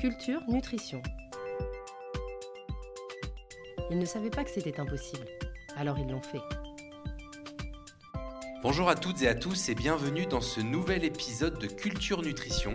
Culture, 0.00 0.40
nutrition. 0.48 1.02
Ils 3.90 3.98
ne 3.98 4.06
savaient 4.06 4.30
pas 4.30 4.44
que 4.44 4.50
c'était 4.50 4.80
impossible, 4.80 5.26
alors 5.76 5.98
ils 5.98 6.08
l'ont 6.08 6.22
fait. 6.22 6.40
Bonjour 8.62 8.88
à 8.88 8.94
toutes 8.94 9.20
et 9.20 9.28
à 9.28 9.34
tous 9.34 9.68
et 9.68 9.74
bienvenue 9.74 10.24
dans 10.24 10.40
ce 10.40 10.62
nouvel 10.62 11.04
épisode 11.04 11.58
de 11.58 11.66
Culture 11.66 12.22
Nutrition. 12.22 12.74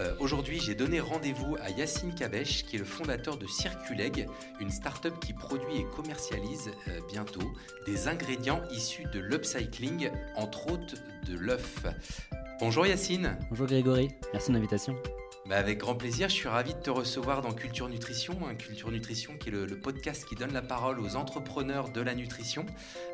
Euh, 0.00 0.14
aujourd'hui, 0.18 0.60
j'ai 0.60 0.74
donné 0.74 0.98
rendez-vous 0.98 1.56
à 1.60 1.68
Yacine 1.68 2.14
Kabesh, 2.14 2.64
qui 2.64 2.76
est 2.76 2.78
le 2.78 2.86
fondateur 2.86 3.36
de 3.36 3.46
Circuleg, 3.46 4.26
une 4.58 4.70
start-up 4.70 5.12
qui 5.20 5.34
produit 5.34 5.76
et 5.76 5.84
commercialise 5.94 6.70
euh, 6.88 7.00
bientôt 7.06 7.52
des 7.84 8.08
ingrédients 8.08 8.62
issus 8.70 9.04
de 9.12 9.20
l'upcycling, 9.20 10.08
entre 10.36 10.72
autres 10.72 10.94
de 11.28 11.36
l'œuf. 11.36 11.84
Bonjour 12.60 12.86
Yacine. 12.86 13.36
Bonjour 13.50 13.66
Grégory, 13.66 14.08
merci 14.32 14.48
de 14.48 14.54
l'invitation. 14.54 14.96
Bah, 15.48 15.56
avec 15.56 15.78
grand 15.78 15.96
plaisir, 15.96 16.28
je 16.28 16.34
suis 16.34 16.48
ravi 16.48 16.72
de 16.72 16.78
te 16.78 16.90
recevoir 16.90 17.42
dans 17.42 17.52
Culture 17.52 17.88
Nutrition. 17.88 18.38
Hein, 18.46 18.54
Culture 18.54 18.92
Nutrition 18.92 19.36
qui 19.36 19.48
est 19.48 19.52
le, 19.52 19.66
podcast 19.66 20.24
qui 20.24 20.36
donne 20.36 20.52
la 20.52 20.62
parole 20.62 21.00
aux 21.00 21.16
entrepreneurs 21.16 21.90
de 21.90 22.00
la 22.00 22.14
nutrition. 22.14 22.64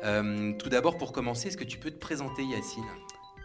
Euh, 0.03 0.53
tout 0.53 0.69
d'abord, 0.69 0.97
pour 0.97 1.11
commencer, 1.11 1.47
est-ce 1.47 1.57
que 1.57 1.63
tu 1.63 1.79
peux 1.79 1.89
te 1.89 1.97
présenter 1.97 2.43
Yacine? 2.43 2.83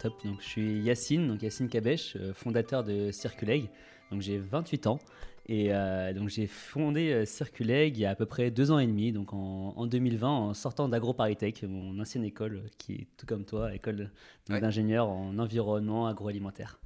Top, 0.00 0.22
donc 0.22 0.42
je 0.42 0.46
suis 0.46 0.80
Yacine, 0.82 1.26
donc 1.26 1.42
Yacine 1.42 1.70
Kabesh, 1.70 2.16
euh, 2.16 2.34
fondateur 2.34 2.84
de 2.84 3.10
Circuleg. 3.10 3.70
Donc 4.10 4.20
j'ai 4.20 4.36
28 4.36 4.86
ans 4.86 4.98
et 5.46 5.72
euh, 5.72 6.12
donc 6.12 6.28
j'ai 6.28 6.46
fondé 6.46 7.24
Circuleg 7.24 7.96
il 7.96 8.00
y 8.00 8.04
a 8.04 8.10
à 8.10 8.14
peu 8.14 8.26
près 8.26 8.50
deux 8.50 8.70
ans 8.70 8.78
et 8.78 8.86
demi, 8.86 9.12
donc 9.12 9.32
en, 9.32 9.86
2020, 9.86 10.28
en 10.28 10.52
sortant 10.52 10.90
d'AgroParisTech, 10.90 11.62
mon 11.62 11.98
ancienne 11.98 12.24
école 12.24 12.64
qui 12.76 12.92
est 12.92 13.06
tout 13.16 13.24
comme 13.24 13.46
toi, 13.46 13.74
école 13.74 14.10
d'ingénieur 14.46 15.08
en 15.08 15.38
environnement 15.38 16.06
agroalimentaire. 16.06 16.78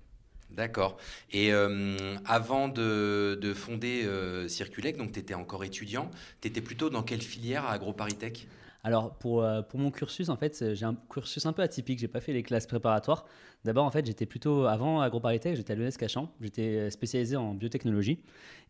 D'accord. 0.50 0.96
Et 1.30 1.52
euh, 1.52 2.16
avant 2.24 2.68
de, 2.68 3.52
fonder 3.54 4.04
euh, 4.04 4.48
Circulec, 4.48 4.96
donc 4.96 5.12
tu 5.12 5.20
étais 5.20 5.34
encore 5.34 5.64
étudiant, 5.64 6.10
tu 6.40 6.48
étais 6.48 6.60
plutôt 6.60 6.90
dans 6.90 7.02
quelle 7.02 7.22
filière 7.22 7.64
à 7.64 7.72
AgroParisTech 7.72 8.48
alors 8.84 9.12
pour, 9.18 9.42
euh, 9.42 9.60
pour 9.60 9.80
mon 9.80 9.90
cursus, 9.90 10.28
en 10.28 10.36
fait, 10.36 10.74
j'ai 10.74 10.84
un 10.84 10.94
cursus 11.10 11.44
un 11.44 11.52
peu 11.52 11.62
atypique. 11.62 11.98
J'ai 11.98 12.08
pas 12.08 12.20
fait 12.20 12.32
les 12.32 12.44
classes 12.44 12.66
préparatoires. 12.66 13.27
D'abord, 13.64 13.84
en 13.84 13.90
fait, 13.90 14.06
j'étais 14.06 14.24
plutôt 14.24 14.66
avant 14.66 15.00
AgroParisTech, 15.00 15.56
j'étais 15.56 15.72
à 15.72 15.77
l'ES 15.77 15.90
Cachan. 15.98 16.32
J'étais 16.40 16.88
spécialisé 16.88 17.36
en 17.36 17.55
biotechnologie. 17.55 18.20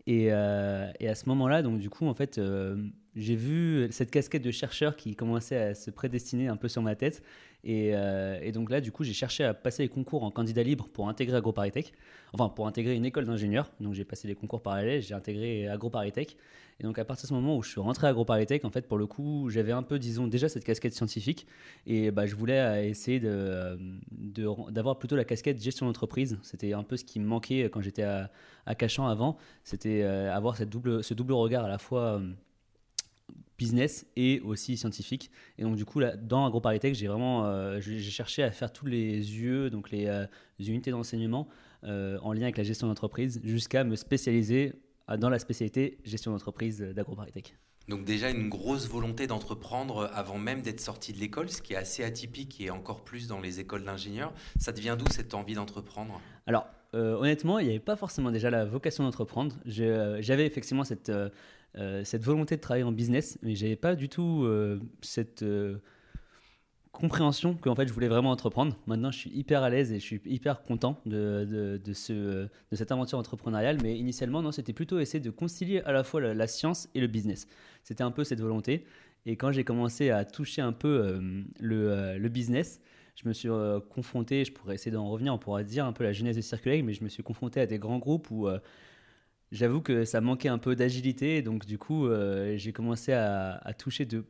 Et, 0.06 0.24
et 0.24 0.32
à 1.08 1.14
ce 1.14 1.28
moment-là, 1.28 1.62
donc 1.62 1.78
du 1.78 1.90
coup, 1.90 2.06
en 2.06 2.14
fait, 2.14 2.40
j'ai 3.19 3.34
vu 3.34 3.88
cette 3.91 4.11
casquette 4.11 4.42
de 4.42 4.50
chercheur 4.50 4.97
qui 4.97 5.16
commençait 5.16 5.56
à 5.56 5.74
se 5.74 5.91
prédestiner 5.91 6.48
un 6.48 6.56
peu 6.56 6.69
sur 6.69 6.83
ma 6.83 6.94
tête. 6.94 7.22
Euh, 7.66 8.38
et, 8.41 8.52
donc 8.52 8.70
là, 8.70 8.80
du 8.80 8.92
coup, 8.92 9.05
j'ai 9.05 9.12
cherché 9.12 9.44
à 9.44 9.52
passer 9.52 9.83
les 9.83 9.88
concours 9.88 10.22
en 10.22 10.30
candidat 10.30 10.62
libre 10.62 10.88
pour 10.92 11.08
intégrer 11.08 11.36
AgroParisTech, 11.36 11.92
enfin 12.33 12.48
pour 12.48 12.66
intégrer 12.66 12.94
une 12.94 13.05
école 13.05 13.27
d'ingénieur. 13.27 13.70
Donc 13.80 13.94
j'ai 13.94 14.05
passé 14.05 14.28
les 14.28 14.34
concours 14.34 14.62
parallèles, 14.62 15.02
j'ai 15.02 15.14
intégré 15.14 15.69
AgroParisTech. 15.69 16.36
Et 16.80 16.84
donc 16.84 16.97
à 17.00 17.05
partir 17.05 17.25
de 17.25 17.28
ce 17.28 17.34
moment 17.34 17.56
où 17.56 17.62
je 17.64 17.70
suis 17.70 17.80
rentré 17.80 18.06
à 18.06 18.10
AgroParisTech, 18.10 18.64
en 18.64 18.70
fait, 18.70 18.86
pour 18.86 18.98
le 18.98 19.06
coup, 19.06 19.50
j'avais 19.50 19.72
un 19.72 19.82
peu, 19.82 19.98
disons, 19.98 20.28
déjà 20.28 20.48
cette 20.48 20.64
casquette 20.64 20.94
scientifique. 20.94 21.47
Et 21.86 22.12
bah, 22.12 22.27
je 22.27 22.36
voulais 22.36 22.60
euh, 22.60 22.84
essayer 22.84 23.19
d'avoir 23.19 23.77
de, 24.12 24.70
d'avoir 24.70 24.98
plutôt 24.98 25.16
la 25.16 25.25
casquette 25.25 25.60
gestion 25.60 25.86
d'entreprise. 25.86 26.38
C'était 26.42 26.72
un 26.72 26.84
peu 26.84 26.97
ce 26.97 27.05
qui 27.05 27.19
me 27.19 27.27
manquait 27.27 27.64
quand 27.64 27.80
j'étais 27.80 28.05
à, 28.05 28.30
à 28.66 28.77
Cachan 28.77 29.08
avant. 29.08 29.36
C'était 29.64 30.03
euh, 30.03 30.32
avoir 30.32 30.56
cette 30.56 30.70
double, 30.70 31.03
ce 31.03 31.14
double 31.14 31.32
regard 31.32 31.64
à 31.64 31.69
la 31.69 31.78
fois 31.78 32.22
business 33.58 34.06
et 34.16 34.40
aussi 34.40 34.76
scientifique. 34.76 35.30
Et 35.58 35.62
donc 35.62 35.76
du 35.76 35.84
coup, 35.84 35.98
là, 35.98 36.16
dans 36.16 36.46
AgroParisTech, 36.46 36.94
j'ai 36.94 37.08
vraiment 37.08 37.44
euh, 37.44 37.80
j'ai 37.80 37.98
cherché 37.98 38.42
à 38.42 38.50
faire 38.50 38.72
tous 38.72 38.86
les 38.86 39.12
yeux, 39.12 39.68
donc 39.68 39.90
les, 39.90 40.06
euh, 40.06 40.26
unités 40.60 40.92
d'enseignement 40.92 41.48
euh, 41.84 42.18
en 42.22 42.32
lien 42.32 42.42
avec 42.42 42.56
la 42.56 42.64
gestion 42.64 42.86
d'entreprise, 42.86 43.40
jusqu'à 43.44 43.84
me 43.84 43.96
spécialiser 43.96 44.72
dans 45.18 45.30
la 45.30 45.38
spécialité 45.38 45.98
gestion 46.04 46.32
d'entreprise 46.32 46.80
d'AgroParisTech. 46.80 47.56
Donc 47.88 48.04
déjà 48.04 48.28
une 48.28 48.50
grosse 48.50 48.86
volonté 48.86 49.26
d'entreprendre 49.26 50.10
avant 50.12 50.36
même 50.36 50.60
d'être 50.60 50.80
sorti 50.80 51.14
de 51.14 51.18
l'école, 51.18 51.48
ce 51.48 51.62
qui 51.62 51.72
est 51.72 51.76
assez 51.76 52.04
atypique 52.04 52.60
et 52.60 52.70
encore 52.70 53.02
plus 53.02 53.26
dans 53.26 53.41
les 53.41 53.60
écoles 53.60 53.84
d'ingénieurs. 53.84 54.34
Ça 54.58 54.72
devient 54.72 54.97
d'où 54.98 55.06
cette 55.10 55.32
envie 55.32 55.54
d'entreprendre? 55.54 56.20
Alors 56.47 56.66
honnêtement, 56.93 57.59
il 57.59 57.65
n'y 57.65 57.71
avait 57.71 57.81
pas 57.81 57.97
forcément 57.97 58.31
déjà 58.31 58.50
la 58.50 58.65
vocation 58.65 59.04
d'entreprendre. 59.04 59.56
J'avais 59.66 60.47
effectivement 60.47 60.84
cette 60.84 61.12
euh, 61.76 62.03
cette 62.03 62.25
volonté 62.25 62.56
de 62.56 62.60
travailler 62.60 62.84
en 62.84 62.93
business, 62.93 63.38
mais 63.43 63.54
j'avais 63.54 63.76
pas 63.76 63.94
du 63.94 64.09
tout 64.09 64.43
euh, 64.44 64.81
cette 65.03 65.43
euh, 65.43 65.78
compréhension 66.93 67.54
qu'en 67.54 67.75
fait 67.75 67.87
je 67.87 67.93
voulais 67.93 68.09
vraiment 68.09 68.31
entreprendre. 68.31 68.77
Maintenant, 68.87 69.10
je 69.10 69.19
suis 69.19 69.31
hyper 69.31 69.62
à 69.62 69.71
l'aise 69.71 69.93
et 69.93 70.00
je 70.00 70.04
suis 70.04 70.21
hyper 70.25 70.62
content 70.62 71.00
de, 71.04 71.78
de, 71.82 71.93
ce, 71.93 72.12
de 72.12 72.77
cette 72.77 72.91
aventure 72.91 73.19
entrepreneuriale. 73.19 73.78
Mais 73.82 73.97
initialement, 73.97 74.43
non, 74.43 74.50
c'était 74.50 74.72
plutôt 74.72 74.98
essayer 74.98 75.21
de 75.21 75.31
concilier 75.31 75.82
à 75.82 75.93
la 75.93 76.03
fois 76.04 76.21
la, 76.21 76.47
science 76.47 76.88
et 76.94 77.00
le 77.00 77.06
business. 77.06 77.47
C'était 77.84 78.03
un 78.03 78.10
peu 78.10 78.25
cette 78.25 78.41
volonté. 78.41 78.87
Et 79.27 79.37
quand 79.37 79.53
j'ai 79.53 79.65
commencé 79.65 80.10
à 80.10 80.25
toucher 80.25 80.62
un 80.62 80.72
peu 80.72 81.21
le, 81.60 82.28
business, 82.28 82.81
je 83.20 83.28
me 83.28 83.32
suis 83.32 83.48
confronté, 83.90 84.44
je 84.44 84.52
pourrais 84.52 84.76
essayer 84.76 84.92
d'en 84.92 85.08
revenir, 85.08 85.34
on 85.34 85.38
pourrait 85.38 85.64
dire 85.64 85.84
un 85.84 85.92
peu 85.92 86.04
la 86.04 86.12
genèse 86.12 86.36
de 86.36 86.40
Circulaire, 86.40 86.82
mais 86.84 86.92
je 86.92 87.02
me 87.02 87.08
suis 87.08 87.22
confronté 87.22 87.60
à 87.60 87.66
des 87.66 87.78
grands 87.78 87.98
groupes 87.98 88.30
où 88.30 88.48
j'avoue 89.52 89.80
que 89.80 90.04
ça 90.04 90.20
manquait 90.20 90.48
un 90.48 90.58
peu 90.58 90.76
d'agilité. 90.76 91.42
Donc, 91.42 91.66
du 91.66 91.78
coup, 91.78 92.06
euh, 92.06 92.56
j'ai 92.56 92.72
commencé 92.72 93.12
à, 93.12 93.60
toucher 93.78 94.04
de, 94.04 94.24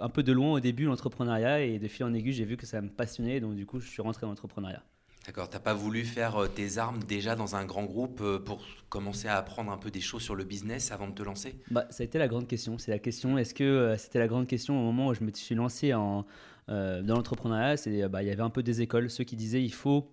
un 0.00 0.08
peu 0.08 0.22
de 0.22 0.32
loin 0.32 0.52
au 0.52 0.60
début 0.60 0.84
l'entrepreneuriat 0.84 1.60
et 1.62 1.78
de 1.78 1.88
fil 1.88 2.04
en 2.04 2.14
aiguille, 2.14 2.32
j'ai 2.32 2.44
vu 2.44 2.56
que 2.56 2.66
ça 2.66 2.80
me 2.80 2.88
passionnait. 2.88 3.40
Donc, 3.40 3.54
du 3.54 3.66
coup, 3.66 3.80
je 3.80 3.88
suis 3.88 4.02
rentré 4.02 4.22
dans 4.22 4.28
l'entrepreneuriat. 4.28 4.82
D'accord, 5.26 5.50
t'as 5.50 5.58
pas 5.58 5.74
voulu 5.74 6.04
faire 6.04 6.36
euh, 6.36 6.46
tes 6.46 6.78
armes 6.78 7.00
déjà 7.02 7.34
dans 7.34 7.56
un 7.56 7.64
grand 7.64 7.82
groupe 7.82 8.20
euh, 8.20 8.38
pour 8.38 8.60
commencer 8.88 9.26
à 9.26 9.36
apprendre 9.36 9.72
un 9.72 9.76
peu 9.76 9.90
des 9.90 10.00
choses 10.00 10.22
sur 10.22 10.36
le 10.36 10.44
business 10.44 10.92
avant 10.92 11.08
de 11.08 11.14
te 11.14 11.22
lancer? 11.24 11.56
Bah, 11.72 11.84
Ça 11.90 12.04
a 12.04 12.06
été 12.06 12.16
la 12.16 12.28
grande 12.28 12.46
question. 12.46 12.78
C'est 12.78 12.92
la 12.92 13.00
question, 13.00 13.36
est-ce 13.36 13.52
que 13.52 13.96
c'était 13.98 14.20
la 14.20 14.28
grande 14.28 14.46
question 14.46 14.78
au 14.78 14.84
moment 14.84 15.08
où 15.08 15.14
je 15.14 15.24
me 15.24 15.32
suis 15.32 15.56
lancé 15.56 15.94
en, 15.94 16.24
dans 16.68 17.14
l'entrepreneuriat 17.14 17.76
C'est 17.76 18.08
bah, 18.08 18.22
Il 18.22 18.28
y 18.28 18.30
avait 18.30 18.42
un 18.42 18.50
peu 18.50 18.62
des 18.62 18.82
écoles, 18.82 19.10
ceux 19.10 19.24
qui 19.24 19.36
disaient 19.36 19.62
il 19.62 19.72
faut 19.72 20.10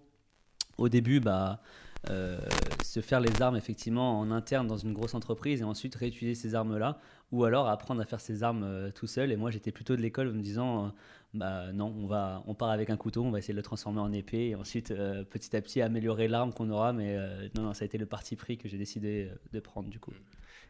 au 0.77 0.89
début 0.89 1.19
bah, 1.19 1.61
euh, 2.09 2.37
se 2.83 2.99
faire 2.99 3.21
les 3.21 3.41
armes 3.41 3.55
effectivement 3.55 4.19
en 4.19 4.29
interne 4.29 4.67
dans 4.67 4.77
une 4.77 4.91
grosse 4.91 5.13
entreprise 5.13 5.61
et 5.61 5.63
ensuite 5.63 5.95
réutiliser 5.95 6.35
ces 6.35 6.53
armes-là, 6.53 6.99
ou 7.31 7.45
alors 7.45 7.69
apprendre 7.69 8.01
à 8.01 8.05
faire 8.05 8.19
ces 8.19 8.43
armes 8.43 8.63
euh, 8.63 8.91
tout 8.91 9.07
seul. 9.07 9.31
Et 9.31 9.37
moi, 9.37 9.51
j'étais 9.51 9.71
plutôt 9.71 9.95
de 9.95 10.01
l'école 10.01 10.27
en 10.27 10.33
me 10.33 10.41
disant, 10.41 10.85
euh, 10.85 10.89
bah 11.33 11.71
non, 11.71 11.93
on 11.97 12.05
va, 12.05 12.43
on 12.45 12.55
part 12.55 12.71
avec 12.71 12.89
un 12.89 12.97
couteau, 12.97 13.23
on 13.23 13.31
va 13.31 13.39
essayer 13.39 13.53
de 13.53 13.59
le 13.59 13.63
transformer 13.63 14.01
en 14.01 14.11
épée 14.11 14.49
et 14.49 14.55
ensuite 14.55 14.93
petit 15.29 15.55
à 15.55 15.61
petit 15.61 15.81
améliorer 15.81 16.27
l'arme 16.27 16.53
qu'on 16.53 16.69
aura. 16.69 16.93
Mais 16.93 17.17
non, 17.55 17.63
non, 17.63 17.73
ça 17.73 17.83
a 17.83 17.85
été 17.85 17.97
le 17.97 18.05
parti 18.05 18.35
pris 18.35 18.57
que 18.57 18.67
j'ai 18.67 18.77
décidé 18.77 19.31
de 19.51 19.59
prendre 19.59 19.89
du 19.89 19.99
coup. 19.99 20.13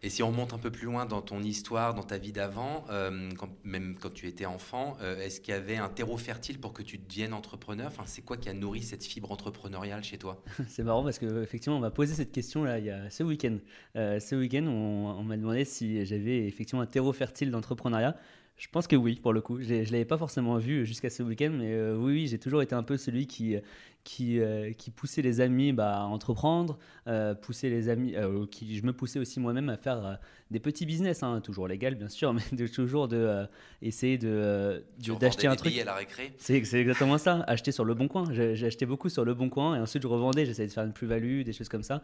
Et 0.05 0.09
si 0.09 0.21
on 0.21 0.27
remonte 0.27 0.53
un 0.53 0.57
peu 0.57 0.69
plus 0.69 0.85
loin 0.85 1.05
dans 1.05 1.21
ton 1.21 1.41
histoire, 1.41 1.93
dans 1.93 2.03
ta 2.03 2.17
vie 2.17 2.33
d'avant, 2.33 2.83
euh, 2.89 3.29
même 3.63 3.95
quand 3.97 4.13
tu 4.13 4.27
étais 4.27 4.45
enfant, 4.45 4.97
euh, 5.01 5.17
est-ce 5.21 5.39
qu'il 5.39 5.53
y 5.53 5.57
avait 5.57 5.77
un 5.77 5.87
terreau 5.87 6.17
fertile 6.17 6.59
pour 6.59 6.73
que 6.73 6.83
tu 6.83 6.97
deviennes 6.97 7.33
entrepreneur? 7.33 7.87
Enfin, 7.87 8.03
C'est 8.05 8.21
quoi 8.21 8.35
qui 8.35 8.49
a 8.49 8.53
nourri 8.53 8.81
cette 8.81 9.05
fibre 9.05 9.31
entrepreneuriale 9.31 10.03
chez 10.03 10.17
toi? 10.17 10.43
C'est 10.67 10.83
marrant 10.83 11.03
parce 11.05 11.19
qu'effectivement, 11.19 11.77
on 11.77 11.81
m'a 11.81 11.89
posé 11.89 12.15
cette 12.15 12.33
question 12.33 12.65
là 12.65 12.79
il 12.79 12.85
y 12.85 12.89
a 12.89 13.09
ce 13.09 13.23
week-end. 13.23 13.57
Euh, 13.95 14.19
ce 14.19 14.35
week-end, 14.35 14.65
on, 14.67 15.15
on 15.17 15.23
m'a 15.23 15.37
demandé 15.37 15.63
si 15.63 16.05
j'avais 16.05 16.47
effectivement 16.47 16.81
un 16.81 16.85
terreau 16.85 17.13
fertile 17.13 17.49
d'entrepreneuriat. 17.49 18.17
Je 18.57 18.67
pense 18.69 18.87
que 18.87 18.95
oui, 18.95 19.15
pour 19.15 19.33
le 19.33 19.41
coup. 19.41 19.59
Je 19.61 19.73
ne 19.73 19.83
l'avais 19.85 20.05
pas 20.05 20.17
forcément 20.17 20.57
vu 20.57 20.85
jusqu'à 20.85 21.09
ce 21.09 21.23
week-end, 21.23 21.51
mais 21.51 21.73
euh, 21.73 21.95
oui, 21.97 22.13
oui 22.13 22.27
j'ai 22.27 22.37
toujours 22.37 22.61
été 22.61 22.75
un 22.75 22.83
peu 22.83 22.97
celui 22.97 23.25
qui, 23.25 23.55
qui, 24.03 24.39
euh, 24.39 24.71
qui 24.73 24.91
poussait 24.91 25.23
les 25.23 25.41
amis 25.41 25.73
bah, 25.73 25.97
à 25.97 26.03
entreprendre, 26.03 26.77
euh, 27.07 27.33
les 27.63 27.89
amis, 27.89 28.15
qui, 28.51 28.77
je 28.77 28.85
me 28.85 28.93
poussais 28.93 29.17
aussi 29.17 29.39
moi-même 29.39 29.69
à 29.69 29.77
faire 29.77 30.19
des 30.51 30.59
petits 30.59 30.85
business, 30.85 31.23
hein, 31.23 31.41
toujours 31.41 31.67
légal 31.67 31.95
bien 31.95 32.09
sûr, 32.09 32.31
mais 32.33 32.43
de, 32.51 32.67
toujours 32.67 33.07
de 33.07 33.47
essayer 33.81 34.19
de 34.19 34.85
d'acheter 35.19 35.47
un 35.47 35.55
truc. 35.55 35.75
à 35.79 35.85
la 35.85 35.95
récré? 35.95 36.31
C'est 36.37 36.53
exactement 36.53 37.17
ça. 37.17 37.43
Acheter 37.47 37.71
sur 37.71 37.85
le 37.85 37.95
bon 37.95 38.07
coin. 38.07 38.31
J'ai 38.31 38.67
acheté 38.67 38.85
beaucoup 38.85 39.09
sur 39.09 39.25
le 39.25 39.33
bon 39.33 39.49
coin 39.49 39.75
et 39.75 39.79
ensuite 39.79 40.03
je 40.03 40.07
revendais. 40.07 40.45
J'essayais 40.45 40.67
de 40.67 40.73
faire 40.73 40.85
une 40.85 40.93
plus-value, 40.93 41.41
des 41.41 41.53
choses 41.53 41.69
comme 41.69 41.83
ça. 41.83 42.03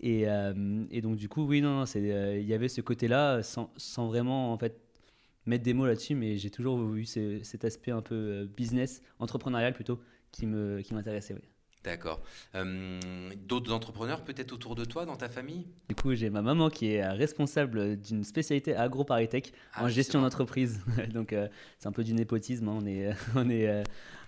Et, 0.00 0.24
et 0.90 1.00
donc 1.02 1.16
du 1.16 1.28
coup, 1.28 1.46
oui, 1.46 1.60
non, 1.60 1.84
il 1.84 2.42
y 2.42 2.54
avait 2.54 2.68
ce 2.68 2.80
côté-là 2.80 3.42
sans, 3.42 3.70
sans 3.76 4.06
vraiment 4.08 4.54
en 4.54 4.56
fait 4.56 4.80
mettre 5.46 5.64
des 5.64 5.74
mots 5.74 5.86
là-dessus, 5.86 6.14
mais 6.14 6.36
j'ai 6.36 6.50
toujours 6.50 6.94
eu 6.94 7.04
cet 7.04 7.64
aspect 7.64 7.90
un 7.90 8.02
peu 8.02 8.14
euh, 8.14 8.46
business, 8.46 9.02
entrepreneurial 9.18 9.72
plutôt, 9.72 10.00
qui 10.32 10.46
m'intéressait. 10.46 11.34
Qui 11.34 11.40
oui. 11.40 11.48
D'accord. 11.82 12.20
Euh, 12.54 13.00
d'autres 13.48 13.72
entrepreneurs 13.72 14.22
peut-être 14.22 14.52
autour 14.52 14.74
de 14.74 14.84
toi, 14.84 15.06
dans 15.06 15.16
ta 15.16 15.30
famille? 15.30 15.66
Du 15.88 15.94
coup, 15.94 16.14
j'ai 16.14 16.28
ma 16.28 16.42
maman 16.42 16.68
qui 16.68 16.92
est 16.92 17.08
responsable 17.08 17.96
d'une 17.96 18.22
spécialité 18.22 18.76
AgroParisTech 18.76 19.52
ah, 19.72 19.84
en 19.84 19.88
gestion 19.88 20.20
d'entreprise. 20.20 20.82
Donc, 21.14 21.32
euh, 21.32 21.48
c'est 21.78 21.88
un 21.88 21.92
peu 21.92 22.04
du 22.04 22.12
népotisme. 22.12 22.68
Hein. 22.68 22.78
On, 22.82 22.86
est, 22.86 23.10
on, 23.34 23.48
est, 23.48 23.84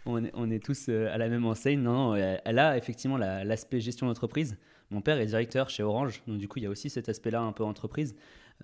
on, 0.07 0.25
est, 0.25 0.31
on, 0.33 0.51
est, 0.51 0.65
tous 0.65 0.89
à 0.89 1.19
la 1.19 1.29
même 1.29 1.45
enseigne. 1.45 1.81
Non, 1.81 2.15
non 2.15 2.39
elle 2.43 2.59
a 2.59 2.79
effectivement 2.79 3.19
l'aspect 3.19 3.81
gestion 3.81 4.07
d'entreprise. 4.07 4.57
Mon 4.91 5.03
père 5.03 5.19
est 5.19 5.27
directeur 5.27 5.69
chez 5.69 5.83
Orange. 5.83 6.23
Donc, 6.27 6.39
du 6.39 6.49
coup, 6.49 6.59
il 6.59 6.63
y 6.63 6.67
a 6.67 6.71
aussi 6.71 6.89
cet 6.89 7.11
aspect-là 7.11 7.43
un 7.43 7.53
peu 7.53 7.65
entreprise. 7.65 8.15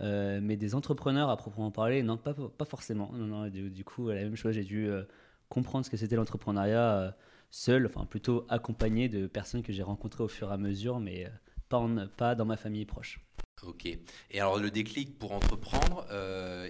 Euh, 0.01 0.39
mais 0.43 0.57
des 0.57 0.75
entrepreneurs 0.75 1.29
à 1.29 1.37
proprement 1.37 1.71
parler, 1.71 2.03
non, 2.03 2.17
pas, 2.17 2.35
pas 2.35 2.65
forcément. 2.65 3.11
Non, 3.13 3.27
non, 3.27 3.49
du, 3.49 3.85
coup, 3.85 4.09
la 4.09 4.23
même 4.23 4.37
chose, 4.37 4.55
j'ai 4.55 4.65
dû 4.65 4.89
euh, 4.89 5.03
comprendre 5.49 5.85
ce 5.85 5.91
que 5.91 5.97
c'était 5.97 6.17
l'entrepreneuriat 6.17 6.99
euh, 6.99 7.11
seul, 7.51 7.87
enfin 7.87 8.05
plutôt 8.05 8.45
accompagné 8.49 9.09
de 9.09 9.27
personnes 9.27 9.63
que 9.63 9.73
j'ai 9.73 9.83
rencontrées 9.83 10.23
au 10.23 10.29
fur 10.29 10.51
et 10.51 10.55
à 10.55 10.57
mesure, 10.57 11.01
mais 11.01 11.27
pas, 11.69 11.85
pas 12.17 12.35
dans 12.35 12.45
ma 12.45 12.57
famille 12.57 12.85
proche. 12.85 13.21
Ok. 13.63 13.87
Et 13.87 14.41
alors 14.41 14.59
le 14.59 14.71
déclic 14.71 15.19
pour 15.19 15.33
entreprendre, 15.33 16.07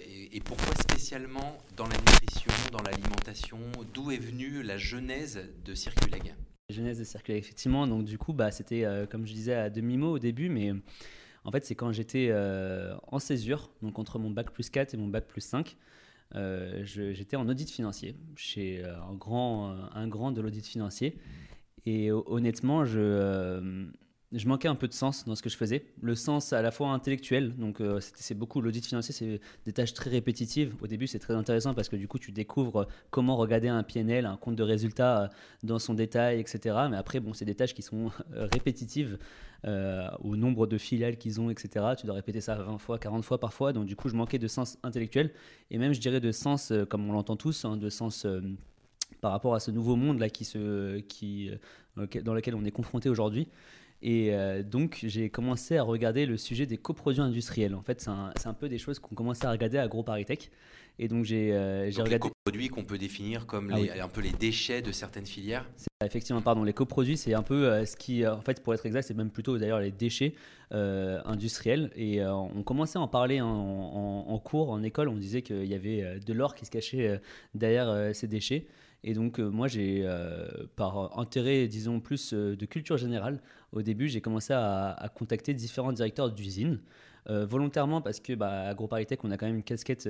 et, 0.07 0.41
pourquoi 0.41 0.75
spécialement 0.77 1.59
dans 1.77 1.87
la 1.87 1.99
nutrition, 1.99 2.53
dans 2.73 2.83
l'alimentation? 2.83 3.59
D'où 3.93 4.11
est 4.11 4.17
venue 4.17 4.63
la 4.63 4.79
genèse 4.79 5.51
de 5.65 5.75
Circuleg? 5.75 6.35
La 6.71 6.75
genèse 6.75 6.99
de 6.99 7.05
Circuleg, 7.05 7.39
effectivement. 7.39 7.87
Donc 7.87 8.05
du 8.05 8.17
coup, 8.17 8.33
bah, 8.33 8.51
c'était, 8.53 8.87
comme 9.11 9.27
je 9.27 9.35
disais, 9.35 9.55
à 9.55 9.69
demi-mot 9.69 10.13
au 10.13 10.19
début, 10.19 10.49
mais 10.49 10.73
en 11.49 11.51
fait, 11.51 11.65
c'est 11.65 11.75
quand 11.75 11.93
j'étais 11.93 12.29
euh, 12.31 12.95
en 13.07 13.19
césure, 13.19 13.71
donc 13.81 13.99
entre 13.99 14.19
mon 14.19 14.31
bac 14.31 14.51
plus 14.51 14.69
4 14.69 14.93
et 14.93 14.97
mon 14.99 15.09
bac 15.09 15.27
plus 15.27 15.41
5. 15.41 15.79
j'étais 16.83 17.37
en 17.37 17.49
audit 17.49 17.71
financier 17.71 18.15
chez 18.37 18.85
un 18.85 19.15
grand, 19.15 19.75
un 19.95 20.09
grand 20.09 20.31
de 20.31 20.43
l'audit 20.43 20.67
financier. 20.67 21.17
Et 21.87 22.13
honnêtement, 22.13 22.85
je 22.85 23.89
je 24.33 24.47
manquais 24.47 24.69
un 24.69 24.75
peu 24.75 24.89
de 24.89 24.93
sens 24.93 25.25
dans 25.25 25.35
ce 25.35 25.43
que 25.43 25.49
je 25.49 25.57
faisais. 25.57 25.87
Le 26.03 26.15
sens 26.15 26.53
à 26.53 26.61
la 26.61 26.71
fois 26.71 26.89
intellectuel, 26.89 27.57
donc 27.57 27.81
euh, 27.81 27.99
c'est 28.01 28.35
beaucoup 28.35 28.61
l'audit 28.61 28.85
financier, 28.85 29.15
c'est 29.15 29.41
des 29.65 29.73
tâches 29.73 29.95
très 29.95 30.11
répétitives. 30.11 30.75
Au 30.83 30.87
début, 30.87 31.07
c'est 31.07 31.19
très 31.19 31.35
intéressant 31.35 31.73
parce 31.73 31.89
que 31.89 31.97
du 31.97 32.09
coup, 32.09 32.19
tu 32.19 32.31
découvres 32.31 32.87
comment 33.11 33.37
regarder 33.37 33.69
un 33.69 33.83
PNL, 33.83 34.27
un 34.27 34.37
compte 34.37 34.57
de 34.57 34.63
résultats 34.63 35.23
euh, 35.23 35.29
dans 35.63 35.79
son 35.79 35.95
détail, 35.95 36.41
etc. 36.41 36.77
Mais 36.91 36.99
après, 36.99 37.21
bon, 37.21 37.33
c'est 37.33 37.47
des 37.47 37.55
tâches 37.55 37.73
qui 37.73 37.81
sont 37.81 38.11
euh, 38.35 38.49
répétitives 38.53 39.19
au 40.23 40.37
nombre 40.37 40.69
de 40.69 40.79
filiales 40.79 41.17
qu'ils 41.17 41.41
ont, 41.41 41.51
etc. 41.51 41.85
Tu 41.99 42.07
dois 42.07 42.15
répéter 42.15 42.41
ça 42.41 42.55
20 42.55 42.79
fois, 42.79 42.97
40 42.97 43.25
fois 43.25 43.41
parfois. 43.41 43.73
Donc 43.73 43.87
du 43.87 43.97
coup, 43.97 44.09
je 44.09 44.15
manquais 44.15 44.39
de 44.39 44.47
sens 44.47 44.79
intellectuel 44.85 45.33
et 45.73 45.79
même, 45.79 45.93
je 45.93 45.99
dirais, 45.99 46.21
de 46.21 46.31
sens, 46.31 46.73
comme 46.89 47.11
on 47.11 47.13
l'entend 47.13 47.35
tous, 47.35 47.65
hein, 47.65 47.77
de 47.77 47.91
sens 47.91 48.25
par 49.21 49.33
rapport 49.33 49.57
à 49.57 49.61
ce 49.61 49.73
nouveau 49.73 49.97
monde 49.97 50.21
là 50.21 50.31
qui 50.31 50.45
se, 50.45 51.01
qui, 51.01 51.51
dans 51.97 52.35
lequel 52.35 52.55
on 52.55 52.65
est 52.65 52.71
confronté 52.71 53.09
aujourd'hui. 53.09 53.49
Et 54.01 54.33
euh, 54.33 54.63
donc, 54.63 55.01
j'ai 55.03 55.29
commencé 55.29 55.77
à 55.77 55.83
regarder 55.83 56.25
le 56.25 56.37
sujet 56.37 56.67
des 56.67 56.77
coproduits 56.77 57.21
industriels. 57.21 57.75
En 57.75 57.83
fait, 57.83 58.01
c'est 58.01 58.11
un, 58.11 58.33
un, 58.45 58.55
peu 58.55 58.69
des 58.69 58.79
choses 58.79 58.99
qu'on 58.99 59.15
commençait 59.15 59.47
à 59.47 59.51
regarder 59.51 59.79
à 59.79 59.83
AgroParisTech. 59.83 60.51
Et 61.01 61.09
donc, 61.09 61.25
j'ai 61.25 61.53
euh, 61.53 61.87
regardé. 61.87 62.11
Les 62.13 62.19
coproduits 62.19 62.69
qu'on 62.69 62.85
peut 62.85 62.99
définir 62.99 63.47
comme 63.47 63.71
ah 63.73 63.79
les, 63.79 64.01
un 64.01 64.09
peu 64.09 64.21
les 64.21 64.33
déchets 64.33 64.83
de 64.83 64.93
certaines 64.93 65.27
filières? 65.27 65.69
Effectivement, 66.05 66.43
pardon. 66.43 66.63
Les 66.63 66.73
coproduits, 66.73 67.17
c'est 67.17 67.35
un 67.35 67.43
peu 67.43 67.69
euh, 67.69 67.85
ce 67.85 67.97
qui, 67.97 68.27
en 68.27 68.41
fait, 68.41 68.63
pour 68.63 68.73
être 68.73 68.87
exact, 68.87 69.03
c'est 69.03 69.15
même 69.15 69.31
plutôt 69.31 69.59
d'ailleurs 69.59 69.81
les 69.81 69.93
déchets 69.93 70.35
industriels. 70.71 71.91
Et 71.97 72.23
on 72.25 72.63
commençait 72.63 72.99
à 72.99 73.01
en 73.01 73.09
parler 73.09 73.41
en, 73.41 73.49
en, 73.49 74.39
cours, 74.39 74.71
en 74.71 74.83
école. 74.83 75.09
On 75.09 75.17
disait 75.17 75.43
qu'il 75.43 75.65
y 75.65 75.75
avait 75.75 76.21
de 76.21 76.33
l'or 76.35 76.55
qui 76.55 76.67
se 76.67 76.71
cachait 76.71 77.21
derrière 77.55 78.15
ces 78.15 78.27
déchets. 78.27 78.67
Et 79.05 79.15
donc, 79.15 79.39
euh, 79.39 79.49
moi, 79.49 79.69
j'ai, 79.69 80.03
euh, 80.05 80.49
par 80.77 81.19
intérêt, 81.19 81.69
disons, 81.69 82.01
plus 82.01 82.33
euh, 82.33 82.57
de 82.57 82.67
culture 82.67 82.97
générale, 82.97 83.41
au 83.73 83.83
début, 83.83 84.09
j'ai 84.09 84.21
commencé 84.21 84.53
à, 84.53 85.11
contacter 85.15 85.55
différents 85.55 85.93
directeurs 85.93 86.33
d'usines, 86.33 86.81
volontairement 87.27 88.01
parce 88.01 88.21
que, 88.21 88.33
bah, 88.33 88.69
AgroParisTech, 88.69 89.23
on 89.23 89.31
a 89.31 89.37
quand 89.37 89.45
même 89.45 89.57
une 89.57 89.63
casquette 89.63 90.09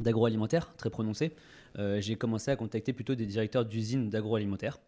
d'agroalimentaire 0.00 0.74
très 0.76 0.90
prononcée. 0.90 1.32
j'ai 1.76 2.16
commencé 2.16 2.50
à 2.50 2.56
contacter 2.56 2.92
plutôt 2.92 3.14
des 3.14 3.26
directeurs 3.26 3.64
d'usines 3.64 4.10
d'agroalimentaire. 4.10 4.80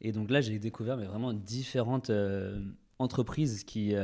Et 0.00 0.12
donc 0.12 0.30
là, 0.30 0.40
j'ai 0.40 0.60
découvert 0.60 0.96
mais 0.96 1.06
vraiment 1.06 1.32
différentes 1.32 2.12
entreprises 3.00 3.64
qui, 3.64 3.94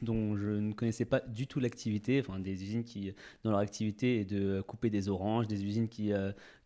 dont 0.00 0.38
je 0.38 0.48
ne 0.48 0.72
connaissais 0.72 1.04
pas 1.04 1.20
du 1.20 1.46
tout 1.46 1.60
l'activité, 1.60 2.22
enfin 2.26 2.38
des 2.38 2.62
usines 2.62 2.84
qui, 2.84 3.12
dans 3.44 3.50
leur 3.50 3.60
activité 3.60 4.20
est 4.20 4.24
de 4.24 4.62
couper 4.62 4.88
des 4.88 5.10
oranges, 5.10 5.48
des 5.48 5.66
usines 5.66 5.88
qui, 5.90 6.14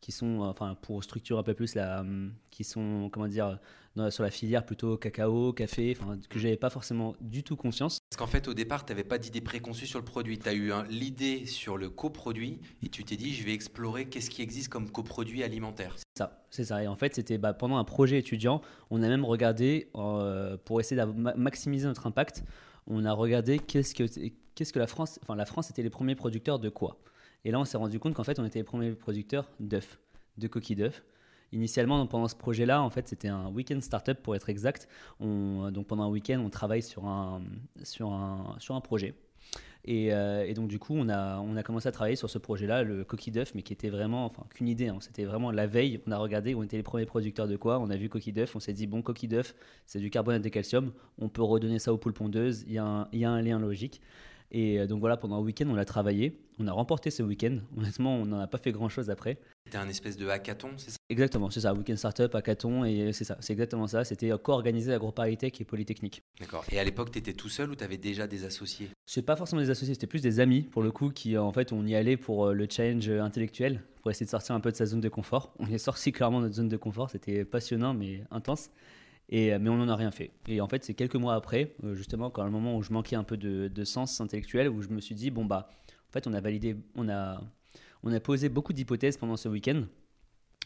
qui 0.04 0.12
sont, 0.12 0.40
enfin, 0.40 0.76
pour 0.82 1.02
structurer 1.02 1.40
un 1.40 1.42
peu 1.42 1.54
plus 1.54 1.74
la, 1.74 2.00
hum, 2.00 2.34
qui 2.50 2.62
sont, 2.62 3.08
comment 3.10 3.26
dire, 3.26 3.58
sur 4.10 4.22
la 4.22 4.30
filière 4.30 4.66
plutôt 4.66 4.98
cacao, 4.98 5.54
café, 5.54 5.96
enfin, 5.98 6.18
que 6.28 6.38
j'avais 6.38 6.58
pas 6.58 6.68
forcément 6.68 7.14
du 7.22 7.42
tout 7.42 7.56
conscience. 7.56 8.00
Parce 8.10 8.18
qu'en 8.18 8.26
fait, 8.26 8.46
au 8.46 8.52
départ, 8.52 8.84
tu 8.84 8.92
n'avais 8.92 9.04
pas 9.04 9.16
d'idée 9.16 9.40
préconçue 9.40 9.86
sur 9.86 9.98
le 9.98 10.04
produit. 10.04 10.38
Tu 10.38 10.46
as 10.46 10.52
eu 10.52 10.70
l'idée 10.90 11.46
sur 11.46 11.78
le 11.78 11.88
coproduit 11.88 12.60
et 12.82 12.90
tu 12.90 13.02
t'es 13.02 13.16
dit, 13.16 13.32
je 13.32 13.46
vais 13.46 13.54
explorer 13.54 14.04
qu'est-ce 14.04 14.28
qui 14.28 14.42
existe 14.42 14.68
comme 14.68 14.90
coproduit 14.90 15.42
alimentaire. 15.42 15.94
C'est 15.96 16.18
ça, 16.18 16.44
c'est 16.50 16.64
ça. 16.64 16.82
Et 16.82 16.86
en 16.86 16.96
fait, 16.96 17.14
c'était 17.14 17.38
bah, 17.38 17.54
pendant 17.54 17.78
un 17.78 17.84
projet 17.84 18.18
étudiant, 18.18 18.60
on 18.90 19.02
a 19.02 19.08
même 19.08 19.24
regardé, 19.24 19.88
euh, 19.96 20.58
pour 20.66 20.80
essayer 20.80 21.00
de 21.00 21.06
maximiser 21.06 21.86
notre 21.86 22.06
impact, 22.06 22.44
on 22.86 23.06
a 23.06 23.12
regardé 23.14 23.58
qu'est-ce 23.58 23.94
que, 23.94 24.04
qu'est-ce 24.54 24.72
que 24.74 24.78
la 24.78 24.86
France, 24.86 25.18
enfin, 25.22 25.34
la 25.34 25.46
France 25.46 25.70
était 25.70 25.82
les 25.82 25.88
premiers 25.88 26.14
producteurs 26.14 26.58
de 26.58 26.68
quoi 26.68 26.98
et 27.44 27.50
là, 27.50 27.60
on 27.60 27.64
s'est 27.64 27.76
rendu 27.76 27.98
compte 27.98 28.14
qu'en 28.14 28.24
fait, 28.24 28.38
on 28.38 28.44
était 28.44 28.58
les 28.58 28.64
premiers 28.64 28.92
producteurs 28.92 29.50
d'œufs, 29.60 29.98
de 30.38 30.48
coquilles 30.48 30.76
d'œufs. 30.76 31.02
Initialement, 31.52 32.04
pendant 32.06 32.26
ce 32.26 32.34
projet-là, 32.34 32.82
en 32.82 32.90
fait, 32.90 33.06
c'était 33.06 33.28
un 33.28 33.48
week-end 33.48 33.80
startup 33.80 34.20
pour 34.22 34.34
être 34.34 34.48
exact. 34.48 34.88
On, 35.20 35.70
donc 35.70 35.86
pendant 35.86 36.04
un 36.04 36.08
week-end, 36.08 36.40
on 36.44 36.50
travaille 36.50 36.82
sur 36.82 37.06
un, 37.06 37.42
sur 37.82 38.12
un, 38.12 38.56
sur 38.58 38.74
un 38.74 38.80
projet. 38.80 39.14
Et, 39.86 40.14
euh, 40.14 40.52
donc 40.54 40.68
du 40.68 40.78
coup, 40.78 40.94
on 40.96 41.08
a, 41.10 41.38
on 41.40 41.56
a 41.56 41.62
commencé 41.62 41.86
à 41.86 41.92
travailler 41.92 42.16
sur 42.16 42.30
ce 42.30 42.38
projet-là, 42.38 42.82
le 42.82 43.04
coquille 43.04 43.32
d'œuf, 43.32 43.52
mais 43.54 43.62
qui 43.62 43.72
était 43.72 43.90
vraiment, 43.90 44.24
enfin, 44.24 44.44
qu'une 44.54 44.66
idée. 44.66 44.88
Hein. 44.88 44.96
C'était 45.00 45.24
vraiment 45.24 45.50
la 45.50 45.66
veille. 45.66 46.00
On 46.06 46.10
a 46.10 46.16
regardé, 46.16 46.54
on 46.54 46.62
était 46.62 46.78
les 46.78 46.82
premiers 46.82 47.06
producteurs 47.06 47.46
de 47.46 47.56
quoi. 47.56 47.78
On 47.78 47.90
a 47.90 47.96
vu 47.96 48.08
coquille 48.08 48.32
d'œuf, 48.32 48.56
on 48.56 48.60
s'est 48.60 48.72
dit 48.72 48.86
bon, 48.86 49.02
coquille 49.02 49.28
d'œuf, 49.28 49.54
c'est 49.86 50.00
du 50.00 50.10
carbonate 50.10 50.42
de 50.42 50.48
calcium. 50.48 50.92
On 51.18 51.28
peut 51.28 51.42
redonner 51.42 51.78
ça 51.78 51.92
aux 51.92 51.98
poules 51.98 52.14
pondeuses. 52.14 52.64
Il 52.66 52.72
y 52.72 52.80
il 53.12 53.18
y 53.20 53.24
a 53.24 53.30
un 53.30 53.42
lien 53.42 53.58
logique. 53.58 54.00
Et 54.50 54.78
euh, 54.78 54.86
donc 54.86 55.00
voilà, 55.00 55.16
pendant 55.16 55.36
un 55.36 55.40
week-end, 55.40 55.66
on 55.68 55.76
a 55.76 55.84
travaillé. 55.84 56.40
On 56.58 56.68
a 56.68 56.72
remporté 56.72 57.10
ce 57.10 57.22
week-end. 57.22 57.58
Honnêtement, 57.76 58.16
on 58.16 58.26
n'en 58.26 58.38
a 58.38 58.46
pas 58.46 58.58
fait 58.58 58.72
grand-chose 58.72 59.10
après. 59.10 59.38
C'était 59.66 59.78
un 59.78 59.88
espèce 59.88 60.16
de 60.16 60.28
hackathon, 60.28 60.70
c'est 60.76 60.90
ça? 60.90 60.96
Exactement, 61.08 61.50
c'est 61.50 61.60
ça. 61.60 61.74
Week-end 61.74 61.96
Startup, 61.96 62.34
hackathon, 62.34 62.84
et 62.84 63.12
c'est 63.12 63.24
ça. 63.24 63.36
C'est 63.40 63.52
exactement 63.52 63.86
ça. 63.86 64.04
C'était 64.04 64.30
co-organisé 64.42 64.92
à 64.92 64.96
AgroParisTech 64.96 65.60
et 65.60 65.64
Polytechnique. 65.64 66.22
D'accord. 66.38 66.64
Et 66.70 66.78
à 66.78 66.84
l'époque, 66.84 67.10
tu 67.10 67.18
étais 67.18 67.32
tout 67.32 67.48
seul 67.48 67.70
ou 67.70 67.74
tu 67.74 67.82
avais 67.82 67.96
déjà 67.96 68.26
des 68.26 68.44
associés? 68.44 68.90
C'est 69.06 69.22
pas 69.22 69.36
forcément 69.36 69.62
des 69.62 69.70
associés, 69.70 69.94
c'était 69.94 70.06
plus 70.06 70.22
des 70.22 70.40
amis, 70.40 70.62
pour 70.62 70.82
le 70.82 70.92
coup, 70.92 71.10
qui 71.10 71.36
en 71.36 71.52
fait, 71.52 71.72
on 71.72 71.86
y 71.86 71.94
allait 71.94 72.16
pour 72.16 72.46
euh, 72.46 72.52
le 72.52 72.66
challenge 72.70 73.08
intellectuel, 73.08 73.82
pour 74.02 74.10
essayer 74.10 74.26
de 74.26 74.30
sortir 74.30 74.54
un 74.54 74.60
peu 74.60 74.70
de 74.70 74.76
sa 74.76 74.86
zone 74.86 75.00
de 75.00 75.08
confort. 75.08 75.54
On 75.58 75.66
est 75.66 75.78
sorti 75.78 76.12
clairement 76.12 76.40
de 76.40 76.44
notre 76.44 76.56
zone 76.56 76.68
de 76.68 76.76
confort. 76.76 77.10
C'était 77.10 77.44
passionnant, 77.44 77.94
mais 77.94 78.22
intense. 78.30 78.70
Euh, 79.32 79.58
mais 79.60 79.70
on 79.70 79.76
n'en 79.76 79.88
a 79.88 79.96
rien 79.96 80.10
fait. 80.10 80.32
Et 80.48 80.60
en 80.60 80.68
fait, 80.68 80.84
c'est 80.84 80.94
quelques 80.94 81.16
mois 81.16 81.34
après, 81.34 81.74
euh, 81.84 81.94
justement, 81.94 82.30
quand 82.30 82.44
le 82.44 82.50
moment 82.50 82.76
où 82.76 82.82
je 82.82 82.92
manquais 82.92 83.16
un 83.16 83.24
peu 83.24 83.36
de, 83.36 83.84
sens 83.84 84.20
intellectuel, 84.20 84.68
où 84.68 84.82
je 84.82 84.88
me 84.88 85.00
suis 85.00 85.14
dit, 85.14 85.30
bon, 85.30 85.44
bah, 85.44 85.68
en 86.08 86.12
fait, 86.12 86.26
on 86.26 86.34
a 86.34 86.40
validé, 86.40 86.76
on 86.94 87.08
a, 87.08 87.40
on 88.02 88.12
a 88.12 88.20
posé 88.20 88.48
beaucoup 88.48 88.72
d'hypothèses 88.72 89.16
pendant 89.16 89.36
ce 89.36 89.48
week-end. 89.48 89.84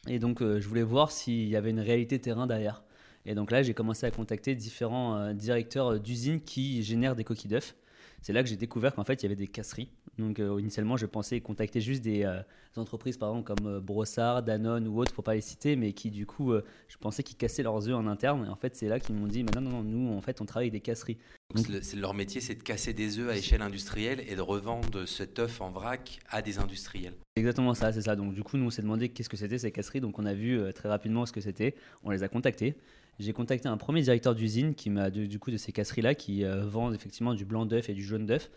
Et 0.09 0.19
donc, 0.19 0.43
euh, 0.43 0.61
je 0.61 0.69
voulais 0.69 0.83
voir 0.83 1.11
s'il 1.11 1.49
y 1.49 1.57
avait 1.57 1.71
une 1.71 1.81
réalité 1.81 2.19
terrain 2.19 2.47
derrière. 2.47 2.83
Et 3.27 3.35
donc 3.35 3.51
là, 3.51 3.63
j'ai 3.63 3.75
commencé 3.75 4.07
à 4.07 4.11
contacter 4.11 4.55
différents 4.55 5.35
directeurs 5.35 6.01
d'usines 6.01 6.41
qui 6.41 6.83
génèrent 6.83 7.15
des 7.15 7.25
coquilles 7.25 7.51
d'œufs. 7.51 7.75
C'est 8.23 8.33
là 8.33 8.43
que 8.43 8.49
j'ai 8.49 8.57
découvert 8.57 8.95
qu'en 8.95 9.05
fait, 9.05 9.23
il 9.23 9.25
y 9.25 9.27
avait 9.27 9.37
des 9.37 9.49
casseries 9.49 9.91
donc 10.19 10.41
euh, 10.41 10.61
initialement, 10.61 10.97
je 10.97 11.07
pensais 11.07 11.41
contacter 11.41 11.81
juste 11.81 12.03
des 12.03 12.25
euh, 12.25 12.41
entreprises, 12.77 13.17
par 13.17 13.31
exemple 13.31 13.55
comme 13.55 13.67
euh, 13.67 13.81
Brossard, 13.81 14.43
Danone 14.43 14.89
ou 14.89 14.99
autres, 14.99 15.15
faut 15.15 15.23
pas 15.23 15.35
les 15.35 15.41
citer, 15.41 15.77
mais 15.77 15.93
qui 15.93 16.11
du 16.11 16.27
coup, 16.27 16.53
je 16.89 16.97
pensais 16.99 17.23
qu'ils 17.23 17.37
cassaient 17.37 17.63
leurs 17.63 17.89
œufs 17.89 17.95
en 17.95 18.07
interne. 18.07 18.45
Et 18.47 18.49
en 18.49 18.57
fait, 18.57 18.75
c'est 18.75 18.89
là 18.89 18.99
qu'ils 18.99 19.15
m'ont 19.15 19.27
dit, 19.27 19.45
mais 19.45 19.53
non, 19.55 19.61
non, 19.61 19.71
non, 19.71 19.83
nous, 19.83 20.17
en 20.17 20.21
fait, 20.21 20.41
on 20.41 20.45
travaille 20.45 20.67
avec 20.67 20.73
des 20.73 20.81
casseries. 20.81 21.19
Donc, 21.55 21.67
leur 21.97 22.15
métier, 22.15 22.41
c'est 22.41 22.57
de 22.57 22.63
casser 22.63 22.93
des 22.93 23.19
œufs 23.19 23.31
à 23.31 23.37
échelle 23.37 23.63
industrielle 23.63 24.23
et 24.29 24.35
de 24.35 24.41
revendre 24.41 25.07
cet 25.07 25.39
œuf 25.39 25.61
en 25.61 25.71
vrac 25.71 26.19
à 26.29 26.43
des 26.43 26.59
industriels. 26.59 27.15
Exactement 27.37 27.75
ça, 27.75 27.93
c'est 27.93 28.03
ça. 28.03 28.17
Donc 28.17 28.35
du 28.35 28.43
coup, 28.43 28.57
nous, 28.57 28.67
on 28.67 28.71
s'est 28.71 28.83
demandé 28.83 29.09
qu'est-ce 29.09 29.29
que 29.29 29.37
c'était 29.37 29.59
ces 29.59 29.71
casseries. 29.71 30.01
Donc 30.01 30.19
on 30.19 30.27
a 30.27 30.35
vu 30.35 30.61
très 30.75 30.89
rapidement 30.89 31.25
ce 31.25 31.33
que 31.33 31.41
c'était. 31.41 31.75
On 32.03 32.11
les 32.11 32.23
a 32.23 32.29
contactés. 32.29 32.75
J'ai 33.19 33.33
contacté 33.33 33.69
un 33.69 33.77
premier 33.77 34.03
directeur 34.03 34.35
d'usine 34.35 34.75
qui 34.75 34.91
m'a 34.91 35.11
du 35.11 35.39
coup 35.39 35.51
de 35.51 35.57
ces 35.57 35.73
casseries-là 35.73 36.15
qui 36.15 36.45
vendent 36.45 36.95
effectivement 36.95 37.35
du 37.35 37.45
blanc 37.45 37.67
d'œuf 37.67 37.89
et 37.89 37.95
du 37.95 38.03
jaune 38.03 38.27
d'œuf. 38.27 38.51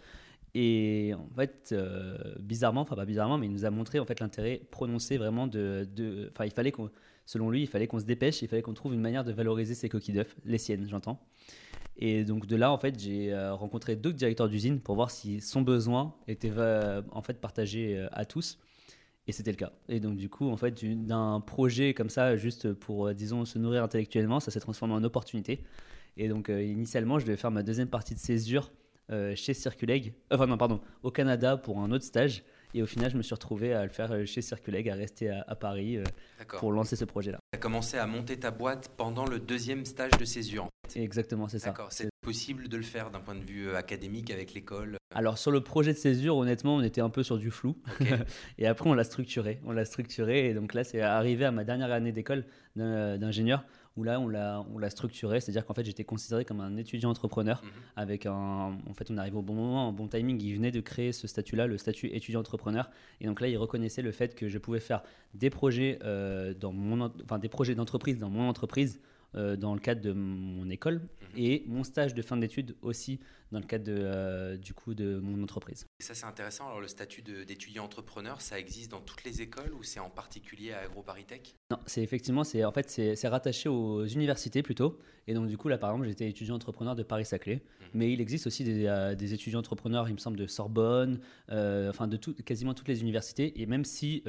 Et 0.53 1.13
en 1.17 1.33
fait, 1.35 1.69
euh, 1.71 2.17
bizarrement, 2.39 2.81
enfin 2.81 2.95
pas 2.95 3.05
bizarrement, 3.05 3.37
mais 3.37 3.45
il 3.45 3.51
nous 3.51 3.65
a 3.65 3.69
montré 3.69 3.99
en 3.99 4.05
fait 4.05 4.19
l'intérêt 4.19 4.61
prononcé 4.69 5.17
vraiment 5.17 5.47
de, 5.47 5.87
enfin 6.31 6.43
il 6.45 6.51
fallait 6.51 6.71
qu'on, 6.71 6.89
selon 7.25 7.49
lui, 7.49 7.61
il 7.61 7.67
fallait 7.67 7.87
qu'on 7.87 7.99
se 7.99 8.05
dépêche, 8.05 8.41
il 8.41 8.49
fallait 8.49 8.61
qu'on 8.61 8.73
trouve 8.73 8.93
une 8.93 8.99
manière 8.99 9.23
de 9.23 9.31
valoriser 9.31 9.75
ces 9.75 9.87
coquilles 9.87 10.15
d'œufs, 10.15 10.35
les 10.43 10.57
siennes, 10.57 10.87
j'entends. 10.89 11.25
Et 11.97 12.25
donc 12.25 12.47
de 12.47 12.55
là, 12.57 12.71
en 12.71 12.77
fait, 12.77 12.99
j'ai 12.99 13.31
euh, 13.31 13.53
rencontré 13.53 13.95
d'autres 13.95 14.17
directeurs 14.17 14.49
d'usine 14.49 14.81
pour 14.81 14.95
voir 14.95 15.09
si 15.09 15.39
son 15.39 15.61
besoin 15.61 16.15
était 16.27 16.51
euh, 16.57 17.01
en 17.11 17.21
fait 17.21 17.39
partagé 17.39 18.05
à 18.11 18.25
tous. 18.25 18.59
Et 19.27 19.31
c'était 19.31 19.51
le 19.51 19.57
cas. 19.57 19.71
Et 19.87 20.01
donc 20.01 20.17
du 20.17 20.29
coup, 20.29 20.49
en 20.49 20.57
fait, 20.57 20.83
d'un 20.83 21.39
projet 21.39 21.93
comme 21.93 22.09
ça, 22.09 22.35
juste 22.35 22.73
pour, 22.73 23.13
disons, 23.13 23.45
se 23.45 23.57
nourrir 23.59 23.83
intellectuellement, 23.83 24.39
ça 24.41 24.51
s'est 24.51 24.59
transformé 24.59 24.95
en 24.95 25.03
opportunité. 25.03 25.63
Et 26.17 26.27
donc 26.27 26.49
initialement, 26.49 27.19
je 27.19 27.25
devais 27.25 27.37
faire 27.37 27.51
ma 27.51 27.63
deuxième 27.63 27.87
partie 27.87 28.15
de 28.15 28.19
césure 28.19 28.71
chez 29.35 29.53
Circuleg, 29.53 30.13
enfin 30.31 30.47
non, 30.47 30.57
pardon, 30.57 30.79
au 31.03 31.11
Canada 31.11 31.57
pour 31.57 31.79
un 31.79 31.91
autre 31.91 32.05
stage. 32.05 32.43
Et 32.73 32.81
au 32.81 32.85
final, 32.85 33.11
je 33.11 33.17
me 33.17 33.21
suis 33.21 33.33
retrouvé 33.33 33.73
à 33.73 33.83
le 33.83 33.89
faire 33.89 34.11
euh, 34.11 34.25
chez 34.25 34.41
Circuleg, 34.41 34.87
à 34.89 34.95
rester 34.95 35.29
à, 35.29 35.55
Paris 35.55 35.97
euh, 35.97 36.03
pour 36.59 36.71
lancer 36.71 36.95
ce 36.95 37.05
projet-là. 37.05 37.37
Tu 37.51 37.57
as 37.57 37.59
commencé 37.59 37.97
à 37.97 38.07
monter 38.07 38.39
ta 38.39 38.51
boîte 38.51 38.91
pendant 38.95 39.25
le 39.25 39.39
deuxième 39.39 39.85
stage 39.85 40.11
de 40.11 40.25
césure. 40.25 40.69
Exactement, 40.95 41.47
c'est 41.47 41.59
ça. 41.59 41.73
C'est 41.89 42.09
possible 42.21 42.67
de 42.67 42.77
le 42.77 42.83
faire 42.83 43.11
d'un 43.11 43.19
point 43.19 43.35
de 43.35 43.43
vue 43.43 43.73
académique 43.75 44.29
avec 44.29 44.53
l'école 44.53 44.97
Alors 45.15 45.37
sur 45.37 45.49
le 45.49 45.61
projet 45.61 45.93
de 45.93 45.97
césure, 45.97 46.37
honnêtement, 46.37 46.75
on 46.75 46.81
était 46.81 47.01
un 47.01 47.09
peu 47.09 47.23
sur 47.23 47.37
du 47.37 47.51
flou. 47.51 47.75
et 48.57 48.67
après, 48.67 48.89
on 48.89 48.93
l'a 48.93 49.03
structuré. 49.03 49.59
On 49.65 49.71
l'a 49.71 49.85
structuré. 49.85 50.47
Et 50.47 50.53
donc 50.53 50.73
là, 50.73 50.83
c'est 50.83 51.01
arrivé 51.01 51.45
à 51.45 51.51
ma 51.51 51.63
dernière 51.63 51.91
année 51.91 52.11
d'école 52.11 52.45
d'ingénieur 52.75 53.65
où 53.97 54.03
là, 54.03 54.19
on 54.21 54.27
l'a, 54.29 54.65
on 54.73 54.77
l'a 54.77 54.89
structuré, 54.89 55.41
c'est-à-dire 55.41 55.65
qu'en 55.65 55.73
fait, 55.73 55.83
j'étais 55.83 56.05
considéré 56.05 56.45
comme 56.45 56.61
un 56.61 56.77
étudiant 56.77 57.09
entrepreneur, 57.09 57.61
Mhm. 57.61 57.69
avec 57.97 58.25
un, 58.25 58.31
en 58.33 58.93
fait, 58.95 59.11
on 59.11 59.17
arrive 59.17 59.35
au 59.35 59.41
bon 59.41 59.53
moment, 59.53 59.89
au 59.89 59.91
bon 59.91 60.07
timing, 60.07 60.41
il 60.41 60.55
venait 60.55 60.71
de 60.71 60.79
créer 60.79 61.11
ce 61.11 61.27
statut-là, 61.27 61.67
le 61.67 61.77
statut 61.77 62.07
étudiant 62.07 62.39
entrepreneur, 62.39 62.89
et 63.19 63.25
donc 63.27 63.41
là, 63.41 63.47
il 63.49 63.57
reconnaissait 63.57 64.01
le 64.01 64.11
fait 64.13 64.33
que 64.33 64.47
je 64.47 64.57
pouvais 64.57 64.79
faire 64.79 65.03
des 65.33 65.49
projets, 65.49 65.99
euh, 66.03 66.53
dans 66.53 66.71
mon, 66.71 67.01
en- 67.01 67.11
enfin, 67.23 67.37
des 67.37 67.49
projets 67.49 67.75
d'entreprise 67.75 68.17
dans 68.17 68.29
mon 68.29 68.47
entreprise, 68.47 69.01
euh, 69.35 69.55
dans 69.55 69.73
le 69.73 69.79
cadre 69.79 70.01
de 70.01 70.11
mon 70.11 70.69
école, 70.69 71.01
Mhm. 71.21 71.27
et 71.37 71.63
mon 71.67 71.83
stage 71.83 72.13
de 72.13 72.21
fin 72.21 72.37
d'études 72.37 72.75
aussi 72.81 73.19
dans 73.51 73.59
le 73.59 73.65
cadre 73.65 73.83
de, 73.85 73.95
euh, 73.97 74.57
du 74.57 74.73
coup, 74.73 74.93
de 74.93 75.19
mon 75.19 75.41
entreprise. 75.43 75.85
Et 75.99 76.03
ça, 76.03 76.13
c'est 76.13 76.25
intéressant. 76.25 76.67
Alors, 76.67 76.79
le 76.81 76.87
statut 76.87 77.21
d'étudiant 77.21 77.83
entrepreneur, 77.85 78.39
ça 78.41 78.57
existe 78.59 78.91
dans 78.91 79.01
toutes 79.01 79.23
les 79.25 79.41
écoles 79.41 79.73
ou 79.73 79.83
c'est 79.83 79.99
en 79.99 80.09
particulier 80.09 80.71
à 80.71 80.79
AgroParisTech 80.81 81.55
Non, 81.69 81.77
c'est 81.85 82.01
effectivement, 82.01 82.43
c'est 82.43 82.63
en 82.65 82.71
fait, 82.71 82.89
c'est 82.89 83.27
rattaché 83.27 83.67
aux 83.69 84.05
universités 84.05 84.63
plutôt. 84.63 84.99
Et 85.27 85.33
donc, 85.33 85.47
du 85.47 85.57
coup, 85.57 85.67
là, 85.67 85.77
par 85.77 85.91
exemple, 85.91 86.07
j'étais 86.07 86.29
étudiant 86.29 86.55
entrepreneur 86.55 86.95
de 86.95 87.03
Paris-Saclay. 87.03 87.61
Mais 87.93 88.11
il 88.13 88.21
existe 88.21 88.47
aussi 88.47 88.63
des, 88.63 88.85
euh, 88.85 89.15
des 89.15 89.33
étudiants 89.33 89.59
entrepreneurs, 89.59 90.07
il 90.07 90.13
me 90.13 90.17
semble, 90.19 90.37
de 90.37 90.47
Sorbonne, 90.47 91.19
enfin, 91.49 92.07
de 92.07 92.17
tout- 92.17 92.33
quasiment 92.35 92.73
toutes 92.73 92.87
les 92.87 93.01
universités. 93.01 93.61
Et 93.61 93.65
même 93.65 93.83
si 93.85 94.23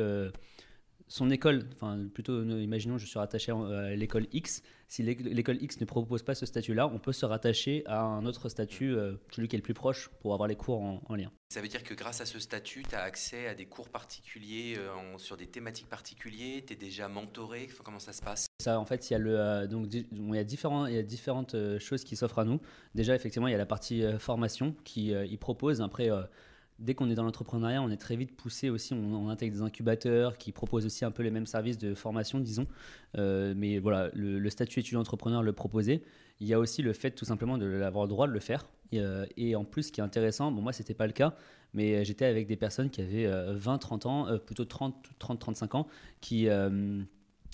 son 1.12 1.28
école, 1.31 1.69
enfin, 1.75 2.07
plutôt, 2.14 2.33
euh, 2.33 2.62
imaginons, 2.62 2.97
je 2.97 3.04
suis 3.04 3.19
rattaché 3.19 3.52
euh, 3.52 3.92
à 3.92 3.97
l'école 3.97 4.26
X, 4.33 4.62
si 4.88 5.02
l'éc- 5.02 5.21
l'école 5.21 5.62
X 5.62 5.78
ne 5.78 5.85
propose 5.85 6.23
pas 6.23 6.35
ce 6.35 6.47
statut-là, 6.47 6.88
on 6.88 6.99
peut 6.99 7.12
se 7.12 7.26
rattacher 7.26 7.83
à 7.85 8.00
un 8.00 8.25
autre 8.25 8.49
statut, 8.49 8.95
euh, 8.95 9.16
celui 9.31 9.47
qui 9.47 9.57
est 9.57 9.59
le 9.59 9.62
plus 9.62 9.75
proche, 9.75 10.09
pour 10.21 10.33
avoir 10.33 10.49
les 10.49 10.57
cours 10.57 10.81
en, 10.81 11.02
en 11.07 11.14
lien. 11.14 11.31
Ça 11.50 11.61
veut 11.61 11.69
dire 11.69 11.85
que 11.85 11.92
grâce 11.92 12.23
à 12.23 12.26
ce 12.26 12.38
statut, 12.38 12.83
tu 12.88 12.95
as 12.95 13.02
accès 13.02 13.47
à 13.47 13.54
des 13.54 13.66
cours 13.66 13.90
particuliers 13.90 14.76
euh, 14.78 15.19
sur 15.19 15.37
des 15.37 15.47
thématiques 15.47 15.90
particulières 15.90 16.62
Tu 16.66 16.73
es 16.73 16.76
déjà 16.76 17.09
mentoré 17.09 17.69
Comment 17.85 17.99
ça 17.99 18.14
se 18.14 18.23
passe? 18.23 18.47
Ça, 18.62 18.81
en 18.81 18.87
fait, 18.87 19.11
il 19.11 19.12
y 19.12 19.16
a, 19.16 19.19
le, 19.19 19.38
euh, 19.38 19.66
donc, 19.66 19.92
il 19.92 20.35
y 20.35 20.38
a, 20.38 20.45
différents, 20.45 20.87
il 20.87 20.95
y 20.95 20.99
a 20.99 21.02
différentes 21.02 21.54
choses 21.78 22.04
qui 22.04 22.16
s'offrent 22.16 22.38
à 22.38 22.45
nous. 22.47 22.59
Déjà, 22.95 23.14
effectivement, 23.14 23.49
il 23.49 23.52
y 23.52 23.54
a 23.54 23.59
la 23.59 23.66
partie 23.66 24.02
euh, 24.02 24.19
formation 24.19 24.75
qui 24.85 25.09
il 25.11 25.38
propose. 25.38 25.83
Après, 25.83 26.09
dès 26.79 26.95
qu'on 26.95 27.11
est 27.11 27.14
dans 27.14 27.23
l'entrepreneuriat, 27.23 27.83
on 27.83 27.91
est 27.91 27.97
très 27.97 28.17
vite 28.17 28.37
poussé 28.37 28.71
aussi. 28.71 28.95
On, 28.95 29.29
intègre 29.29 29.55
des 29.55 29.62
incubateurs 29.62 30.37
qui 30.38 30.52
proposent 30.52 30.87
aussi 30.87 31.05
un 31.05 31.11
peu 31.11 31.23
les 31.23 31.31
mêmes 31.31 31.47
services 31.47 31.79
de 31.79 31.95
formation, 31.95 32.41
disons. 32.41 32.67
Euh, 33.17 33.55
mais 33.57 33.79
voilà, 33.79 34.11
le, 34.14 34.50
statut 34.50 34.81
étudiant-entrepreneur 34.81 35.43
le 35.43 35.52
proposait. 35.52 36.02
Il 36.41 36.47
y 36.47 36.55
a 36.55 36.59
aussi 36.59 36.83
le 36.83 36.93
fait 36.93 37.12
tout 37.12 37.25
simplement 37.25 37.57
de 37.57 37.67
l'avoir 37.67 38.05
le 38.05 38.09
droit 38.09 38.26
de 38.26 38.33
le 38.33 38.41
faire. 38.41 38.67
Et, 38.91 39.00
euh, 39.00 39.26
en 39.57 39.64
plus, 39.64 39.85
ce 39.85 39.93
qui 39.93 40.00
est 40.00 40.05
intéressant, 40.05 40.50
bon, 40.50 40.61
moi, 40.61 40.73
c'était 40.73 40.95
pas 40.95 41.07
le 41.07 41.12
cas, 41.12 41.35
mais 41.73 42.05
j'étais 42.05 42.26
avec 42.26 42.47
des 42.47 42.57
personnes 42.57 42.91
qui 42.91 43.00
avaient 43.00 43.26
20-30 43.55 44.07
ans, 44.07 44.29
euh, 44.29 44.38
plutôt 44.38 44.64
30-35 44.64 45.76
ans, 45.76 45.87
qui 46.21 46.49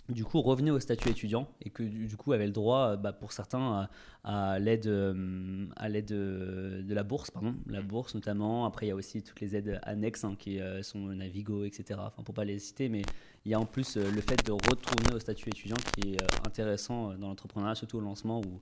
du 0.08 0.24
coup 0.24 0.40
revenaient 0.40 0.70
au 0.70 0.80
statut 0.80 1.10
étudiant 1.10 1.48
et 1.62 1.70
que 1.70 1.82
du 1.82 2.16
coup 2.16 2.32
avaient 2.32 2.46
le 2.46 2.52
droit, 2.52 2.92
euh, 2.92 2.96
bah, 2.96 3.12
pour 3.12 3.32
certains, 3.32 3.88
à, 4.24 4.58
l'aide 4.58 4.86
euh, 4.86 5.66
à 5.76 5.88
l'aide 5.88 6.12
euh, 6.12 6.82
de 6.82 6.94
la 6.94 7.02
bourse, 7.02 7.30
pardon, 7.30 7.54
la 7.66 7.82
bourse 7.82 8.14
notamment. 8.14 8.64
Après, 8.64 8.86
il 8.86 8.88
y 8.88 8.92
a 8.92 8.94
aussi 8.94 9.22
toutes 9.22 9.40
les 9.40 9.54
aides 9.56 9.80
annexes 9.82 10.24
hein, 10.24 10.34
qui 10.38 10.60
euh, 10.60 10.82
sont 10.82 10.98
Navigo, 10.98 11.64
etc. 11.64 12.00
Enfin, 12.02 12.22
pour 12.22 12.34
pas 12.34 12.44
les 12.44 12.58
citer, 12.58 12.88
mais 12.88 13.02
il 13.44 13.52
y 13.52 13.54
a 13.54 13.60
en 13.60 13.66
plus 13.66 13.96
euh, 13.96 14.10
le 14.10 14.20
fait 14.20 14.44
de 14.44 14.52
retourner 14.52 15.14
au 15.14 15.18
statut 15.18 15.48
étudiant 15.50 15.76
qui 15.94 16.14
est 16.14 16.22
euh, 16.22 16.26
intéressant 16.46 17.10
euh, 17.10 17.16
dans 17.16 17.28
l'entrepreneuriat, 17.28 17.74
surtout 17.74 17.98
au 17.98 18.02
lancement 18.02 18.40
où 18.40 18.60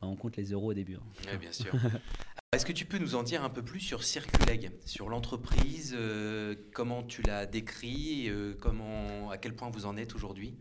bah, 0.00 0.08
on 0.08 0.16
compte 0.16 0.36
les 0.36 0.52
euros 0.52 0.70
au 0.70 0.74
début. 0.74 0.96
hein. 0.96 1.30
Oui, 1.32 1.38
bien 1.38 1.52
sûr. 1.52 1.72
Est-ce 2.52 2.64
que 2.64 2.72
tu 2.72 2.86
peux 2.86 2.98
nous 2.98 3.16
en 3.16 3.22
dire 3.22 3.44
un 3.44 3.50
peu 3.50 3.62
plus 3.62 3.80
sur 3.80 4.02
Circuleg, 4.04 4.70
sur 4.84 5.08
l'entreprise, 5.08 5.94
euh, 5.98 6.54
comment 6.72 7.02
tu 7.02 7.20
l'as 7.22 7.44
décrit, 7.44 8.28
euh, 8.28 8.54
comment, 8.58 9.30
à 9.30 9.36
quel 9.36 9.54
point 9.54 9.68
vous 9.68 9.84
en 9.84 9.96
êtes 9.96 10.14
aujourd'hui? 10.14 10.54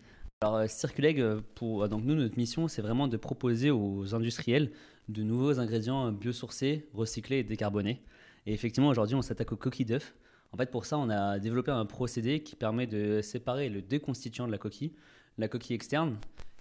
Alors, 0.46 0.58
euh, 0.58 0.68
Circuleg, 0.68 1.20
euh, 1.20 1.42
pour, 1.56 1.82
euh, 1.82 1.88
donc 1.88 2.04
nous, 2.04 2.14
notre 2.14 2.38
mission, 2.38 2.68
c'est 2.68 2.84
vraiment 2.84 3.08
de 3.08 3.18
proposer 3.18 3.72
aux 3.72 4.14
industriels 4.14 4.70
de 5.10 5.24
nouveaux 5.24 5.60
ingrédients 5.60 6.12
biosourcés, 6.12 6.88
recyclés 6.94 7.38
et 7.38 7.44
décarbonés. 7.44 8.00
Et 8.46 8.54
effectivement, 8.54 8.90
aujourd'hui, 8.90 9.16
on 9.16 9.24
s'attaque 9.24 9.54
aux 9.54 9.56
coquilles 9.56 9.88
d'œufs. 9.88 10.14
En 10.52 10.58
fait, 10.58 10.70
pour 10.70 10.86
ça, 10.86 11.00
on 11.00 11.10
a 11.10 11.40
développé 11.40 11.72
un 11.72 11.88
procédé 11.88 12.44
qui 12.44 12.56
permet 12.56 12.86
de 12.86 13.22
séparer 13.24 13.70
le 13.70 13.82
déconstituant 13.82 14.46
de 14.46 14.52
la 14.52 14.60
coquille, 14.60 14.92
la 15.40 15.48
coquille 15.48 15.76
externe 15.76 16.16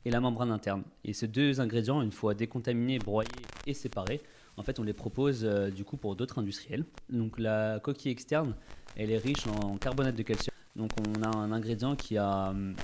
et 0.06 0.10
la 0.10 0.20
membrane 0.20 0.50
interne. 0.50 0.84
Et 1.04 1.12
ces 1.12 1.28
deux 1.28 1.60
ingrédients, 1.60 2.00
une 2.00 2.10
fois 2.10 2.32
décontaminés, 2.32 2.98
broyés 2.98 3.28
et 3.66 3.74
séparés, 3.74 4.22
en 4.56 4.62
fait, 4.62 4.78
on 4.78 4.82
les 4.82 4.94
propose 4.94 5.44
du 5.44 5.84
coup 5.84 5.98
pour 5.98 6.16
d'autres 6.16 6.38
industriels. 6.38 6.86
Donc, 7.10 7.38
la 7.38 7.80
coquille 7.80 8.12
externe, 8.12 8.54
elle 8.96 9.10
est 9.10 9.18
riche 9.18 9.46
en 9.46 9.76
carbonate 9.76 10.16
de 10.16 10.22
calcium. 10.22 10.54
Donc, 10.74 10.90
on 11.06 11.22
a 11.22 11.36
un 11.36 11.52
ingrédient 11.52 11.96
qui 11.96 12.16
a 12.16 12.48
hum, 12.48 12.74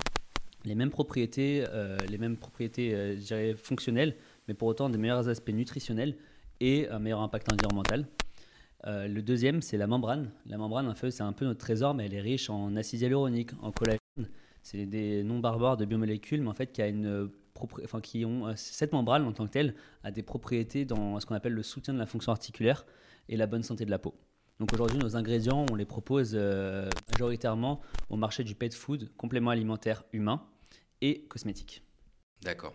les 0.65 0.75
mêmes 0.75 0.89
propriétés, 0.89 1.65
euh, 1.69 1.97
les 2.09 2.17
mêmes 2.17 2.37
propriétés, 2.37 2.93
euh, 2.93 3.55
fonctionnelles, 3.55 4.15
mais 4.47 4.53
pour 4.53 4.67
autant 4.67 4.89
des 4.89 4.97
meilleurs 4.97 5.27
aspects 5.27 5.49
nutritionnels 5.49 6.15
et 6.59 6.87
un 6.89 6.99
meilleur 6.99 7.21
impact 7.21 7.51
environnemental. 7.51 8.07
Euh, 8.87 9.07
le 9.07 9.21
deuxième, 9.21 9.61
c'est 9.61 9.77
la 9.77 9.87
membrane. 9.87 10.31
La 10.45 10.57
membrane, 10.57 10.87
un 10.87 10.93
peu, 10.93 11.11
c'est 11.11 11.23
un 11.23 11.33
peu 11.33 11.45
notre 11.45 11.59
trésor, 11.59 11.93
mais 11.93 12.05
elle 12.05 12.13
est 12.13 12.21
riche 12.21 12.49
en 12.49 12.75
acide 12.75 13.01
hyaluronique, 13.01 13.51
en 13.61 13.71
collagène. 13.71 13.99
C'est 14.63 14.85
des 14.85 15.23
noms 15.23 15.39
barbares 15.39 15.77
de 15.77 15.85
biomolécules, 15.85 16.41
mais 16.41 16.49
en 16.49 16.53
fait, 16.53 16.71
qui 16.71 16.81
a 16.81 16.87
une 16.87 17.29
ont 18.25 18.53
cette 18.55 18.91
membrane 18.91 19.23
en 19.23 19.33
tant 19.33 19.45
que 19.45 19.51
telle 19.51 19.75
a 20.03 20.09
des 20.09 20.23
propriétés 20.23 20.83
dans 20.83 21.19
ce 21.19 21.27
qu'on 21.27 21.35
appelle 21.35 21.53
le 21.53 21.61
soutien 21.61 21.93
de 21.93 21.99
la 21.99 22.07
fonction 22.07 22.31
articulaire 22.31 22.87
et 23.29 23.37
la 23.37 23.45
bonne 23.45 23.61
santé 23.61 23.85
de 23.85 23.91
la 23.91 23.99
peau. 23.99 24.15
Donc 24.59 24.73
aujourd'hui, 24.73 24.97
nos 24.97 25.15
ingrédients, 25.15 25.67
on 25.71 25.75
les 25.75 25.85
propose 25.85 26.35
majoritairement 27.11 27.81
au 28.09 28.15
marché 28.15 28.43
du 28.43 28.55
pet 28.55 28.73
food, 28.73 29.11
complément 29.15 29.51
alimentaire 29.51 30.03
humain 30.11 30.41
et 31.01 31.21
cosmétique. 31.23 31.83
D'accord. 32.43 32.73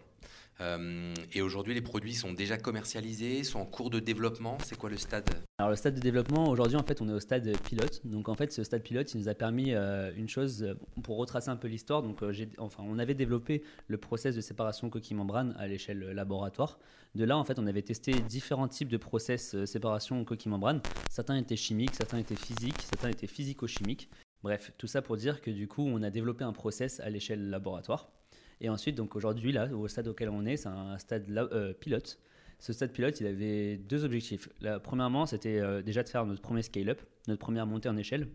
Euh, 0.60 1.14
et 1.32 1.42
aujourd'hui, 1.42 1.74
les 1.74 1.82
produits 1.82 2.14
sont 2.14 2.32
déjà 2.32 2.56
commercialisés, 2.56 3.44
sont 3.44 3.58
en 3.60 3.66
cours 3.66 3.90
de 3.90 4.00
développement. 4.00 4.56
C'est 4.64 4.78
quoi 4.78 4.90
le 4.90 4.96
stade? 4.96 5.28
Alors 5.58 5.70
le 5.70 5.76
stade 5.76 5.94
de 5.94 6.00
développement, 6.00 6.50
aujourd'hui 6.50 6.76
en 6.76 6.82
fait 6.82 7.00
on 7.00 7.08
est 7.08 7.12
au 7.14 7.20
stade 7.20 7.50
pilote. 7.62 8.02
Donc 8.04 8.28
en 8.28 8.34
fait 8.34 8.52
ce 8.52 8.62
stade 8.62 8.82
pilote 8.82 9.14
il 9.14 9.20
nous 9.20 9.28
a 9.30 9.34
permis 9.34 9.72
euh, 9.72 10.12
une 10.14 10.28
chose, 10.28 10.62
euh, 10.62 10.74
pour 11.02 11.16
retracer 11.16 11.48
un 11.48 11.56
peu 11.56 11.66
l'histoire, 11.66 12.02
donc 12.02 12.22
euh, 12.22 12.30
enfin, 12.58 12.84
on 12.86 12.98
avait 12.98 13.14
développé 13.14 13.62
le 13.88 13.96
process 13.96 14.36
de 14.36 14.42
séparation 14.42 14.90
coquille-membrane 14.90 15.56
à 15.58 15.66
l'échelle 15.66 16.00
laboratoire. 16.10 16.78
De 17.14 17.24
là 17.24 17.38
en 17.38 17.44
fait 17.44 17.58
on 17.58 17.66
avait 17.66 17.80
testé 17.80 18.12
différents 18.12 18.68
types 18.68 18.90
de 18.90 18.98
process 18.98 19.64
séparation 19.64 20.22
coquille-membrane. 20.26 20.82
Certains 21.10 21.38
étaient 21.38 21.56
chimiques, 21.56 21.94
certains 21.94 22.18
étaient 22.18 22.36
physiques, 22.36 22.82
certains 22.82 23.08
étaient 23.08 23.26
physico-chimiques. 23.26 24.10
Bref, 24.46 24.70
tout 24.78 24.86
ça 24.86 25.02
pour 25.02 25.16
dire 25.16 25.40
que 25.40 25.50
du 25.50 25.66
coup 25.66 25.82
on 25.84 26.04
a 26.04 26.10
développé 26.10 26.44
un 26.44 26.52
process 26.52 27.00
à 27.00 27.10
l'échelle 27.10 27.50
laboratoire. 27.50 28.12
Et 28.60 28.68
ensuite, 28.68 28.94
donc 28.94 29.16
aujourd'hui, 29.16 29.50
là, 29.50 29.66
au 29.74 29.88
stade 29.88 30.06
auquel 30.06 30.28
on 30.28 30.46
est, 30.46 30.56
c'est 30.56 30.68
un 30.68 30.96
stade 30.98 31.24
euh, 31.36 31.72
pilote. 31.72 32.20
Ce 32.60 32.72
stade 32.72 32.92
pilote, 32.92 33.20
il 33.20 33.26
avait 33.26 33.76
deux 33.76 34.04
objectifs. 34.04 34.48
La, 34.60 34.78
premièrement, 34.78 35.26
c'était 35.26 35.58
euh, 35.58 35.82
déjà 35.82 36.04
de 36.04 36.08
faire 36.08 36.24
notre 36.24 36.42
premier 36.42 36.62
scale-up, 36.62 37.02
notre 37.26 37.40
première 37.40 37.66
montée 37.66 37.88
en 37.88 37.96
échelle. 37.96 38.28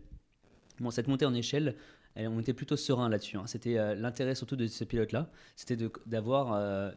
Bon, 0.80 0.90
cette 0.90 1.08
montée 1.08 1.24
en 1.24 1.32
échelle, 1.32 1.76
elle- 2.14 2.28
on 2.28 2.40
était 2.40 2.52
plutôt 2.52 2.76
serein 2.76 3.08
là-dessus. 3.08 3.38
hein. 3.38 3.46
C'était 3.46 3.78
euh, 3.78 3.94
l'intérêt 3.94 4.34
surtout 4.34 4.56
de 4.56 4.66
ce 4.66 4.84
pilote-là, 4.84 5.30
c'était 5.56 5.78
d'avoir 6.04 6.52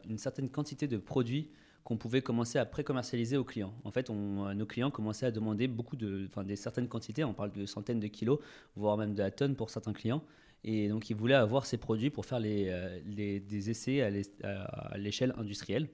une 0.10 0.18
certaine 0.18 0.50
quantité 0.50 0.90
de 0.90 0.98
produits 0.98 1.52
qu'on 1.86 1.98
pouvait 1.98 2.24
commencer 2.24 2.58
à 2.58 2.66
pré-commercialiser 2.66 3.38
aux 3.38 3.44
clients. 3.44 3.74
En 3.84 3.92
fait, 3.92 4.10
euh, 4.10 4.54
nos 4.54 4.66
clients 4.66 4.90
commençaient 4.90 5.28
à 5.28 5.32
demander 5.32 5.68
beaucoup 5.68 5.96
de, 5.96 6.26
enfin, 6.28 6.44
des 6.44 6.56
certaines 6.56 6.88
quantités. 6.88 7.24
On 7.24 7.34
parle 7.34 7.52
de 7.52 7.68
centaines 7.68 8.00
de 8.00 8.08
kilos, 8.08 8.40
voire 8.76 8.98
même 8.98 9.14
de 9.14 9.20
la 9.20 9.30
tonne 9.30 9.56
pour 9.56 9.70
certains 9.70 9.94
clients. 9.94 10.24
Et 10.64 10.90
donc, 10.90 11.12
ils 11.12 11.16
voulaient 11.16 11.36
avoir 11.36 11.68
ces 11.68 11.78
produits 11.78 12.10
pour 12.10 12.26
faire 12.26 12.40
euh, 12.44 13.00
des 13.06 13.70
essais 13.70 14.02
à 14.02 14.98
l'échelle 14.98 15.36
industrielle. 15.38 15.88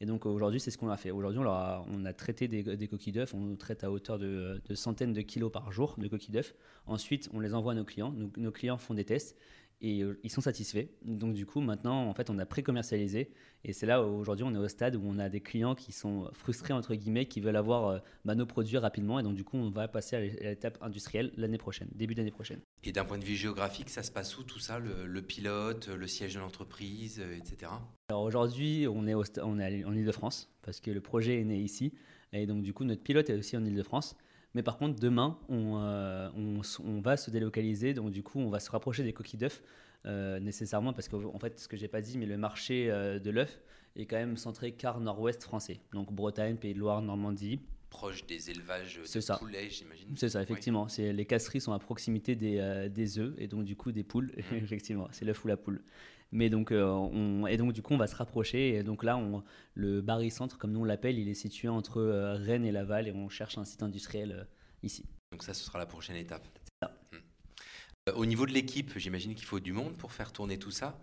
Et 0.00 0.06
donc, 0.06 0.26
aujourd'hui, 0.26 0.58
c'est 0.58 0.72
ce 0.72 0.78
qu'on 0.78 0.88
a 0.88 0.96
fait. 0.96 1.12
Aujourd'hui, 1.12 1.40
on, 1.40 2.04
a, 2.04 2.12
traité 2.12 2.48
des, 2.48 2.88
coquilles 2.88 3.12
d'œufs. 3.12 3.32
On 3.32 3.54
traite 3.54 3.84
à 3.84 3.90
hauteur 3.92 4.18
de, 4.18 4.60
centaines 4.74 5.12
de 5.12 5.20
kilos 5.20 5.52
par 5.52 5.70
jour 5.70 5.94
de 5.96 6.08
coquilles 6.08 6.32
d'œufs. 6.32 6.54
Ensuite, 6.86 7.28
on 7.32 7.38
les 7.38 7.54
envoie 7.54 7.72
à 7.72 7.74
nos 7.76 7.84
clients. 7.84 8.12
Nos 8.36 8.50
clients 8.50 8.78
font 8.78 8.94
des 8.94 9.04
tests 9.04 9.36
et 9.82 10.02
euh, 10.02 10.18
ils 10.22 10.30
sont 10.30 10.40
satisfaits. 10.40 10.86
Donc, 11.04 11.34
du 11.34 11.46
coup, 11.46 11.60
maintenant, 11.60 12.06
en 12.06 12.14
fait, 12.14 12.28
on 12.30 12.38
a 12.38 12.46
pré-commercialisé. 12.46 13.30
Et 13.64 13.72
c'est 13.72 13.86
là, 13.86 14.02
aujourd'hui, 14.02 14.44
on 14.44 14.54
est 14.54 14.58
au 14.58 14.68
stade 14.68 14.96
où 14.96 15.02
on 15.04 15.18
a 15.18 15.28
des 15.28 15.40
clients 15.40 15.74
qui 15.74 15.92
sont 15.92 16.28
frustrés, 16.32 16.72
entre 16.72 16.94
guillemets, 16.94 17.26
qui 17.26 17.40
veulent 17.40 17.56
avoir 17.56 17.88
euh, 17.88 17.98
bah, 18.24 18.34
nos 18.34 18.46
produits 18.46 18.76
rapidement. 18.76 19.18
Et 19.18 19.22
donc, 19.22 19.34
du 19.34 19.44
coup, 19.44 19.56
on 19.56 19.70
va 19.70 19.88
passer 19.88 20.16
à 20.16 20.20
l'étape 20.20 20.78
industrielle 20.82 21.32
l'année 21.36 21.58
prochaine, 21.58 21.88
début 21.94 22.14
d'année 22.14 22.30
prochaine. 22.30 22.60
Et 22.84 22.92
d'un 22.92 23.04
point 23.04 23.18
de 23.18 23.24
vue 23.24 23.36
géographique, 23.36 23.88
ça 23.88 24.02
se 24.02 24.10
passe 24.10 24.36
où 24.38 24.42
tout 24.42 24.58
ça? 24.58 24.78
Le, 24.78 25.06
le 25.06 25.22
pilote, 25.22 25.88
le 25.88 26.06
siège 26.06 26.34
de 26.34 26.40
l'entreprise, 26.40 27.20
euh, 27.20 27.36
etc. 27.36 27.72
Alors 28.10 28.22
aujourd'hui, 28.22 28.86
on 28.86 29.06
est, 29.06 29.14
au 29.14 29.24
on 29.42 29.58
est 29.58 29.84
en 29.84 29.94
Ile-de-France 29.94 30.50
parce 30.62 30.80
que 30.80 30.90
le 30.90 31.00
projet 31.00 31.40
est 31.40 31.44
né 31.44 31.58
ici. 31.58 31.94
Et 32.32 32.46
donc, 32.46 32.62
du 32.62 32.72
coup, 32.72 32.84
notre 32.84 33.02
pilote 33.02 33.30
est 33.30 33.34
aussi 33.38 33.56
en 33.56 33.64
Ile-de-France. 33.64 34.16
Mais 34.54 34.62
par 34.62 34.78
contre, 34.78 34.98
demain, 34.98 35.38
on, 35.48 35.78
euh, 35.78 36.28
on 36.34 37.00
va 37.00 37.16
se 37.16 37.30
délocaliser. 37.30 37.94
Donc, 37.94 38.10
du 38.10 38.22
coup, 38.22 38.40
on 38.40 38.50
va 38.50 38.60
se 38.60 38.70
rapprocher 38.70 39.04
des 39.04 39.12
coquilles 39.12 39.38
d'œufs 39.38 39.62
euh, 40.06 40.40
nécessairement 40.40 40.92
parce 40.92 41.08
qu'en 41.08 41.38
fait, 41.38 41.58
ce 41.58 41.68
que 41.68 41.76
j'ai 41.76 41.88
pas 41.88 42.00
dit, 42.00 42.16
mais 42.18 42.26
le 42.26 42.38
marché 42.38 42.90
euh, 42.90 43.18
de 43.18 43.30
l'œuf 43.30 43.60
est 43.96 44.06
quand 44.06 44.16
même 44.16 44.36
centré 44.36 44.72
quart 44.72 45.00
nord-ouest 45.00 45.42
français. 45.42 45.80
Donc, 45.92 46.12
Bretagne, 46.12 46.56
Pays 46.56 46.74
de 46.74 46.78
Loire, 46.78 47.02
Normandie. 47.02 47.60
Proche 47.90 48.24
des 48.26 48.50
élevages 48.50 49.00
de 49.12 49.20
ça. 49.20 49.36
poulets, 49.36 49.68
j'imagine. 49.68 50.08
C'est 50.16 50.28
ça, 50.28 50.42
effectivement. 50.42 50.88
C'est 50.88 51.12
Les 51.12 51.26
casseries 51.26 51.60
sont 51.60 51.72
à 51.72 51.78
proximité 51.78 52.36
des, 52.36 52.58
euh, 52.58 52.88
des 52.88 53.18
œufs 53.18 53.34
et 53.36 53.48
donc 53.48 53.64
du 53.64 53.74
coup 53.74 53.90
des 53.90 54.04
poules. 54.04 54.30
Effectivement, 54.52 55.08
c'est 55.10 55.24
l'œuf 55.24 55.44
ou 55.44 55.48
la 55.48 55.56
poule. 55.56 55.82
Mais 56.32 56.48
donc, 56.48 56.70
on, 56.72 57.46
et 57.46 57.56
donc, 57.56 57.72
du 57.72 57.82
coup, 57.82 57.94
on 57.94 57.98
va 57.98 58.06
se 58.06 58.14
rapprocher. 58.14 58.76
Et 58.76 58.82
donc 58.82 59.02
là, 59.02 59.16
on, 59.16 59.42
le 59.74 60.04
Centre, 60.30 60.58
comme 60.58 60.72
nous 60.72 60.80
on 60.80 60.84
l'appelle, 60.84 61.18
il 61.18 61.28
est 61.28 61.34
situé 61.34 61.68
entre 61.68 62.02
Rennes 62.02 62.64
et 62.64 62.72
Laval 62.72 63.08
et 63.08 63.12
on 63.12 63.28
cherche 63.28 63.58
un 63.58 63.64
site 63.64 63.82
industriel 63.82 64.46
ici. 64.82 65.06
Donc 65.32 65.42
ça, 65.42 65.54
ce 65.54 65.64
sera 65.64 65.78
la 65.78 65.86
prochaine 65.86 66.16
étape. 66.16 66.46
Hmm. 66.82 68.12
Au 68.14 68.26
niveau 68.26 68.46
de 68.46 68.52
l'équipe, 68.52 68.96
j'imagine 68.96 69.34
qu'il 69.34 69.46
faut 69.46 69.60
du 69.60 69.72
monde 69.72 69.94
pour 69.96 70.12
faire 70.12 70.32
tourner 70.32 70.58
tout 70.58 70.70
ça. 70.70 70.98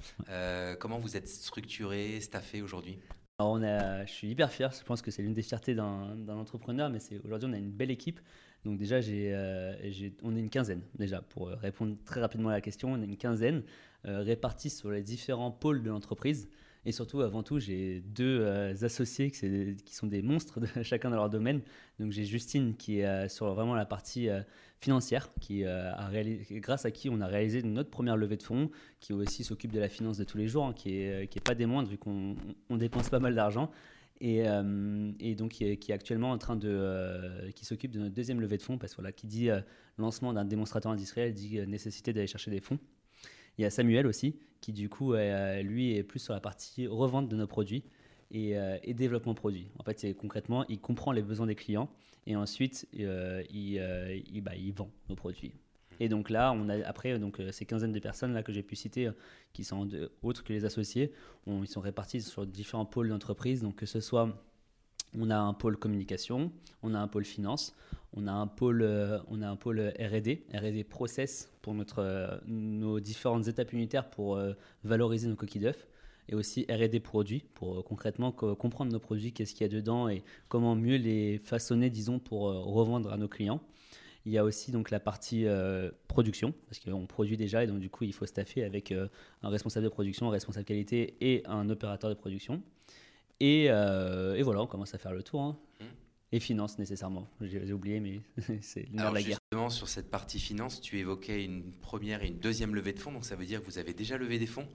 comment 0.80 1.00
vous 1.00 1.18
êtes 1.18 1.28
structuré, 1.28 2.22
staffé 2.22 2.62
aujourd'hui? 2.62 3.00
On 3.40 3.62
a, 3.62 4.04
je 4.06 4.12
suis 4.12 4.30
hyper 4.30 4.52
fier, 4.52 4.72
je 4.72 4.84
pense 4.84 5.04
que 5.04 5.12
c'est 5.12 5.22
l'une 5.22 5.36
des 5.36 5.44
fiertés 5.44 5.76
d'un 5.76 6.28
entrepreneur, 6.30 6.90
mais 6.90 6.98
aujourd'hui 7.24 7.48
on 7.48 7.54
a 7.54 7.58
une 7.58 7.70
belle 7.70 7.92
équipe. 7.92 8.20
Donc 8.66 8.80
déjà, 8.80 8.96
euh, 8.96 9.76
on 10.24 10.36
est 10.36 10.40
une 10.40 10.50
quinzaine, 10.50 10.82
déjà, 10.96 11.22
pour 11.22 11.50
euh, 11.50 11.56
répondre 11.56 11.96
très 12.04 12.20
rapidement 12.20 12.50
à 12.50 12.54
la 12.54 12.62
question, 12.62 12.92
on 12.92 13.02
est 13.02 13.06
une 13.06 13.16
quinzaine 13.16 13.58
euh, 13.58 13.62
répartis 14.04 14.70
sur 14.70 14.90
les 14.92 15.04
différents 15.04 15.52
pôles 15.52 15.84
de 15.84 15.90
l'entreprise. 15.90 16.50
Et 16.86 16.94
surtout, 16.94 17.20
avant 17.22 17.44
tout, 17.44 17.60
j'ai 17.60 18.00
deux 18.00 18.46
associés 18.82 19.30
qui, 19.30 19.94
sont 19.94 20.08
des 20.08 20.22
monstres 20.22 20.60
chacun 20.84 21.10
dans 21.10 21.18
leur 21.18 21.30
domaine. 21.30 21.62
Donc 22.00 22.12
j'ai 22.12 22.24
Justine 22.24 22.76
qui 22.76 23.00
est 23.00 23.28
sur 23.28 23.54
vraiment 23.54 23.76
la 23.76 23.86
partie 23.86 24.30
financière, 24.80 25.30
qui, 25.42 25.66
a 25.66 26.10
grâce 26.52 26.86
à 26.86 26.92
qui 26.92 27.10
on 27.10 27.20
a 27.20 27.28
réalisé 27.28 27.62
notre 27.64 27.90
première 27.90 28.16
levée 28.16 28.38
de 28.38 28.44
fonds, 28.44 28.70
qui 29.02 29.12
aussi 29.12 29.44
s'occupe 29.44 29.74
de 29.74 29.80
la 29.80 29.90
finance 29.90 30.18
de 30.18 30.24
tous 30.24 30.38
les 30.38 30.48
jours, 30.48 30.66
hein, 30.66 30.74
qui 30.74 30.90
n'est 30.92 31.28
qui 31.28 31.40
est 31.40 31.46
pas 31.46 31.56
des 31.56 31.66
moindres 31.66 31.90
vu 31.90 31.98
qu'on 31.98 32.38
dépense 32.70 33.10
pas 33.10 33.20
mal 33.20 33.36
d'argent 33.36 33.70
et, 34.22 34.48
euh, 34.48 35.12
donc 35.36 35.52
qui 35.52 35.66
est, 35.66 35.92
actuellement 35.92 36.32
en 36.32 36.38
train 36.38 36.56
de, 36.56 36.70
euh, 36.70 37.52
qui 37.52 37.66
s'occupe 37.66 37.92
de 37.92 38.00
notre 38.00 38.14
deuxième 38.14 38.42
levée 38.42 38.58
de 38.58 38.64
fonds 38.64 38.78
parce 38.78 38.94
que 38.94 38.98
voilà, 38.98 39.12
qui 39.12 39.28
dit 39.28 39.50
euh, 39.50 39.62
lancement 39.98 40.34
d'un 40.34 40.46
démonstrateur 40.46 40.92
industriel 40.92 41.34
dit 41.34 41.60
nécessité 41.68 42.14
d'aller 42.14 42.28
chercher 42.28 42.52
des 42.52 42.62
fonds. 42.62 42.80
Il 43.58 43.64
y 43.64 43.66
a 43.66 43.70
Samuel 43.70 44.08
aussi 44.08 44.36
qui 44.62 44.74
du 44.74 44.90
coup 44.90 45.14
lui 45.14 45.96
est 45.96 46.04
plus 46.04 46.20
sur 46.20 46.34
la 46.34 46.40
partie 46.40 46.88
revente 46.88 47.30
de 47.30 47.36
nos 47.36 47.48
produits 47.48 47.84
et, 48.32 48.56
et 48.84 48.94
développement 48.94 49.34
produit. 49.36 49.70
En 49.80 49.84
fait, 49.84 50.00
c'est 50.00 50.14
concrètement, 50.14 50.66
il 50.68 50.80
comprend 50.80 51.12
les 51.12 51.22
besoins 51.22 51.46
des 51.46 51.56
clients 51.56 51.90
et 52.26 52.36
ensuite 52.36 52.88
il, 52.92 53.08
il, 53.52 54.42
bah, 54.42 54.56
il 54.56 54.74
vend 54.74 54.90
nos 55.10 55.16
produits. 55.16 55.54
Et 56.00 56.10
donc 56.10 56.30
là, 56.30 56.52
on 56.54 56.70
a 56.70 56.86
après 56.88 57.18
donc 57.20 57.42
ces 57.52 57.66
quinzaines 57.66 57.92
de 57.92 58.00
personnes 58.00 58.34
là 58.34 58.44
que 58.44 58.52
j'ai 58.52 58.64
pu 58.64 58.76
citer, 58.76 59.10
qui 59.54 59.64
sont 59.64 59.88
autres 60.22 60.44
que 60.44 60.54
les 60.54 60.66
associés, 60.66 61.12
ils 61.48 61.68
sont 61.68 61.82
répartis 61.82 62.22
sur 62.22 62.46
différents 62.46 62.86
pôles 62.86 63.10
d'entreprise. 63.10 63.62
Donc 63.62 63.76
que 63.76 63.86
ce 63.86 64.00
soit, 64.00 64.44
on 65.16 65.30
a 65.30 65.38
un 65.38 65.54
pôle 65.54 65.78
communication, 65.78 66.52
on 66.84 66.94
a 66.94 67.00
un 67.00 67.08
pôle 67.08 67.26
finance, 67.26 67.76
on 68.14 68.28
a 68.28 68.32
un 68.32 68.48
pôle, 68.48 68.82
euh, 68.82 69.20
on 69.30 69.42
a 69.42 69.48
un 69.48 69.56
pôle 69.56 69.94
R&D, 70.00 70.44
R&D 70.54 70.84
process 70.84 71.52
pour 71.62 71.74
notre 71.74 72.00
euh, 72.00 72.38
nos 72.48 73.00
différentes 73.00 73.48
étapes 73.48 73.74
unitaires 73.74 74.10
pour 74.10 74.38
euh, 74.38 74.54
valoriser 74.84 75.28
nos 75.28 75.36
coquilles 75.36 75.62
d'œufs 75.62 75.88
et 76.30 76.36
aussi 76.36 76.66
R&D 76.70 77.00
produits 77.00 77.46
pour 77.54 77.86
concrètement 77.86 78.34
comprendre 78.34 78.92
nos 78.92 79.00
produits, 79.00 79.32
qu'est-ce 79.32 79.54
qu'il 79.54 79.66
y 79.66 79.70
a 79.70 79.74
dedans 79.74 80.10
et 80.10 80.24
comment 80.50 80.76
mieux 80.76 80.98
les 80.98 81.38
façonner, 81.38 81.90
disons, 81.90 82.20
pour 82.20 82.42
revendre 82.42 83.14
à 83.14 83.18
nos 83.18 83.30
clients. 83.30 83.62
Il 84.26 84.34
y 84.34 84.38
a 84.38 84.44
aussi 84.44 84.74
donc 84.74 84.92
la 84.92 85.00
partie 85.00 85.46
production, 86.10 86.54
parce 86.68 86.80
qu'on 86.82 87.06
produit 87.06 87.38
déjà 87.38 87.64
et 87.64 87.68
donc 87.68 87.80
du 87.80 87.90
coup 87.90 88.04
il 88.04 88.12
faut 88.12 88.26
staffer 88.26 88.66
avec 88.66 88.92
un 88.92 89.48
responsable 89.48 89.86
de 89.86 89.90
production, 89.90 90.28
un 90.28 90.32
responsable 90.32 90.66
qualité 90.66 91.16
et 91.22 91.44
un 91.46 91.70
opérateur 91.70 92.10
de 92.10 92.16
production. 92.16 92.62
Et, 93.40 93.68
euh, 93.70 94.36
et 94.36 94.44
voilà, 94.44 94.62
on 94.62 94.68
commence 94.68 94.94
à 94.94 94.98
faire 94.98 95.14
le 95.14 95.24
tour. 95.24 95.42
Hein. 95.42 95.58
Mmh. 95.80 95.84
Et 96.34 96.40
finance 96.40 96.78
nécessairement. 96.78 97.28
J'ai 97.42 97.72
oublié, 97.72 98.00
mais 98.00 98.20
c'est 98.62 98.92
de 98.92 98.98
la 98.98 99.12
guerre. 99.22 99.40
Justement, 99.52 99.70
sur 99.70 99.88
cette 99.88 100.12
partie 100.12 100.40
finance, 100.40 100.82
tu 100.82 101.00
évoquais 101.00 101.44
une 101.44 101.72
première 101.72 102.24
et 102.24 102.28
une 102.28 102.40
deuxième 102.40 102.76
levée 102.76 102.94
de 102.94 103.00
fonds. 103.00 103.14
Donc 103.14 103.24
ça 103.24 103.36
veut 103.36 103.46
dire 103.46 103.62
que 103.62 103.66
vous 103.66 103.78
avez 103.78 103.94
déjà 103.94 104.18
levé 104.18 104.38
des 104.38 104.48
fonds. 104.48 104.68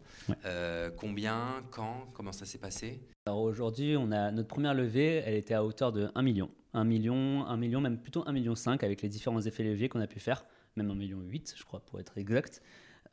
combien 0.97 1.63
Quand 1.71 2.07
Comment 2.15 2.33
ça 2.33 2.47
s'est 2.47 2.59
passé? 2.59 3.01
Alors 3.27 3.41
aujourd'hui, 3.43 3.97
on 3.99 4.11
a 4.13 4.31
notre 4.31 4.49
première 4.49 4.75
levée, 4.75 5.23
elle 5.27 5.35
était 5.35 5.55
à 5.55 5.63
hauteur 5.63 5.93
de 5.93 6.09
1 6.15 6.23
million. 6.23 6.51
1 6.75 6.85
million, 6.85 7.45
1 7.47 7.57
million, 7.57 7.81
même 7.81 7.99
plutôt 7.99 8.27
1 8.27 8.33
million 8.33 8.55
5 8.55 8.83
avec 8.83 9.03
les 9.03 9.09
différents 9.09 9.41
effets 9.43 9.63
leviers 9.63 9.89
qu'on 9.89 10.01
a 10.01 10.07
pu 10.07 10.21
faire, 10.21 10.45
même 10.77 10.91
1 10.91 10.95
million 10.95 11.21
8 11.21 11.55
je 11.57 11.65
crois 11.65 11.81
pour 11.81 12.01
être 12.01 12.17
exact, 12.19 12.63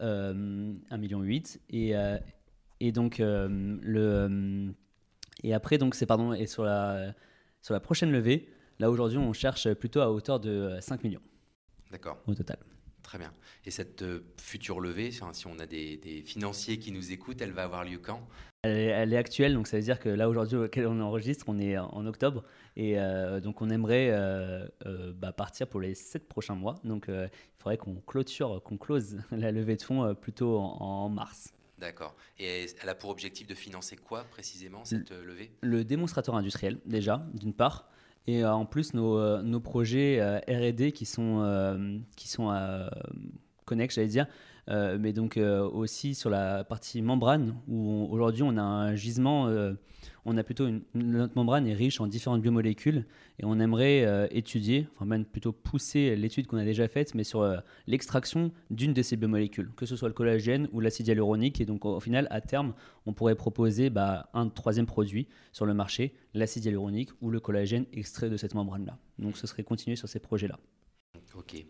euh, 0.02 0.74
1 0.90 0.98
million 0.98 1.22
8 1.22 1.62
et, 1.70 1.96
euh, 1.96 2.18
et 2.80 2.92
donc 2.92 3.20
euh, 3.20 3.78
le 3.82 4.02
euh, 4.02 4.72
et 5.44 5.54
après 5.54 5.78
donc 5.78 5.96
c'est 5.96 6.06
pardon 6.06 6.34
et 6.34 6.48
sur 6.48 6.64
la 6.64 7.14
sur 7.62 7.74
la 7.74 7.80
prochaine 7.80 8.12
levée, 8.12 8.50
là 8.80 8.90
aujourd'hui 8.90 9.18
on 9.18 9.34
cherche 9.34 9.72
plutôt 9.74 10.02
à 10.02 10.12
hauteur 10.12 10.40
de 10.40 10.78
5 10.80 11.04
millions. 11.04 11.22
D'accord. 11.92 12.18
Au 12.28 12.34
total. 12.34 12.58
Très 13.04 13.18
bien. 13.18 13.34
Et 13.66 13.72
cette 13.72 14.04
future 14.40 14.80
levée, 14.80 15.12
si 15.12 15.48
on 15.48 15.58
a 15.60 15.66
des, 15.66 15.98
des, 15.98 16.22
financiers 16.22 16.78
qui 16.78 16.92
nous 16.92 17.12
écoutent, 17.12 17.42
elle 17.42 17.52
va 17.52 17.64
avoir 17.64 17.84
lieu 17.84 17.98
quand? 17.98 18.28
Elle 18.62 19.14
est, 19.14 19.18
actuelle, 19.18 19.54
donc 19.54 19.68
ça 19.68 19.78
veut 19.78 19.84
dire 19.84 20.00
que 20.00 20.10
là 20.10 20.28
aujourd'hui 20.28 20.58
auquel 20.58 20.86
on 20.86 21.00
enregistre, 21.00 21.46
on 21.48 21.58
est 21.60 21.78
en 21.78 22.06
octobre, 22.06 22.44
et 22.76 23.00
euh, 23.00 23.40
donc 23.40 23.62
on 23.62 23.70
aimerait 23.70 24.10
euh, 24.12 24.68
euh, 24.86 25.14
bah, 25.16 25.32
partir 25.32 25.66
pour 25.66 25.80
les 25.80 25.96
sept 25.96 26.28
prochains 26.28 26.56
mois. 26.56 26.76
Donc 26.84 27.06
il 27.08 27.30
faudrait 27.56 27.78
qu'on 27.78 27.96
clôture, 27.96 28.62
qu'on 28.64 28.78
close 28.78 29.18
la 29.32 29.54
levée 29.54 29.78
de 29.78 29.82
fonds 29.82 30.14
plutôt 30.14 30.58
en, 30.58 31.08
mars. 31.08 31.54
D'accord. 31.80 32.16
Et 32.38 32.68
elle 32.82 32.90
a 32.90 32.96
pour 32.96 33.10
objectif 33.10 33.48
de 33.48 33.56
financer 33.56 33.96
quoi 33.96 34.24
précisément 34.26 34.84
cette 34.86 35.12
levée? 35.12 35.52
Le 35.62 35.84
démonstrateur 35.84 36.36
industriel 36.36 36.80
déjà, 36.86 37.26
d'une 37.34 37.54
part, 37.54 37.90
et 38.28 38.46
en 38.46 38.66
plus 38.66 38.94
nos, 38.94 39.42
nos 39.42 39.60
projets 39.60 40.22
R&D 40.48 40.92
qui 40.92 41.06
sont 41.06 42.02
qui 42.16 42.28
sont 42.28 42.50
connect, 43.70 43.94
j'allais 43.94 44.08
dire, 44.08 44.26
euh, 44.70 44.98
mais 45.00 45.14
donc 45.14 45.38
euh, 45.38 45.62
aussi 45.62 46.16
sur 46.16 46.30
la 46.30 46.64
partie 46.64 47.02
membrane, 47.02 47.56
où 47.68 48.08
aujourd'hui 48.10 48.44
on 48.44 48.58
a 48.58 48.62
un 48.62 48.96
gisement, 48.96 49.48
euh, 49.48 49.74
on 50.26 50.38
a 50.38 50.44
plutôt 50.44 50.68
une, 50.68 50.82
notre 50.94 51.36
membrane 51.36 51.68
est 51.68 51.74
riche 51.74 52.00
en 52.02 52.08
différentes 52.08 52.42
biomolécules, 52.42 53.06
et 53.40 53.46
on 53.46 53.60
aimerait 53.60 54.28
étudier, 54.32 54.88
enfin 54.96 55.06
même 55.06 55.26
plutôt 55.26 55.52
pousser 55.52 56.16
l'étude 56.16 56.48
qu'on 56.48 56.58
a 56.58 56.66
déjà 56.66 56.88
faite, 56.88 57.16
mais 57.16 57.24
sur 57.24 57.62
l'extraction 57.88 58.52
d'une 58.70 58.94
de 58.94 59.02
ces 59.02 59.16
biomolécules, 59.16 59.72
que 59.76 59.86
ce 59.86 59.96
soit 59.96 60.10
le 60.10 60.14
collagène 60.14 60.68
ou 60.72 60.80
l'acide 60.80 61.08
hyaluronique, 61.08 61.62
et 61.62 61.66
donc 61.66 61.86
au, 61.86 62.00
final, 62.00 62.28
à 62.30 62.42
terme, 62.42 62.74
on 63.06 63.14
pourrait 63.14 63.36
proposer 63.36 63.90
bah, 63.90 64.30
un 64.34 64.50
troisième 64.50 64.86
produit 64.86 65.28
sur 65.52 65.66
le 65.66 65.74
marché, 65.74 66.14
l'acide 66.34 66.66
hyaluronique 66.66 67.10
ou 67.22 67.30
le 67.30 67.40
collagène 67.40 67.86
extrait 67.94 68.30
de 68.30 68.38
cette 68.38 68.56
membrane-là. 68.56 68.98
Donc 69.18 69.38
ce 69.38 69.48
serait 69.48 69.64
continuer 69.64 69.96
sur 69.96 70.10
ces 70.10 70.20
projets-là. 70.20 70.60
Ok. 71.36 71.66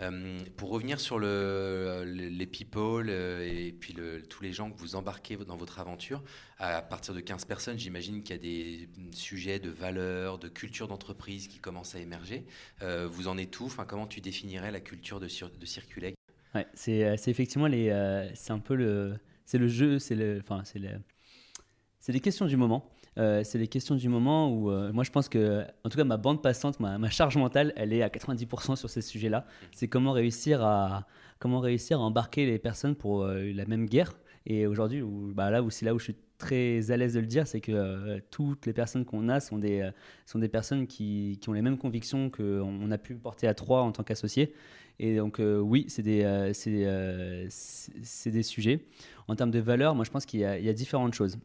Euh, 0.00 0.38
pour 0.56 0.70
revenir 0.70 1.00
sur 1.00 1.18
le, 1.18 2.04
les 2.06 2.46
people 2.46 3.08
euh, 3.08 3.44
et 3.44 3.72
puis 3.72 3.96
tous 4.28 4.42
les 4.44 4.52
gens 4.52 4.70
que 4.70 4.78
vous 4.78 4.94
embarquez 4.94 5.36
dans 5.36 5.56
votre 5.56 5.80
aventure, 5.80 6.22
à 6.58 6.82
partir 6.82 7.14
de 7.14 7.20
15 7.20 7.44
personnes, 7.46 7.78
j'imagine 7.78 8.22
qu'il 8.22 8.36
y 8.36 8.38
a 8.38 8.42
des 8.42 8.88
sujets 9.12 9.58
de 9.58 9.70
valeurs, 9.70 10.38
de 10.38 10.48
culture 10.48 10.86
d'entreprise 10.86 11.48
qui 11.48 11.58
commencent 11.58 11.96
à 11.96 11.98
émerger. 11.98 12.44
Euh, 12.82 13.08
vous 13.10 13.26
en 13.26 13.36
êtes 13.38 13.58
où? 13.58 13.64
Enfin, 13.64 13.84
Comment 13.84 14.06
tu 14.06 14.20
définirais 14.20 14.70
la 14.70 14.80
culture 14.80 15.18
de, 15.18 15.26
de 15.26 16.14
ouais, 16.54 16.66
c'est, 16.74 17.16
effectivement 17.26 17.66
les, 17.66 18.30
c'est 18.34 18.52
un 18.52 18.60
peu 18.60 18.76
le, 18.76 19.18
c'est 19.46 19.58
le 19.58 19.68
jeu, 19.68 19.98
c'est 19.98 20.14
le, 20.14 20.38
enfin, 20.40 20.62
c'est 20.64 22.12
les 22.12 22.20
questions 22.20 22.46
du 22.46 22.56
moment. 22.56 22.88
Euh, 23.18 23.42
c'est 23.42 23.58
les 23.58 23.66
questions 23.66 23.96
du 23.96 24.08
moment 24.08 24.52
où 24.52 24.70
euh, 24.70 24.92
moi 24.92 25.02
je 25.02 25.10
pense 25.10 25.28
que, 25.28 25.64
en 25.84 25.88
tout 25.88 25.98
cas, 25.98 26.04
ma 26.04 26.16
bande 26.16 26.40
passante, 26.40 26.78
ma, 26.78 27.10
charge 27.10 27.36
mentale, 27.36 27.72
elle 27.76 27.92
est 27.92 28.02
à 28.02 28.08
90% 28.08 28.76
sur 28.76 28.88
ces 28.88 29.02
sujets-là. 29.02 29.44
C'est 29.72 29.88
comment 29.88 30.12
réussir 30.12 30.62
à 30.64 31.06
comment 31.40 31.60
réussir 31.60 32.00
à 32.00 32.02
embarquer 32.02 32.46
les 32.46 32.58
personnes 32.58 32.94
pour 32.94 33.24
euh, 33.24 33.52
la 33.52 33.64
même 33.66 33.86
guerre. 33.86 34.12
Et 34.46 34.66
aujourd'hui, 34.66 35.02
bah 35.34 35.50
là 35.50 35.62
où 35.62 35.70
c'est 35.70 35.84
là 35.84 35.94
où 35.94 35.98
je 35.98 36.04
suis 36.04 36.16
très 36.38 36.90
à 36.90 36.96
l'aise 36.96 37.14
de 37.14 37.20
le 37.20 37.26
dire, 37.26 37.46
c'est 37.46 37.60
que 37.60 38.20
toutes 38.30 38.64
les 38.66 38.72
personnes 38.72 39.04
qu'on 39.04 39.28
a 39.28 39.40
sont 39.40 39.58
des, 39.58 39.90
sont 40.24 40.38
des 40.38 40.48
personnes 40.48 40.86
qui, 40.86 41.38
ont 41.48 41.52
les 41.52 41.60
mêmes 41.60 41.76
convictions 41.76 42.30
qu'on 42.30 42.90
a 42.90 42.98
pu 42.98 43.16
porter 43.16 43.48
à 43.48 43.54
trois 43.54 43.82
en 43.82 43.92
tant 43.92 44.04
qu'associés. 44.04 44.54
Et 45.00 45.16
donc, 45.16 45.38
oui, 45.40 45.84
c'est 45.88 46.02
des, 46.02 46.52
c'est 46.54 48.30
des 48.30 48.42
sujets. 48.42 48.86
En 49.26 49.34
termes 49.34 49.50
de 49.50 49.58
valeur, 49.58 49.94
moi, 49.94 50.04
je 50.04 50.10
pense 50.10 50.24
qu'il 50.24 50.40
y, 50.40 50.44
a 50.44 50.72
différentes 50.72 51.12
choses 51.12 51.38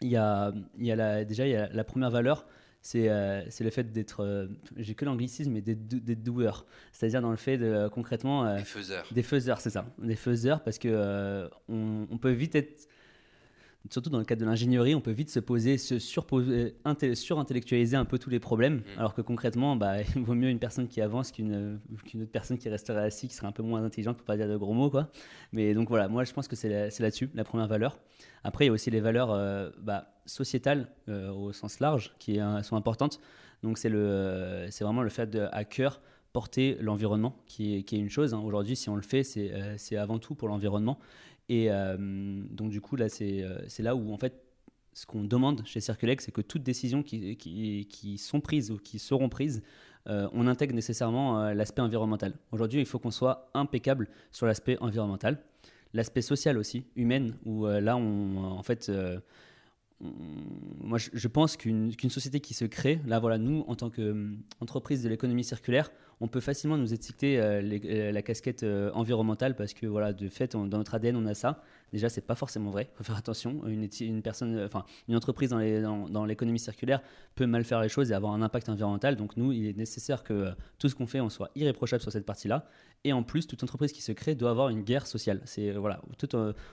il 0.00 0.08
y 0.08 0.16
a, 0.16 0.52
il 0.78 0.86
y 0.86 0.92
a 0.92 0.96
la, 0.96 1.24
déjà 1.24 1.46
il 1.46 1.52
y 1.52 1.56
a 1.56 1.68
la 1.68 1.84
première 1.84 2.10
valeur, 2.10 2.46
c'est 2.82 3.10
euh, 3.10 3.42
le 3.60 3.70
fait 3.70 3.92
d'être, 3.92 4.24
euh, 4.24 4.46
j'ai 4.76 4.94
que 4.94 5.04
l'anglicisme, 5.04 5.52
mais 5.52 5.60
des, 5.60 5.74
doueurs. 5.74 6.64
C'est-à-dire 6.92 7.20
dans 7.20 7.30
le 7.30 7.36
fait 7.36 7.58
de 7.58 7.88
concrètement. 7.88 8.46
Euh, 8.46 8.56
des 8.56 8.64
faiseurs. 8.64 9.06
Des 9.12 9.22
faiseurs, 9.22 9.60
c'est 9.60 9.70
ça. 9.70 9.84
Des 9.98 10.16
faiseurs 10.16 10.62
parce 10.62 10.78
que 10.78 11.48
on, 11.68 12.06
on, 12.10 12.18
peut 12.18 12.30
vite 12.30 12.54
être 12.54 12.88
surtout 13.88 14.10
dans 14.10 14.18
le 14.18 14.24
cadre 14.24 14.40
de 14.40 14.46
l'ingénierie, 14.46 14.94
on 14.94 15.00
peut 15.00 15.10
vite 15.10 15.30
se 15.30 15.40
poser, 15.40 15.78
se 15.78 15.98
surposer, 15.98 16.74
surintellectualiser 17.14 17.96
un 17.96 18.04
peu 18.04 18.18
tous 18.18 18.30
les 18.30 18.40
problèmes, 18.40 18.76
mm. 18.76 18.98
alors 18.98 19.14
que 19.14 19.22
concrètement, 19.22 19.76
bah, 19.76 20.02
il 20.16 20.22
vaut 20.22 20.34
mieux 20.34 20.50
une 20.50 20.58
personne 20.58 20.88
qui 20.88 21.00
avance 21.00 21.32
qu'une 21.32 21.80
qu'une 22.04 22.22
autre 22.22 22.30
personne 22.30 22.58
qui 22.58 22.68
resterait 22.68 23.04
assise, 23.04 23.30
qui 23.30 23.34
serait 23.34 23.46
un 23.46 23.52
peu 23.52 23.62
moins 23.62 23.82
intelligente, 23.82 24.16
pour 24.16 24.26
pas 24.26 24.36
dire 24.36 24.48
de 24.48 24.56
gros 24.56 24.74
mots. 24.74 24.90
Quoi. 24.90 25.08
Mais 25.52 25.74
donc 25.74 25.88
voilà, 25.88 26.08
moi 26.08 26.24
je 26.24 26.32
pense 26.32 26.48
que 26.48 26.56
c'est 26.56 26.90
là-dessus, 26.98 27.30
la 27.34 27.44
première 27.44 27.68
valeur. 27.68 27.98
Après, 28.44 28.64
il 28.64 28.68
y 28.68 28.70
a 28.70 28.72
aussi 28.72 28.90
les 28.90 29.00
valeurs 29.00 29.30
euh, 29.32 29.70
bah, 29.82 30.14
sociétales 30.26 30.88
euh, 31.08 31.30
au 31.30 31.52
sens 31.52 31.80
large 31.80 32.14
qui 32.18 32.38
sont 32.62 32.76
importantes. 32.76 33.20
Donc 33.62 33.78
c'est 33.78 33.90
vraiment 33.90 35.02
le 35.02 35.10
fait 35.10 35.28
de, 35.30 35.46
à 35.52 35.64
cœur 35.64 36.00
porter 36.32 36.76
l'environnement, 36.80 37.36
qui 37.46 37.76
est, 37.76 37.82
qui 37.82 37.96
est, 37.96 37.98
une 37.98 38.10
chose. 38.10 38.34
Hein. 38.34 38.40
Aujourd'hui, 38.44 38.76
si 38.76 38.88
on 38.88 38.96
le 38.96 39.02
fait, 39.02 39.24
c'est 39.24 39.50
euh, 39.52 40.02
avant 40.02 40.18
tout 40.18 40.34
pour 40.34 40.48
l'environnement. 40.48 40.98
Et 41.52 41.68
donc, 41.68 42.70
du 42.70 42.80
coup, 42.80 42.94
là, 42.94 43.08
c'est 43.08 43.44
là 43.80 43.96
où, 43.96 44.12
en 44.12 44.16
fait, 44.16 44.40
ce 44.92 45.04
qu'on 45.04 45.24
demande 45.24 45.62
chez 45.66 45.80
Circulex, 45.80 46.24
c'est 46.24 46.32
que 46.32 46.40
toutes 46.40 46.62
décisions 46.62 47.02
qui, 47.02 48.16
sont 48.18 48.40
prises 48.40 48.70
ou 48.70 48.78
qui 48.78 49.00
seront 49.00 49.28
prises, 49.28 49.60
on 50.06 50.46
intègre 50.46 50.76
nécessairement 50.76 51.52
l'aspect 51.52 51.82
environnemental. 51.82 52.34
Aujourd'hui, 52.52 52.78
il 52.78 52.86
faut 52.86 53.00
qu'on 53.00 53.10
soit 53.10 53.50
impeccable 53.52 54.06
sur 54.30 54.46
l'aspect 54.46 54.78
environnemental. 54.78 55.42
L'aspect 55.92 56.22
social 56.22 56.56
aussi, 56.56 56.84
humaine, 56.94 57.34
où 57.44 57.66
là, 57.66 57.96
en 57.96 58.62
fait, 58.62 58.88
moi, 60.00 60.98
je, 60.98 61.28
pense 61.28 61.56
qu'une 61.56 61.92
société 62.10 62.38
qui 62.38 62.54
se 62.54 62.64
crée, 62.64 63.00
là, 63.06 63.18
voilà, 63.18 63.38
nous, 63.38 63.64
en 63.66 63.74
tant 63.74 63.90
qu'entreprise 63.90 65.02
de 65.02 65.08
l'économie 65.08 65.44
circulaire, 65.44 65.90
on 66.20 66.28
peut 66.28 66.40
facilement 66.40 66.76
nous 66.76 66.92
étiqueter 66.92 67.40
euh, 67.40 67.62
euh, 67.62 68.12
la 68.12 68.22
casquette 68.22 68.62
euh, 68.62 68.90
environnementale 68.92 69.56
parce 69.56 69.72
que, 69.72 69.86
voilà, 69.86 70.12
de 70.12 70.28
fait, 70.28 70.52
dans 70.52 70.66
notre 70.66 70.94
ADN, 70.94 71.16
on 71.16 71.26
a 71.26 71.34
ça. 71.34 71.62
Déjà, 71.92 72.08
c'est 72.08 72.20
pas 72.20 72.34
forcément 72.34 72.70
vrai. 72.70 72.90
Faut 72.94 73.02
faire 73.02 73.16
attention. 73.16 73.66
Une, 73.66 73.88
une 74.00 74.22
personne, 74.22 74.62
enfin, 74.64 74.84
une 75.08 75.16
entreprise 75.16 75.50
dans 75.50 76.24
l'économie 76.24 76.58
circulaire 76.58 77.02
peut 77.34 77.46
mal 77.46 77.64
faire 77.64 77.80
les 77.80 77.88
choses 77.88 78.12
et 78.12 78.14
avoir 78.14 78.32
un 78.32 78.42
impact 78.42 78.68
environnemental. 78.68 79.16
Donc, 79.16 79.36
nous, 79.36 79.50
il 79.50 79.66
est 79.66 79.76
nécessaire 79.76 80.22
que 80.22 80.50
tout 80.78 80.88
ce 80.88 80.94
qu'on 80.94 81.06
fait, 81.06 81.20
on 81.20 81.30
soit 81.30 81.50
irréprochable 81.56 82.02
sur 82.02 82.12
cette 82.12 82.26
partie-là. 82.26 82.66
Et 83.02 83.12
en 83.12 83.22
plus, 83.22 83.46
toute 83.46 83.62
entreprise 83.64 83.92
qui 83.92 84.02
se 84.02 84.12
crée 84.12 84.34
doit 84.34 84.50
avoir 84.50 84.68
une 84.68 84.82
guerre 84.82 85.06
sociale. 85.06 85.40
C'est 85.46 85.72
voilà, 85.72 86.02
tout, 86.18 86.28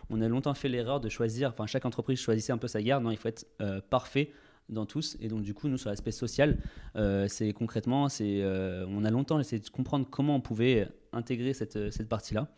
on 0.10 0.22
a 0.22 0.28
longtemps 0.28 0.54
fait 0.54 0.70
l'erreur 0.70 1.00
de 1.00 1.10
choisir. 1.10 1.50
Enfin, 1.50 1.66
chaque 1.66 1.86
entreprise 1.86 2.20
choisissait 2.20 2.52
un 2.52 2.58
peu 2.58 2.68
sa 2.68 2.82
guerre. 2.82 3.02
Non, 3.02 3.10
il 3.10 3.18
faut 3.18 3.30
être 3.30 3.46
parfait 3.90 4.32
dans 4.70 4.86
tous. 4.86 5.18
Et 5.20 5.28
donc, 5.28 5.44
du 5.44 5.54
coup, 5.54 5.68
nous, 5.68 5.78
sur 5.78 5.90
l'aspect 5.90 6.12
social, 6.12 6.58
euh, 6.96 7.28
c'est 7.28 7.54
concrètement, 7.54 8.10
c'est, 8.10 8.42
euh, 8.42 8.86
on 8.90 9.04
a 9.04 9.12
longtemps 9.12 9.40
essayé 9.40 9.62
de 9.62 9.70
comprendre 9.70 10.08
comment 10.10 10.36
on 10.36 10.42
pouvait 10.42 10.88
intégrer 11.14 11.54
cette, 11.54 11.92
cette 11.92 12.10
partie-là. 12.10 12.52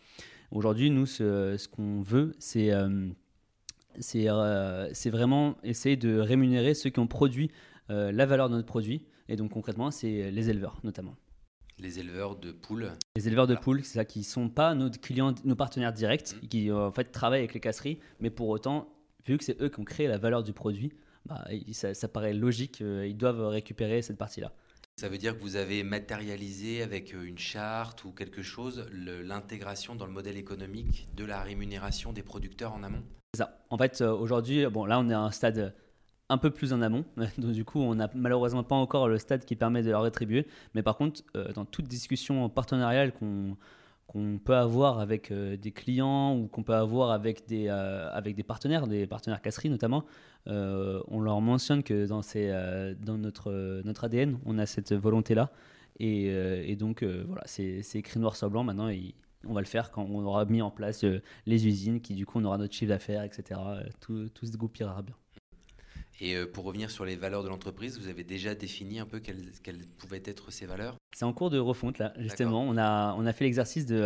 Aujourd'hui, 0.52 0.90
nous, 0.90 1.06
ce, 1.06 1.56
ce 1.58 1.68
qu'on 1.68 2.02
veut, 2.02 2.34
c'est, 2.40 2.72
euh, 2.72 3.08
c'est, 4.00 4.28
c'est 4.94 5.10
vraiment 5.10 5.58
essayer 5.64 5.98
de 5.98 6.18
rémunérer 6.18 6.74
ceux 6.74 6.90
qui 6.90 7.00
ont 7.00 7.08
produit 7.08 7.52
la 7.90 8.28
valeur 8.28 8.50
de 8.50 8.56
notre 8.56 8.68
produit. 8.68 9.04
Et 9.30 9.36
donc, 9.36 9.52
concrètement, 9.52 9.90
c'est 9.90 10.30
les 10.30 10.50
éleveurs, 10.52 10.80
notamment. 10.84 11.16
Les 11.80 11.98
éleveurs 11.98 12.36
de 12.36 12.52
poules. 12.52 12.92
Les 13.16 13.28
éleveurs 13.28 13.48
de 13.48 13.56
poules, 13.56 13.84
c'est 13.84 13.96
ça, 13.96 14.06
qui 14.06 14.20
ne 14.20 14.24
sont 14.24 14.50
pas 14.50 14.76
nos 14.76 14.92
clients, 14.92 15.34
nos 15.44 15.56
partenaires 15.56 15.94
directs, 15.94 16.36
mmh. 16.36 16.48
qui 16.50 16.72
en 16.72 16.92
fait 16.92 17.06
travaillent 17.06 17.40
avec 17.40 17.56
les 17.56 17.60
casseries, 17.60 18.00
mais 18.20 18.30
pour 18.30 18.50
autant, 18.50 18.94
vu 19.26 19.38
que 19.40 19.44
c'est 19.44 19.60
eux 19.62 19.70
qui 19.70 19.80
ont 19.80 19.86
créé 19.86 20.08
la 20.08 20.20
valeur 20.20 20.44
du 20.44 20.54
produit, 20.54 20.92
bah, 21.30 21.46
ça, 21.72 22.08
paraît 22.08 22.34
logique, 22.34 22.82
euh, 22.82 23.06
ils 23.08 23.16
doivent 23.16 23.48
récupérer 23.48 24.02
cette 24.02 24.18
partie-là. 24.18 24.52
Ça 24.98 25.08
veut 25.08 25.20
dire 25.20 25.38
que 25.38 25.42
vous 25.42 25.56
avez 25.56 25.84
matérialisé 25.84 26.82
avec 26.82 27.14
euh, 27.14 27.24
une 27.24 27.38
charte 27.38 28.04
ou 28.04 28.12
quelque 28.12 28.42
chose 28.42 28.86
l'intégration 28.92 29.96
dans 29.96 30.06
le 30.06 30.12
modèle 30.12 30.38
économique 30.38 31.08
de 31.16 31.24
la 31.24 31.42
rémunération 31.42 32.12
des 32.12 32.24
producteurs 32.24 32.74
en 32.74 32.84
amont? 32.84 33.04
C'est 33.34 33.44
ça. 33.44 33.60
En 33.70 33.78
fait, 33.78 34.02
euh, 34.02 34.12
aujourd'hui, 34.12 34.66
bon, 34.66 34.86
là, 34.86 35.00
on 35.00 35.08
est 35.10 35.14
à 35.14 35.20
un 35.20 35.32
stade 35.32 35.74
un 36.30 36.38
peu 36.40 36.50
plus 36.50 36.74
en 36.74 36.82
amont. 36.82 37.06
Donc, 37.38 37.52
du 37.52 37.64
coup, 37.64 37.80
on 37.80 37.96
n'a 37.96 38.10
malheureusement 38.16 38.64
pas 38.64 38.76
encore 38.76 39.08
le 39.08 39.20
stade 39.20 39.46
qui 39.46 39.56
permet 39.56 39.84
de 39.84 39.92
leur 39.92 40.02
rétribuer. 40.02 40.48
Mais 40.74 40.82
par 40.84 40.98
contre, 40.98 41.22
dans 41.54 41.66
toute 41.66 41.88
discussion 41.88 42.50
partenariale 42.50 43.14
qu'on 43.14 43.56
qu'on 44.10 44.40
peut 44.44 44.56
avoir 44.56 45.00
avec 45.00 45.30
euh, 45.30 45.56
des 45.56 45.72
clients 45.72 46.36
ou 46.36 46.48
qu'on 46.48 46.64
peut 46.64 46.74
avoir 46.74 47.12
avec 47.12 47.48
des, 47.48 47.68
euh, 47.68 48.10
avec 48.12 48.36
des 48.36 48.42
partenaires, 48.42 48.88
des 48.88 49.06
partenaires 49.06 49.40
casseries 49.40 49.70
notamment, 49.70 50.04
euh, 50.48 51.00
on 51.10 51.22
leur 51.22 51.40
mentionne 51.42 51.84
que 51.84 52.08
dans, 52.08 52.22
dans 53.06 53.18
notre, 53.20 53.82
notre 53.86 54.06
ADN, 54.06 54.40
on 54.46 54.58
a 54.58 54.66
cette 54.66 54.94
volonté-là. 54.94 55.52
Et, 56.00 56.28
et, 56.28 56.78
donc, 56.78 57.04
voilà, 57.04 57.42
c'est 57.46 57.84
écrit 57.96 58.22
noir 58.22 58.38
sur 58.38 58.50
blanc. 58.50 58.64
Maintenant, 58.64 58.90
on 59.46 59.54
va 59.54 59.60
le 59.60 59.68
faire 59.68 59.92
quand 59.92 60.08
on 60.10 60.24
aura 60.24 60.46
mis 60.46 60.62
en 60.62 60.72
place 60.72 61.04
les 61.46 61.68
usines, 61.68 62.00
qui 62.00 62.16
du 62.16 62.26
coup, 62.26 62.40
on 62.40 62.46
aura 62.46 62.58
notre 62.58 62.74
chiffre 62.74 62.88
d'affaires, 62.88 63.24
etc. 63.24 63.60
Tout, 64.00 64.30
tout 64.30 64.46
se 64.46 64.56
goupillera 64.56 65.02
bien. 65.02 65.16
Et 66.22 66.36
euh, 66.36 66.46
pour 66.46 66.66
revenir 66.66 66.92
sur 66.92 67.06
les 67.06 67.16
valeurs 67.16 67.44
de 67.44 67.50
l'entreprise, 67.50 67.98
vous 67.98 68.10
avez 68.10 68.24
déjà 68.24 68.54
défini 68.54 69.00
un 69.00 69.06
peu 69.06 69.20
quelles, 69.20 69.46
pouvaient 69.98 70.22
être 70.26 70.52
ces 70.52 70.66
valeurs? 70.66 70.98
C'est 71.14 71.24
en 71.26 71.32
cours 71.32 71.50
de 71.50 71.60
refonte 71.60 71.98
là, 71.98 72.14
justement. 72.18 72.64
On 72.64 72.78
a, 72.78 73.16
on 73.18 73.26
a 73.26 73.32
fait 73.32 73.46
l'exercice 73.46 73.86
de, 73.86 74.06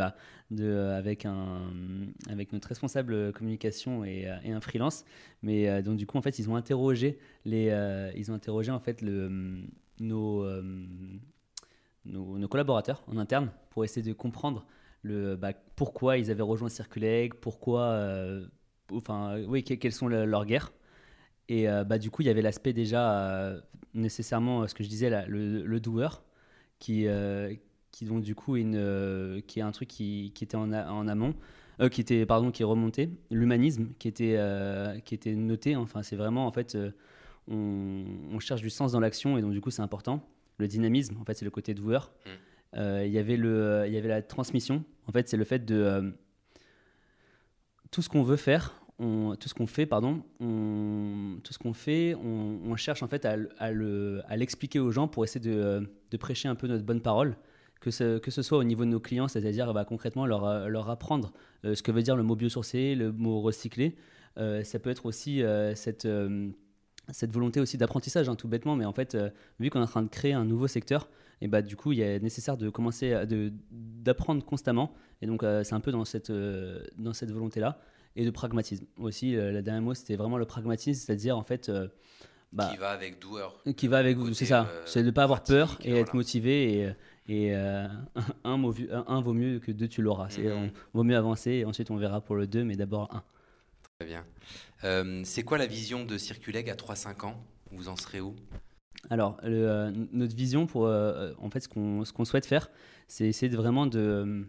de, 0.51 0.75
avec, 0.95 1.25
un, 1.25 1.61
avec 2.29 2.53
notre 2.53 2.67
responsable 2.67 3.33
communication 3.33 4.05
et, 4.05 4.31
et 4.43 4.51
un 4.51 4.61
freelance. 4.61 5.05
Mais 5.41 5.67
euh, 5.67 5.81
donc 5.81 5.97
du 5.97 6.05
coup, 6.05 6.17
en 6.17 6.21
fait, 6.21 6.37
ils 6.37 6.49
ont 6.49 6.55
interrogé, 6.55 7.17
les, 7.45 7.69
euh, 7.69 8.11
ils 8.15 8.31
ont 8.31 8.35
interrogé 8.35 8.71
en 8.71 8.79
fait 8.79 9.01
le, 9.01 9.63
nos, 9.99 10.45
nos, 12.05 12.47
collaborateurs 12.47 13.03
en 13.07 13.17
interne 13.17 13.51
pour 13.71 13.83
essayer 13.83 14.07
de 14.07 14.13
comprendre 14.13 14.67
le, 15.01 15.35
bah, 15.35 15.53
pourquoi 15.75 16.19
ils 16.19 16.29
avaient 16.29 16.43
rejoint 16.43 16.69
Circuleg, 16.69 17.33
pourquoi, 17.33 17.99
enfin, 18.91 19.41
oui, 19.47 19.63
quelles 19.63 19.91
sont 19.91 20.07
leurs 20.07 20.45
guerres 20.45 20.71
et 21.49 21.69
euh, 21.69 21.83
bah, 21.83 21.97
du 21.97 22.09
coup, 22.09 22.21
il 22.21 22.25
y 22.25 22.29
avait 22.29 22.41
l'aspect 22.41 22.73
déjà 22.73 23.19
euh, 23.19 23.59
nécessairement, 23.93 24.67
ce 24.67 24.73
que 24.73 24.83
je 24.83 24.89
disais, 24.89 25.09
là, 25.09 25.25
le, 25.27 25.63
le 25.63 25.79
doueur, 25.79 26.23
qui, 26.79 27.07
euh, 27.07 27.53
qui 27.91 28.05
donc 28.05 28.23
du 28.23 28.35
coup 28.35 28.55
une, 28.55 29.41
qui 29.47 29.59
est 29.59 29.63
un 29.63 29.71
truc 29.71 29.87
qui, 29.87 30.31
qui 30.33 30.43
était 30.43 30.57
en, 30.57 30.71
en 30.73 31.07
amont, 31.07 31.35
qui 31.91 32.01
était 32.01 32.25
pardon, 32.25 32.51
qui 32.51 32.63
remontait, 32.63 33.09
l'humanisme 33.29 33.89
qui 33.99 34.07
était 34.07 34.39
qui 35.05 35.15
était 35.15 35.35
noté. 35.35 35.75
Enfin, 35.75 36.01
c'est 36.01 36.15
vraiment 36.15 36.47
en 36.47 36.51
fait, 36.51 36.77
on, 37.47 38.05
on, 38.31 38.39
cherche 38.39 38.61
du 38.61 38.69
sens 38.69 38.93
dans 38.93 38.99
l'action 38.99 39.37
et 39.37 39.41
donc 39.41 39.51
du 39.51 39.61
coup 39.61 39.69
c'est 39.71 39.81
important. 39.81 40.27
Le 40.57 40.67
dynamisme, 40.67 41.17
en 41.19 41.25
fait, 41.25 41.33
c'est 41.35 41.45
le 41.45 41.51
côté 41.51 41.73
doueur. 41.73 42.11
Mmh. 42.25 42.79
Il 43.05 43.11
y 43.11 43.17
avait 43.19 43.37
le, 43.37 43.83
il 43.87 43.93
y 43.93 43.97
avait 43.97 44.09
la 44.09 44.21
transmission. 44.21 44.83
En 45.07 45.11
fait, 45.11 45.29
c'est 45.29 45.37
le 45.37 45.43
fait 45.43 45.63
de 45.63 46.13
tout 47.91 48.01
ce 48.01 48.09
qu'on 48.09 48.23
veut 48.23 48.37
faire, 48.37 48.82
tout 49.39 49.49
ce 49.49 49.53
qu'on 49.53 49.67
fait, 49.67 49.85
pardon, 49.85 50.23
on, 50.39 51.37
tout 51.43 51.53
ce 51.53 51.59
qu'on 51.59 51.73
fait, 51.73 52.15
on, 52.15 52.75
cherche 52.75 53.03
en 53.03 53.07
fait 53.07 53.25
à, 53.25 53.35
à 53.59 54.37
l'expliquer 54.37 54.79
aux 54.79 54.91
gens 54.91 55.07
pour 55.07 55.23
essayer 55.23 55.41
de, 55.41 55.89
de, 56.09 56.17
prêcher 56.17 56.47
un 56.47 56.55
peu 56.55 56.67
notre 56.67 56.83
bonne 56.83 57.01
parole, 57.01 57.35
que 57.79 57.91
ce, 57.91 58.17
que 58.17 58.31
ce 58.31 58.41
soit 58.41 58.57
au 58.57 58.63
niveau 58.63 58.85
de 58.85 58.89
nos 58.89 58.99
clients, 58.99 59.27
c'est-à-dire 59.27 59.73
bah, 59.73 59.85
concrètement 59.85 60.25
leur, 60.25 60.69
leur 60.69 60.89
apprendre 60.89 61.33
euh, 61.65 61.75
ce 61.75 61.83
que 61.83 61.91
veut 61.91 62.01
dire 62.01 62.15
le 62.15 62.23
mot 62.23 62.35
biosourcé, 62.35 62.95
le 62.95 63.11
mot 63.11 63.41
recyclé. 63.41 63.95
Euh, 64.37 64.63
ça 64.63 64.79
peut 64.79 64.89
être 64.89 65.05
aussi 65.05 65.43
euh, 65.43 65.75
cette, 65.75 66.07
cette 67.11 67.31
volonté 67.31 67.59
aussi 67.59 67.77
d'apprentissage, 67.77 68.29
hein, 68.29 68.35
tout 68.35 68.47
bêtement, 68.47 68.75
mais 68.75 68.85
en 68.85 68.93
fait, 68.93 69.17
vu 69.59 69.69
qu'on 69.69 69.79
est 69.79 69.83
en 69.83 69.87
train 69.87 70.03
de 70.03 70.09
créer 70.09 70.33
un 70.33 70.45
nouveau 70.45 70.67
secteur, 70.67 71.09
et 71.41 71.47
bah, 71.47 71.61
du 71.61 71.75
coup, 71.75 71.91
il 71.91 71.99
est 71.99 72.19
nécessaire 72.19 72.57
de 72.57 72.69
commencer 72.69 73.13
d'apprendre 73.71 74.45
constamment. 74.45 74.93
Et 75.21 75.27
donc, 75.27 75.43
c'est 75.63 75.73
un 75.73 75.81
peu 75.81 75.91
dans 75.91 76.05
cette, 76.05 76.31
dans 76.31 77.13
cette 77.13 77.31
volonté-là 77.31 77.79
et 78.15 78.25
de 78.25 78.31
pragmatisme. 78.31 78.85
Aussi, 78.97 79.35
euh, 79.35 79.51
la 79.51 79.61
dernière 79.61 79.81
mot, 79.81 79.93
c'était 79.93 80.15
vraiment 80.15 80.37
le 80.37 80.45
pragmatisme, 80.45 81.05
c'est-à-dire 81.05 81.37
en 81.37 81.43
fait. 81.43 81.69
Euh, 81.69 81.87
bah, 82.51 82.69
qui 82.71 82.77
va 82.77 82.91
avec 82.91 83.19
doueur. 83.19 83.59
Qui 83.75 83.87
va 83.87 83.97
avec 83.97 84.17
vous, 84.17 84.33
c'est 84.33 84.45
ça. 84.45 84.67
Euh, 84.69 84.83
c'est 84.85 85.01
de 85.01 85.07
ne 85.07 85.11
pas 85.11 85.23
avoir 85.23 85.43
peur 85.43 85.79
et 85.83 85.97
être 85.97 86.13
motivé. 86.13 86.93
Et, 87.27 87.49
et 87.49 87.55
un, 87.55 87.89
un, 88.43 89.21
vaut 89.21 89.33
mieux 89.33 89.59
que 89.59 89.71
deux, 89.71 89.87
tu 89.87 90.01
l'auras. 90.01 90.29
C'est 90.29 90.43
mm-hmm. 90.43 90.71
vaut 90.93 91.03
mieux 91.03 91.17
avancer 91.17 91.51
et 91.51 91.65
ensuite 91.65 91.89
on 91.89 91.97
verra 91.97 92.21
pour 92.21 92.35
le 92.35 92.45
deux, 92.45 92.63
mais 92.63 92.75
d'abord 92.75 93.09
un. 93.13 93.23
Très 93.99 94.07
bien. 94.07 95.23
c'est 95.23 95.43
quoi 95.43 95.57
la 95.57 95.65
vision 95.65 96.05
de 96.05 96.17
Circuleg 96.17 96.69
à 96.69 96.75
3-5 96.75 97.25
ans? 97.25 97.43
Vous 97.71 97.89
en 97.89 97.95
serez 97.95 98.21
où? 98.21 98.35
Alors, 99.09 99.39
notre 99.43 100.35
vision 100.35 100.67
pour, 100.67 100.83
en 100.83 101.49
fait, 101.49 101.61
ce 101.61 101.67
qu'on 101.67 102.05
ce 102.05 102.13
qu'on 102.13 102.25
souhaite 102.25 102.45
faire, 102.45 102.69
c'est 103.07 103.25
essayer 103.25 103.49
de 103.49 103.57
vraiment 103.57 103.87
de, 103.87 104.45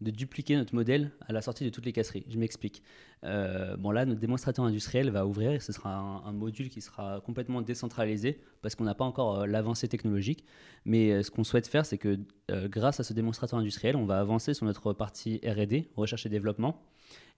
de 0.00 0.10
dupliquer 0.10 0.56
notre 0.56 0.74
modèle 0.74 1.10
à 1.26 1.32
la 1.32 1.40
sortie 1.40 1.64
de 1.64 1.70
toutes 1.70 1.86
les 1.86 1.92
casseries. 1.92 2.24
Je 2.28 2.38
m'explique. 2.38 2.82
Euh, 3.24 3.76
bon 3.76 3.90
là, 3.90 4.04
notre 4.04 4.20
démonstrateur 4.20 4.64
industriel 4.64 5.10
va 5.10 5.26
ouvrir 5.26 5.62
ce 5.62 5.72
sera 5.72 6.22
un, 6.24 6.32
module 6.32 6.68
qui 6.68 6.82
sera 6.82 7.20
complètement 7.22 7.62
décentralisé 7.62 8.38
parce 8.60 8.74
qu'on 8.74 8.84
n'a 8.84 8.94
pas 8.94 9.06
encore 9.06 9.40
euh, 9.40 9.46
l'avancée 9.46 9.88
technologique. 9.88 10.44
Mais 10.84 11.12
euh, 11.12 11.22
ce 11.22 11.30
qu'on 11.30 11.44
souhaite 11.44 11.66
faire, 11.66 11.86
c'est 11.86 11.98
que 11.98 12.18
grâce 12.66 13.00
à 13.00 13.04
ce 13.04 13.12
démonstrateur 13.12 13.58
industriel, 13.58 13.96
on 13.96 14.04
va 14.04 14.20
avancer 14.20 14.54
sur 14.54 14.66
notre 14.66 14.92
partie 14.92 15.40
R&D, 15.44 15.90
recherche 15.96 16.26
et 16.26 16.28
développement. 16.28 16.82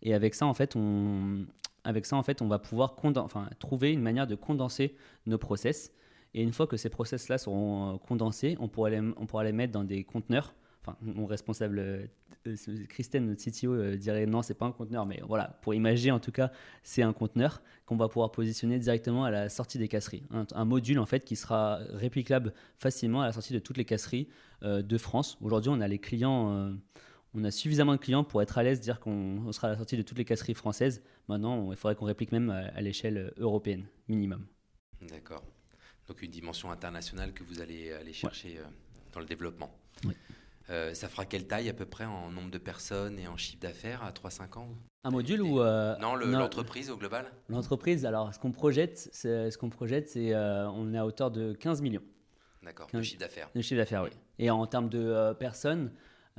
Et 0.03 0.15
avec 0.15 0.35
ça, 0.35 0.47
en 0.47 0.55
fait, 0.55 0.75
on, 0.77 1.47
avec 1.85 2.07
ça, 2.07 2.17
en 2.17 2.23
fait, 2.23 2.43
on 2.43 2.49
va 2.49 2.59
pouvoir 2.59 2.97
trouver 3.59 3.93
une 3.93 4.03
manière 4.03 4.27
de 4.27 4.35
condenser 4.35 4.97
nos 5.27 5.39
process. 5.39 5.93
Et 6.35 6.43
une 6.43 6.53
fois 6.53 6.67
que 6.67 6.77
ces 6.77 6.91
process-là 6.91 7.39
seront 7.39 7.99
condensés, 7.99 8.57
on 8.61 8.69
pourra, 8.69 8.91
les, 8.91 9.01
on 9.01 9.27
pourra 9.27 9.45
les 9.45 9.53
mettre 9.53 9.73
dans 9.73 9.85
des 9.85 10.05
conteneurs 10.05 10.55
mon 11.01 11.27
responsable, 11.27 11.79
euh, 11.79 12.57
Christine, 12.89 13.27
notre 13.27 13.43
CTO, 13.43 13.73
euh, 13.73 13.97
dirait 13.97 14.27
non, 14.27 14.43
c'est 14.43 14.55
pas 14.55 14.67
un 14.67 14.73
conteneur, 14.73 15.07
mais 15.07 15.21
voilà, 15.27 15.59
pour 15.63 15.75
imager 15.75 16.11
en 16.11 16.21
tout 16.21 16.33
cas, 16.33 16.51
c'est 16.83 17.03
un 17.03 17.13
conteneur 17.13 17.63
qu'on 17.87 17.97
va 17.97 18.09
pouvoir 18.09 18.31
positionner 18.33 18.79
directement 18.79 19.25
à 19.25 19.31
la 19.31 19.49
sortie 19.49 19.79
des 19.79 19.89
casseries. 19.89 20.23
Un, 20.31 20.65
module 20.65 20.99
en 20.99 21.07
fait 21.07 21.25
qui 21.25 21.37
sera 21.37 21.77
réplicable 21.93 22.53
facilement 22.77 23.23
à 23.23 23.27
la 23.27 23.33
sortie 23.33 23.53
de 23.53 23.59
toutes 23.59 23.77
les 23.77 23.85
casseries 23.85 24.29
euh, 24.63 24.83
de 24.83 24.99
France. 24.99 25.39
Aujourd'hui, 25.41 25.71
on 25.71 25.81
a 25.81 25.89
les 25.89 25.99
clients. 25.99 26.77
on 27.35 27.45
a 27.45 27.51
suffisamment 27.51 27.93
de 27.93 27.99
clients 27.99 28.25
pour 28.25 28.43
être 28.43 28.59
à 28.59 28.63
l'aise, 28.63 28.81
dire 28.81 29.01
qu'on 29.01 29.51
sera 29.53 29.69
à 29.69 29.71
la 29.71 29.77
sortie 29.77 29.97
de 29.97 30.03
toutes 30.03 30.19
les 30.19 30.25
casseries 30.25 30.55
françaises. 30.55 31.03
Maintenant, 31.29 31.71
il 31.73 31.77
faudrait 31.77 31.95
qu'on 31.95 32.07
réplique 32.07 32.33
même 32.33 32.51
à, 32.51 32.81
l'échelle 32.81 33.33
européenne, 33.39 33.87
minimum. 34.09 34.47
D'accord. 35.03 35.45
Donc 36.07 36.23
une 36.23 36.31
dimension 36.31 36.71
internationale 36.71 37.33
que 37.35 37.45
vous 37.45 37.61
allez 37.61 37.93
aller 37.93 38.15
chercher 38.15 38.59
dans 39.13 39.21
le 39.21 39.27
développement. 39.27 39.71
Oui. 40.05 40.15
Ça 40.69 41.09
fera 41.09 41.25
quelle 41.25 41.47
taille 41.47 41.69
à 41.69 41.73
peu 41.73 41.87
près 41.87 42.05
en 42.05 42.31
nombre 42.31 42.51
de 42.51 42.59
personnes 42.59 43.19
et 43.19 43.27
en 43.27 43.37
chiffre 43.37 43.61
d'affaires 43.61 44.03
à 44.05 44.11
3-5 44.11 44.59
ans 44.59 44.69
Un 45.05 45.11
module 45.11 45.43
ou 45.43 45.59
Non, 45.59 46.15
l'entreprise 46.15 46.91
au 46.91 46.97
global? 46.97 47.27
L'entreprise, 47.49 48.05
alors 48.05 48.35
ce 48.35 48.39
qu'on 48.39 48.53
projette, 48.53 49.09
c'est, 49.13 49.51
ce 49.51 49.59
qu'on 49.59 49.71
projette, 49.71 50.09
c'est 50.09 50.35
on 50.35 50.93
est 50.93 50.99
à 50.99 51.07
hauteur 51.07 51.31
de 51.31 51.53
15 51.55 51.83
millions. 51.83 52.03
D'accord, 52.63 52.89
de 52.93 53.03
chiffre 53.03 53.21
d'affaires. 53.21 53.51
De 53.55 53.61
chiffre 53.63 53.81
d'affaires, 53.81 54.03
oui. 54.03 54.11
Et 54.39 54.51
en 54.51 54.67
termes 54.67 54.89
de 54.89 55.33
personnes, 55.35 55.91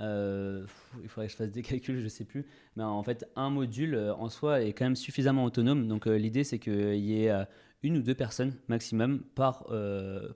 euh, 0.02 0.66
il 1.02 1.10
faudrait 1.10 1.28
que 1.28 1.34
je 1.34 1.38
fasse 1.38 1.52
des 1.52 1.62
calculs, 1.64 2.02
je 2.02 2.08
sais 2.08 2.26
plus. 2.26 2.46
Mais 2.76 2.84
en 2.84 3.04
fait, 3.04 3.30
un 3.36 3.50
module 3.50 3.96
euh, 3.96 4.14
en 4.16 4.30
soi 4.30 4.62
est 4.62 4.74
quand 4.74 4.86
même 4.86 4.96
suffisamment 4.96 5.44
autonome. 5.44 5.88
Donc 5.88 6.08
euh, 6.08 6.18
l'idée, 6.18 6.44
c'est 6.44 6.60
qu'il 6.60 6.96
y 6.96 7.26
ait 7.26 7.46
une 7.84 7.98
ou 7.98 8.02
deux 8.02 8.16
personnes 8.16 8.56
maximum 8.68 9.22
par, 9.36 9.66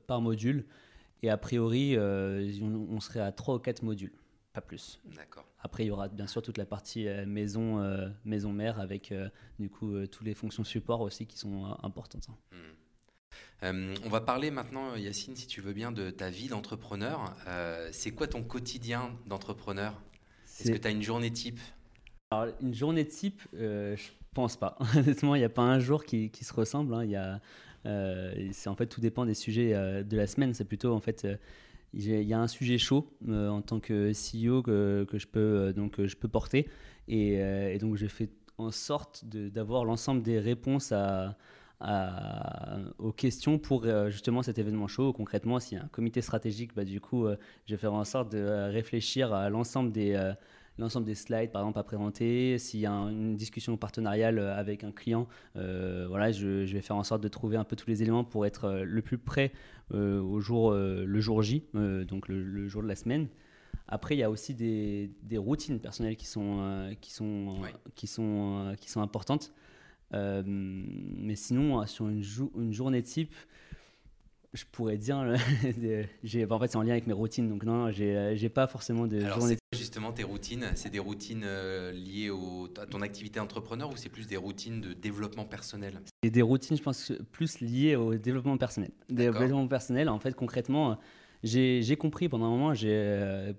par 0.08 0.22
module. 0.22 0.66
Et 1.24 1.30
a 1.30 1.38
priori, 1.38 1.98
on, 1.98 3.00
serait 3.00 3.22
à 3.22 3.32
trois 3.32 3.56
ou 3.56 3.60
quatre 3.60 3.82
modules, 3.82 4.14
pas 4.52 4.62
plus. 4.62 5.00
D'accord. 5.16 5.46
Après, 5.60 5.84
il 5.84 5.88
y 5.88 5.92
aura 5.92 6.10
bien 6.10 6.28
sûr 6.28 6.42
toute 6.42 6.58
la 6.58 6.66
partie 6.66 7.08
maison, 7.26 7.82
maison 8.26 8.52
mère 8.52 8.80
avec 8.80 9.14
du 9.58 9.70
coup 9.70 10.06
toutes 10.08 10.26
les 10.26 10.34
fonctions 10.34 10.64
support 10.64 11.02
aussi 11.02 11.26
qui 11.26 11.38
sont 11.38 11.76
importantes. 11.82 12.28
Hein. 12.30 12.36
Hmm. 12.52 12.74
Euh, 13.64 13.96
on 14.06 14.10
va 14.10 14.22
parler 14.22 14.52
maintenant, 14.52 14.96
Yacine, 14.96 15.36
si 15.36 15.48
tu 15.48 15.62
veux 15.62 15.74
bien, 15.74 15.92
de 15.92 16.10
ta 16.10 16.30
vie 16.30 16.48
d'entrepreneur. 16.48 17.34
Euh, 17.48 17.90
c'est 17.92 18.12
quoi 18.12 18.28
ton 18.28 18.44
quotidien 18.44 19.12
d'entrepreneur? 19.26 20.02
Est-ce 20.60 20.72
que 20.72 20.78
tu 20.78 20.88
as 20.88 20.92
une 20.92 21.02
journée 21.02 21.32
type? 21.32 21.60
Alors, 22.32 22.54
une 22.62 22.74
journée 22.74 23.08
type, 23.08 23.42
euh, 23.56 23.96
je 23.96 24.10
pense 24.34 24.58
pas. 24.58 24.78
Honnêtement, 24.98 25.36
il 25.36 25.40
n'y 25.40 25.46
a 25.46 25.50
pas 25.50 25.62
un 25.62 25.80
jour 25.80 26.04
qui, 26.04 26.30
se 26.42 26.54
ressemble. 26.54 26.94
Hein. 26.94 27.06
Il 27.06 27.12
y 27.12 27.16
a, 27.16 27.40
c'est 27.86 28.67
en 28.67 28.76
fait 28.76 28.88
tout 28.88 29.02
dépend 29.02 29.26
des 29.26 29.34
sujets 29.34 29.74
de 30.04 30.17
la 30.17 30.28
semaine. 30.28 30.54
C'est 30.54 30.65
plutôt 30.65 30.93
en 30.93 31.00
fait 31.00 31.28
il 31.93 32.24
y 32.24 32.34
a 32.34 32.39
un 32.39 32.48
sujet 32.48 32.78
chaud 32.78 33.08
en 33.30 33.62
tant 33.62 33.80
que 33.80 34.12
CEO 34.12 34.63
que, 34.63 35.06
je 35.13 35.28
peux 35.28 35.74
donc 35.74 36.04
je 36.04 36.15
peux 36.15 36.28
porter 36.28 36.67
et, 37.08 37.78
donc 37.80 37.98
j'ai 37.98 38.08
fait 38.08 38.30
en 38.58 38.72
sorte 38.72 39.26
d'avoir 39.26 39.86
l'ensemble 39.86 40.24
des 40.24 40.39
réponses 40.39 40.93
aux 42.98 43.12
questions 43.12 43.60
pour 43.60 43.86
euh, 43.86 44.10
justement 44.10 44.43
cet 44.43 44.58
événement 44.58 44.88
chaud. 44.88 45.13
Concrètement, 45.13 45.60
s'il 45.60 45.78
y 45.78 45.82
a 45.82 45.84
un 45.84 45.89
comité 45.89 46.22
stratégique, 46.22 46.74
bah, 46.76 46.86
du 46.86 47.02
coup, 47.02 47.26
euh, 47.26 47.36
je 47.65 47.76
vais 47.76 47.80
faire 47.80 47.93
en 47.93 48.06
sorte 48.06 48.32
de 48.32 48.38
euh, 48.38 48.69
réfléchir 48.69 49.34
à 49.34 49.50
l'ensemble 49.50 49.91
des, 49.91 50.34
l'ensemble 50.78 51.06
des 51.06 51.16
slides, 51.16 51.52
par 51.52 51.62
exemple, 51.62 51.80
à 51.80 51.84
présenter. 51.84 52.58
S'il 52.58 52.80
y 52.80 52.86
a 52.86 52.92
une 52.92 53.36
discussion 53.36 53.78
partenariale 53.78 54.40
avec 54.40 54.84
un 54.84 54.92
client, 54.92 55.28
voilà, 55.56 56.32
je, 56.32 56.66
vais 56.66 56.82
faire 56.82 56.96
en 56.96 57.04
sorte 57.04 57.22
de 57.22 57.28
trouver 57.28 57.58
un 57.58 57.64
peu 57.64 57.76
tous 57.76 57.90
les 57.90 58.02
éléments 58.02 58.24
pour 58.24 58.46
être 58.46 58.84
le 58.84 59.02
plus 59.02 59.18
près 59.18 59.52
au 59.92 60.40
jour, 60.40 60.74
le 60.74 61.20
jour 61.20 61.42
J, 61.44 61.64
donc 61.74 62.28
le, 62.28 62.68
jour 62.68 62.82
de 62.82 62.88
la 62.88 62.96
semaine. 62.96 63.28
Après, 63.88 64.16
il 64.16 64.20
y 64.20 64.24
a 64.24 64.30
aussi 64.30 64.56
des, 64.56 65.12
des 65.24 65.38
routines 65.38 65.80
personnelles 65.80 66.16
qui 66.16 66.26
sont, 66.26 66.96
qui 67.02 67.12
sont, 67.12 67.62
qui 67.96 68.08
sont, 68.08 68.76
qui 68.80 68.90
sont 68.90 69.02
importantes. 69.02 69.54
Euh, 70.14 70.44
mais 70.46 71.36
sinon, 71.36 71.82
euh, 71.82 71.86
sur 71.86 72.08
une, 72.08 72.24
une 72.58 72.74
journée 72.74 73.02
type, 73.02 73.34
je 74.54 74.63
pourrais 74.72 74.98
dire, 74.98 75.36
j'ai, 76.24 76.46
en 76.50 76.60
fait 76.60 76.68
c'est 76.68 76.78
en 76.78 76.84
lien 76.84 76.92
avec 76.92 77.08
mes 77.08 77.13
routines, 77.13 77.50
donc 77.50 77.63
non, 77.63 77.92
j'ai, 77.92 78.16
euh, 78.16 78.50
pas 78.50 78.68
forcément 78.68 79.08
de 79.08 79.20
Alors 79.22 79.39
journée. 79.39 79.58
Justement, 79.76 80.12
tes 80.12 80.24
routines, 80.24 80.68
c'est 80.76 80.89
des 80.89 81.00
routines 81.00 81.46
liées 81.94 82.30
au, 82.30 82.70
à 82.80 82.86
ton 82.86 83.02
activité 83.02 83.39
entrepreneur 83.39 83.92
ou 83.92 83.96
c'est 83.96 84.10
plus 84.10 84.28
des 84.28 84.38
routines 84.38 84.82
de 84.82 84.94
développement 84.94 85.46
personnel? 85.46 86.00
C'est 86.24 86.30
des 86.30 86.42
routines, 86.42 86.78
je 86.78 86.84
pense, 86.84 87.12
plus 87.32 87.60
liées 87.60 87.96
au 87.96 88.16
développement 88.16 88.58
personnel. 88.58 88.92
Développement 89.10 89.68
personnel, 89.68 90.10
en 90.10 90.20
fait, 90.20 90.36
concrètement, 90.36 91.00
j'ai 91.44 91.96
compris 91.98 92.30
pendant 92.30 92.46
un 92.46 92.50
moment, 92.50 92.74
j'ai, 92.74 92.89
euh, 92.92 93.54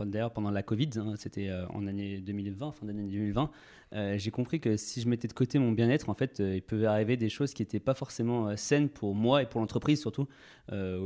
d'ailleurs 0.00 0.32
pendant 0.32 0.50
la 0.50 0.62
Covid, 0.62 0.90
hein, 0.96 1.14
c'était 1.16 1.48
euh, 1.48 1.66
en 1.68 1.86
année 1.86 2.18
2020, 2.18 2.72
fin 2.72 2.86
d'année 2.86 3.04
2020, 3.04 3.50
euh, 3.94 4.18
j'ai 4.18 4.30
compris 4.30 4.60
que 4.60 4.76
si 4.76 5.00
je 5.00 5.08
mettais 5.08 5.28
de 5.28 5.32
côté 5.32 5.58
mon 5.58 5.72
bien-être, 5.72 6.08
en 6.08 6.14
fait, 6.14 6.40
il 6.40 6.62
pouvait 6.62 6.86
arriver 6.86 7.16
des 7.16 7.28
choses 7.28 7.54
qui 7.54 7.62
n'étaient 7.62 7.80
pas 7.80 7.94
forcément 7.94 8.56
saines 8.56 8.88
pour 8.88 9.14
moi 9.14 9.42
et 9.42 9.46
pour 9.46 9.60
l'entreprise 9.60 10.00
surtout. 10.00 10.26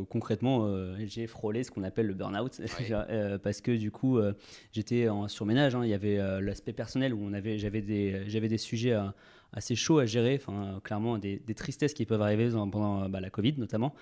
concrètement, 0.09 0.69
j'ai 1.05 1.27
frôlé 1.27 1.63
ce 1.63 1.71
qu'on 1.71 1.85
appelle 1.85 2.07
le 2.07 2.15
burn-out 2.15 2.61
parce 3.43 3.61
que 3.61 3.77
du 3.77 3.91
coup, 3.91 4.19
j'étais 4.73 5.09
en 5.09 5.29
surménage. 5.29 5.75
Hein, 5.75 5.85
il 5.85 5.91
y 5.91 5.95
avait 5.95 6.17
l'aspect 6.41 6.73
personnel 6.73 7.15
où 7.15 7.21
on 7.23 7.33
avait, 7.33 7.59
j'avais 7.59 7.83
des, 7.83 8.23
j'avais 8.27 8.49
des 8.49 8.59
sujets 8.59 8.99
assez 9.53 9.77
chauds 9.77 9.99
à 9.99 10.07
gérer, 10.07 10.41
enfin 10.41 10.81
clairement 10.83 11.19
des, 11.19 11.41
tristesses 11.55 11.95
qui 11.95 12.07
peuvent 12.07 12.23
arriver 12.23 12.51
pendant 12.51 13.09
bah, 13.09 13.21
la 13.21 13.31
Covid 13.31 13.55
notamment. 13.59 13.95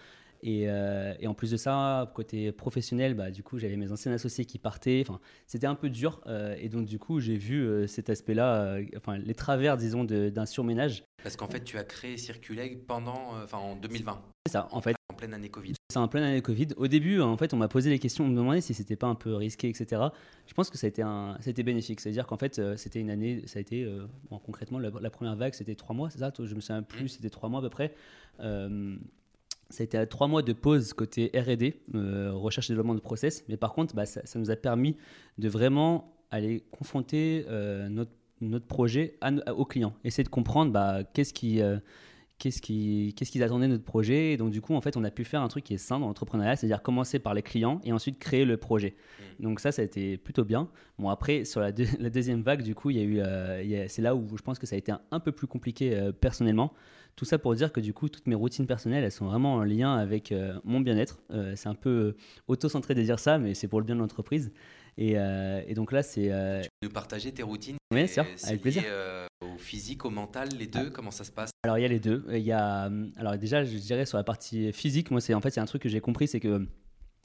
Euh, 0.46 1.14
et, 1.20 1.26
en 1.26 1.34
plus 1.34 1.50
de 1.50 1.56
ça, 1.56 2.10
côté 2.14 2.52
professionnel, 2.52 3.14
bah, 3.14 3.30
du 3.30 3.42
coup, 3.42 3.58
j'avais 3.58 3.76
mes 3.76 3.92
anciens 3.92 4.12
associés 4.12 4.44
qui 4.44 4.58
partaient. 4.58 5.04
Enfin, 5.06 5.20
c'était 5.46 5.66
un 5.66 5.74
peu 5.74 5.90
dur. 5.90 6.20
Euh, 6.26 6.56
et 6.58 6.68
donc, 6.68 6.86
du 6.86 6.98
coup, 6.98 7.20
j'ai 7.20 7.36
vu 7.36 7.60
euh, 7.60 7.86
cet 7.86 8.10
aspect-là, 8.10 8.78
enfin, 8.96 9.18
les 9.18 9.34
travers, 9.34 9.76
disons, 9.76 10.04
d'un 10.04 10.46
surménage. 10.46 11.04
Parce 11.22 11.36
qu'en 11.36 11.48
fait, 11.48 11.62
tu 11.62 11.76
as 11.76 11.84
créé 11.84 12.16
Circuleg 12.16 12.86
pendant, 12.86 13.34
enfin, 13.42 13.58
en 13.58 13.76
2020. 13.76 14.22
C'est 14.46 14.52
ça, 14.52 14.68
en 14.70 14.80
fait. 14.80 14.96
En 15.12 15.14
pleine 15.14 15.34
année 15.34 15.50
Covid. 15.50 15.74
C'est 15.90 15.98
en 15.98 16.08
pleine 16.08 16.22
année 16.22 16.40
Covid. 16.40 16.68
Au 16.76 16.86
début, 16.86 17.20
en 17.20 17.36
fait, 17.36 17.52
on 17.52 17.56
m'a 17.56 17.68
posé 17.68 17.90
les 17.90 17.98
questions, 17.98 18.24
on 18.24 18.28
me 18.28 18.36
demandait 18.36 18.60
si 18.60 18.72
c'était 18.72 18.96
pas 18.96 19.08
un 19.08 19.16
peu 19.16 19.34
risqué, 19.34 19.68
etc. 19.68 20.02
Je 20.46 20.54
pense 20.54 20.70
que 20.70 20.78
ça 20.78 20.86
a 20.86 20.88
été, 20.88 21.02
un, 21.02 21.36
ça 21.40 21.48
a 21.48 21.50
été 21.50 21.62
bénéfique. 21.62 22.00
C'est-à-dire 22.00 22.26
qu'en 22.26 22.38
fait, 22.38 22.76
c'était 22.76 23.00
une 23.00 23.10
année, 23.10 23.42
ça 23.46 23.58
a 23.58 23.60
été, 23.60 23.86
concrètement, 24.46 24.78
la, 24.78 25.10
première 25.10 25.36
vague, 25.36 25.52
c'était 25.52 25.74
trois 25.74 25.94
mois, 25.94 26.08
c'est 26.08 26.20
ça? 26.20 26.32
Je 26.38 26.54
me 26.54 26.60
souviens 26.60 26.82
plus, 26.82 27.04
mmh. 27.04 27.08
c'était 27.08 27.30
trois 27.30 27.48
mois 27.48 27.58
à 27.58 27.62
peu 27.62 27.70
près 27.70 27.94
ça 29.70 29.82
a 29.82 29.84
été 29.84 29.96
à 29.96 30.06
trois 30.06 30.26
mois 30.26 30.42
de 30.42 30.52
pause 30.52 30.92
côté 30.92 31.30
R&D, 31.34 31.80
euh, 31.94 32.32
recherche 32.32 32.68
et 32.68 32.72
développement 32.72 32.94
de 32.94 33.00
process. 33.00 33.44
Mais 33.48 33.56
par 33.56 33.72
contre, 33.72 33.94
bah, 33.94 34.04
ça, 34.04 34.38
nous 34.38 34.50
a 34.50 34.56
permis 34.56 34.96
de 35.38 35.48
vraiment 35.48 36.12
aller 36.30 36.64
confronter 36.70 37.46
euh, 37.48 37.88
notre, 37.88 38.10
notre, 38.40 38.66
projet 38.66 39.16
à, 39.20 39.54
aux 39.54 39.64
clients. 39.64 39.94
Essayer 40.04 40.24
de 40.24 40.28
comprendre 40.28 40.72
bah, 40.72 41.04
qu'est-ce 41.14 41.32
qui... 41.32 41.62
Euh, 41.62 41.78
qu'est-ce 42.38 42.62
qu'ils 42.62 43.42
attendaient 43.42 43.66
de 43.66 43.72
notre 43.72 43.84
projet. 43.84 44.32
Et 44.32 44.38
donc, 44.38 44.50
du 44.50 44.62
coup, 44.62 44.74
en 44.74 44.80
fait, 44.80 44.96
on 44.96 45.04
a 45.04 45.10
pu 45.10 45.26
faire 45.26 45.42
un 45.42 45.48
truc 45.48 45.62
qui 45.62 45.74
est 45.74 45.76
sain 45.76 46.00
dans 46.00 46.06
l'entrepreneuriat, 46.06 46.56
c'est-à-dire 46.56 46.80
commencer 46.80 47.18
par 47.18 47.34
les 47.34 47.42
clients 47.42 47.82
et 47.84 47.92
ensuite 47.92 48.18
créer 48.18 48.46
le 48.46 48.56
projet. 48.56 48.94
Mmh. 48.96 49.42
Donc, 49.42 49.60
ça, 49.60 49.72
ça 49.72 49.82
a 49.82 49.84
été 49.84 50.16
plutôt 50.16 50.46
bien. 50.46 50.70
Bon, 50.98 51.10
après, 51.10 51.44
sur 51.44 51.60
la, 51.60 51.70
la 51.98 52.08
deuxième 52.08 52.40
vague, 52.40 52.62
du 52.62 52.74
coup, 52.74 52.88
il 52.88 52.96
y 52.96 53.00
a 53.00 53.02
eu, 53.02 53.88
c'est 53.90 54.00
là 54.00 54.14
où 54.14 54.26
je 54.38 54.42
pense 54.42 54.58
que 54.58 54.66
ça 54.66 54.74
a 54.74 54.78
été 54.78 54.90
un, 54.90 55.02
un 55.10 55.20
peu 55.20 55.32
plus 55.32 55.46
compliqué 55.46 56.10
personnellement. 56.18 56.72
Tout 57.16 57.24
ça 57.24 57.38
pour 57.38 57.54
dire 57.54 57.72
que 57.72 57.80
du 57.80 57.92
coup, 57.92 58.08
toutes 58.08 58.26
mes 58.26 58.34
routines 58.34 58.66
personnelles, 58.66 59.04
elles 59.04 59.12
sont 59.12 59.26
vraiment 59.26 59.54
en 59.54 59.64
lien 59.64 59.94
avec 59.94 60.32
euh, 60.32 60.58
mon 60.64 60.80
bien-être. 60.80 61.20
Euh, 61.30 61.54
c'est 61.56 61.68
un 61.68 61.74
peu 61.74 61.90
euh, 61.90 62.16
auto-centré 62.48 62.94
de 62.94 63.02
dire 63.02 63.18
ça, 63.18 63.38
mais 63.38 63.54
c'est 63.54 63.68
pour 63.68 63.80
le 63.80 63.86
bien 63.86 63.94
de 63.94 64.00
l'entreprise. 64.00 64.52
Et, 64.96 65.14
donc 65.74 65.92
là, 65.92 66.02
c'est. 66.02 66.26
Tu 66.62 66.68
peux 66.80 66.86
nous 66.88 66.92
partager 66.92 67.32
tes 67.32 67.42
routines 67.42 67.76
Oui, 67.90 68.06
sûr, 68.06 68.26
avec 68.44 68.60
plaisir. 68.60 68.82
au 69.40 69.56
physique, 69.56 70.04
au 70.04 70.10
mental, 70.10 70.50
les 70.58 70.66
deux, 70.66 70.88
ah. 70.88 70.90
comment 70.92 71.10
ça 71.10 71.24
se 71.24 71.32
passe? 71.32 71.50
Alors 71.62 71.78
il 71.78 71.82
y 71.82 71.84
a 71.86 71.88
les 71.88 72.00
deux. 72.00 72.24
Il 72.30 72.42
y 72.42 72.52
a, 72.52 72.90
alors 73.16 73.38
déjà, 73.38 73.64
je 73.64 73.78
dirais 73.78 74.04
sur 74.04 74.18
la 74.18 74.24
partie 74.24 74.72
physique, 74.74 75.10
moi, 75.10 75.22
c'est 75.22 75.32
en 75.32 75.40
fait, 75.40 75.50
c'est 75.50 75.60
un 75.60 75.66
truc 75.66 75.80
que 75.82 75.88
j'ai 75.88 76.00
compris, 76.00 76.28
c'est 76.28 76.40
que 76.40 76.66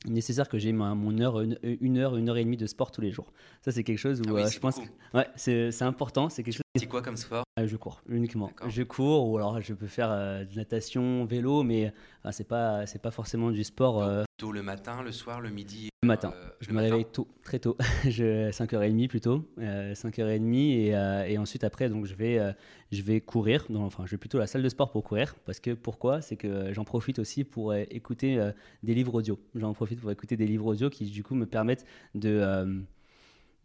nécessaire 0.07 0.47
que 0.47 0.57
j'ai 0.57 0.71
mon 0.71 1.19
heure, 1.19 1.41
une, 1.41 1.97
heure, 1.97 2.15
une 2.15 2.29
heure 2.29 2.37
et 2.37 2.43
demie 2.43 2.57
de 2.57 2.67
sport 2.67 2.91
tous 2.91 3.01
les 3.01 3.11
jours. 3.11 3.31
Ça, 3.61 3.71
c'est 3.71 3.83
quelque 3.83 3.99
chose 3.99 4.21
où 4.21 4.37
ah 4.37 4.47
je 4.47 4.59
pense, 4.59 4.79
ouais, 5.13 5.27
c'est 5.35 5.81
important. 5.81 6.29
C'est 6.29 6.43
quelque 6.43 6.55
chose. 6.55 6.64
C'est 6.75 6.87
quoi 6.87 7.01
comme 7.01 7.15
sport? 7.15 7.45
Ah, 7.55 7.65
Je 7.65 7.77
cours 7.77 8.01
uniquement. 8.09 8.51
Je 8.67 8.83
cours 8.83 9.29
ou 9.29 9.37
alors 9.37 9.61
je 9.61 9.73
peux 9.73 9.87
faire 9.87 10.11
euh, 10.11 10.43
de 10.43 10.55
natation, 10.55 11.23
vélo, 11.23 11.63
mais 11.63 11.93
enfin, 12.19 12.33
c'est 12.33 12.47
pas 12.47 12.85
c'est 12.85 13.01
pas 13.01 13.11
forcément 13.11 13.49
du 13.49 13.63
sport. 13.63 14.03
Euh, 14.03 14.23
tôt 14.37 14.51
le 14.51 14.61
matin, 14.61 15.01
le 15.01 15.13
soir, 15.13 15.39
le 15.39 15.49
midi. 15.49 15.87
Le 16.03 16.07
matin. 16.07 16.33
Euh, 16.35 16.49
je 16.59 16.71
me 16.73 16.81
réveille 16.81 17.05
tôt, 17.05 17.29
très 17.43 17.59
tôt, 17.59 17.77
je, 18.03 18.51
5h30 18.51 19.07
plutôt, 19.07 19.47
5h30 19.57 20.53
et, 20.53 21.31
et, 21.31 21.37
ensuite 21.37 21.63
après 21.63 21.87
donc 21.87 22.05
je 22.05 22.15
vais 22.15 22.53
je 22.91 23.01
vais 23.01 23.21
courir. 23.21 23.65
enfin, 23.73 24.05
je 24.05 24.11
vais 24.11 24.17
plutôt 24.17 24.37
à 24.37 24.41
la 24.41 24.47
salle 24.47 24.61
de 24.61 24.69
sport 24.69 24.91
pour 24.91 25.05
courir 25.05 25.35
parce 25.45 25.61
que 25.61 25.71
pourquoi? 25.71 26.21
C'est 26.21 26.35
que 26.35 26.73
j'en 26.73 26.83
profite 26.83 27.19
aussi 27.19 27.45
pour 27.45 27.73
écouter 27.73 28.51
des 28.83 28.93
livres 28.93 29.15
audio. 29.15 29.39
J'en 29.55 29.73
profite 29.73 30.01
pour 30.01 30.11
écouter 30.11 30.35
des 30.35 30.45
livres 30.45 30.65
audio 30.65 30.89
qui 30.89 31.05
du 31.05 31.23
coup 31.23 31.35
me 31.35 31.45
permettent 31.45 31.85
de 32.15 32.83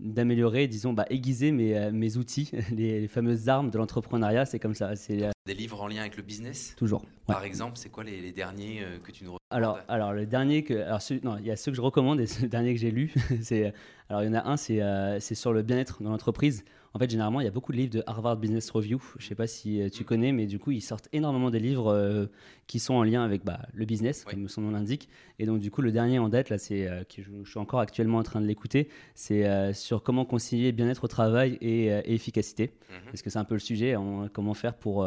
d'améliorer, 0.01 0.67
disons, 0.67 0.93
bah, 0.93 1.07
aiguiser 1.11 1.53
mes, 1.53 1.77
euh, 1.77 1.91
mes 1.93 2.17
outils, 2.17 2.51
les, 2.73 3.07
fameuses 3.09 3.49
armes 3.49 3.71
de 3.71 3.79
l'entrepreneuriat, 3.79 4.47
c'est 4.47 4.59
comme 4.59 4.75
ça. 4.75 4.97
C'est 4.97 5.25
euh, 5.25 5.31
des 5.47 5.55
livres 5.55 5.81
en 5.81 5.89
lien 5.89 6.01
avec 6.01 6.17
le 6.17 6.23
business 6.23 6.75
Toujours. 6.77 7.05
Par 7.27 7.45
exemple, 7.45 7.77
c'est 7.77 7.91
quoi 7.91 8.05
les, 8.05 8.33
derniers 8.33 8.83
euh, 8.83 8.99
que 8.99 9.13
tu 9.13 9.25
nous 9.25 9.33
recommandes 9.33 9.41
alors, 9.53 9.81
alors, 9.89 10.13
le 10.13 10.27
dernier 10.27 10.63
que, 10.63 10.75
alors, 10.75 11.01
non, 11.25 11.37
il 11.39 11.47
y 11.47 11.51
a 11.51 11.57
ceux 11.57 11.73
que 11.73 11.77
je 11.77 11.83
recommande 11.83 12.21
et 12.21 12.27
le 12.41 12.49
dernier 12.49 12.73
que 12.73 12.81
j'ai 12.81 12.93
lu, 12.93 13.13
c'est, 13.43 13.73
alors 14.09 14.23
il 14.23 14.27
y 14.27 14.31
en 14.31 14.35
a 14.35 14.49
un, 14.49 14.57
c'est, 14.57 14.81
c'est 15.19 15.35
sur 15.35 15.53
le 15.53 15.63
bien-être 15.63 16.03
dans 16.03 16.11
l'entreprise. 16.11 16.65
En 16.93 16.99
fait, 16.99 17.09
généralement, 17.09 17.41
il 17.41 17.45
y 17.45 17.49
a 17.49 17.53
beaucoup 17.53 17.71
de 17.71 17.77
livres 17.77 17.93
de 17.93 18.03
Harvard 18.07 18.37
Business 18.37 18.71
Review. 18.71 19.01
Je 19.19 19.25
ne 19.25 19.29
sais 19.29 19.35
pas 19.37 19.47
si 19.47 19.81
tu 19.93 20.05
connais, 20.05 20.33
mais 20.33 20.47
du 20.47 20.59
coup, 20.59 20.73
ils 20.73 20.81
sortent 20.81 21.09
énormément 21.13 21.51
des 21.51 21.61
livres 21.61 22.29
qui 22.67 22.81
sont 22.81 22.95
en 22.95 23.05
lien 23.05 23.23
avec 23.23 23.45
bah, 23.45 23.61
le 23.73 23.85
business, 23.85 24.25
comme 24.25 24.49
son 24.49 24.63
nom 24.63 24.73
l'indique. 24.73 25.09
Et 25.39 25.47
donc, 25.47 25.61
du 25.61 25.71
coup, 25.71 25.83
le 25.83 25.93
dernier 25.93 26.19
en 26.19 26.29
date, 26.29 26.51
là, 26.51 26.59
c'est 26.59 26.89
que 27.09 27.23
je, 27.23 27.31
suis 27.49 27.61
encore 27.61 27.79
actuellement 27.79 28.19
en 28.19 28.23
train 28.25 28.41
de 28.41 28.47
l'écouter, 28.47 28.89
c'est 29.15 29.73
sur 29.73 30.03
comment 30.03 30.25
concilier 30.25 30.73
bien-être 30.73 31.05
au 31.05 31.09
travail 31.09 31.59
et, 31.61 31.87
efficacité. 32.13 32.73
Mhm. 32.91 32.97
Parce 33.07 33.23
que 33.23 33.31
c'est 33.31 33.39
un 33.39 33.45
peu 33.45 33.55
le 33.55 33.61
sujet, 33.61 33.95
comment 34.33 34.55
faire 34.55 34.75
pour 34.75 35.07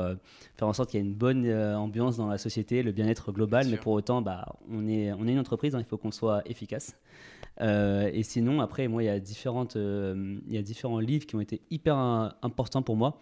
faire 0.55 0.67
en 0.67 0.73
sorte 0.73 0.89
qu'il 0.89 1.01
y 1.01 1.03
ait 1.03 1.05
une 1.05 1.13
bonne 1.13 1.51
ambiance 1.53 2.15
dans 2.15 2.27
la 2.27 2.37
société, 2.37 2.81
le 2.81 2.93
bien-être 2.93 3.33
global, 3.33 3.67
mais 3.69 3.77
pour 3.77 3.91
autant, 3.91 4.21
bah, 4.21 4.55
on, 4.71 4.87
est, 4.87 5.11
on 5.11 5.27
est 5.27 5.33
une 5.33 5.39
entreprise, 5.39 5.75
hein, 5.75 5.79
il 5.79 5.85
faut 5.85 5.97
qu'on 5.97 6.11
soit 6.11 6.41
efficace. 6.45 6.95
Euh, 7.61 8.09
et 8.13 8.23
sinon, 8.23 8.61
après, 8.61 8.87
moi, 8.87 9.03
il 9.03 9.07
y, 9.07 9.09
a 9.09 9.19
différentes, 9.19 9.75
euh, 9.75 10.39
il 10.47 10.53
y 10.53 10.57
a 10.57 10.61
différents 10.61 10.99
livres 10.99 11.25
qui 11.25 11.35
ont 11.35 11.41
été 11.41 11.61
hyper 11.69 11.95
importants 12.41 12.81
pour 12.81 12.95
moi. 12.95 13.19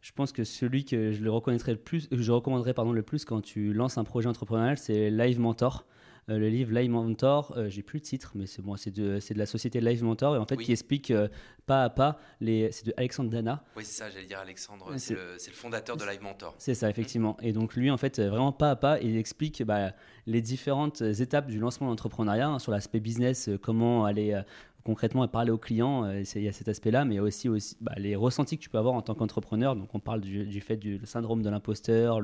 Je 0.00 0.10
pense 0.12 0.32
que 0.32 0.44
celui 0.44 0.84
que 0.84 1.12
je 1.12 1.22
le 1.22 1.30
reconnaîtrais 1.30 1.72
le 1.72 1.78
plus, 1.78 2.08
je 2.10 2.32
recommanderais 2.32 2.74
pardon 2.74 2.92
le 2.92 3.02
plus 3.02 3.24
quand 3.24 3.40
tu 3.40 3.72
lances 3.72 3.98
un 3.98 4.04
projet 4.04 4.28
entrepreneurial, 4.28 4.76
c'est 4.76 5.10
Live 5.10 5.38
Mentor. 5.38 5.86
Euh, 6.30 6.38
le 6.38 6.48
livre 6.48 6.72
Live 6.72 6.90
Mentor, 6.90 7.52
euh, 7.56 7.68
j'ai 7.68 7.82
plus 7.82 7.98
le 7.98 8.02
titre, 8.02 8.32
mais 8.36 8.46
c'est 8.46 8.62
bon, 8.62 8.76
c'est 8.76 8.92
de, 8.92 9.18
de, 9.18 9.38
la 9.38 9.46
société 9.46 9.80
Live 9.80 10.04
Mentor, 10.04 10.36
et 10.36 10.38
en 10.38 10.46
fait, 10.46 10.56
qui 10.56 10.70
explique 10.70 11.10
euh, 11.10 11.26
pas 11.66 11.82
à 11.82 11.90
pas, 11.90 12.20
les, 12.40 12.70
c'est 12.70 12.86
de 12.86 12.94
Alexandre 12.96 13.28
Dana. 13.28 13.64
Oui, 13.76 13.84
c'est 13.84 14.04
ça, 14.04 14.10
j'allais 14.10 14.26
dire 14.26 14.38
Alexandre, 14.38 14.86
c'est, 14.98 15.14
le, 15.14 15.32
le, 15.34 15.52
fondateur 15.52 15.96
de 15.96 16.04
Live 16.04 16.22
Mentor. 16.22 16.54
C'est 16.58 16.74
ça, 16.74 16.88
effectivement. 16.88 17.36
Et 17.42 17.52
donc, 17.52 17.74
lui, 17.74 17.90
en 17.90 17.96
fait, 17.96 18.20
vraiment 18.20 18.52
pas 18.52 18.70
à 18.70 18.76
pas, 18.76 19.00
il 19.00 19.16
explique 19.16 19.64
bah, 19.64 19.92
les 20.26 20.40
différentes 20.40 21.00
étapes 21.00 21.48
du 21.48 21.58
lancement 21.58 21.88
d'entrepreneuriat 21.88 22.48
hein, 22.48 22.58
sur 22.60 22.70
l'aspect 22.70 23.00
business, 23.00 23.50
comment 23.60 24.04
aller 24.04 24.40
concrètement 24.84 25.26
parler 25.28 25.50
aux 25.50 25.58
clients, 25.58 26.04
euh, 26.04 26.22
il 26.34 26.42
y 26.42 26.48
a 26.48 26.52
cet 26.52 26.68
aspect-là, 26.68 27.04
mais 27.04 27.18
aussi, 27.20 27.48
aussi 27.48 27.76
bah, 27.80 27.92
les 27.96 28.16
ressentis 28.16 28.58
que 28.58 28.62
tu 28.62 28.68
peux 28.68 28.78
avoir 28.78 28.94
en 28.94 29.02
tant 29.02 29.14
qu'entrepreneur. 29.14 29.76
Donc 29.76 29.94
on 29.94 30.00
parle 30.00 30.20
du, 30.20 30.60
fait 30.60 30.76
du 30.76 31.00
syndrome 31.04 31.42
de 31.42 31.50
l'imposteur, 31.50 32.20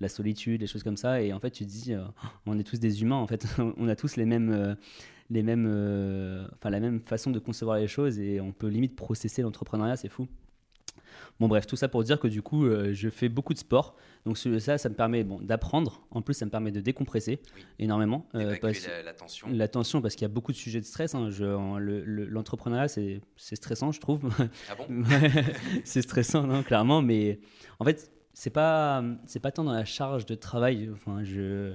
la 0.00 0.08
solitude, 0.08 0.60
des 0.60 0.66
choses 0.66 0.82
comme 0.82 0.96
ça. 0.96 1.22
Et 1.22 1.32
en 1.32 1.40
fait, 1.40 1.50
tu 1.50 1.64
te 1.64 1.70
dis, 1.70 1.94
euh, 1.94 2.02
on 2.46 2.58
est 2.58 2.64
tous 2.64 2.78
des 2.78 3.02
humains, 3.02 3.26
on 3.76 3.88
a 3.88 3.96
tous 3.96 4.16
les 4.16 4.26
mêmes... 4.26 4.50
Euh, 4.50 4.74
les 5.30 5.42
la 5.42 6.80
même 6.80 7.00
façon 7.00 7.30
de 7.30 7.38
concevoir 7.38 7.78
les 7.78 7.88
choses 7.88 8.18
et 8.18 8.38
on 8.38 8.52
peut 8.52 8.66
limite 8.66 8.94
processer 8.94 9.40
l'entrepreneuriat, 9.40 9.96
c'est 9.96 10.10
fou. 10.10 10.28
Bon 11.42 11.48
bref, 11.48 11.66
tout 11.66 11.74
ça 11.74 11.88
pour 11.88 12.04
dire 12.04 12.20
que 12.20 12.28
du 12.28 12.40
coup, 12.40 12.66
euh, 12.66 12.94
je 12.94 13.08
fais 13.08 13.28
beaucoup 13.28 13.52
de 13.52 13.58
sport. 13.58 13.96
Donc 14.26 14.38
ça, 14.38 14.78
ça 14.78 14.88
me 14.88 14.94
permet 14.94 15.24
bon, 15.24 15.40
d'apprendre. 15.40 16.06
En 16.12 16.22
plus, 16.22 16.34
ça 16.34 16.44
me 16.44 16.52
permet 16.52 16.70
de 16.70 16.80
décompresser 16.80 17.40
énormément. 17.80 18.28
Euh, 18.36 18.54
la, 18.62 19.12
tension. 19.12 19.48
La 19.50 19.66
tension, 19.66 20.00
parce 20.00 20.14
qu'il 20.14 20.22
y 20.22 20.30
a 20.30 20.32
beaucoup 20.32 20.52
de 20.52 20.56
sujets 20.56 20.78
de 20.78 20.84
stress. 20.84 21.16
Hein. 21.16 21.30
L'entrepreneuriat, 21.80 22.86
c'est 22.86 23.20
stressant, 23.56 23.90
je 23.90 23.98
trouve. 23.98 24.30
Ah 24.70 24.76
bon 24.76 24.86
C'est 25.84 26.02
stressant, 26.02 26.46
non, 26.46 26.62
clairement. 26.62 27.02
Mais 27.02 27.40
en 27.80 27.84
fait, 27.84 28.12
c'est 28.34 28.50
pas, 28.50 29.02
pas 29.42 29.50
tant 29.50 29.64
dans 29.64 29.72
la 29.72 29.84
charge 29.84 30.26
de 30.26 30.36
travail. 30.36 30.90
Enfin, 30.92 31.24
je 31.24 31.74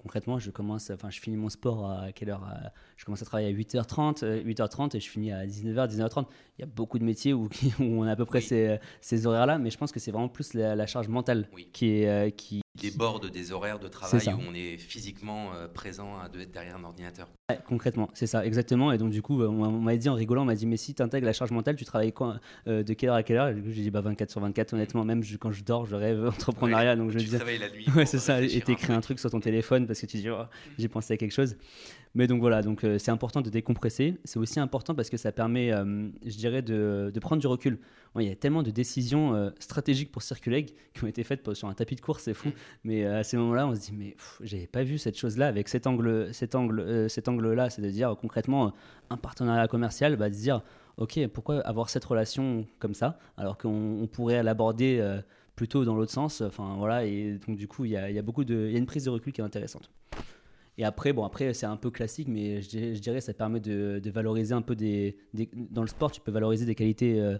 concrètement, 0.00 0.38
je 0.38 0.50
commence, 0.50 0.90
enfin, 0.90 1.10
je 1.10 1.20
finis 1.20 1.36
mon 1.36 1.50
sport 1.50 1.90
à 1.90 2.12
quelle 2.12 2.30
heure 2.30 2.48
Je 2.96 3.04
commence 3.04 3.22
à 3.22 3.24
travailler 3.24 3.48
à 3.48 3.52
8h30, 3.52 4.24
8h30 4.44 4.82
euh, 4.82 4.88
et 4.96 5.00
je 5.00 5.08
finis 5.08 5.32
à 5.32 5.46
19h, 5.46 5.88
19h30. 5.88 6.26
Il 6.58 6.62
y 6.62 6.64
a 6.64 6.66
beaucoup 6.66 6.98
de 6.98 7.04
métiers 7.04 7.32
où, 7.32 7.48
on 7.80 8.04
a 8.04 8.12
à 8.12 8.16
peu 8.16 8.24
près 8.24 8.40
ces, 8.40 8.78
ces 9.00 9.26
horaires-là, 9.26 9.58
mais 9.58 9.70
je 9.70 9.78
pense 9.78 9.92
que 9.92 10.00
c'est 10.00 10.10
vraiment 10.10 10.28
plus 10.28 10.54
la, 10.54 10.86
charge 10.86 11.08
mentale 11.08 11.48
qui 11.72 11.90
est 11.90 12.08
euh, 12.08 12.30
qui 12.30 12.62
déborde 12.80 13.30
des 13.30 13.52
horaires 13.52 13.78
de 13.78 13.88
travail 13.88 14.20
où 14.28 14.40
on 14.48 14.54
est 14.54 14.76
physiquement 14.78 15.50
euh, 15.54 15.68
présent 15.68 16.18
à 16.18 16.28
derrière 16.28 16.76
un 16.76 16.84
ordinateur. 16.84 17.28
concrètement, 17.66 18.08
c'est 18.14 18.26
ça, 18.26 18.44
exactement. 18.44 18.92
Et 18.92 18.98
donc, 18.98 19.10
du 19.10 19.22
coup, 19.22 19.42
on 19.42 19.70
m'a 19.70 19.96
dit 19.96 20.08
en 20.08 20.14
rigolant, 20.14 20.42
on 20.42 20.46
m'a 20.46 20.54
dit, 20.54 20.66
mais 20.66 20.76
si 20.76 20.94
tu 20.94 21.02
intègres 21.02 21.26
la 21.26 21.32
charge 21.32 21.50
mentale, 21.50 21.76
tu 21.76 21.84
travailles 21.84 22.12
quoi, 22.12 22.40
de 22.66 22.92
quelle 22.94 23.10
heure 23.10 23.16
à 23.16 23.22
quelle 23.22 23.36
heure? 23.36 23.52
J'ai 23.68 23.82
dit, 23.82 23.90
bah, 23.90 24.00
24 24.00 24.30
sur 24.30 24.40
24, 24.40 24.74
honnêtement, 24.74 25.04
même 25.04 25.22
quand 25.38 25.52
je 25.52 25.64
dors, 25.64 25.86
je 25.86 25.96
rêve 25.96 26.26
entrepreneuriat. 26.28 26.96
donc, 26.96 27.10
je 27.10 27.18
tu 27.18 27.28
travailles 27.28 27.58
la 27.58 27.70
nuit. 27.70 27.86
Ouais, 27.96 28.06
c'est 28.06 28.18
ça, 28.18 28.40
et 28.40 28.60
t'écris 28.60 28.92
un 28.92 29.00
truc 29.00 29.18
sur 29.18 29.30
ton 29.30 29.40
téléphone 29.40 29.86
parce 29.86 30.00
que 30.00 30.06
tu 30.06 30.18
dis, 30.18 30.30
oh, 30.30 30.44
j'ai 30.78 30.88
pensé 30.88 31.14
à 31.14 31.16
quelque 31.16 31.32
chose. 31.32 31.56
Mais 32.14 32.26
donc 32.26 32.40
voilà, 32.40 32.62
donc 32.62 32.82
euh, 32.82 32.98
c'est 32.98 33.10
important 33.10 33.40
de 33.40 33.50
décompresser. 33.50 34.16
C'est 34.24 34.38
aussi 34.38 34.58
important 34.58 34.94
parce 34.94 35.10
que 35.10 35.16
ça 35.16 35.30
permet, 35.30 35.72
euh, 35.72 36.08
je 36.24 36.36
dirais, 36.36 36.62
de, 36.62 37.10
de, 37.14 37.20
prendre 37.20 37.40
du 37.40 37.46
recul. 37.46 37.78
Il 38.18 38.26
y 38.26 38.30
a 38.30 38.34
tellement 38.34 38.62
de 38.62 38.70
décisions 38.70 39.34
euh, 39.34 39.50
stratégiques 39.60 40.10
pour 40.10 40.22
Circuleg 40.22 40.74
qui 40.94 41.04
ont 41.04 41.06
été 41.06 41.22
faites 41.22 41.54
sur 41.54 41.68
un 41.68 41.74
tapis 41.74 41.94
de 41.94 42.00
course, 42.00 42.24
c'est 42.24 42.34
fou. 42.34 42.50
Mais 42.84 43.04
à 43.04 43.22
ces 43.22 43.36
moments-là, 43.36 43.68
on 43.68 43.74
se 43.74 43.80
dit, 43.80 43.92
mais 43.96 44.16
j'avais 44.40 44.66
pas 44.66 44.82
vu 44.82 44.98
cette 44.98 45.16
chose-là 45.16 45.46
avec 45.46 45.68
cet 45.68 45.86
angle, 45.86 46.34
cet 46.34 46.54
angle, 46.54 47.08
cet 47.08 47.28
angle-là, 47.28 47.70
c'est-à-dire 47.70 48.16
concrètement 48.20 48.72
un 49.10 49.16
partenariat 49.16 49.68
commercial, 49.68 50.16
bah, 50.16 50.28
de 50.28 50.34
se 50.34 50.40
dire, 50.40 50.62
ok, 50.96 51.26
pourquoi 51.28 51.60
avoir 51.60 51.88
cette 51.88 52.04
relation 52.04 52.66
comme 52.78 52.94
ça, 52.94 53.18
alors 53.36 53.56
qu'on 53.58 54.08
pourrait 54.10 54.42
l'aborder 54.42 55.20
plutôt 55.60 55.84
dans 55.84 55.94
l'autre 55.94 56.12
sens. 56.12 56.40
Enfin 56.40 56.76
voilà, 56.78 57.04
et 57.04 57.38
donc 57.46 57.56
du 57.56 57.68
coup, 57.68 57.84
il 57.84 57.92
y 57.92 57.96
a, 57.96 58.10
y 58.10 58.18
a, 58.18 58.22
beaucoup 58.22 58.44
de, 58.44 58.66
il 58.66 58.72
y 58.72 58.76
a 58.76 58.78
une 58.78 58.86
prise 58.86 59.04
de 59.04 59.10
recul 59.10 59.32
qui 59.32 59.40
est 59.40 59.44
intéressante. 59.44 59.90
Et 60.78 60.84
après, 60.84 61.12
bon, 61.12 61.24
après 61.24 61.52
c'est 61.52 61.66
un 61.66 61.76
peu 61.76 61.90
classique, 61.90 62.28
mais 62.28 62.62
je, 62.62 62.94
je 62.94 63.00
dirais 63.00 63.20
ça 63.20 63.34
permet 63.34 63.60
de, 63.60 64.00
de 64.02 64.10
valoriser 64.10 64.54
un 64.54 64.62
peu 64.62 64.74
des, 64.74 65.18
Dans 65.54 65.82
le 65.82 65.88
sport, 65.88 66.10
tu 66.10 66.22
peux 66.22 66.30
valoriser 66.30 66.64
des 66.64 66.74
qualités, 66.74 67.20
euh, 67.20 67.36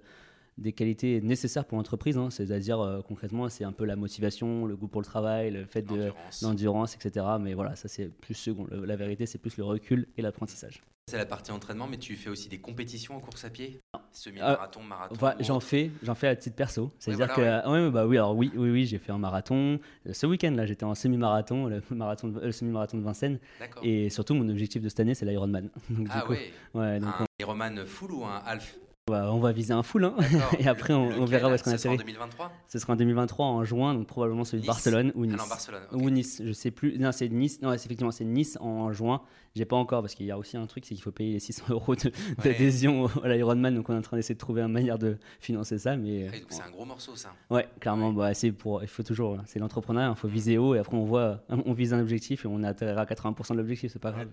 des 0.61 0.73
qualités 0.73 1.21
nécessaires 1.21 1.65
pour 1.65 1.79
l'entreprise. 1.79 2.17
Hein. 2.19 2.31
C'est-à-dire, 2.31 2.81
euh, 2.81 3.01
concrètement, 3.03 3.49
c'est 3.49 3.65
un 3.65 3.73
peu 3.73 3.85
la 3.85 3.97
motivation, 3.97 4.67
le 4.67 4.77
goût 4.77 4.89
pour 4.89 5.01
le 5.01 5.07
travail, 5.07 5.51
le 5.51 5.65
fait 5.65 5.83
de 5.83 6.13
l'endurance, 6.43 6.95
etc. 6.95 7.27
Mais 7.41 7.55
voilà, 7.55 7.75
ça 7.77 7.89
c'est 7.89 8.09
plus 8.09 8.35
second. 8.35 8.67
la 8.71 8.97
vérité, 8.97 9.27
c'est 9.27 9.39
plus 9.39 9.57
le 9.57 9.65
recul 9.65 10.07
et 10.17 10.23
l'apprentissage. 10.23 10.83
C'est 11.11 11.17
la 11.17 11.27
partie 11.27 11.51
entraînement, 11.51 11.89
mais 11.89 11.97
tu 11.97 12.15
fais 12.15 12.31
aussi 12.31 12.49
des 12.49 12.59
compétitions 12.59 13.17
en 13.17 13.21
course 13.21 13.45
à 13.45 13.51
pied? 13.51 13.81
Semi-marathon, 14.13 14.83
marathon, 14.83 15.35
J'en 15.41 15.59
fais, 15.59 15.91
j'en 16.05 16.15
fais 16.15 16.29
à 16.29 16.37
titre 16.37 16.55
perso. 16.55 16.93
C'est-à-dire 17.01 17.35
que, 17.35 17.41
ouais, 17.69 17.91
bah 17.91 18.07
oui, 18.07 18.17
alors 18.17 18.37
oui, 18.37 18.53
oui, 18.55 18.71
oui, 18.71 18.87
j'ai 18.87 18.99
fait 18.99 19.11
un 19.11 19.19
marathon. 19.19 19.81
Ce 20.13 20.27
week-end, 20.27 20.53
là, 20.53 20.67
j'étais 20.67 20.85
en 20.85 20.95
semi-marathon, 20.95 21.67
le, 21.67 21.83
marathon 21.91 22.33
le 22.41 22.53
semi-marathon 22.53 22.99
de 22.99 23.03
Vincennes. 23.03 23.41
Et 23.83 24.09
surtout, 24.11 24.35
mon 24.35 24.49
objectif 24.49 24.83
de 24.83 24.89
cette 24.89 25.01
année, 25.01 25.15
c'est 25.15 25.27
l'Ironman. 25.27 25.71
ah 26.11 26.25
oui 26.29 26.37
ouais, 26.75 27.01
donc 27.01 27.15
un 27.19 27.27
Ironman 27.41 27.85
full 27.87 28.13
ou 28.13 28.25
un 28.25 28.41
half? 28.47 28.77
On 29.13 29.39
va 29.39 29.53
viser 29.53 29.73
un 29.73 29.83
full, 29.83 30.05
hein. 30.05 30.15
et 30.59 30.67
après 30.67 30.95
on, 30.95 31.25
verra 31.25 31.49
où 31.49 31.53
est-ce 31.53 31.65
qu'on 31.65 31.71
atterrit. 31.71 31.79
Ce 31.79 31.83
sera 31.83 31.95
en 31.95 32.07
2023 32.07 32.53
Ce 32.69 32.79
sera 32.79 32.93
en 32.93 32.97
2023, 32.97 33.47
en 33.47 33.65
juin, 33.65 33.95
donc 33.95 34.07
probablement 34.07 34.45
celui 34.45 34.63
de 34.63 34.67
Barcelone 34.67 35.13
ou 35.15 35.27
Nice. 35.27 35.37
Barcelone, 35.37 35.83
Ou 35.93 36.11
Nice, 36.11 36.43
je 36.45 36.53
sais 36.53 36.71
plus. 36.71 36.99
Non, 36.99 37.13
c'est 37.13 37.29
Nice, 37.29 37.61
non, 37.63 37.73
effectivement, 37.73 38.11
c'est 38.11 38.25
Nice 38.25 38.59
en 38.61 38.93
juin. 38.93 39.23
J'ai 39.57 39.65
pas 39.65 39.77
encore, 39.77 40.01
parce 40.03 40.15
qu'il 40.15 40.27
y 40.27 40.31
a 40.31 40.39
aussi 40.39 40.57
un 40.57 40.67
truc, 40.67 40.85
c'est 40.85 40.95
qu'il 40.95 41.03
faut 41.03 41.11
payer 41.11 41.33
les 41.33 41.41
600 41.41 41.65
euros 41.71 41.97
d'adhésion 42.45 43.07
à 43.25 43.29
l'Ironman, 43.29 43.75
donc 43.75 43.89
on 43.89 43.95
est 43.95 43.99
en 43.99 44.03
train 44.03 44.17
d'essayer 44.17 44.35
de 44.35 44.41
trouver 44.41 44.63
une 44.63 44.73
manière 44.73 44.99
de 44.99 45.19
financer 45.41 45.79
ça. 45.79 45.97
Mais, 45.97 46.29
ah 46.33 46.37
c'est 46.49 46.63
un 46.63 46.71
gros 46.71 46.85
morceau, 46.85 47.17
ça. 47.17 47.33
Ouais, 47.51 47.69
clairement, 47.81 48.13
Bah, 48.13 48.31
pour, 48.59 48.83
il 48.83 48.89
faut 48.89 49.03
toujours, 49.03 49.39
c'est 49.47 49.59
l'entrepreneuriat, 49.59 50.15
il 50.17 50.19
faut 50.19 50.29
viser 50.29 50.57
haut, 50.59 50.75
et 50.75 50.79
après 50.79 50.97
on 50.97 51.05
voit, 51.05 51.43
on 51.49 51.73
vise 51.73 51.93
un 51.93 52.01
objectif, 52.01 52.45
et 52.45 52.49
on 52.49 52.63
atterrira 52.63 53.03
à 53.03 53.05
80% 53.05 53.53
de 53.53 53.57
l'objectif, 53.59 53.93
c'est 53.93 53.99
pas 53.99 54.13
grave. 54.13 54.29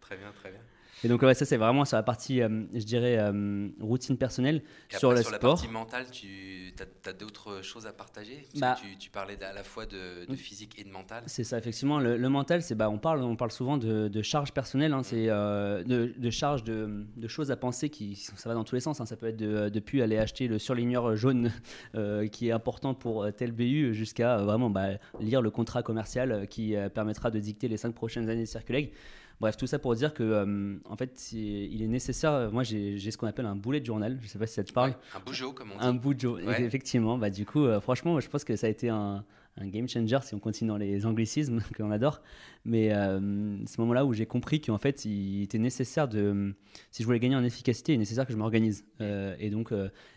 très 0.00 0.16
bien, 0.16 0.32
très 0.40 0.50
bien. 0.50 0.60
Et 1.04 1.08
donc, 1.08 1.20
ouais, 1.22 1.34
ça, 1.34 1.44
c'est 1.44 1.58
vraiment 1.58 1.84
sur 1.84 1.96
la 1.96 2.02
partie, 2.02 2.40
euh, 2.40 2.64
je 2.72 2.84
dirais, 2.84 3.18
euh, 3.18 3.68
routine 3.80 4.16
personnelle. 4.16 4.62
sur 4.88 5.12
le 5.12 5.22
sur 5.22 5.30
la 5.30 5.38
partie 5.38 5.68
mentale, 5.68 6.06
tu 6.10 6.72
as, 7.04 7.12
d'autres 7.12 7.62
choses 7.62 7.86
à 7.86 7.92
partager? 7.92 8.46
Bah, 8.56 8.76
tu, 8.98 9.10
parlais 9.10 9.42
à 9.44 9.52
la 9.52 9.62
fois 9.62 9.84
de, 9.84 10.30
mm. 10.30 10.36
physique 10.36 10.78
et 10.78 10.84
de 10.84 10.90
mental. 10.90 11.22
C'est 11.26 11.44
ça, 11.44 11.58
effectivement. 11.58 11.98
Le, 11.98 12.28
mental, 12.28 12.62
c'est 12.62 12.74
bah, 12.74 12.88
on, 12.88 12.98
parle, 12.98 13.22
on 13.22 13.36
parle 13.36 13.50
souvent 13.50 13.76
de, 13.76 14.08
de 14.08 14.22
charge 14.22 14.52
personnelle, 14.52 14.94
hein, 14.94 15.00
mm. 15.00 15.04
c'est 15.04 15.28
euh, 15.28 15.84
de, 15.84 16.14
de, 16.16 16.30
charge 16.30 16.64
de, 16.64 17.04
choses 17.28 17.50
à 17.50 17.56
penser 17.56 17.90
qui 17.90 18.16
ça 18.16 18.48
va 18.48 18.54
dans 18.54 18.64
tous 18.64 18.74
les 18.74 18.80
sens. 18.80 19.00
Hein. 19.00 19.06
Ça 19.06 19.16
peut 19.16 19.26
être 19.26 19.36
de, 19.36 19.68
depuis 19.68 20.00
aller 20.00 20.16
acheter 20.16 20.48
le 20.48 20.58
surligneur 20.58 21.14
jaune 21.14 21.52
qui 22.32 22.48
est 22.48 22.52
important 22.52 22.94
pour 22.94 23.26
tel 23.36 23.52
BU 23.52 23.94
jusqu'à 23.94 24.38
vraiment 24.38 24.70
bah, 24.70 24.88
lire 25.20 25.42
le 25.42 25.50
contrat 25.50 25.82
commercial 25.82 26.46
qui 26.48 26.74
permettra 26.94 27.30
de 27.30 27.38
dicter 27.38 27.68
les 27.68 27.76
cinq 27.76 27.94
prochaines 27.94 28.30
années 28.30 28.42
de 28.42 28.46
Circuleg. 28.46 28.92
Bref, 29.40 29.56
tout 29.56 29.66
ça 29.66 29.78
pour 29.78 29.94
dire 29.94 30.14
que, 30.14 30.22
euh, 30.22 30.78
en 30.86 30.96
fait, 30.96 31.32
il 31.32 31.82
est 31.82 31.88
nécessaire. 31.88 32.50
Moi, 32.52 32.62
j'ai 32.62 32.98
ce 32.98 33.18
qu'on 33.18 33.26
appelle 33.26 33.46
un 33.46 33.56
boulet 33.56 33.80
de 33.80 33.86
journal. 33.86 34.18
Je 34.22 34.28
sais 34.28 34.38
pas 34.38 34.46
si 34.46 34.54
ça 34.54 34.64
te 34.64 34.72
parle. 34.72 34.94
un 35.14 35.20
bougeot, 35.20 35.52
comme 35.52 35.72
on 35.72 35.78
dit. 35.78 35.84
Un 35.84 35.92
bougeot, 35.92 36.38
effectivement. 36.38 37.18
Bah, 37.18 37.28
du 37.28 37.44
coup, 37.44 37.64
euh, 37.64 37.80
franchement, 37.80 38.18
je 38.18 38.28
pense 38.28 38.44
que 38.44 38.56
ça 38.56 38.66
a 38.66 38.70
été 38.70 38.88
un, 38.88 39.24
game 39.58 39.88
changer 39.88 40.18
si 40.22 40.34
on 40.34 40.38
continue 40.38 40.68
dans 40.68 40.76
les 40.76 41.04
anglicismes 41.06 41.60
que 41.74 41.82
l'on 41.82 41.90
adore. 41.90 42.22
Mais 42.64 42.94
euh, 42.94 43.18
ce 43.66 43.80
moment-là 43.82 44.06
où 44.06 44.14
j'ai 44.14 44.26
compris 44.26 44.60
qu'en 44.60 44.78
fait, 44.78 45.04
il 45.04 45.42
était 45.42 45.58
nécessaire 45.58 46.08
de. 46.08 46.54
Si 46.90 47.02
je 47.02 47.06
voulais 47.06 47.20
gagner 47.20 47.36
en 47.36 47.44
efficacité, 47.44 47.92
il 47.92 47.96
est 47.96 47.98
nécessaire 47.98 48.26
que 48.26 48.32
je 48.32 48.38
m'organise. 48.38 48.86
et 49.00 49.50
donc, 49.50 49.72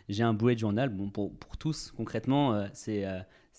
j'ai 0.08 0.22
un 0.22 0.32
boulet 0.32 0.54
de 0.54 0.60
journal. 0.60 0.88
Bon, 0.88 1.10
pour, 1.10 1.34
pour 1.36 1.58
tous, 1.58 1.92
concrètement, 1.94 2.68
c'est 2.72 3.04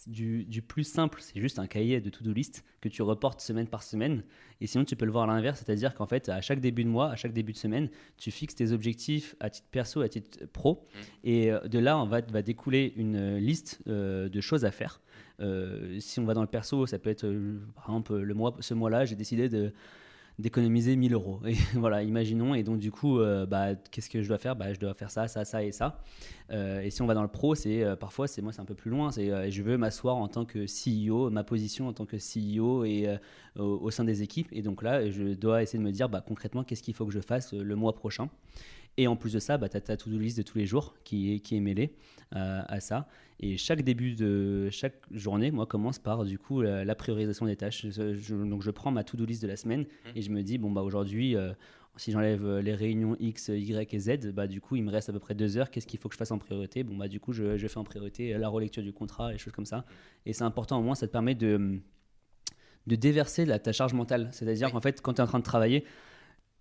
du, 0.08 0.62
plus 0.62 0.84
simple, 0.84 1.20
c'est 1.22 1.40
juste 1.40 1.60
un 1.60 1.68
cahier 1.68 2.02
de 2.02 2.10
to-do 2.10 2.34
list 2.34 2.64
que 2.82 2.90
tu 2.90 3.02
reportes 3.02 3.42
semaine 3.42 3.68
par 3.68 3.84
semaine. 3.84 4.24
Et 4.60 4.68
sinon, 4.68 4.86
tu 4.86 4.96
peux 4.96 5.06
le 5.06 5.12
voir 5.12 5.30
à 5.30 5.34
l'inverse, 5.34 5.64
c'est-à-dire 5.64 5.94
qu'en 5.94 6.06
fait, 6.06 6.30
à 6.30 6.42
chaque 6.42 6.60
début 6.60 6.84
de 6.84 6.90
mois, 6.90 7.12
à 7.12 7.16
chaque 7.16 7.34
début 7.34 7.54
de 7.54 7.58
semaine, 7.58 7.90
tu 8.18 8.32
fixes 8.32 8.56
tes 8.56 8.72
objectifs 8.72 9.36
à 9.40 9.50
titre 9.50 9.68
perso, 9.72 10.02
à 10.02 10.10
titre 10.10 10.46
pro. 10.54 10.74
Mmh. 10.74 10.98
Et 11.24 11.52
euh, 11.52 11.60
de 11.68 11.80
là, 11.80 11.98
on 11.98 12.06
va, 12.06 12.22
va 12.22 12.42
découler 12.42 12.94
une 12.96 13.38
liste 13.38 13.82
euh, 13.88 14.30
de 14.30 14.42
choses 14.42 14.66
à 14.66 14.72
faire. 14.72 15.02
Euh, 15.40 16.00
si 16.00 16.20
on 16.20 16.26
va 16.26 16.34
dans 16.34 16.42
le 16.42 16.48
perso, 16.48 16.86
ça 16.86 17.00
peut 17.00 17.10
être, 17.10 17.28
par 17.76 17.86
exemple, 17.86 18.16
le 18.16 18.34
mois, 18.34 18.56
ce 18.60 18.74
mois-là, 18.74 19.06
j'ai 19.06 19.16
décidé 19.16 19.50
de 19.50 19.74
d'économiser 20.42 20.96
1000 20.96 21.14
euros. 21.14 21.40
Et 21.46 21.54
voilà, 21.76 22.04
imaginons. 22.04 22.54
Et 22.54 22.64
donc, 22.64 22.80
du 22.80 22.92
coup, 22.92 23.20
bah, 23.48 23.76
qu'est-ce 23.92 24.10
que 24.10 24.22
je 24.22 24.28
dois 24.28 24.38
faire? 24.38 24.56
Bah, 24.56 24.74
Je 24.74 24.80
dois 24.80 24.94
faire 24.94 25.12
ça, 25.12 25.28
ça, 25.28 25.46
ça 25.46 25.64
et 25.64 25.72
ça. 25.72 26.00
et 26.52 26.90
si 26.90 27.02
on 27.02 27.06
va 27.06 27.14
dans 27.14 27.22
le 27.22 27.28
pro, 27.28 27.56
c'est 27.56 27.86
parfois, 28.00 28.28
c'est 28.28 28.42
moi, 28.42 28.52
c'est 28.52 28.62
un 28.62 28.66
peu 28.66 28.76
plus 28.76 28.92
loin. 28.92 29.12
C'est 29.12 29.52
je 29.52 29.64
veux 29.64 29.78
m'asseoir 29.78 30.18
en 30.18 30.28
tant 30.28 30.46
que 30.46 30.66
CEO, 30.66 31.30
ma 31.30 31.44
position 31.44 31.88
en 31.88 31.94
tant 31.94 32.06
que 32.06 32.18
CEO 32.18 32.84
et 32.84 33.08
au, 33.58 33.92
sein 33.92 34.04
des 34.04 34.22
équipes. 34.22 34.50
Et 34.52 34.62
donc 34.62 34.84
là, 34.84 35.10
je 35.10 35.34
dois 35.34 35.64
essayer 35.64 35.80
de 35.80 35.84
me 35.84 35.92
dire 35.92 36.10
bah, 36.10 36.24
concrètement, 36.26 36.64
qu'est-ce 36.64 36.84
qu'il 36.84 36.94
faut 36.94 37.06
que 37.06 37.14
je 37.14 37.22
fasse 37.22 37.54
le 37.54 37.76
mois 37.76 37.94
prochain? 37.94 38.30
Et 38.98 39.08
en 39.08 39.16
plus 39.16 39.34
de 39.34 39.40
ça, 39.40 39.58
bah, 39.58 39.70
tu 39.70 39.78
as 39.78 39.82
ta 39.82 39.98
to-do 39.98 40.18
list 40.18 40.38
de 40.38 40.44
tous 40.44 40.58
les 40.58 40.66
jours 40.66 40.96
qui 41.04 41.34
est, 41.34 41.40
qui 41.40 41.56
est 41.56 41.60
mêlée 41.60 41.96
euh, 42.36 42.62
à 42.68 42.80
ça. 42.80 43.08
Et 43.40 43.58
chaque 43.58 43.82
début 43.84 44.14
de 44.14 44.70
chaque 44.70 45.02
journée, 45.12 45.50
moi, 45.52 45.66
commence 45.66 45.98
par 45.98 46.26
du 46.26 46.38
coup 46.38 46.62
la, 46.62 46.96
priorisation 46.96 47.46
des 47.46 47.56
tâches. 47.56 47.86
donc 47.86 48.62
je 48.62 48.72
prends 48.72 48.92
ma 48.92 49.04
to-do 49.04 49.26
list 49.26 49.42
de 49.42 49.48
la 49.48 49.56
semaine 49.56 49.82
mmh. 49.82 50.10
et 50.16 50.22
je 50.22 50.30
me 50.30 50.44
dis, 50.44 50.58
bon, 50.58 50.72
bah, 50.72 50.82
aujourd'hui, 50.82 51.36
euh, 51.36 51.54
si 51.96 52.12
j'enlève 52.12 52.46
euh, 52.46 52.62
les 52.62 52.76
réunions 52.76 53.16
X, 53.20 53.48
Y 53.48 53.94
et 53.94 54.00
Z, 54.00 54.32
bah, 54.34 54.48
du 54.48 54.62
coup, 54.62 54.76
il 54.76 54.84
me 54.84 54.92
reste 54.92 55.10
à 55.10 55.14
peu 55.14 55.20
près 55.20 55.34
deux 55.34 55.58
heures. 55.58 55.72
Qu'est-ce 55.72 55.88
qu'il 55.88 56.00
faut 56.00 56.10
que 56.10 56.14
je 56.14 56.20
fasse 56.20 56.32
en 56.32 56.38
priorité? 56.38 56.84
Bon, 56.84 56.96
bah, 56.96 57.08
du 57.08 57.20
coup, 57.20 57.34
je, 57.34 57.58
je, 57.58 57.68
fais 57.68 57.78
en 57.78 57.84
priorité 57.84 58.38
la 58.38 58.50
relecture 58.50 58.84
du 58.84 58.94
contrat, 58.94 59.32
les 59.32 59.38
choses 59.38 59.54
comme 59.54 59.66
ça. 59.66 59.78
Mmh. 59.78 59.84
Et 60.28 60.34
c'est 60.34 60.44
important, 60.44 60.80
au 60.80 60.84
moins, 60.84 60.96
ça 60.96 61.08
te 61.08 61.12
permet 61.12 61.34
de, 61.34 61.80
de 62.88 62.96
déverser 62.96 63.46
la, 63.46 63.58
ta 63.58 63.72
charge 63.72 63.94
mentale. 63.94 64.30
C'est-à-dire 64.32 64.72
qu'en 64.72 64.82
fait, 64.82 65.02
quand 65.02 65.14
tu 65.14 65.22
es 65.22 65.24
en 65.24 65.28
train 65.28 65.40
de 65.40 65.44
travailler, 65.44 65.86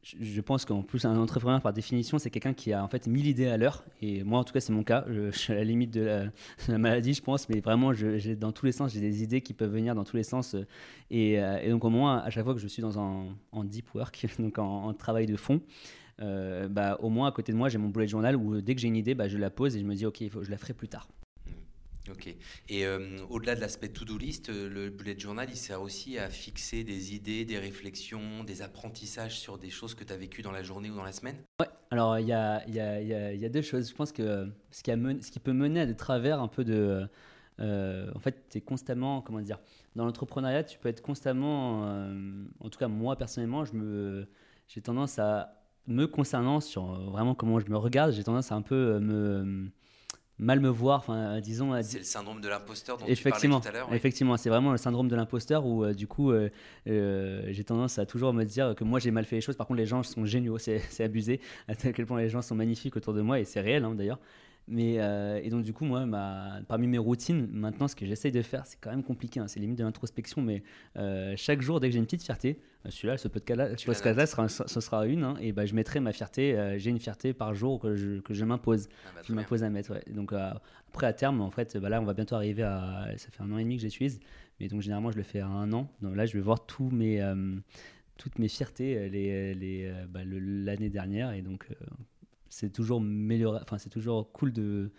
je 0.03 0.41
pense 0.41 0.65
qu'en 0.65 0.83
plus, 0.83 1.05
un 1.05 1.17
entrepreneur, 1.19 1.61
par 1.61 1.75
définition, 1.75 2.19
c'est 2.19 2.31
quelqu'un 2.31 2.55
qui 2.55 2.73
a 2.73 2.83
en 2.83 2.89
fait 2.89 3.07
mille 3.07 3.27
idées 3.27 3.49
à 3.49 3.59
l'heure. 3.59 3.85
Et 4.01 4.25
moi, 4.25 4.39
en 4.39 4.45
tout 4.45 4.53
cas, 4.55 4.61
c'est 4.61 4.73
mon 4.73 4.83
cas. 4.83 5.05
Je, 5.09 5.31
suis 5.37 5.53
à 5.53 5.57
la 5.57 5.65
limite 5.65 5.91
de 5.95 6.31
la, 6.69 6.79
maladie, 6.79 7.13
je 7.13 7.23
pense. 7.23 7.49
Mais 7.51 7.61
vraiment, 7.61 7.93
dans 8.39 8.53
tous 8.53 8.67
les 8.67 8.73
sens, 8.73 8.93
j'ai 8.93 9.01
des 9.01 9.23
idées 9.23 9.43
qui 9.43 9.53
peuvent 9.53 9.73
venir 9.73 9.95
dans 9.95 10.05
tous 10.05 10.17
les 10.17 10.23
sens. 10.23 10.57
Et, 11.11 11.39
euh, 11.39 11.69
donc, 11.71 11.85
au 11.85 11.91
moins, 11.91 12.19
à 12.19 12.31
chaque 12.31 12.45
fois 12.45 12.55
que 12.55 12.61
je 12.61 12.69
suis 12.69 12.83
dans 12.83 12.99
un 12.99 13.27
en 13.53 13.65
deep 13.65 13.95
work, 13.95 14.27
donc 14.39 14.59
en, 14.59 14.95
travail 14.95 15.27
de 15.27 15.37
fond, 15.37 15.61
euh, 16.23 16.69
bah, 16.69 16.97
au 17.01 17.11
moins, 17.11 17.29
à 17.29 17.33
côté 17.33 17.53
de 17.53 17.59
moi, 17.59 17.69
j'ai 17.69 17.79
mon 17.79 17.89
bullet 17.89 18.09
journal 18.09 18.37
où 18.37 18.61
dès 18.63 18.75
que 18.75 18.81
j'ai 18.81 18.89
une 18.89 18.97
idée, 18.97 19.15
bah, 19.15 19.29
je 19.29 19.37
la 19.37 19.51
pose 19.51 19.77
et 19.77 19.81
je 19.81 19.85
me 19.85 19.95
dis, 19.95 20.07
OK, 20.07 20.23
je 20.43 20.51
la 20.51 20.57
ferai 20.57 20.73
plus 20.73 20.89
tard. 20.89 21.09
Ok. 22.11 22.35
Et 22.69 22.87
euh, 22.87 23.19
au-delà 23.29 23.55
de 23.55 23.61
l'aspect 23.61 23.89
to-do 23.89 24.19
list, 24.19 24.49
euh, 24.49 24.69
le 24.69 24.91
bullet 24.91 25.19
journal, 25.19 25.49
il 25.51 25.57
sert 25.57 25.81
aussi 25.81 26.19
à 26.19 26.29
fixer 26.29 26.85
des 26.85 27.15
idées, 27.15 27.45
des 27.45 27.59
réflexions, 27.59 28.45
des 28.45 28.63
apprentissages 28.63 29.39
sur 29.39 29.59
des 29.59 29.71
choses 29.71 29.95
que 29.95 30.05
tu 30.05 30.13
as 30.13 30.17
vécues 30.17 30.43
dans 30.43 30.53
la 30.53 30.63
journée 30.63 30.91
ou 30.91 30.97
dans 30.97 31.05
la 31.05 31.13
semaine? 31.13 31.37
Ouais, 31.61 31.69
alors 31.91 32.19
il 32.19 32.27
y 32.27 32.33
a, 32.33 32.67
y, 32.69 32.81
a, 32.81 33.01
y 33.01 33.45
a, 33.45 33.49
deux 33.49 33.63
choses. 33.63 33.91
Je 33.91 33.95
pense 33.95 34.13
que 34.13 34.49
ce 34.71 34.83
qui, 34.83 34.91
ce 34.91 35.31
qui 35.31 35.41
peut 35.41 35.53
mener 35.53 35.81
à 35.81 35.87
des 35.87 35.97
travers 35.97 36.41
un 36.41 36.49
peu 36.49 36.65
de. 36.65 37.07
Euh, 37.61 38.11
en 38.15 38.19
fait, 38.19 38.49
tu 38.49 38.59
es 38.59 38.61
constamment, 38.61 39.21
comment 39.21 39.41
dire, 39.41 39.59
dans 39.95 40.05
l'entrepreneuriat, 40.05 40.65
tu 40.65 40.79
peux 40.79 40.89
être 40.89 41.03
constamment, 41.03 41.83
en 42.61 42.69
tout 42.71 42.79
cas 42.79 42.89
moi 42.89 43.17
personnellement, 43.17 43.65
j'ai 44.67 44.81
tendance 44.81 45.19
à, 45.19 45.61
me 45.87 46.07
concernant 46.07 46.61
sur 46.61 46.85
vraiment 47.11 47.35
comment 47.35 47.61
je 47.61 47.69
me 47.69 47.77
regarde, 47.77 48.13
j'ai 48.13 48.25
tendance 48.25 48.51
à 48.53 48.55
un 48.55 48.63
peu 48.63 48.99
me 49.01 49.71
mal 50.41 50.59
me 50.59 50.69
voir, 50.69 50.99
enfin 50.99 51.41
disons. 51.41 51.81
C'est 51.83 51.99
le 51.99 52.05
syndrome 52.05 52.41
de 52.41 52.49
l'imposteur 52.49 52.97
dont 52.97 53.07
effectivement, 53.07 53.61
tu 53.61 53.65
parlais 53.65 53.79
tout 53.79 53.85
à 53.85 53.87
l'heure. 53.87 53.95
Effectivement, 53.95 54.37
c'est 54.37 54.49
vraiment 54.49 54.73
le 54.73 54.79
syndrome 54.79 55.09
de 55.09 55.15
l'imposteur 55.15 55.67
où 55.67 55.85
euh, 55.85 55.93
du 55.93 56.07
coup 56.07 56.33
euh, 56.33 56.49
euh, 56.89 57.49
j'ai 57.51 57.65
tendance 57.65 57.99
à 57.99 58.07
toujours 58.07 58.33
me 58.33 58.45
dire 58.45 58.75
que 58.75 58.83
moi 58.83 58.99
j'ai 58.99 59.11
mal 59.11 59.25
fait 59.25 59.37
les 59.37 59.43
choses. 59.43 59.57
Par 59.57 59.67
contre, 59.67 59.79
les 59.79 59.87
gens 59.87 60.03
sont 60.03 60.25
géniaux, 60.25 60.59
c'est 60.59 60.81
abusé 61.01 61.41
à 61.69 61.75
quel 61.75 62.07
point 62.07 62.19
les 62.19 62.29
gens 62.29 62.43
sont 62.43 62.55
magnifiques 62.55 62.97
autour 62.97 63.15
de 63.15 63.21
moi 63.21 63.39
et 63.39 63.45
c'est 63.45 63.61
réel 63.61 63.85
hein, 63.85 63.95
d'ailleurs. 63.95 64.19
Mais, 64.69 65.01
euh, 65.01 65.41
et 65.43 65.51
donc, 65.51 65.65
du 65.65 65.73
coup, 65.73 65.85
moi, 65.85 66.07
ma, 66.07 66.61
parmi 66.69 66.87
mes 66.87 66.99
routines, 66.99 67.49
maintenant, 67.51 67.89
ce 67.89 67.97
que 67.97 68.07
j'essaye 68.07 68.31
de 68.31 68.41
faire, 68.41 68.67
c'est 68.67 68.79
quand 68.81 68.91
même 68.91 69.03
compliqué, 69.03 69.41
hein, 69.41 69.49
c'est 69.49 69.59
limite 69.59 69.79
de 69.79 69.85
l'introspection, 69.85 70.43
mais 70.43 70.63
euh, 70.97 71.35
chaque 71.37 71.61
jour, 71.61 71.81
dès 71.81 71.89
que 71.89 71.93
j'ai 71.93 71.99
une 71.99 72.05
petite 72.05 72.23
fierté, 72.23 72.61
euh, 72.87 72.91
celui-là, 72.91 73.19
ce 73.19 73.27
podcast-là, 73.27 74.47
ce, 74.49 74.63
ce 74.67 74.81
sera 74.81 75.07
une, 75.07 75.25
hein, 75.25 75.35
et 75.41 75.51
bah, 75.51 75.67
je 75.67 75.75
mettrai 75.75 75.99
ma 75.99 76.13
fierté, 76.13 76.77
j'ai 76.79 76.91
une 76.91 77.01
fierté 77.01 77.33
par 77.33 77.53
jour 77.55 77.81
que 77.81 77.97
je, 77.97 78.21
que 78.21 78.33
je 78.33 78.45
m'impose. 78.45 78.89
Ah 79.07 79.11
bah, 79.17 79.23
je 79.27 79.33
m'impose 79.33 79.65
à 79.65 79.71
mettre. 79.71 79.91
Ouais. 79.91 80.05
Donc, 80.13 80.33
après, 80.33 81.07
à 81.07 81.13
terme, 81.13 81.41
en 81.41 81.51
fait, 81.51 81.77
bah, 81.77 81.89
là, 81.89 82.01
on 82.01 82.05
va 82.05 82.15
bientôt 82.15 82.37
arriver 82.37 82.63
à. 82.63 83.09
Ça 83.17 83.29
fait 83.31 83.43
un 83.43 83.51
an 83.51 83.59
et 83.59 83.65
demi 83.65 83.77
que 83.77 83.83
j'utilise, 83.83 84.21
mais 84.61 84.69
donc, 84.69 84.83
généralement, 84.83 85.11
je 85.11 85.17
le 85.17 85.25
fais 85.25 85.41
à 85.41 85.49
un 85.49 85.73
an. 85.73 85.91
Donc 86.01 86.15
là, 86.15 86.27
je 86.27 86.35
vais 86.35 86.41
voir 86.43 86.65
tous 86.65 86.91
mes, 86.91 87.21
toutes 88.19 88.39
mes 88.39 88.49
fiertés 88.49 88.95
l'année 88.95 89.55
les, 89.55 89.93
bah, 90.09 90.21
l'année 90.25 90.91
dernière, 90.91 91.33
et 91.33 91.43
donc 91.43 91.67
c'est 92.51 92.71
toujours 92.71 93.03
enfin 93.63 93.79
c'est 93.79 93.89
toujours 93.89 94.31
cool 94.33 94.53
de, 94.53 94.91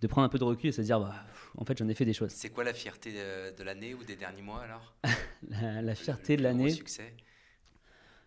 de 0.00 0.06
prendre 0.06 0.26
un 0.26 0.28
peu 0.28 0.38
de 0.38 0.44
recul 0.44 0.68
et 0.68 0.72
se 0.72 0.82
dire 0.82 1.00
bah, 1.00 1.14
en 1.56 1.64
fait 1.64 1.76
j'en 1.76 1.88
ai 1.88 1.94
fait 1.94 2.04
des 2.04 2.12
choses. 2.12 2.30
C'est 2.30 2.50
quoi 2.50 2.62
la 2.62 2.74
fierté 2.74 3.12
de, 3.12 3.62
l'année 3.64 3.94
ou 3.94 4.04
des 4.04 4.14
derniers 4.14 4.42
mois 4.42 4.60
alors? 4.60 4.94
La, 5.50 5.94
fierté 5.94 6.36
de 6.36 6.42
l'année. 6.42 6.70
succès. 6.70 7.14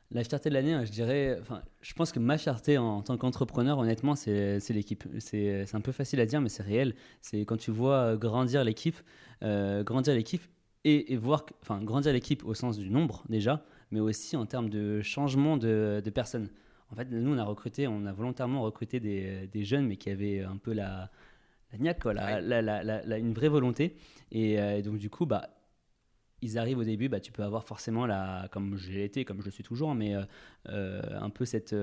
La 0.10 0.24
fierté 0.24 0.50
de 0.50 0.56
l'année, 0.56 0.86
je 0.86 0.92
dirais, 0.92 1.38
enfin, 1.40 1.64
je 1.82 1.94
pense 1.94 2.12
que 2.12 2.20
ma 2.20 2.38
fierté 2.38 2.78
en, 2.78 3.02
tant 3.02 3.18
qu'entrepreneur, 3.18 3.78
honnêtement, 3.78 4.16
c'est 4.16 4.60
l'équipe. 4.70 5.06
C'est 5.20 5.74
un 5.74 5.82
peu 5.82 5.94
facile 5.94 6.20
à 6.20 6.26
dire, 6.26 6.42
mais 6.42 6.50
c'est 6.50 6.64
réel. 6.64 6.96
C'est 7.22 7.42
quand 7.42 7.58
tu 7.58 7.72
vois 7.72 8.18
grandir 8.18 8.64
l'équipe, 8.66 8.98
euh, 9.44 9.84
grandir 9.84 10.14
l'équipe 10.14 10.42
et, 10.84 11.16
voir, 11.16 11.46
enfin, 11.62 11.82
grandir 11.82 12.12
l'équipe 12.12 12.44
au 12.44 12.54
sens 12.54 12.78
du 12.78 12.90
nombre 12.90 13.24
déjà, 13.30 13.64
mais 13.92 14.00
aussi 14.00 14.36
en 14.36 14.46
termes 14.46 14.70
de 14.70 15.02
changement 15.02 15.56
de, 15.58 16.02
de 16.04 16.10
personnes. 16.10 16.50
En 16.92 16.96
fait, 16.96 17.08
nous, 17.10 17.34
on 17.34 17.38
a 17.38 17.44
recruté, 17.44 17.88
on 17.88 18.06
a 18.06 18.12
volontairement 18.12 18.62
recruté 18.64 19.00
des, 19.00 19.48
des 19.48 19.64
jeunes, 19.64 19.88
mais 19.88 19.96
qui 19.96 20.10
avaient 20.10 20.42
un 20.42 20.58
peu 20.58 20.74
la, 20.74 21.10
la 21.72 21.80
niaque, 21.80 22.02
quoi, 22.02 22.14
la, 22.14 22.42
la, 22.42 23.18
une 23.18 23.34
vraie 23.34 23.48
volonté. 23.48 23.96
Euh, 24.36 24.78
et, 24.78 24.82
donc, 24.82 24.98
du 24.98 25.10
coup, 25.10 25.26
bah, 25.26 25.50
ils 26.42 26.58
arrivent 26.58 26.80
au 26.80 26.84
début, 26.84 27.08
bah, 27.08 27.22
tu 27.22 27.32
peux 27.32 27.44
avoir 27.44 27.64
forcément, 27.64 28.06
la, 28.06 28.50
comme 28.52 28.76
j'ai 28.76 29.06
été, 29.06 29.24
comme 29.24 29.40
je 29.40 29.46
le 29.46 29.52
suis 29.52 29.64
toujours, 29.64 29.96
mais 29.96 30.16
euh, 30.16 30.24
euh, 30.70 31.02
un 31.22 31.30
peu 31.30 31.46
cette, 31.46 31.76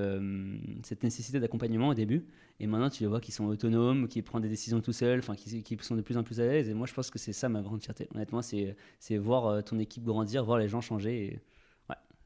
cette 0.82 1.02
nécessité 1.02 1.40
d'accompagnement 1.40 1.88
au 1.88 1.94
début. 1.94 2.26
Et 2.60 2.66
maintenant, 2.66 2.90
tu 2.90 3.02
les 3.04 3.08
vois 3.08 3.20
qui 3.20 3.32
sont 3.32 3.46
autonomes, 3.46 4.08
qui 4.08 4.20
prennent 4.20 4.42
des 4.42 4.48
décisions 4.48 4.80
tout 4.82 4.92
seuls, 4.92 5.22
qui, 5.36 5.62
qui 5.62 5.78
sont 5.80 5.96
de 5.96 6.02
plus 6.02 6.18
en 6.18 6.22
plus 6.22 6.38
à 6.40 6.44
l'aise. 6.44 6.68
Et 6.68 6.74
moi, 6.74 6.86
je 6.86 6.92
pense 6.92 7.10
que 7.10 7.18
c'est 7.18 7.32
ça 7.32 7.48
ma 7.48 7.62
grande 7.62 7.82
fierté. 7.82 8.08
Honnêtement, 8.14 8.42
c'est 8.42 9.16
voir 9.16 9.64
ton 9.64 9.78
équipe 9.78 10.04
grandir, 10.04 10.44
voir 10.44 10.58
les 10.58 10.68
gens 10.68 10.82
changer. 10.82 11.26
Et 11.26 11.40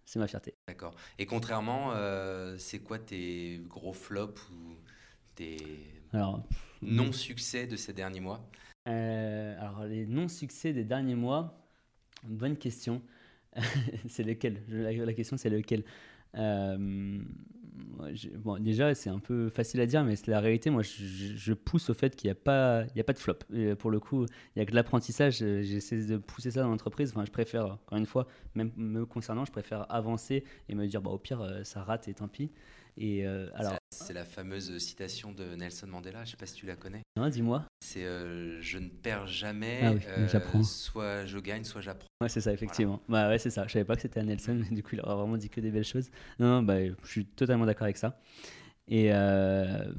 c'est 0.05 0.19
ma 0.19 0.27
fierté. 0.27 0.55
D'accord. 0.67 0.95
Et 1.19 1.27
contrairement, 1.27 1.93
euh, 1.93 2.57
c'est 2.59 2.81
quoi 2.81 2.99
tes 2.99 3.61
gros 3.69 3.93
flops 3.93 4.43
ou 4.51 4.77
tes 5.35 6.03
non-succès 6.83 7.67
de 7.67 7.77
ces 7.77 7.93
derniers 7.93 8.21
mois? 8.21 8.49
Euh, 8.89 9.57
Alors, 9.61 9.85
les 9.85 10.07
non-succès 10.07 10.73
des 10.73 10.85
derniers 10.85 11.15
mois, 11.15 11.67
bonne 12.25 12.57
question. 12.57 13.03
c'est 14.09 14.25
lequel? 14.25 14.63
La, 14.69 15.13
question, 15.15 15.37
c'est 15.37 15.51
lequel? 15.51 15.85
Euh, 16.37 17.23
bon, 18.37 18.63
déjà, 18.63 18.95
c'est 18.95 19.11
un 19.11 19.19
peu 19.19 19.49
facile 19.49 19.81
à 19.81 19.87
dire, 19.87 20.05
mais 20.05 20.17
c'est 20.17 20.31
la 20.31 20.41
réalité. 20.41 20.71
Moi, 20.71 20.83
je, 20.83 21.53
pousse 21.53 21.91
au 21.91 21.95
fait 21.95 22.17
qu'il 22.17 22.29
n'y 22.29 22.33
a, 22.33 22.35
pas, 22.35 22.81
a 22.81 23.05
pas 23.05 23.13
de 23.13 23.19
flop. 23.19 23.39
pour 23.79 23.91
le 23.91 24.01
coup, 24.01 24.25
il 24.25 24.59
n'y 24.59 24.63
a 24.63 24.67
que 24.67 24.71
de 24.71 24.77
l'apprentissage. 24.77 25.43
Euh, 25.43 25.63
j'essaie 25.63 26.05
de 26.07 26.17
pousser 26.17 26.51
ça 26.51 26.63
dans 26.63 26.69
l'entreprise. 26.69 27.11
Enfin, 27.11 27.25
je 27.25 27.31
préfère, 27.31 27.65
encore 27.67 27.99
une 27.99 28.07
fois, 28.07 28.27
même 28.55 28.73
me 28.77 29.07
concernant, 29.07 29.45
je 29.45 29.53
préfère 29.53 29.87
avancer 29.93 30.45
et 30.69 30.75
me 30.75 30.87
dire, 30.87 31.01
bah, 31.01 31.11
au 31.11 31.19
pire, 31.19 31.41
euh, 31.41 31.65
ça 31.65 31.83
rate 31.83 32.09
et 32.09 32.15
tant 32.15 32.29
pis. 32.29 32.51
Et 32.97 33.27
euh, 33.27 33.49
alors, 33.55 33.75
c'est 33.93 34.13
la 34.13 34.25
fameuse 34.25 34.77
citation 34.79 35.33
de 35.33 35.55
Nelson 35.55 35.87
Mandela. 35.87 36.19
Je 36.25 36.29
ne 36.29 36.31
sais 36.33 36.37
pas 36.37 36.47
si 36.47 36.55
tu 36.55 36.67
la 36.67 36.77
connais. 36.77 37.03
Non, 37.17 37.29
dis-moi. 37.29 37.65
C'est 37.81 38.05
je 38.61 38.79
ne 38.79 38.89
perds 38.89 39.27
jamais. 39.27 39.81
Ah 39.85 40.27
j'apprends. 40.27 40.63
Soit 40.63 41.27
je 41.27 41.39
gagne, 41.39 41.65
soit 41.65 41.81
j'apprends. 41.81 42.07
Ouais, 42.21 42.29
c'est 42.29 42.41
ça, 42.41 42.53
effectivement. 42.53 43.01
Bah 43.09 43.29
ouais, 43.29 43.39
c'est 43.39 43.51
ça. 43.51 43.67
Je 43.67 43.73
savais 43.73 43.85
pas 43.85 43.97
que 43.97 44.03
c'était 44.03 44.21
à 44.21 44.23
Nelson, 44.25 44.61
mais 44.61 44.75
du 44.75 44.83
coup, 44.83 44.91
il 44.95 45.01
aura 45.01 45.17
vraiment 45.17 45.37
dit 45.37 45.49
que 45.49 45.61
des 45.61 45.71
belles 45.71 45.85
choses. 45.85 46.11
Non, 46.39 46.63
bah, 46.63 46.85
je 46.87 47.09
suis 47.09 47.27
totalement 47.27 47.67
d'accord 47.67 47.85
avec 47.85 47.97
ça. 47.97 48.19
Et 48.89 49.09
euh, 49.13 49.93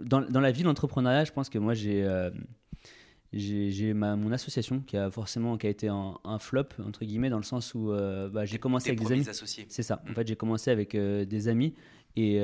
dans, 0.00 0.20
dans, 0.22 0.40
la 0.40 0.50
vie 0.50 0.62
de 0.62 0.66
l'entrepreneuriat, 0.66 1.24
je 1.24 1.32
pense 1.32 1.48
que 1.48 1.58
moi, 1.58 1.74
j'ai 1.74 2.04
euh, 2.04 2.30
j'ai 3.32 3.92
mon 3.92 4.32
association 4.32 4.80
qui 4.80 4.96
a 4.96 5.10
forcément 5.10 5.58
qui 5.58 5.66
a 5.66 5.70
été 5.70 5.88
un, 5.88 6.38
flop 6.38 6.68
entre 6.84 7.04
guillemets 7.04 7.28
dans 7.28 7.36
le 7.36 7.42
sens 7.42 7.74
où 7.74 7.92
euh, 7.92 8.28
bah, 8.28 8.44
j'ai 8.44 8.58
commencé 8.58 8.90
avec 8.90 9.00
des 9.00 9.12
amis. 9.12 9.26
C'est 9.68 9.82
ça. 9.82 10.02
En 10.06 10.10
mmh. 10.10 10.14
fait, 10.14 10.28
j'ai 10.28 10.36
commencé 10.36 10.70
avec 10.70 10.96
des 10.96 11.48
amis 11.48 11.74
et, 12.16 12.36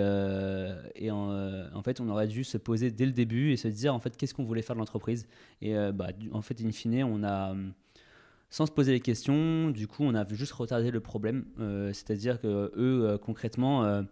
et 0.95 1.11
en, 1.11 1.31
en, 1.75 1.83
fait, 1.83 2.01
on 2.01 2.09
aurait 2.09 2.29
dû 2.29 2.45
se 2.45 2.59
poser 2.59 2.91
dès 2.91 3.07
le 3.07 3.13
début 3.13 3.51
et 3.53 3.57
se 3.57 3.69
dire 3.69 3.95
en 3.95 3.99
fait 3.99 4.17
qu'est-ce 4.17 4.33
qu'on 4.33 4.45
voulait 4.45 4.63
faire 4.63 4.77
de 4.77 4.81
l'entreprise. 4.81 5.27
Et 5.63 5.75
bah, 5.93 6.09
en 6.33 6.43
fait, 6.43 6.61
in 6.61 6.71
fine, 6.71 7.03
on 7.03 7.25
a 7.25 7.55
sans 8.55 8.67
se 8.67 8.71
poser 8.71 8.93
les 8.93 9.01
questions. 9.01 9.71
Du 9.71 9.89
coup, 9.89 10.05
on 10.05 10.15
a 10.15 10.25
juste 10.29 10.53
retardé 10.53 10.93
le 10.93 11.01
problème. 11.01 11.45
Euh, 11.59 11.89
c'est-à-dire 11.93 12.41
que 12.41 12.71
eux, 12.77 13.05
euh, 13.05 13.19
concrètement, 13.19 13.85
euh, 13.85 14.03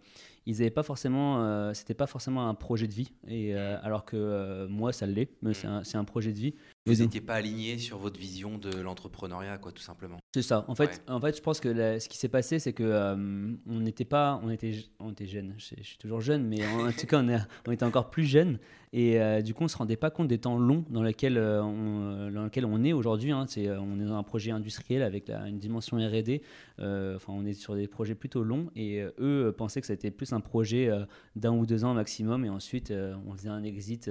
ils 0.46 0.54
n'avaient 0.54 0.70
pas 0.70 0.82
forcément, 0.82 1.72
c'était 1.72 1.94
pas 1.94 2.08
forcément 2.08 2.48
un 2.48 2.54
projet 2.54 2.88
de 2.88 2.92
vie. 2.92 3.12
Et 3.28 3.54
alors 3.54 4.04
que 4.04 4.66
moi, 4.66 4.92
ça 4.92 5.06
l'est. 5.06 5.30
C'est 5.52 5.68
un, 5.68 5.82
un, 6.00 6.04
projet 6.04 6.32
de 6.32 6.38
vie. 6.38 6.54
Vous 6.84 6.96
n'étiez 6.96 7.20
pas 7.20 7.34
aligné 7.34 7.78
sur 7.78 7.98
votre 7.98 8.18
vision 8.18 8.58
de 8.58 8.80
l'entrepreneuriat, 8.80 9.58
quoi, 9.58 9.70
tout 9.70 9.82
simplement. 9.82 10.18
C'est 10.34 10.40
ça. 10.40 10.64
En 10.66 10.74
fait, 10.74 11.02
en 11.08 11.20
fait, 11.20 11.36
je 11.36 11.42
pense 11.42 11.60
que 11.60 11.98
ce 11.98 12.08
qui 12.08 12.16
s'est 12.16 12.30
passé, 12.30 12.58
c'est 12.58 12.72
que 12.72 12.82
euh, 12.82 13.52
on 13.68 13.80
n'était 13.80 14.06
pas, 14.06 14.40
on 14.42 14.48
était, 14.48 14.72
on 14.98 15.10
était 15.10 15.26
jeunes. 15.26 15.54
Je, 15.58 15.82
suis 15.82 15.98
toujours 15.98 16.22
jeune, 16.22 16.46
mais 16.48 16.66
en, 16.66 16.90
tout 16.90 17.06
cas, 17.06 17.22
on, 17.22 17.38
on, 17.66 17.70
était 17.70 17.84
encore 17.84 18.08
plus 18.08 18.24
jeunes. 18.24 18.58
Et 18.94 19.20
euh, 19.20 19.42
du 19.42 19.52
coup, 19.52 19.64
on 19.64 19.68
se 19.68 19.76
rendait 19.76 19.96
pas 19.96 20.10
compte 20.10 20.28
des 20.28 20.38
temps 20.38 20.58
longs 20.58 20.86
dans 20.88 21.02
lesquels 21.02 21.36
euh, 21.36 21.62
on, 21.62 22.30
dans 22.30 22.44
lequel 22.44 22.64
on 22.64 22.82
est 22.82 22.94
aujourd'hui. 22.94 23.30
Hein. 23.30 23.44
C'est, 23.46 23.70
on 23.70 24.00
est 24.00 24.06
dans 24.06 24.16
un 24.16 24.22
projet 24.22 24.52
industriel 24.52 25.02
avec 25.02 25.28
une 25.28 25.58
dimension 25.58 25.98
R&D. 25.98 26.40
enfin, 26.78 27.32
on 27.34 27.44
est 27.44 27.52
sur 27.52 27.74
des 27.74 27.86
projets 27.86 28.14
plutôt 28.14 28.42
longs. 28.42 28.70
Et 28.74 29.04
eux 29.18 29.54
pensaient 29.56 29.82
que 29.82 29.86
c'était 29.86 30.10
plus 30.10 30.32
un 30.32 30.40
projet 30.40 30.90
d'un 31.36 31.52
ou 31.52 31.66
deux 31.66 31.84
ans 31.84 31.92
maximum. 31.92 32.46
Et 32.46 32.50
ensuite, 32.50 32.90
on 33.26 33.34
faisait 33.34 33.50
un 33.50 33.64
exit 33.64 34.10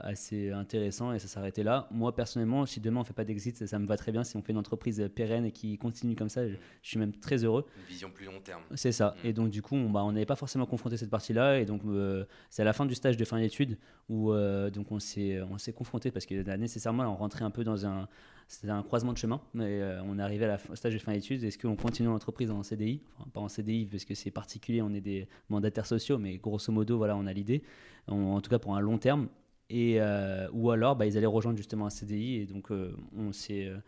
assez 0.00 0.50
intéressant 0.50 1.12
et 1.12 1.20
ça 1.20 1.28
s'arrêtait 1.28 1.45
là. 1.58 1.88
Moi 1.90 2.14
personnellement, 2.14 2.66
si 2.66 2.80
demain 2.80 3.00
on 3.00 3.04
fait 3.04 3.12
pas 3.12 3.24
d'exit, 3.24 3.66
ça, 3.66 3.78
me 3.78 3.86
va 3.86 3.96
très 3.96 4.12
bien. 4.12 4.24
Si 4.24 4.36
on 4.36 4.42
fait 4.42 4.52
une 4.52 4.58
entreprise 4.58 5.10
pérenne 5.14 5.44
et 5.44 5.52
qui 5.52 5.78
continue 5.78 6.14
comme 6.14 6.28
ça, 6.28 6.46
je, 6.48 6.54
suis 6.82 6.98
même 6.98 7.12
très 7.12 7.44
heureux. 7.44 7.66
Une 7.76 7.88
vision 7.88 8.10
plus 8.10 8.26
long 8.26 8.40
terme. 8.42 8.62
C'est 8.74 8.92
ça. 8.92 9.14
Mm. 9.22 9.26
Et 9.26 9.32
donc 9.32 9.50
du 9.50 9.62
coup, 9.62 9.74
on 9.74 9.90
bah, 9.90 10.04
n'avait 10.12 10.26
pas 10.26 10.36
forcément 10.36 10.66
confronté 10.66 10.96
cette 10.96 11.10
partie-là 11.10 11.58
et 11.58 11.64
donc 11.64 11.82
euh, 11.84 12.24
c'est 12.50 12.62
à 12.62 12.64
la 12.64 12.72
fin 12.72 12.86
du 12.86 12.94
stage 12.94 13.16
de 13.16 13.24
fin 13.24 13.38
d'études 13.38 13.78
où 14.08 14.32
euh, 14.32 14.70
donc 14.70 14.92
on 14.92 15.00
s'est 15.00 15.40
on 15.42 15.56
confronté 15.72 16.10
parce 16.10 16.26
que 16.26 16.34
nécessairement 16.56 17.04
on 17.04 17.16
rentrait 17.16 17.44
un 17.44 17.50
peu 17.50 17.64
dans 17.64 17.86
un 17.86 18.08
c'était 18.48 18.70
un 18.70 18.84
croisement 18.84 19.12
de 19.12 19.18
chemin, 19.18 19.40
mais 19.54 19.82
on 20.04 20.20
est 20.20 20.22
arrivé 20.22 20.44
à 20.44 20.48
la 20.48 20.76
stage 20.76 20.94
de 20.94 20.98
fin 21.00 21.12
d'études. 21.12 21.42
Est-ce 21.42 21.58
qu'on 21.58 21.74
continue 21.74 22.08
l'entreprise 22.08 22.48
en 22.52 22.62
CDI 22.62 23.00
enfin, 23.18 23.28
Pas 23.32 23.40
en 23.40 23.48
CDI 23.48 23.86
parce 23.86 24.04
que 24.04 24.14
c'est 24.14 24.30
particulier, 24.30 24.82
on 24.82 24.94
est 24.94 25.00
des 25.00 25.26
mandataires 25.48 25.86
sociaux, 25.86 26.16
mais 26.16 26.36
grosso 26.36 26.70
modo, 26.70 26.96
voilà, 26.96 27.16
on 27.16 27.26
a 27.26 27.32
l'idée 27.32 27.64
en, 28.08 28.40
tout 28.40 28.50
cas 28.50 28.58
pour 28.58 28.76
un 28.76 28.80
long 28.80 28.98
terme. 28.98 29.28
Et, 29.68 30.00
euh, 30.00 30.48
ou 30.52 30.70
alors, 30.70 30.96
bah, 30.96 31.06
ils 31.06 31.16
allaient 31.16 31.26
rejoindre 31.26 31.56
justement 31.56 31.86
un 31.86 31.90
CDI. 31.90 32.36
Et 32.36 32.46
donc, 32.46 32.70
euh, 32.70 32.96
on 33.16 33.32
s'est 33.32 33.66
euh, 33.66 33.78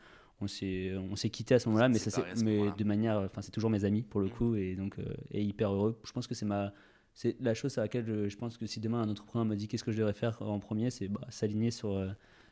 on 0.40 0.46
s'est 0.46 0.92
on 1.10 1.16
s'est 1.16 1.30
quitté 1.30 1.56
à 1.56 1.58
ce 1.58 1.68
moment-là 1.68 1.88
mais 1.88 1.98
ça 1.98 2.24
mais 2.44 2.70
de 2.70 2.84
manière 2.84 3.18
enfin 3.18 3.42
c'est 3.42 3.50
toujours 3.50 3.70
mes 3.70 3.84
amis 3.84 4.02
pour 4.02 4.20
le 4.20 4.28
mm. 4.28 4.30
coup 4.30 4.54
et 4.54 4.76
donc 4.76 4.94
et 5.32 5.42
hyper 5.42 5.72
heureux 5.72 5.98
je 6.04 6.12
pense 6.12 6.28
que 6.28 6.34
c'est 6.36 6.46
ma 6.46 6.72
c'est 7.12 7.34
la 7.40 7.54
chose 7.54 7.76
à 7.76 7.80
laquelle 7.80 8.28
je, 8.28 8.36
pense 8.36 8.56
que 8.56 8.64
si 8.64 8.78
demain 8.78 9.02
un 9.02 9.08
entrepreneur 9.08 9.44
me 9.44 9.56
dit 9.56 9.66
qu'est-ce 9.66 9.82
que 9.82 9.90
je 9.90 9.98
devrais 9.98 10.12
faire 10.12 10.40
en 10.40 10.60
premier 10.60 10.90
c'est 10.90 11.08
bah, 11.08 11.22
s'aligner 11.28 11.72
sur 11.72 12.00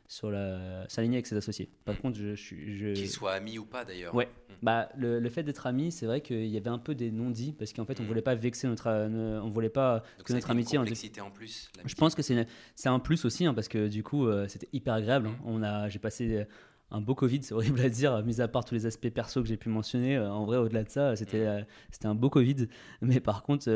sur 0.07 0.31
la 0.31 0.87
s'aligner 0.87 1.17
avec 1.17 1.27
ses 1.27 1.35
associés. 1.35 1.69
Par 1.85 1.95
mm. 1.95 1.97
contre, 1.97 2.17
je, 2.17 2.35
je, 2.35 2.93
qu'ils 2.93 3.09
soient 3.09 3.33
amis 3.33 3.59
ou 3.59 3.65
pas 3.65 3.83
d'ailleurs. 3.83 4.15
Ouais. 4.15 4.25
Mm. 4.25 4.53
Bah 4.63 4.89
le, 4.97 5.19
le, 5.19 5.29
fait 5.29 5.43
d'être 5.43 5.67
amis, 5.67 5.91
c'est 5.91 6.05
vrai 6.05 6.21
qu'il 6.21 6.47
y 6.47 6.57
avait 6.57 6.69
un 6.69 6.79
peu 6.79 6.95
des 6.95 7.11
non-dits 7.11 7.53
parce 7.53 7.73
qu'en 7.73 7.85
fait, 7.85 7.99
on 7.99 8.03
mm. 8.03 8.07
voulait 8.07 8.21
pas 8.21 8.35
vexer 8.35 8.67
notre, 8.67 8.89
on 8.89 9.49
voulait 9.49 9.69
pas 9.69 10.03
que 10.23 10.33
notre 10.33 10.49
amitié. 10.49 10.77
Une 10.77 10.83
complexité 10.83 11.21
en 11.21 11.29
plus. 11.29 11.69
Je 11.85 11.95
pense 11.95 12.15
que 12.15 12.21
c'est 12.21 12.47
c'est 12.75 12.89
un 12.89 12.99
plus 12.99 13.25
aussi 13.25 13.45
hein, 13.45 13.53
parce 13.53 13.67
que 13.67 13.87
du 13.87 14.03
coup, 14.03 14.27
euh, 14.27 14.47
c'était 14.47 14.69
hyper 14.71 14.93
agréable. 14.93 15.27
Hein. 15.27 15.37
On 15.45 15.61
a, 15.61 15.89
j'ai 15.89 15.99
passé 15.99 16.45
un 16.89 17.01
beau 17.01 17.15
Covid, 17.15 17.43
c'est 17.43 17.53
horrible 17.53 17.81
à 17.81 17.89
dire, 17.89 18.23
mis 18.23 18.39
à 18.39 18.47
part 18.47 18.63
tous 18.63 18.75
les 18.75 18.85
aspects 18.85 19.09
perso 19.09 19.41
que 19.41 19.47
j'ai 19.47 19.57
pu 19.57 19.67
mentionner. 19.67 20.15
Euh, 20.15 20.31
en 20.31 20.45
vrai, 20.45 20.57
au-delà 20.57 20.83
de 20.83 20.89
ça, 20.89 21.17
c'était 21.17 21.45
euh, 21.45 21.61
c'était 21.91 22.07
un 22.07 22.15
beau 22.15 22.29
Covid. 22.29 22.67
Mais 23.01 23.19
par 23.19 23.43
contre. 23.43 23.69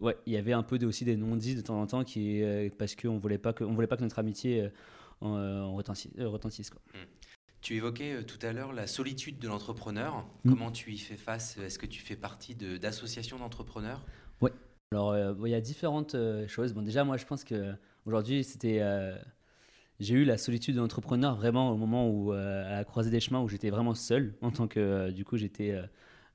Ouais, 0.00 0.16
il 0.24 0.32
y 0.32 0.38
avait 0.38 0.54
un 0.54 0.62
peu 0.62 0.82
aussi 0.86 1.04
des 1.04 1.14
non-dits 1.14 1.56
de 1.56 1.60
temps 1.60 1.78
en 1.78 1.86
temps 1.86 2.04
qui, 2.04 2.42
parce 2.78 2.96
qu'on 2.96 3.18
voulait 3.18 3.36
pas 3.36 3.52
que, 3.52 3.64
on 3.64 3.74
voulait 3.74 3.86
pas 3.86 3.98
que 3.98 4.02
notre 4.02 4.18
amitié 4.18 4.70
en, 5.20 5.36
euh, 5.36 5.62
euh, 6.18 6.28
retentissent. 6.28 6.70
Quoi. 6.70 6.80
Hmm. 6.94 7.06
Tu 7.60 7.76
évoquais 7.76 8.14
euh, 8.14 8.22
tout 8.22 8.44
à 8.44 8.52
l'heure 8.52 8.72
la 8.72 8.86
solitude 8.86 9.38
de 9.38 9.48
l'entrepreneur. 9.48 10.26
Hmm. 10.44 10.50
Comment 10.50 10.70
tu 10.70 10.92
y 10.92 10.98
fais 10.98 11.16
face? 11.16 11.58
Est-ce 11.58 11.78
que 11.78 11.86
tu 11.86 12.00
fais 12.00 12.16
partie 12.16 12.54
d'associations 12.54 13.38
d'entrepreneurs? 13.38 14.04
Oui. 14.40 14.50
Alors, 14.92 15.16
il 15.46 15.50
y 15.50 15.54
a 15.54 15.60
différentes 15.60 16.16
choses. 16.48 16.72
Bon, 16.72 16.82
déjà, 16.82 17.04
moi, 17.04 17.16
je 17.16 17.24
pense 17.24 17.44
que 17.44 17.74
aujourd'hui, 18.06 18.42
c'était. 18.42 18.82
j'ai 20.00 20.14
eu 20.14 20.24
la 20.24 20.36
solitude 20.36 20.74
de 20.74 20.80
l'entrepreneur 20.80 21.36
vraiment 21.36 21.70
au 21.70 21.76
moment 21.76 22.10
où, 22.10 22.32
à 22.32 22.72
la 22.72 22.84
croisée 22.84 23.10
des 23.12 23.20
chemins, 23.20 23.40
où 23.40 23.48
j'étais 23.48 23.70
vraiment 23.70 23.94
seul, 23.94 24.34
en 24.40 24.50
tant 24.50 24.66
que. 24.66 25.10
du 25.10 25.24
coup, 25.24 25.36
j'étais. 25.36 25.78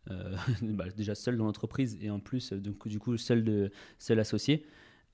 Bah, 0.61 0.85
déjà 0.95 1.15
seul 1.15 1.35
dans 1.35 1.45
l'entreprise 1.45 1.97
et 1.99 2.11
en 2.11 2.19
plus, 2.19 2.53
donc, 2.53 2.87
du 2.87 2.99
coup, 2.99 3.17
seul, 3.17 3.43
de, 3.43 3.71
seul 3.97 4.19
associé. 4.19 4.67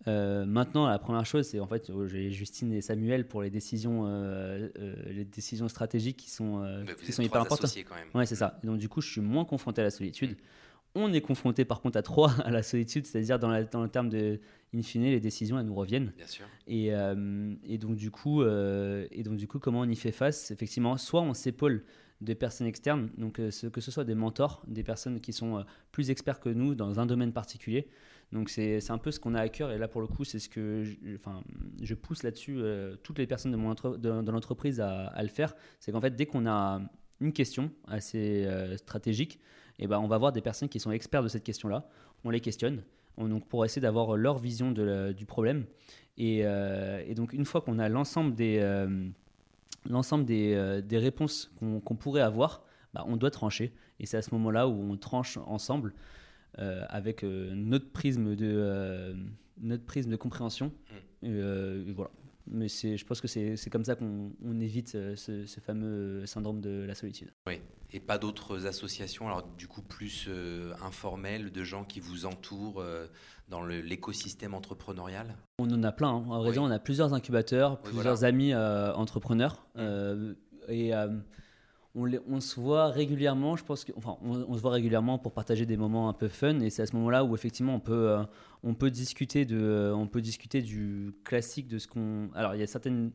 Euh, 0.07 0.45
maintenant, 0.45 0.87
la 0.87 0.99
première 0.99 1.25
chose, 1.25 1.47
c'est 1.47 1.59
en 1.59 1.67
fait, 1.67 1.91
oh, 1.93 2.07
j'ai 2.07 2.31
Justine 2.31 2.73
et 2.73 2.81
Samuel 2.81 3.27
pour 3.27 3.41
les 3.41 3.49
décisions, 3.49 4.05
euh, 4.07 4.67
euh, 4.79 4.95
les 5.07 5.25
décisions 5.25 5.67
stratégiques 5.67 6.17
qui 6.17 6.29
sont, 6.29 6.65
qui 7.03 7.11
sont 7.11 7.21
hyper 7.21 7.41
importantes. 7.41 7.71
Quand 7.87 7.95
même. 7.95 8.07
Ouais, 8.13 8.25
c'est 8.25 8.35
ça. 8.35 8.59
donc, 8.63 8.77
du 8.77 8.89
coup, 8.89 9.01
je 9.01 9.09
suis 9.09 9.21
moins 9.21 9.45
confronté 9.45 9.81
à 9.81 9.85
la 9.85 9.91
solitude. 9.91 10.35
On 10.93 11.13
est 11.13 11.21
confronté 11.21 11.63
par 11.63 11.81
contre 11.81 11.97
à 11.97 12.01
trois 12.01 12.31
à 12.45 12.51
la 12.51 12.63
solitude, 12.63 13.05
c'est-à-dire 13.05 13.39
dans, 13.39 13.49
dans, 13.71 13.81
le 13.81 13.89
terme 13.89 14.09
de, 14.09 14.39
in 14.75 14.81
fine, 14.81 15.03
les 15.03 15.19
décisions, 15.19 15.59
elles 15.59 15.65
nous 15.65 15.75
reviennent. 15.75 16.13
Bien 16.17 16.27
sûr. 16.27 16.45
Et, 16.67 16.87
et, 17.65 17.77
donc, 17.77 17.95
du 17.95 18.11
coup, 18.11 18.43
et 18.43 19.23
donc, 19.23 19.37
du 19.37 19.47
coup, 19.47 19.59
comment 19.59 19.81
on 19.81 19.89
y 19.89 19.95
fait 19.95 20.11
face? 20.11 20.51
Effectivement, 20.51 20.97
soit 20.97 21.21
on 21.21 21.33
s'épaule 21.33 21.83
des 22.19 22.35
personnes 22.35 22.67
externes, 22.67 23.09
donc 23.17 23.33
que 23.35 23.49
ce 23.51 23.91
soit 23.91 24.03
des 24.03 24.15
mentors, 24.15 24.63
des 24.67 24.83
personnes 24.83 25.21
qui 25.21 25.33
sont 25.33 25.65
plus 25.91 26.11
experts 26.11 26.39
que 26.39 26.49
nous 26.49 26.75
dans 26.75 26.99
un 26.99 27.05
domaine 27.05 27.33
particulier, 27.33 27.87
donc 28.31 28.49
c'est 28.49 28.89
un 28.89 28.97
peu 28.97 29.11
ce 29.11 29.19
qu'on 29.19 29.33
a 29.33 29.41
à 29.41 29.49
cœur 29.49 29.71
et 29.71 29.77
là 29.77 29.87
pour 29.87 29.99
le 29.99 30.07
coup 30.07 30.23
c'est 30.23 30.39
ce 30.39 30.47
que 30.47 30.83
je, 30.83 31.15
enfin, 31.15 31.43
je 31.81 31.93
pousse 31.93 32.23
là-dessus 32.23 32.57
euh, 32.59 32.95
toutes 33.03 33.19
les 33.19 33.27
personnes 33.27 33.51
de, 33.51 33.57
mon 33.57 33.73
de, 33.73 34.31
l'entreprise 34.31 34.79
à, 34.79 35.07
à, 35.07 35.21
le 35.21 35.29
faire. 35.29 35.53
C'est 35.79 35.91
qu'en 35.91 35.99
fait 35.99 36.15
dès 36.15 36.25
qu'on 36.25 36.47
a 36.47 36.81
une 37.19 37.33
question 37.33 37.71
assez 37.87 38.45
euh, 38.45 38.77
stratégique, 38.77 39.39
et 39.81 39.85
eh 39.85 39.87
ben, 39.87 39.99
on 39.99 40.07
va 40.07 40.17
voir 40.17 40.31
des 40.31 40.41
personnes 40.41 40.69
qui 40.69 40.79
sont 40.79 40.91
experts 40.91 41.23
de 41.23 41.27
cette 41.27 41.43
question-là, 41.43 41.87
on 42.23 42.29
les 42.29 42.39
questionne 42.39 42.83
on, 43.17 43.27
donc, 43.27 43.47
pour 43.47 43.65
essayer 43.65 43.81
d'avoir 43.81 44.15
leur 44.15 44.37
vision 44.37 44.71
de 44.71 45.11
du 45.11 45.25
problème. 45.25 45.65
Et, 46.17 46.45
euh, 46.45 47.03
et, 47.05 47.15
donc 47.15 47.33
une 47.33 47.45
fois 47.45 47.61
qu'on 47.61 47.79
a 47.79 47.89
l'ensemble 47.89 48.35
des, 48.35 48.61
l'ensemble 49.89 50.23
des, 50.25 50.81
des, 50.85 50.97
réponses 50.97 51.51
qu'on 51.59 51.95
pourrait 51.95 52.21
avoir, 52.21 52.63
bah, 52.93 53.03
on 53.07 53.17
doit 53.17 53.31
trancher. 53.31 53.73
Et 53.99 54.05
c'est 54.05 54.17
à 54.17 54.21
ce 54.21 54.33
moment-là 54.35 54.67
où 54.67 54.91
on 54.91 54.95
tranche 54.97 55.37
ensemble. 55.45 55.93
Euh, 56.59 56.83
avec 56.89 57.23
euh, 57.23 57.53
notre 57.55 57.89
prisme 57.93 58.35
de 58.35 58.45
euh, 58.45 59.13
notre 59.61 59.85
prisme 59.85 60.11
de 60.11 60.17
compréhension. 60.17 60.73
Mm. 61.21 61.91
voilà. 61.93 62.11
Mais 62.51 62.67
je 62.67 63.03
pense 63.05 63.21
que 63.21 63.27
c'est 63.27 63.69
comme 63.69 63.85
ça 63.85 63.95
qu'on 63.95 64.59
évite 64.59 64.89
ce, 65.15 65.45
fameux 65.63 66.25
syndrome 66.25 66.61
de 66.61 66.85
la 66.85 66.95
solitude. 66.95 67.31
Oui, 67.47 67.61
et 67.91 67.99
pas 67.99 68.17
d'autres 68.17 68.67
associations, 68.67 69.27
alors 69.27 69.47
du 69.57 69.67
coup 69.67 69.81
plus 69.81 70.29
informelles, 70.83 71.51
de 71.51 71.63
gens 71.63 71.85
qui 71.85 71.99
vous 71.99 72.25
entourent 72.25 72.83
dans 73.47 73.63
l'écosystème 73.63 74.53
entrepreneurial? 74.53 75.37
On 75.59 75.69
en 75.71 75.83
a 75.83 75.91
plein. 75.91 76.09
Hein. 76.09 76.25
En 76.29 76.43
vrai 76.43 76.57
on 76.57 76.69
a 76.69 76.79
plusieurs 76.79 77.13
incubateurs, 77.13 77.81
plusieurs 77.81 78.25
amis 78.25 78.53
entrepreneurs. 78.53 79.65
Et 80.67 80.91
on, 81.95 82.39
se 82.39 82.59
voit 82.59 82.87
régulièrement, 82.87 83.55
je 83.55 83.65
pense 83.65 83.83
que, 83.83 83.91
enfin, 83.97 84.17
on, 84.21 84.55
se 84.55 84.61
voit 84.61 84.71
régulièrement 84.71 85.17
pour 85.17 85.33
partager 85.33 85.65
des 85.65 85.77
moments 85.77 86.07
un 86.07 86.13
peu 86.13 86.29
fun, 86.29 86.59
et 86.61 86.69
c'est 86.69 86.81
à 86.81 86.85
ce 86.85 86.95
moment-là 86.95 87.23
où 87.23 87.35
effectivement 87.35 87.75
on 87.75 87.79
peut, 87.79 88.09
euh, 88.09 88.23
on 88.63 88.73
peut 88.73 88.91
discuter 88.91 89.45
de, 89.45 89.59
euh, 89.59 89.93
on 89.93 90.07
peut 90.07 90.21
discuter 90.21 90.61
du 90.61 91.13
classique 91.23 91.67
de 91.67 91.77
ce 91.77 91.87
qu'on. 91.87 92.29
Alors 92.33 92.55
il 92.55 92.59
y 92.61 92.63
a 92.63 92.67
certaines, 92.67 93.11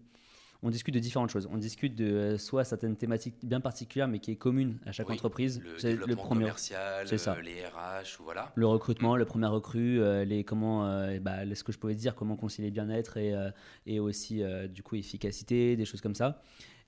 on 0.63 0.69
discute 0.69 0.93
de 0.95 0.99
différentes 0.99 1.31
choses. 1.31 1.49
On 1.51 1.57
discute 1.57 1.95
de 1.95 2.05
euh, 2.05 2.39
soit 2.39 2.65
certaines 2.65 2.97
thématiques 2.97 3.37
bien 3.43 3.61
particulières, 3.61 4.09
mais 4.09 4.19
qui 4.19 4.33
est 4.33 4.37
commune 4.37 4.79
à 4.85 4.93
chaque 4.93 5.09
entreprise. 5.09 5.63
Le 5.63 5.95
le 5.95 6.15
premier, 6.15 6.41
commercial, 6.41 7.09
c'est 7.09 7.17
ça. 7.17 7.41
les 7.41 7.65
RH, 7.65 8.21
voilà. 8.23 8.53
Le 8.57 8.67
recrutement, 8.67 9.15
mm. 9.15 9.19
le 9.19 9.25
premier 9.25 9.47
recrue, 9.47 10.25
les 10.27 10.45
comment, 10.45 10.83
bah, 11.23 11.55
ce 11.55 11.65
que 11.65 11.73
je 11.73 11.79
pouvais 11.79 11.95
dire, 11.95 12.15
comment 12.15 12.37
concilier 12.37 12.71
bien-être 12.71 13.17
et, 13.17 13.35
et 13.87 14.01
aussi 14.01 14.43
du 14.69 14.83
coup 14.83 14.97
efficacité, 14.97 15.77
des 15.77 15.87
choses 15.87 16.03
comme 16.03 16.15
ça. 16.15 16.43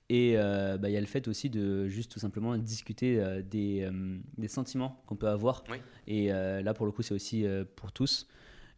Et 0.09 0.33
euh, 0.35 0.77
bah, 0.77 0.89
il 0.89 0.93
y 0.93 0.97
a 0.97 1.01
le 1.01 1.05
fait 1.05 1.27
aussi 1.27 1.51
de 1.51 1.87
juste 1.87 2.11
tout 2.11 2.19
simplement 2.19 2.57
discuter 2.57 3.19
euh, 3.19 3.43
des, 3.43 3.83
euh, 3.83 4.17
des, 4.39 4.47
sentiments 4.47 5.03
qu'on 5.05 5.15
peut 5.15 5.27
avoir. 5.27 5.63
Et 6.07 6.29
là, 6.29 6.73
pour 6.73 6.85
le 6.85 6.91
coup, 6.91 7.03
c'est 7.03 7.13
aussi 7.13 7.45
pour 7.75 7.91
tous. 7.91 8.27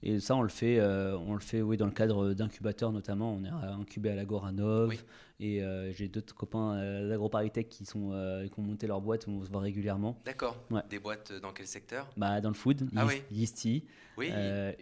Et 0.04 0.20
ça, 0.20 0.36
on 0.36 0.42
le 0.42 0.50
fait, 0.50 0.82
on 0.82 1.34
le 1.34 1.40
fait 1.40 1.62
oui, 1.62 1.78
dans 1.78 1.86
le 1.86 1.92
cadre 1.92 2.34
d'incubateurs 2.34 2.92
notamment. 2.92 3.34
On 3.34 3.46
est 3.46 3.50
incubé 3.50 4.10
à 4.10 4.16
l'Agoranov. 4.16 4.94
Et 5.40 5.62
j'ai 5.96 6.10
d'autres 6.10 6.36
copains 6.36 6.76
d'AgroParisTech 7.08 7.70
qui, 7.70 7.86
sont, 7.86 8.10
qui 8.52 8.60
ont 8.60 8.64
monté 8.64 8.88
leur 8.88 9.00
boîte 9.00 9.28
où 9.28 9.32
on 9.32 9.46
se 9.46 9.50
voit 9.50 9.62
régulièrement. 9.62 10.20
D'accord. 10.26 10.58
Des 10.90 11.00
boîtes 11.00 11.32
dans 11.42 11.54
quel 11.54 11.68
secteur? 11.68 12.10
Bah, 12.18 12.42
Dans 12.42 12.50
le 12.50 12.56
food, 12.56 12.90
ah, 12.96 13.08
Yeasty, 13.32 13.86
oui. 14.18 14.32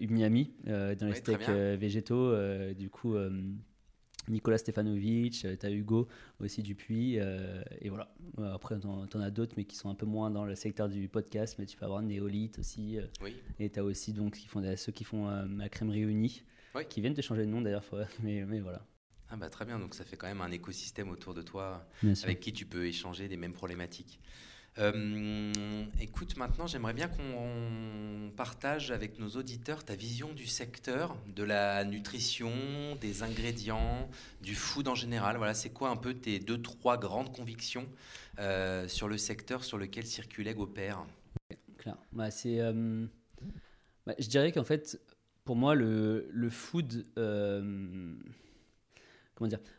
Miami, 0.10 0.52
dans 0.66 1.08
les 1.08 1.16
steaks 1.16 1.48
végétaux. 1.50 2.34
du 2.74 2.90
coup, 2.90 3.16
Nicolas 4.30 4.58
Stefanovic, 4.58 5.44
euh, 5.46 5.56
tu 5.60 5.66
as 5.66 5.72
Hugo 5.72 6.08
aussi 6.40 6.62
Dupuis, 6.62 7.20
euh, 7.20 7.62
et 7.82 7.90
voilà. 7.90 8.14
Euh, 8.38 8.54
après, 8.54 8.80
tu 8.80 8.88
en, 8.88 9.22
as 9.22 9.32
d'autres, 9.32 9.54
mais 9.58 9.66
qui 9.66 9.76
sont 9.76 9.90
un 9.90 9.96
peu 9.96 10.06
moins 10.06 10.30
dans 10.30 10.46
le 10.46 10.56
secteur 10.56 10.88
du 10.88 11.10
podcast, 11.10 11.56
mais 11.60 11.66
tu 11.66 11.76
peux 11.78 11.86
avoir 11.86 12.02
Néolith 12.02 12.60
aussi. 12.60 12.98
oui. 13.22 13.36
Et 13.60 13.70
tu 13.70 13.80
as 13.80 13.84
aussi 13.84 14.14
donc, 14.14 14.36
qui 14.36 14.48
font, 14.48 14.64
ceux 14.78 14.92
qui 14.92 15.04
font 15.04 15.28
la 15.28 15.70
crèmerie 15.70 16.02
unie, 16.02 16.44
qui 16.90 17.02
viennent 17.02 17.14
de 17.14 17.22
changer 17.22 17.46
de 17.46 17.52
nom 17.52 17.62
d'ailleurs, 17.62 17.84
mais, 18.24 18.46
mais 18.46 18.60
voilà. 18.60 18.86
Ah 19.32 19.36
bah 19.36 19.50
très 19.50 19.64
bien, 19.64 19.78
donc 19.78 19.94
ça 19.94 20.04
fait 20.04 20.18
quand 20.18 20.26
même 20.26 20.42
un 20.42 20.50
écosystème 20.50 21.10
autour 21.10 21.36
de 21.36 21.44
toi 21.44 21.88
avec 22.24 22.40
qui 22.40 22.52
tu 22.52 22.66
peux 22.66 22.88
échanger 22.88 23.28
des 23.28 23.38
mêmes 23.38 23.54
problématiques. 23.54 24.20
Euh, 24.80 25.52
écoute, 26.00 26.38
maintenant, 26.38 26.66
j'aimerais 26.66 26.94
bien 26.94 27.10
qu'on 27.10 28.32
partage 28.36 28.92
avec 28.92 29.20
nos 29.20 29.30
auditeurs 29.32 29.84
ta 29.84 29.96
vision 29.96 30.34
du 30.34 30.48
secteur, 30.48 31.18
de 31.36 31.44
la 31.44 31.84
nutrition, 31.84 32.52
des 33.02 33.24
ingrédients, 33.24 34.10
du 34.42 34.56
food 34.56 34.88
en 34.88 34.96
général. 34.96 35.38
Voilà, 35.38 35.54
c'est 35.54 35.72
quoi 35.72 35.90
un 35.90 35.98
peu 35.98 36.14
tes 36.14 36.40
deux, 36.40 36.62
trois 36.62 36.98
grandes 36.98 37.36
convictions 37.36 37.88
euh, 38.40 38.88
sur 38.88 39.10
le 39.10 39.18
secteur 39.18 39.64
sur 39.64 39.78
lequel 39.78 40.06
Circuleg 40.06 40.60
opère 40.60 41.06
Claire. 41.78 41.98
Bah, 42.14 42.32
c'est, 42.32 42.60
euh, 42.60 43.06
bah, 44.06 44.16
je 44.18 44.28
dirais 44.28 44.52
qu'en 44.52 44.64
fait, 44.64 45.00
pour 45.44 45.58
moi, 45.58 45.76
le, 45.76 46.30
le 46.32 46.50
food 46.50 47.06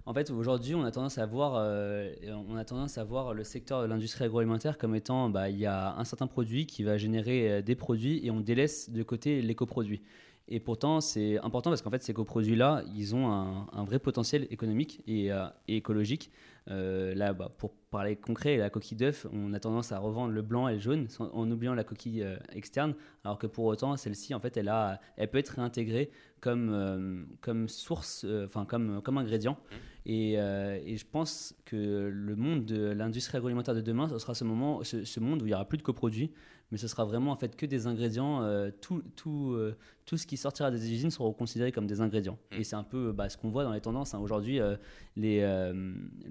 En 0.07 0.15
fait, 0.15 0.31
aujourd'hui, 0.31 0.75
on 0.75 0.85
a 0.85 0.91
tendance 0.91 1.19
à 1.19 1.27
voir, 1.27 1.55
euh, 1.57 2.13
on 2.49 2.57
a 2.57 2.65
tendance 2.65 2.99
à 2.99 3.05
voir 3.05 3.35
le 3.35 3.45
secteur 3.45 3.83
de 3.83 3.87
l'industrie 3.87 4.25
agroalimentaire 4.25 4.79
comme 4.79 4.95
étant, 4.95 5.29
bah, 5.29 5.51
il 5.51 5.59
y 5.59 5.67
a 5.67 5.95
un 5.97 6.05
certain 6.05 6.27
produit 6.27 6.67
qui 6.67 6.83
va 6.83 6.97
générer 6.97 7.51
euh, 7.51 7.63
des 7.63 7.75
produits 7.75 8.25
et 8.25 8.31
on 8.31 8.41
délaisse 8.41 8.91
de 8.91 9.03
côté 9.03 9.43
l'éco-produit. 9.43 10.03
Et 10.49 10.59
pourtant, 10.59 11.01
c'est 11.01 11.39
important 11.39 11.71
parce 11.71 11.83
qu'en 11.83 11.91
fait, 11.91 12.03
ces 12.03 12.13
coproduits-là, 12.13 12.83
ils 12.97 13.15
ont 13.15 13.31
un, 13.31 13.85
vrai 13.85 13.99
potentiel 14.01 14.49
économique 14.51 15.01
et, 15.07 15.31
euh, 15.31 15.47
écologique. 15.69 16.31
Euh, 16.71 17.15
là, 17.15 17.33
bah, 17.33 17.51
pour 17.59 17.75
parler 17.91 18.17
concret, 18.17 18.57
la 18.57 18.71
coquille 18.71 18.97
d'œuf, 18.97 19.27
on 19.33 19.53
a 19.53 19.61
tendance 19.61 19.91
à 19.93 19.99
revendre 19.99 20.33
le 20.33 20.43
blanc 20.43 20.69
et 20.69 20.75
le 20.75 20.79
jaune 20.79 21.09
en 21.19 21.51
oubliant 21.51 21.75
la 21.75 21.83
coquille 21.83 22.23
euh, 22.23 22.37
externe, 22.53 22.95
alors 23.25 23.39
que 23.39 23.47
pour 23.47 23.65
autant, 23.65 23.97
celle-ci, 23.97 24.35
en 24.35 24.41
fait, 24.41 24.57
elle, 24.57 24.69
a, 24.69 25.01
elle 25.17 25.29
peut 25.29 25.39
être 25.39 25.51
réintégrée 25.51 26.11
comme, 26.41 27.27
comme 27.43 27.69
source, 27.69 28.25
enfin 28.45 28.65
comme, 28.65 29.03
comme 29.03 29.19
ingrédient. 29.19 29.53
Mmh. 29.53 29.75
Et, 30.07 30.33
et, 30.33 30.97
je 30.97 31.05
pense 31.05 31.55
que 31.67 32.09
le 32.11 32.37
monde 32.37 32.65
de 32.65 32.93
l'industrie 32.93 33.37
agroalimentaire 33.37 33.75
de 33.75 33.83
demain, 33.83 34.09
ce 34.09 34.19
sera 34.19 34.35
ce, 34.35 34.45
moment, 34.45 34.83
ce, 34.83 35.05
ce 35.05 35.21
monde 35.21 35.43
où 35.43 35.47
il 35.47 35.49
n'y 35.49 35.55
aura 35.55 35.69
plus 35.69 35.77
de 35.77 35.83
coproduits, 35.83 36.33
mais 36.71 36.79
ce 36.79 36.89
sera 36.89 37.05
vraiment 37.05 37.33
en 37.33 37.37
fait 37.37 37.57
que 37.57 37.67
des 37.67 37.87
ingrédients. 37.87 38.43
Euh, 38.43 38.71
tout, 38.81 39.03
tout, 39.17 39.53
euh, 39.53 39.77
tout 40.07 40.17
ce 40.17 40.27
qui 40.27 40.37
sortira 40.37 40.71
des 40.71 40.93
usines 40.93 41.11
sera 41.11 41.31
considéré 41.33 41.73
comme 41.73 41.87
des 41.87 42.01
ingrédients. 42.01 42.39
Mm. 42.53 42.61
Et 42.61 42.65
c'est 42.65 42.77
un 42.77 42.85
peu 42.85 43.13
bah, 43.13 43.29
ce 43.29 43.37
qu'on 43.37 43.51
voit 43.51 43.65
dans 43.65 43.73
les 43.73 43.81
tendances. 43.81 44.15
Hein. 44.15 44.21
Aujourd'hui, 44.21 44.61
euh, 44.61 44.77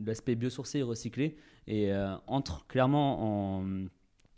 l'aspect 0.06 0.36
biosourcé 0.36 0.80
et 0.80 0.84
recyclé 0.84 1.36
et, 1.68 1.92
entre 2.26 2.66
clairement 2.68 3.60
en, 3.60 3.86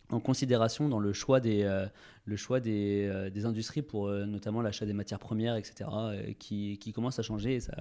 en, 0.09 0.19
considération 0.19 0.89
dans 0.89 0.99
le 0.99 1.13
choix 1.13 1.39
des, 1.39 1.85
le 2.25 2.35
choix 2.35 2.59
des, 2.59 3.29
des 3.33 3.45
industries 3.45 3.81
pour 3.81 4.09
notamment 4.09 4.61
l'achat 4.61 4.85
des 4.85 4.93
matières 4.93 5.19
premières, 5.19 5.55
etc., 5.55 5.89
qui, 6.37 6.77
qui 6.77 6.91
commence 6.91 7.19
à 7.19 7.21
changer 7.21 7.55
et 7.55 7.59
ça, 7.61 7.73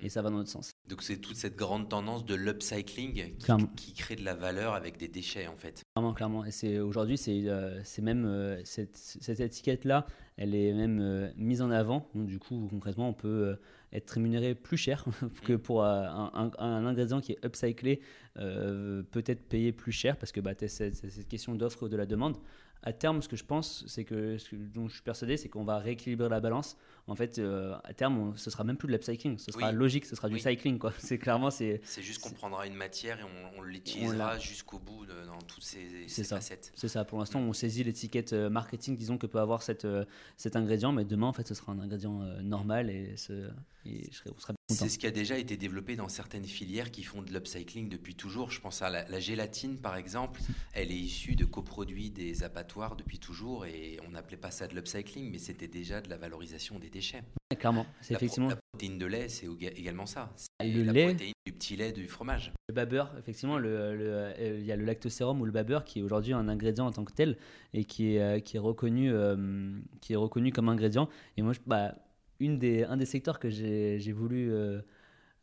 et 0.00 0.08
ça 0.08 0.22
va 0.22 0.30
dans 0.30 0.38
notre 0.38 0.50
sens. 0.50 0.75
Donc 0.88 1.02
c'est 1.02 1.16
toute 1.16 1.36
cette 1.36 1.56
grande 1.56 1.88
tendance 1.88 2.24
de 2.24 2.34
l'upcycling 2.36 3.34
qui, 3.76 3.92
crée 3.94 4.14
de 4.14 4.24
la 4.24 4.34
valeur 4.34 4.74
avec 4.74 4.98
des 4.98 5.08
déchets 5.08 5.48
en 5.48 5.56
fait. 5.56 5.82
Clairement, 5.94 6.14
clairement. 6.14 6.44
Et 6.44 6.52
c'est 6.52 6.78
aujourd'hui 6.78 7.18
c'est 7.18 7.42
euh, 7.46 7.80
même 8.02 8.24
euh, 8.24 8.60
cette, 8.64 8.96
cette, 8.96 9.40
étiquette 9.40 9.84
là, 9.84 10.06
elle 10.36 10.54
est 10.54 10.72
même 10.72 11.00
euh, 11.00 11.28
mise 11.36 11.60
en 11.60 11.72
avant. 11.72 12.08
Donc 12.14 12.26
du 12.26 12.38
coup 12.38 12.68
concrètement 12.70 13.08
on 13.08 13.14
peut 13.14 13.56
être 13.92 14.10
rémunéré 14.10 14.54
plus 14.54 14.76
cher 14.76 15.04
que 15.44 15.54
mm. 15.54 15.58
pour 15.58 15.84
un, 15.84 16.52
un, 16.58 16.86
ingrédient 16.86 17.20
qui 17.20 17.32
est 17.32 17.44
upcyclé, 17.44 18.00
peut-être 18.36 19.48
payé 19.48 19.72
plus 19.72 19.92
cher 19.92 20.16
parce 20.16 20.30
que 20.30 20.40
bah, 20.40 20.52
c'est 20.58 20.94
cette 20.94 21.28
question 21.28 21.56
d'offre 21.56 21.88
de 21.88 21.96
la 21.96 22.06
demande 22.06 22.36
à 22.82 22.92
terme, 22.92 23.20
ce 23.22 23.28
que 23.28 23.36
je 23.36 23.44
pense, 23.44 23.84
c'est 23.86 24.04
que 24.04 24.38
ce 24.38 24.54
dont 24.54 24.88
je 24.88 24.94
suis 24.94 25.02
persuadé, 25.02 25.36
c'est 25.36 25.48
qu'on 25.48 25.64
va 25.64 25.78
rééquilibrer 25.78 26.28
la 26.28 26.40
balance. 26.40 26.76
En 27.08 27.14
fait, 27.14 27.38
euh, 27.38 27.76
à 27.84 27.94
terme, 27.94 28.18
on, 28.18 28.36
ce 28.36 28.50
sera 28.50 28.64
même 28.64 28.76
plus 28.76 28.88
de 28.88 28.92
l'upcycling, 28.92 29.38
ce 29.38 29.52
sera 29.52 29.72
logique, 29.72 30.06
ce 30.06 30.16
sera 30.16 30.28
du 30.28 30.38
cycling, 30.38 30.78
quoi. 30.78 30.92
C'est 30.98 31.18
clairement, 31.18 31.50
c'est. 31.50 31.80
C'est 31.84 32.02
juste 32.02 32.20
qu'on 32.20 32.30
prendra 32.30 32.66
une 32.66 32.74
matière 32.74 33.20
et 33.20 33.24
on, 33.56 33.62
l'utilisera 33.62 34.38
jusqu'au 34.38 34.78
bout 34.78 35.06
dans 35.06 35.38
toutes 35.46 35.64
ses, 35.64 36.08
facettes. 36.24 36.72
C'est 36.74 36.88
ça. 36.88 37.04
Pour 37.04 37.18
l'instant, 37.18 37.40
on 37.40 37.52
saisit 37.52 37.84
l'étiquette 37.84 38.32
euh, 38.32 38.50
marketing, 38.50 38.96
disons 38.96 39.18
que 39.18 39.26
peut 39.26 39.40
avoir 39.40 39.62
cette, 39.62 39.84
euh, 39.84 40.04
cet 40.36 40.56
ingrédient, 40.56 40.92
mais 40.92 41.04
demain, 41.04 41.28
en 41.28 41.32
fait, 41.32 41.46
ce 41.46 41.54
sera 41.54 41.72
un 41.72 41.78
ingrédient 41.78 42.18
normal 42.42 42.90
et, 42.90 43.16
ce, 43.16 43.48
et 43.84 44.10
je 44.10 44.16
serai, 44.16 44.30
on 44.34 44.38
sera 44.38 44.55
c'est 44.68 44.88
ce 44.88 44.98
qui 44.98 45.06
a 45.06 45.10
déjà 45.10 45.38
été 45.38 45.56
développé 45.56 45.94
dans 45.94 46.08
certaines 46.08 46.44
filières 46.44 46.90
qui 46.90 47.04
font 47.04 47.22
de 47.22 47.32
l'upcycling 47.32 47.88
depuis 47.88 48.14
toujours. 48.14 48.50
Je 48.50 48.60
pense 48.60 48.82
à 48.82 48.90
la, 48.90 49.20
gélatine, 49.20 49.78
par 49.78 49.96
exemple. 49.96 50.40
Elle 50.74 50.90
est 50.90 50.96
issue 50.96 51.36
de 51.36 51.44
coproduits 51.44 52.10
des 52.10 52.42
abattoirs 52.42 52.96
depuis 52.96 53.18
toujours 53.18 53.64
et 53.66 53.98
on 54.06 54.10
n'appelait 54.10 54.36
pas 54.36 54.50
ça 54.50 54.66
de 54.66 54.74
l'upcycling, 54.74 55.30
mais 55.30 55.38
c'était 55.38 55.68
déjà 55.68 56.00
de 56.00 56.10
la 56.10 56.16
valorisation 56.16 56.78
des 56.78 56.90
déchets. 56.90 57.22
clairement, 57.58 57.86
c'est 58.00 58.14
effectivement. 58.14 58.48
la 58.48 58.56
protéine 58.56 58.98
de 58.98 59.06
lait, 59.06 59.28
c'est 59.28 59.46
également 59.76 60.06
ça. 60.06 60.32
Le 60.60 60.82
la 60.82 60.92
lait. 60.92 61.06
protéine 61.06 61.32
du 61.46 61.52
petit 61.52 61.76
lait 61.76 61.92
du 61.92 62.08
fromage. 62.08 62.52
Le 62.68 62.74
babeur, 62.74 63.12
effectivement, 63.18 63.58
euh, 63.62 64.58
il 64.58 64.66
y 64.66 64.72
a 64.72 64.76
le 64.76 64.84
lactosérum 64.84 65.40
ou 65.40 65.44
le 65.44 65.52
babeur 65.52 65.84
qui 65.84 66.00
est 66.00 66.02
aujourd'hui 66.02 66.32
un 66.32 66.48
ingrédient 66.48 66.86
en 66.86 66.92
tant 66.92 67.04
que 67.04 67.12
tel 67.12 67.38
et 67.72 67.84
qui 67.84 68.16
est, 68.16 68.20
euh, 68.20 68.40
qui 68.40 68.56
est, 68.56 68.60
reconnu, 68.60 69.12
euh, 69.12 69.78
qui 70.00 70.14
est 70.14 70.16
reconnu 70.16 70.50
comme 70.50 70.68
ingrédient. 70.68 71.08
Et 71.36 71.42
moi, 71.42 71.52
je, 71.52 71.60
bah, 71.66 71.94
une 72.40 72.58
des, 72.58 72.84
un 72.84 72.96
des 72.96 73.06
secteurs 73.06 73.38
que 73.38 73.48
j'ai 73.48 74.12
voulu 74.12 74.52
euh, 74.52 74.80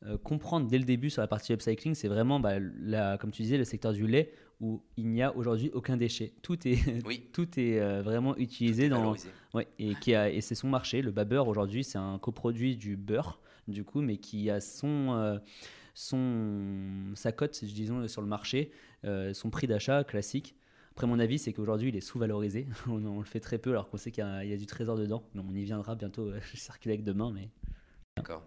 euh, 0.05 0.17
comprendre 0.17 0.67
dès 0.67 0.77
le 0.77 0.85
début 0.85 1.09
sur 1.09 1.21
la 1.21 1.27
partie 1.27 1.53
upcycling, 1.53 1.95
c'est 1.95 2.07
vraiment, 2.07 2.39
bah, 2.39 2.59
la, 2.59 3.17
comme 3.17 3.31
tu 3.31 3.41
disais, 3.41 3.57
le 3.57 3.63
secteur 3.63 3.93
du 3.93 4.07
lait 4.07 4.33
où 4.61 4.81
il 4.97 5.07
n'y 5.09 5.21
a 5.21 5.35
aujourd'hui 5.35 5.71
aucun 5.73 5.97
déchet. 5.97 6.33
Tout 6.41 6.67
est, 6.67 7.03
tout 7.33 7.59
est 7.59 7.79
euh, 7.79 8.01
vraiment 8.01 8.35
utilisé 8.37 8.89
dans. 8.89 9.15
Ouais, 9.53 9.67
et 9.77 9.95
qui 9.95 10.15
a, 10.15 10.29
et 10.29 10.41
c'est 10.41 10.55
son 10.55 10.69
marché. 10.69 11.01
Le 11.01 11.11
babeur 11.11 11.47
aujourd'hui, 11.47 11.83
c'est 11.83 11.97
un 11.97 12.17
coproduit 12.17 12.77
du 12.77 12.95
beurre, 12.95 13.39
du 13.67 13.83
coup, 13.83 14.01
mais 14.01 14.17
qui 14.17 14.49
a 14.49 14.61
son. 14.61 15.39
son, 15.93 17.11
sa 17.15 17.31
cote, 17.31 17.63
disons, 17.63 18.07
sur 18.07 18.21
le 18.21 18.27
marché, 18.27 18.71
son 19.03 19.49
prix 19.49 19.67
d'achat 19.67 20.03
classique. 20.03 20.55
Après, 20.93 21.07
mon 21.07 21.19
avis, 21.19 21.39
c'est 21.39 21.53
qu'aujourd'hui, 21.53 21.89
il 21.89 21.95
est 21.95 22.01
sous-valorisé. 22.01 22.67
on, 22.87 23.19
le 23.19 23.25
fait 23.25 23.39
très 23.39 23.57
peu 23.57 23.71
alors 23.71 23.89
qu'on 23.89 23.97
sait 23.97 24.11
qu'il 24.11 24.23
y, 24.23 24.53
a 24.53 24.57
du 24.57 24.65
trésor 24.65 24.95
dedans. 24.95 25.23
Mais 25.33 25.41
on 25.47 25.55
y 25.55 25.63
viendra 25.63 25.95
bientôt 25.95 26.31
chez 26.53 26.71
avec 26.85 27.03
demain. 27.03 27.31
Mais... 27.33 27.49
D'accord. 28.15 28.43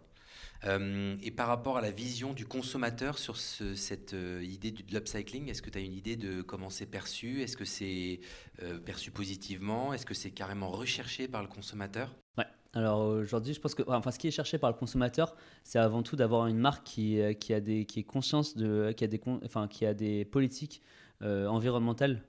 Euh, 0.64 1.16
et 1.22 1.30
par 1.30 1.48
rapport 1.48 1.76
à 1.76 1.80
la 1.80 1.90
vision 1.90 2.32
du 2.32 2.46
consommateur 2.46 3.18
sur 3.18 3.36
cette 3.36 4.14
euh, 4.14 4.42
idée 4.42 4.70
de 4.70 4.82
l'upcycling, 4.92 5.48
est-ce 5.48 5.62
que 5.62 5.70
tu 5.70 5.78
as 5.78 5.82
une 5.82 5.92
idée 5.92 6.16
de 6.16 6.42
comment 6.42 6.70
c'est 6.70 6.86
perçu? 6.86 7.42
Est-ce 7.42 7.56
que 7.56 7.64
c'est 7.64 8.20
euh, 8.62 8.78
perçu 8.78 9.10
positivement? 9.10 9.92
Est-ce 9.92 10.06
que 10.06 10.14
c'est 10.14 10.30
carrément 10.30 10.70
recherché 10.70 11.28
par 11.28 11.42
le 11.42 11.48
consommateur? 11.48 12.14
Ouais. 12.38 12.46
Alors 12.72 13.00
aujourd'hui, 13.00 13.54
je 13.54 13.60
pense 13.60 13.74
que 13.74 13.82
enfin, 13.86 14.10
ce 14.10 14.18
qui 14.18 14.28
est 14.28 14.32
cherché 14.32 14.58
par 14.58 14.70
le 14.70 14.76
consommateur, 14.76 15.34
c'est 15.64 15.78
avant 15.78 16.02
tout 16.02 16.16
d'avoir 16.16 16.46
une 16.46 16.58
marque 16.58 16.84
qui, 16.84 17.18
qui, 17.40 17.54
a 17.54 17.60
des, 17.60 17.86
qui 17.86 18.00
est 18.00 18.04
conscience 18.04 18.56
de, 18.56 18.92
qui 18.96 19.04
a 19.04 19.06
des, 19.06 19.20
enfin, 19.44 19.66
qui 19.66 19.86
a 19.86 19.94
des 19.94 20.24
politiques 20.24 20.82
environnementales 21.22 22.22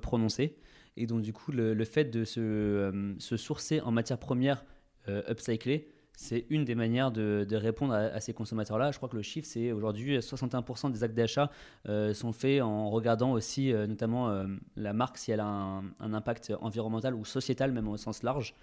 prononcé. 0.00 0.56
Et 0.96 1.06
donc, 1.06 1.22
du 1.22 1.32
coup, 1.32 1.52
le, 1.52 1.84
fait 1.84 2.04
de 2.04 2.24
se, 2.24 2.40
euh, 2.40 3.14
se, 3.18 3.36
sourcer 3.36 3.80
en 3.80 3.90
matière 3.90 4.18
première 4.18 4.64
euh, 5.08 5.22
upcyclée, 5.30 5.88
c'est 6.14 6.44
une 6.50 6.64
des 6.64 6.74
manières 6.74 7.10
de, 7.10 7.46
répondre 7.52 7.94
à, 7.94 8.20
ces 8.20 8.34
consommateurs-là. 8.34 8.92
Je 8.92 8.98
crois 8.98 9.08
que 9.08 9.16
le 9.16 9.22
chiffre, 9.22 9.48
c'est 9.50 9.72
aujourd'hui 9.72 10.18
61% 10.18 10.92
des 10.92 11.02
actes 11.02 11.14
d'achat 11.14 11.50
euh, 11.88 12.12
sont 12.12 12.32
faits 12.32 12.60
en 12.60 12.90
regardant 12.90 13.32
aussi 13.32 13.72
notamment 13.72 14.46
la 14.76 14.92
marque 14.92 15.16
si 15.16 15.32
elle 15.32 15.40
a 15.40 15.46
un, 15.46 16.12
impact 16.12 16.52
environnemental 16.60 17.14
ou 17.14 17.24
sociétal, 17.24 17.72
même 17.72 17.88
au 17.88 17.96
sens 17.96 18.22
large. 18.22 18.54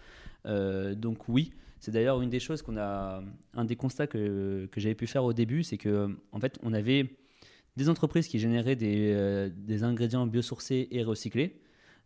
donc 0.45 1.27
oui, 1.27 1.51
c'est 1.79 1.91
d'ailleurs 1.91 2.21
une 2.21 2.29
des 2.29 2.39
choses 2.39 2.61
qu'on 2.61 2.77
a, 2.77 3.23
un 3.55 3.65
des 3.65 3.75
constats 3.75 4.07
que, 4.07 4.67
que 4.71 4.79
j'avais 4.79 4.95
pu 4.95 5.07
faire 5.07 5.23
au 5.23 5.33
début, 5.33 5.63
c'est 5.63 5.77
que 5.77 6.15
en 6.31 6.39
fait, 6.39 6.59
on 6.61 6.71
avait 6.71 7.09
des 7.79 7.87
entreprises 7.87 8.27
qui 8.27 8.39
généraient 8.39 8.75
des, 8.75 9.13
euh, 9.13 9.49
des 9.55 9.83
ingrédients 9.83 10.27
biosourcés 10.27 10.89
et 10.91 11.01
recyclés, 11.01 11.61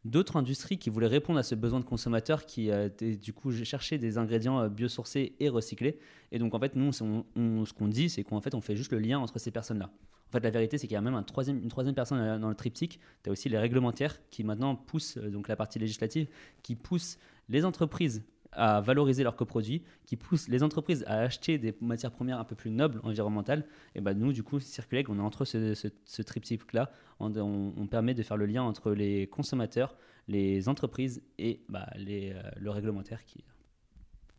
d'autres 0.05 0.37
industries 0.37 0.77
qui 0.77 0.91
voulaient 0.91 1.07
répondre 1.07 1.39
à 1.39 1.43
ce 1.43 1.55
besoin 1.55 1.79
de 1.79 1.83
consommateurs 1.83 2.45
qui, 2.45 2.69
euh, 2.69 2.89
du 2.99 3.33
coup, 3.33 3.51
cherchaient 3.51 3.97
des 3.97 4.19
ingrédients 4.19 4.59
euh, 4.59 4.69
biosourcés 4.69 5.33
et 5.39 5.49
recyclés. 5.49 5.97
Et 6.31 6.37
donc, 6.37 6.53
en 6.53 6.59
fait, 6.59 6.75
nous, 6.75 6.91
ce 6.93 7.73
qu'on 7.73 7.87
dit, 7.87 8.11
c'est 8.11 8.23
qu'en 8.23 8.39
fait, 8.39 8.53
on 8.53 8.61
fait 8.61 8.75
juste 8.75 8.91
le 8.91 8.99
lien 8.99 9.17
entre 9.17 9.39
ces 9.39 9.49
personnes-là. 9.49 9.89
En 10.29 10.31
fait, 10.31 10.43
la 10.43 10.51
vérité, 10.51 10.77
c'est 10.77 10.85
qu'il 10.85 10.93
y 10.93 10.97
a 10.97 11.01
même 11.01 11.15
un 11.15 11.23
troisième, 11.23 11.57
une 11.57 11.69
troisième 11.69 11.95
personne 11.95 12.39
dans 12.39 12.49
le 12.49 12.55
triptyque. 12.55 12.99
Tu 13.23 13.29
as 13.29 13.31
aussi 13.31 13.49
les 13.49 13.57
réglementaires 13.57 14.19
qui 14.29 14.43
maintenant 14.43 14.75
poussent, 14.75 15.17
donc 15.17 15.47
la 15.47 15.55
partie 15.55 15.79
législative, 15.79 16.27
qui 16.61 16.75
poussent 16.75 17.17
les 17.49 17.65
entreprises 17.65 18.23
à 18.55 18.81
valoriser 18.81 19.23
leurs 19.23 19.35
coproduits, 19.35 19.83
qui 20.05 20.15
poussent 20.15 20.47
les 20.47 20.63
entreprises 20.63 21.03
à 21.07 21.19
acheter 21.19 21.57
des 21.57 21.75
matières 21.81 22.11
premières 22.11 22.39
un 22.39 22.43
peu 22.43 22.55
plus 22.55 22.71
nobles 22.71 22.99
environnementales, 23.03 23.65
et 23.95 24.01
ben 24.01 24.13
nous, 24.13 24.33
du 24.33 24.43
coup, 24.43 24.59
Circuleg, 24.59 25.09
on 25.09 25.17
est 25.17 25.21
entre 25.21 25.45
ce, 25.45 25.73
ce, 25.73 26.21
triptyque-là, 26.21 26.91
on, 27.19 27.87
permet 27.87 28.13
de 28.13 28.23
faire 28.23 28.37
le 28.37 28.45
lien 28.45 28.63
entre 28.63 28.91
les 28.91 29.27
consommateurs, 29.27 29.95
les 30.27 30.69
entreprises 30.69 31.21
et 31.37 31.61
bah, 31.69 31.89
les, 31.95 32.31
euh, 32.31 32.41
le 32.57 32.71
réglementaire, 32.71 33.23
qui, 33.25 33.43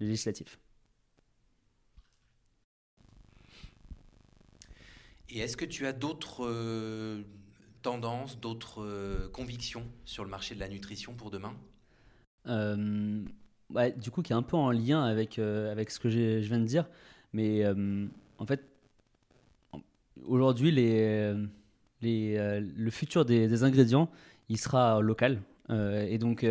le 0.00 0.06
législatif. 0.06 0.58
Et 5.28 5.38
est-ce 5.38 5.56
que 5.56 5.64
tu 5.64 5.86
as 5.86 5.92
d'autres 5.92 6.46
euh, 6.46 7.22
tendances, 7.82 8.38
d'autres 8.38 8.82
euh, 8.82 9.28
convictions 9.28 9.86
sur 10.04 10.24
le 10.24 10.30
marché 10.30 10.54
de 10.54 10.60
la 10.60 10.68
nutrition 10.68 11.14
pour 11.14 11.30
demain? 11.30 11.56
Du 13.96 14.10
coup, 14.10 14.22
qui 14.22 14.32
est 14.32 14.36
un 14.36 14.42
peu 14.42 14.56
en 14.56 14.70
lien 14.70 15.02
avec, 15.04 15.38
euh, 15.38 15.70
avec 15.72 15.90
ce 15.90 15.98
que 16.00 16.08
je 16.08 16.38
viens 16.38 16.60
de 16.60 16.64
dire. 16.64 16.88
Mais 17.32 17.64
euh, 17.64 18.06
en 18.38 18.46
fait, 18.46 18.64
aujourd'hui, 20.26 20.70
les, 20.70 21.34
les, 22.02 22.60
le 22.60 22.90
futur 22.90 23.24
des, 23.24 23.64
ingrédients, 23.64 24.10
il 24.48 24.58
sera 24.58 25.00
local. 25.00 25.40
et 25.70 26.18
donc 26.18 26.44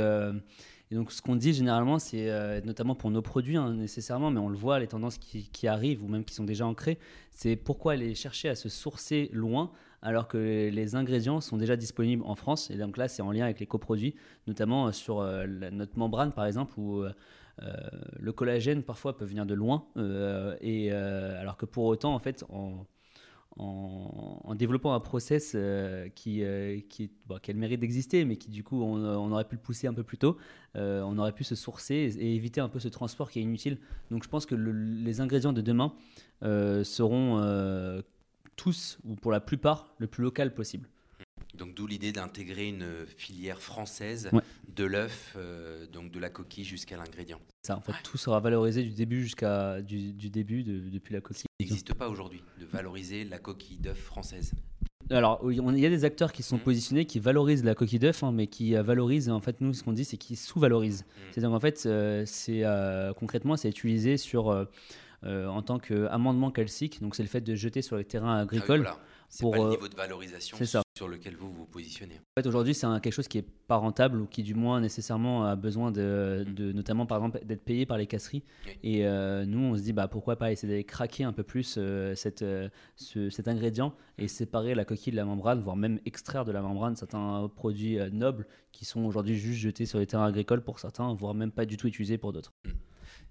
et 0.93 0.95
donc, 0.95 1.11
ce 1.11 1.23
qu'on 1.23 1.35
dit 1.35 1.53
généralement, 1.53 1.97
c'est 1.97 2.29
euh, 2.29 2.61
notamment 2.61 2.93
pour 2.93 3.09
nos 3.09 3.23
produits, 3.23 3.57
hein, 3.57 3.73
nécessairement, 3.73 4.29
mais 4.29 4.39
on 4.39 4.47
le 4.47 4.55
voit, 4.55 4.77
les 4.77 4.85
tendances 4.85 5.17
qui, 5.17 5.67
arrivent 5.67 6.03
ou 6.03 6.07
même 6.07 6.23
qui 6.23 6.35
sont 6.35 6.43
déjà 6.43 6.67
ancrées, 6.67 6.99
c'est 7.31 7.55
pourquoi 7.55 7.93
aller 7.93 8.13
chercher 8.13 8.47
à 8.47 8.53
se 8.53 8.69
sourcer 8.69 9.31
loin 9.33 9.71
alors 10.03 10.27
que 10.27 10.69
les 10.69 10.95
ingrédients 10.95 11.41
sont 11.41 11.57
déjà 11.57 11.75
disponibles 11.75 12.23
en 12.25 12.35
France. 12.35 12.69
Et 12.69 12.77
donc 12.77 12.97
là, 12.97 13.07
c'est 13.07 13.21
en 13.21 13.31
lien 13.31 13.45
avec 13.45 13.59
les 13.59 13.65
coproduits, 13.65 14.15
notamment 14.47 14.87
euh, 14.87 14.91
sur 14.91 15.21
euh, 15.21 15.47
notre 15.47 15.97
membrane, 15.97 16.31
par 16.31 16.45
exemple, 16.45 16.79
où 16.79 17.03
le 18.19 18.31
collagène 18.31 18.83
parfois 18.83 19.15
peut 19.15 19.25
venir 19.25 19.45
de 19.45 19.53
loin. 19.53 19.85
et 20.61 20.91
alors 20.91 21.55
que 21.55 21.65
pour 21.65 21.85
autant, 21.85 22.15
en 22.15 22.19
fait, 22.19 22.43
en 23.57 24.55
développant 24.55 24.93
un 24.93 24.99
process 24.99 25.53
euh, 25.55 26.09
qui, 26.09 26.43
euh, 26.43 26.79
qui, 26.89 27.09
qui, 27.41 27.51
a 27.51 27.53
le 27.53 27.59
mérite 27.59 27.79
d'exister, 27.79 28.25
mais 28.25 28.37
qui 28.37 28.49
du 28.49 28.63
coup 28.63 28.81
on, 28.81 29.31
aurait 29.31 29.47
pu 29.47 29.55
le 29.55 29.61
pousser 29.61 29.87
un 29.87 29.93
peu 29.93 30.03
plus 30.03 30.17
tôt, 30.17 30.37
euh, 30.75 31.01
on 31.03 31.17
aurait 31.17 31.33
pu 31.33 31.43
se 31.43 31.55
sourcer 31.55 31.95
et, 32.17 32.35
éviter 32.35 32.61
un 32.61 32.69
peu 32.69 32.79
ce 32.79 32.87
transport 32.87 33.29
qui 33.29 33.39
est 33.39 33.43
inutile. 33.43 33.77
Donc 34.09 34.23
je 34.23 34.29
pense 34.29 34.45
que 34.45 34.55
les 34.55 35.21
ingrédients 35.21 35.53
de 35.53 35.61
demain 35.61 35.93
seront 36.41 38.01
tous, 38.55 38.97
ou 39.03 39.15
pour 39.15 39.31
la 39.31 39.39
plupart, 39.39 39.93
le 39.97 40.07
plus 40.07 40.23
local 40.23 40.53
possible. 40.53 40.89
Donc 41.55 41.75
d'où 41.75 41.85
l'idée 41.85 42.11
d'intégrer 42.11 42.67
une 42.67 43.05
filière 43.05 43.61
française 43.61 44.31
de 44.75 44.83
l'œuf, 44.83 45.37
donc 45.91 46.11
de 46.11 46.19
la 46.19 46.31
coquille 46.31 46.63
jusqu'à 46.63 46.97
l'ingrédient. 46.97 47.39
Ça, 47.61 47.77
en 47.77 47.81
fait, 47.81 47.93
tout 48.03 48.17
sera 48.17 48.39
valorisé 48.39 48.81
du 48.81 48.89
début 48.89 49.21
jusqu'à 49.21 49.81
du, 49.81 50.13
début 50.13 50.63
depuis 50.63 51.13
la 51.13 51.21
coquille. 51.21 51.45
Il 51.59 51.67
n'existe 51.67 51.93
pas 51.93 52.09
aujourd'hui 52.09 52.41
de 52.59 52.65
valoriser 52.65 53.23
la 53.23 53.37
coquille 53.37 53.77
d'œuf 53.77 53.99
française. 53.99 54.53
Alors, 55.09 55.41
il 55.51 55.79
y 55.79 55.85
a 55.85 55.89
des 55.89 56.05
acteurs 56.05 56.31
qui 56.31 56.43
sont 56.43 56.57
mmh. 56.57 56.61
positionnés, 56.61 57.05
qui 57.05 57.19
valorisent 57.19 57.63
la 57.63 57.75
coquille 57.75 57.99
d'œuf, 57.99 58.23
hein, 58.23 58.31
mais 58.31 58.47
qui 58.47 58.75
euh, 58.75 58.83
valorisent, 58.83 59.29
en 59.29 59.41
fait, 59.41 59.59
nous, 59.61 59.73
ce 59.73 59.83
qu'on 59.83 59.93
dit, 59.93 60.05
c'est 60.05 60.17
qu'ils 60.17 60.37
sous-valorisent. 60.37 61.03
Mmh. 61.03 61.19
C'est-à-dire 61.31 61.49
qu'en 61.49 61.59
fait, 61.59 61.83
euh, 61.85 62.23
c'est, 62.25 62.63
euh, 62.63 63.13
concrètement, 63.13 63.57
c'est 63.57 63.69
utilisé 63.69 64.17
sur, 64.17 64.67
en 65.25 65.61
tant 65.61 65.79
qu'amendement 65.79 66.51
calcique, 66.51 67.01
donc 67.01 67.15
c'est 67.15 67.23
le 67.23 67.29
fait 67.29 67.41
de 67.41 67.55
jeter 67.55 67.81
sur 67.81 67.97
les 67.97 68.05
terrains 68.05 68.39
agricoles. 68.39 68.87
Ah 68.87 68.97
c'est 69.33 69.49
pas 69.49 69.57
le 69.57 69.69
niveau 69.69 69.87
de 69.87 69.95
valorisation 69.95 70.57
sur 70.95 71.07
lequel 71.07 71.35
vous 71.35 71.51
vous 71.51 71.65
positionnez. 71.65 72.13
En 72.13 72.41
fait, 72.41 72.47
aujourd'hui, 72.47 72.75
c'est 72.75 72.85
quelque 73.01 73.11
chose 73.11 73.27
qui 73.27 73.39
est 73.39 73.47
pas 73.67 73.77
rentable 73.77 74.21
ou 74.21 74.27
qui, 74.27 74.43
du 74.43 74.53
moins, 74.53 74.79
nécessairement 74.79 75.45
a 75.45 75.55
besoin 75.55 75.91
de, 75.91 76.45
mm. 76.47 76.69
notamment, 76.69 77.07
par 77.07 77.17
exemple, 77.17 77.43
d'être 77.43 77.63
payé 77.65 77.87
par 77.87 77.97
les 77.97 78.05
casseries. 78.05 78.43
Et 78.83 79.07
euh, 79.07 79.43
nous, 79.45 79.57
on 79.57 79.75
se 79.75 79.81
dit, 79.81 79.91
bah, 79.91 80.07
pourquoi 80.07 80.35
pas 80.35 80.51
essayer 80.51 80.71
d'aller 80.71 80.83
craquer 80.83 81.23
un 81.23 81.33
peu 81.33 81.41
plus 81.41 81.77
euh, 81.79 82.13
cette, 82.13 82.43
euh, 82.43 82.69
cet 82.95 83.47
ingrédient 83.47 83.95
et 84.19 84.27
séparer 84.27 84.75
la 84.75 84.85
coquille 84.85 85.11
de 85.11 85.17
la 85.17 85.25
membrane, 85.25 85.61
voire 85.61 85.77
même 85.77 85.99
extraire 86.05 86.45
de 86.45 86.51
la 86.51 86.61
membrane 86.61 86.95
certains 86.95 87.49
produits 87.55 87.97
nobles 88.11 88.45
qui 88.71 88.85
sont 88.85 89.03
aujourd'hui 89.03 89.35
juste 89.35 89.59
jetés 89.59 89.87
sur 89.87 89.97
les 89.97 90.05
terrains 90.05 90.27
agricoles 90.27 90.61
pour 90.61 90.79
certains, 90.79 91.11
voire 91.15 91.33
même 91.33 91.51
pas 91.51 91.65
du 91.65 91.77
tout 91.77 91.87
utilisés 91.87 92.19
pour 92.19 92.33
d'autres. 92.33 92.53
Mm. 92.65 92.69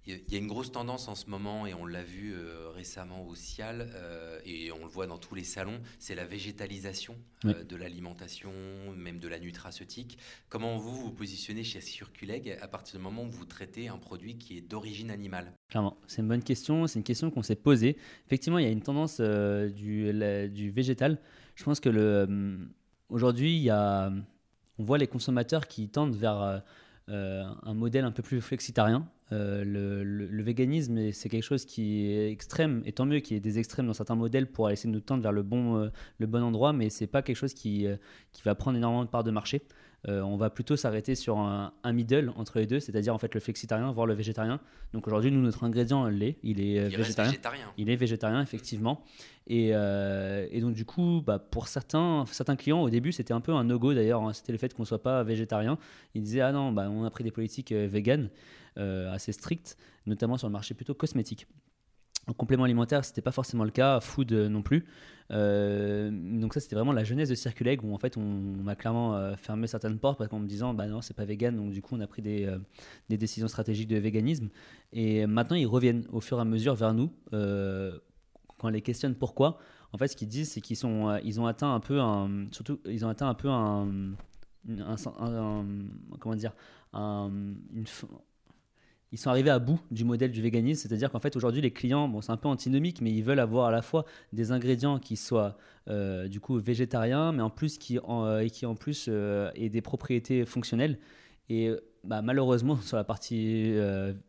Il 0.04 0.20
y 0.32 0.34
a 0.34 0.38
une 0.38 0.48
grosse 0.48 0.72
tendance 0.72 1.06
en 1.06 1.14
ce 1.14 1.30
moment, 1.30 1.64
et 1.64 1.74
on 1.74 1.86
l'a 1.86 2.02
vu 2.02 2.34
euh, 2.34 2.70
récemment 2.70 3.24
au 3.24 3.36
Cial, 3.36 3.88
euh, 3.94 4.40
et 4.44 4.72
on 4.72 4.80
le 4.80 4.90
voit 4.90 5.06
dans 5.06 5.18
tous 5.18 5.36
les 5.36 5.44
salons, 5.44 5.80
c'est 6.00 6.16
la 6.16 6.24
végétalisation 6.24 7.14
euh, 7.44 7.62
de 7.62 7.76
l'alimentation, 7.76 8.50
même 8.96 9.20
de 9.20 9.28
la 9.28 9.38
nutraceutique. 9.38 10.18
Comment 10.48 10.76
vous 10.76 10.96
vous 10.96 11.12
positionnez 11.12 11.62
chez 11.62 11.80
Circuleg 11.80 12.58
à 12.60 12.66
partir 12.66 12.98
du 12.98 13.04
moment 13.04 13.22
où 13.22 13.30
vous 13.30 13.44
traitez 13.44 13.86
un 13.86 13.96
produit 13.96 14.38
qui 14.38 14.58
est 14.58 14.60
d'origine 14.60 15.08
animale? 15.08 15.52
Clairement, 15.68 15.96
c'est 16.08 16.22
une 16.22 16.28
bonne 16.28 16.42
question, 16.42 16.88
c'est 16.88 16.98
une 16.98 17.04
question 17.04 17.30
qu'on 17.30 17.42
s'est 17.42 17.54
posée. 17.54 17.96
Effectivement, 18.26 18.58
il 18.58 18.64
y 18.64 18.68
a 18.68 18.72
une 18.72 18.82
tendance 18.82 19.20
du, 19.20 20.12
du, 20.50 20.70
végétal. 20.70 21.20
Je 21.54 21.62
pense 21.62 21.78
que 21.78 21.88
le, 21.88 22.58
aujourd'hui, 23.08 23.54
il 23.54 23.62
y 23.62 23.70
a, 23.70 24.12
on 24.78 24.82
voit 24.82 24.98
les 24.98 25.06
consommateurs 25.06 25.68
qui 25.68 25.88
tendent 25.88 26.16
vers 26.16 26.60
un 27.06 27.74
modèle 27.74 28.04
un 28.04 28.10
peu 28.10 28.24
plus 28.24 28.40
flexitarien 28.40 29.08
euh, 29.32 29.64
le, 29.64 30.42
véganisme, 30.42 31.12
c'est 31.12 31.28
quelque 31.28 31.44
chose 31.44 31.64
qui 31.64 32.06
est 32.06 32.30
extrême, 32.30 32.82
et 32.84 32.92
tant 32.92 33.06
mieux 33.06 33.20
qu'il 33.20 33.34
y 33.34 33.36
ait 33.38 33.40
des 33.40 33.58
extrêmes 33.58 33.86
dans 33.86 33.94
certains 33.94 34.14
modèles 34.14 34.46
pour 34.46 34.70
essayer 34.70 34.90
de 34.90 34.94
nous 34.94 35.00
tendre 35.00 35.22
vers 35.22 35.32
le 35.32 35.42
bon, 35.42 35.76
euh, 35.76 36.40
endroit, 36.40 36.72
mais 36.72 36.90
c'est 36.90 37.06
pas 37.06 37.22
quelque 37.22 37.36
chose 37.36 37.54
qui, 37.54 37.86
euh, 37.86 37.96
qui 38.32 38.42
va 38.42 38.54
prendre 38.54 38.76
énormément 38.76 39.04
de 39.04 39.10
parts 39.10 39.24
de 39.24 39.30
marché. 39.30 39.62
On 40.08 40.36
va 40.36 40.50
plutôt 40.50 40.76
s'arrêter 40.76 41.14
sur 41.14 41.38
un, 41.38 41.72
middle 41.92 42.32
entre 42.36 42.58
les 42.58 42.66
deux, 42.66 42.80
c'est-à-dire 42.80 43.14
en 43.14 43.18
fait 43.18 43.34
le 43.34 43.40
flexitarien, 43.40 43.92
voire 43.92 44.06
le 44.06 44.14
végétarien. 44.14 44.60
Donc 44.92 45.06
aujourd'hui, 45.06 45.30
nous, 45.30 45.40
notre 45.40 45.64
ingrédient 45.64 46.06
l'est, 46.08 46.38
il 46.42 46.60
est 46.60 46.88
végétarien. 46.88 47.32
Il 47.78 47.88
est 47.88 47.96
végétarien, 47.96 48.42
effectivement. 48.42 49.04
Et, 49.46 49.68
et 49.68 50.60
donc 50.60 50.74
du 50.74 50.84
coup, 50.84 51.22
bah, 51.24 51.38
pour 51.38 51.68
certains, 51.68 52.24
certains 52.30 52.56
clients, 52.56 52.82
au 52.82 52.90
début, 52.90 53.12
c'était 53.12 53.34
un 53.34 53.40
peu 53.40 53.52
un 53.52 53.64
no-go 53.64 53.94
d'ailleurs, 53.94 54.22
hein. 54.22 54.32
c'était 54.32 54.52
le 54.52 54.58
fait 54.58 54.74
qu'on 54.74 54.84
soit 54.84 55.02
pas 55.02 55.22
végétarien. 55.22 55.78
Ils 56.14 56.22
disaient, 56.22 56.40
ah 56.40 56.52
non, 56.52 56.72
bah, 56.72 56.90
on 56.90 57.04
a 57.04 57.10
pris 57.10 57.22
des 57.22 57.30
politiques 57.30 57.72
véganes. 57.72 58.28
Euh, 58.78 59.12
assez 59.12 59.32
strict, 59.32 59.76
notamment 60.06 60.38
sur 60.38 60.48
le 60.48 60.52
marché 60.52 60.72
plutôt 60.72 60.94
cosmétique. 60.94 61.46
En 62.28 62.34
complément 62.34 62.64
alimentaire, 62.64 63.04
c'était 63.04 63.20
pas 63.20 63.32
forcément 63.32 63.64
le 63.64 63.70
cas, 63.70 64.00
food 64.00 64.32
euh, 64.32 64.48
non 64.48 64.62
plus. 64.62 64.84
Euh, 65.32 66.10
donc 66.40 66.54
ça, 66.54 66.60
c'était 66.60 66.76
vraiment 66.76 66.92
la 66.92 67.04
jeunesse 67.04 67.28
de 67.28 67.34
Circuleg 67.34 67.82
où 67.84 67.94
en 67.94 67.98
fait 67.98 68.16
on, 68.16 68.66
a 68.66 68.76
clairement 68.76 69.34
fermé 69.36 69.66
certaines 69.66 69.98
portes 69.98 70.18
parce 70.18 70.28
qu'en 70.28 70.38
me 70.38 70.46
disant 70.46 70.74
bah 70.74 70.86
non 70.86 71.00
c'est 71.00 71.14
pas 71.14 71.24
vegan, 71.24 71.56
donc 71.56 71.72
du 71.72 71.80
coup 71.80 71.96
on 71.96 72.00
a 72.00 72.06
pris 72.06 72.20
des, 72.20 72.48
décisions 73.08 73.48
stratégiques 73.48 73.88
de 73.88 73.96
véganisme. 73.96 74.50
Et 74.92 75.26
maintenant 75.26 75.56
ils 75.56 75.66
reviennent 75.66 76.06
au 76.12 76.20
fur 76.20 76.38
et 76.38 76.42
à 76.42 76.44
mesure 76.44 76.74
vers 76.74 76.92
nous 76.92 77.10
quand 77.30 78.68
on 78.68 78.70
les 78.70 78.82
questionne 78.82 79.14
pourquoi. 79.14 79.58
En 79.92 79.98
fait, 79.98 80.08
ce 80.08 80.16
qu'ils 80.16 80.28
disent, 80.28 80.52
c'est 80.52 80.60
qu'ils 80.60 80.86
ont 80.86 81.46
atteint 81.46 81.74
un 81.74 81.80
peu 81.80 82.00
un, 82.00 82.46
surtout 82.50 82.80
ils 82.86 83.04
ont 83.04 83.08
atteint 83.08 83.28
un 83.28 83.34
peu 83.34 83.48
un, 83.48 84.14
un, 84.68 85.64
comment 86.18 86.34
dire, 86.34 86.54
un, 86.92 87.30
une, 87.74 87.86
ils 89.12 89.18
sont 89.18 89.30
arrivés 89.30 89.50
à 89.50 89.58
bout 89.58 89.78
du 89.90 90.04
modèle 90.04 90.32
du 90.32 90.40
véganisme, 90.40 90.80
c'est-à-dire 90.82 91.10
qu'en 91.10 91.20
fait 91.20 91.36
aujourd'hui 91.36 91.60
les 91.60 91.70
clients, 91.70 92.08
bon 92.08 92.22
c'est 92.22 92.32
un 92.32 92.36
peu 92.38 92.48
antinomique, 92.48 93.00
mais 93.02 93.12
ils 93.12 93.22
veulent 93.22 93.40
avoir 93.40 93.66
à 93.66 93.70
la 93.70 93.82
fois 93.82 94.06
des 94.32 94.52
ingrédients 94.52 94.98
qui 94.98 95.16
soient 95.16 95.58
euh, 95.88 96.28
du 96.28 96.40
coup 96.40 96.58
végétariens, 96.58 97.32
mais 97.32 97.42
en 97.42 97.50
plus 97.50 97.76
qui 97.76 97.98
en, 97.98 98.24
euh, 98.24 98.40
et 98.40 98.50
qui 98.50 98.64
en 98.64 98.74
plus 98.74 99.06
euh, 99.08 99.50
aient 99.54 99.68
des 99.68 99.82
propriétés 99.82 100.46
fonctionnelles. 100.46 100.98
Et 101.52 101.70
bah, 102.04 102.22
malheureusement 102.22 102.76
sur 102.80 102.96
la 102.96 103.04
partie 103.04 103.74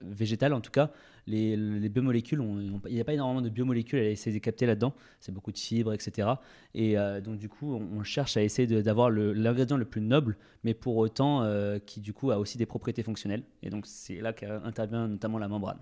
végétale 0.01 0.53
en 0.53 0.61
tout 0.61 0.71
cas, 0.71 0.91
les, 1.27 1.89
biomolécules, 1.89 2.41
il 2.87 2.93
n'y 2.93 3.01
a 3.01 3.03
pas 3.03 3.13
énormément 3.13 3.41
de 3.41 3.49
biomolécules 3.49 3.99
à 3.99 4.09
essayer 4.09 4.37
de 4.37 4.43
capter 4.43 4.65
là-dedans. 4.65 4.93
C'est 5.19 5.31
beaucoup 5.31 5.51
de 5.51 5.57
fibres, 5.57 5.93
etc. 5.93 6.29
Et 6.73 6.97
euh, 6.97 7.21
donc, 7.21 7.37
du 7.37 7.49
coup, 7.49 7.73
on, 7.73 8.03
cherche 8.03 8.37
à 8.37 8.43
essayer 8.43 8.67
d'avoir 8.83 9.09
l'ingrédient 9.09 9.77
le, 9.77 9.85
plus 9.85 10.01
noble, 10.01 10.37
mais 10.63 10.73
pour 10.73 10.97
autant 10.97 11.43
euh, 11.43 11.79
qui, 11.79 12.01
du 12.01 12.13
coup, 12.13 12.31
a 12.31 12.39
aussi 12.39 12.57
des 12.57 12.65
propriétés 12.65 13.03
fonctionnelles. 13.03 13.43
Et 13.61 13.69
donc, 13.69 13.85
c'est 13.85 14.19
là 14.19 14.33
qu'intervient 14.33 15.07
notamment 15.07 15.37
la 15.37 15.47
membrane. 15.47 15.79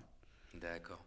D'accord. 0.60 1.04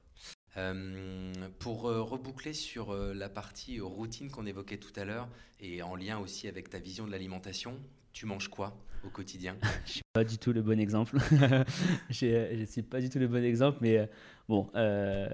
Euh, 0.57 1.32
pour 1.59 1.82
reboucler 1.82 2.53
sur 2.53 2.95
la 2.95 3.28
partie 3.28 3.80
routine 3.80 4.30
qu'on 4.30 4.47
évoquait 4.47 4.78
tout 4.78 4.93
à 4.95 5.05
l'heure 5.05 5.28
et 5.59 5.82
en 5.82 5.97
lien 5.97 6.18
aussi 6.18 6.47
avec 6.47 6.70
ta 6.70 6.78
vision 6.78 7.07
de 7.07 7.11
l'alimentation, 7.11 7.76
tu 8.12 8.26
manges 8.26 8.49
quoi? 8.49 8.76
Au 9.07 9.11
quotidien 9.11 9.57
Je 9.87 9.93
suis 9.93 10.03
pas 10.13 10.25
du 10.25 10.39
tout 10.39 10.53
le 10.53 10.63
bon 10.63 10.79
exemple. 10.79 11.19
je 12.11 12.61
ne 12.61 12.65
suis 12.67 12.83
pas 12.83 13.01
du 13.01 13.09
tout 13.09 13.19
le 13.19 13.29
bon 13.29 13.45
exemple, 13.45 13.79
mais 13.81 13.99
euh, 13.99 14.07
bon, 14.49 14.71
euh, 14.75 15.29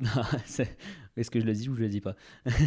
est-ce 1.16 1.30
que 1.30 1.40
je 1.40 1.46
le 1.46 1.52
dis 1.52 1.68
ou 1.68 1.74
je 1.74 1.82
le 1.82 1.88
dis 1.88 2.00
pas? 2.00 2.14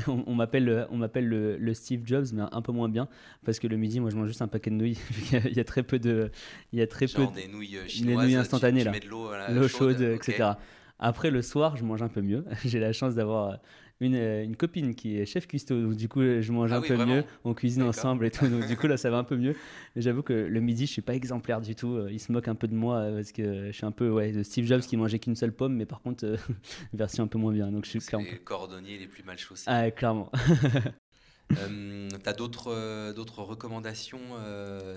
On, 0.08 0.36
m'appelle, 0.36 0.88
on 0.90 0.98
m'appelle 0.98 1.28
le, 1.28 1.74
Steve 1.74 2.02
Jobs, 2.06 2.28
mais 2.34 2.44
un 2.52 2.62
peu 2.62 2.72
moins 2.72 2.90
bien, 2.90 3.08
parce 3.46 3.60
que 3.60 3.68
le 3.68 3.78
midi, 3.78 4.00
moi, 4.00 4.10
je 4.10 4.16
mange 4.16 4.28
juste 4.28 4.42
un 4.42 4.48
paquet 4.48 4.72
de 4.72 4.76
nouilles. 4.76 5.00
il 5.32 5.54
y 5.54 5.60
a 5.60 5.66
très 5.66 5.84
peu 5.84 6.00
de, 6.00 6.32
il 6.74 6.80
y 6.80 6.82
a 6.82 6.88
très 6.88 7.08
Genre 7.08 7.32
peu 7.32 7.42
des 7.42 7.48
nouilles 7.48 7.78
chinoises, 7.88 8.26
nouilles 8.26 8.36
instantanées 8.36 8.84
là, 8.84 8.92
l'eau 9.50 9.68
chaude, 9.68 10.02
etc. 10.02 10.52
Après 11.00 11.32
le 11.32 11.42
soir, 11.42 11.78
je 11.78 11.86
mange 11.86 12.02
un 12.02 12.10
peu 12.10 12.22
mieux. 12.22 12.44
J'ai 12.66 12.80
la 12.80 12.92
chance 12.92 13.16
d'avoir 13.16 13.60
une, 14.00 14.16
euh, 14.16 14.44
une, 14.44 14.56
copine 14.56 14.96
qui 14.96 15.18
est 15.18 15.26
chef 15.26 15.48
cuistot, 15.48 15.82
donc 15.82 15.96
du 15.96 16.08
coup 16.08 16.22
je 16.22 16.52
mange 16.52 16.72
ah 16.72 16.78
un 16.78 16.82
peu 16.82 17.06
mieux, 17.06 17.24
on 17.44 17.54
cuisine 17.54 17.84
ensemble 17.84 18.26
et 18.26 18.32
tout, 18.32 18.48
donc 18.48 18.66
du 18.68 18.78
coup 18.78 18.88
là 18.88 18.98
ça 18.98 19.10
va 19.10 19.18
un 19.18 19.24
peu 19.24 19.36
mieux. 19.36 19.56
J'avoue 19.96 20.22
que 20.22 20.34
le 20.34 20.60
midi 20.62 20.86
je 20.86 20.92
suis 20.92 21.02
pas 21.02 21.16
exemplaire 21.16 21.62
du 21.62 21.76
tout, 21.76 21.96
euh, 21.96 22.10
il 22.12 22.20
se 22.20 22.32
moque 22.32 22.48
un 22.48 22.56
peu 22.56 22.68
de 22.68 22.76
moi 22.76 22.98
euh, 22.98 23.16
parce 23.16 23.32
que 23.32 23.68
je 23.68 23.72
suis 23.72 23.86
un 23.86 23.92
peu 23.92 24.10
ouais, 24.10 24.32
de 24.32 24.44
Steve 24.44 24.66
Jobs 24.66 24.82
qui 24.82 24.98
mangeait 24.98 25.20
qu'une 25.20 25.36
seule 25.36 25.54
pomme, 25.54 25.76
mais 25.76 25.86
par 25.86 26.02
contre 26.02 26.38
version 26.94 27.24
un 27.24 27.28
peu 27.28 27.38
moins 27.38 27.54
bien. 27.54 27.72
Donc 27.72 27.86
je 27.86 27.90
suis 27.92 28.00
clairement. 28.00 28.28
Les 28.30 28.40
cordonniers 28.40 28.98
les 28.98 29.08
plus 29.08 29.24
mal 29.24 29.38
chaussés. 29.38 29.66
Ah 29.68 29.92
clairement. 29.92 30.32
euh, 31.58 32.10
T'as 32.24 32.34
d'autres 32.34 33.14
d'autres 33.14 33.44
recommandations 33.44 34.20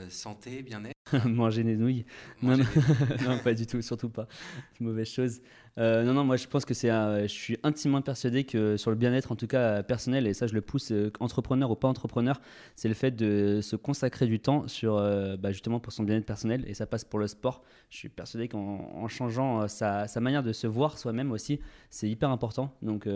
santé, 0.09 0.63
bien-être? 0.63 0.93
Manger 1.27 1.65
des 1.65 1.77
nouilles. 1.77 2.05
non, 2.43 2.57
non, 3.25 3.39
pas 3.43 3.55
du 3.55 3.67
tout, 3.67 3.83
surtout 3.83 4.09
pas. 4.09 4.27
C'est 4.73 4.81
une 4.81 4.87
mauvaise 4.87 5.09
chose. 5.09 5.41
Euh, 5.79 6.05
non, 6.05 6.13
non, 6.13 6.25
moi 6.25 6.37
je 6.37 6.47
pense 6.47 6.65
que 6.65 6.75
c'est. 6.75 6.89
je 6.89 7.27
suis 7.29 7.59
intimement 7.63 8.03
persuadé 8.03 8.45
que 8.45 8.77
sur 8.77 8.91
le 8.91 8.97
bien-être, 8.97 9.33
en 9.33 9.37
tout 9.37 9.47
cas 9.47 9.83
personnel, 9.83 10.27
et 10.27 10.35
ça 10.35 10.47
je 10.47 10.55
le 10.55 10.61
pousse, 10.61 10.93
euh, 10.93 11.11
entrepreneur 11.21 11.71
ou 11.71 11.77
pas 11.77 11.89
entrepreneur, 11.89 12.41
c'est 12.77 12.89
le 12.89 12.95
fait 12.95 13.11
de 13.11 13.61
se 13.63 13.77
consacrer 13.77 14.27
du 14.27 14.39
temps 14.39 14.69
sur 14.69 14.97
euh, 14.97 15.37
bah, 15.37 15.53
justement 15.53 15.81
pour 15.81 15.93
son 15.93 16.03
bien-être 16.03 16.27
personnel, 16.27 16.65
et 16.67 16.75
ça 16.75 16.87
passe 16.87 17.05
pour 17.05 17.19
le 17.19 17.27
sport. 17.27 17.63
Je 17.91 17.97
suis 17.97 18.09
persuadé 18.09 18.49
qu'en 18.49 19.09
changeant 19.09 19.67
sa, 19.69 20.07
sa, 20.09 20.21
manière 20.21 20.43
de 20.43 20.53
se 20.53 20.67
voir 20.67 20.99
soi-même 20.99 21.33
aussi, 21.33 21.61
c'est 21.91 22.09
hyper 22.09 22.31
important. 22.31 22.75
Donc, 22.83 23.09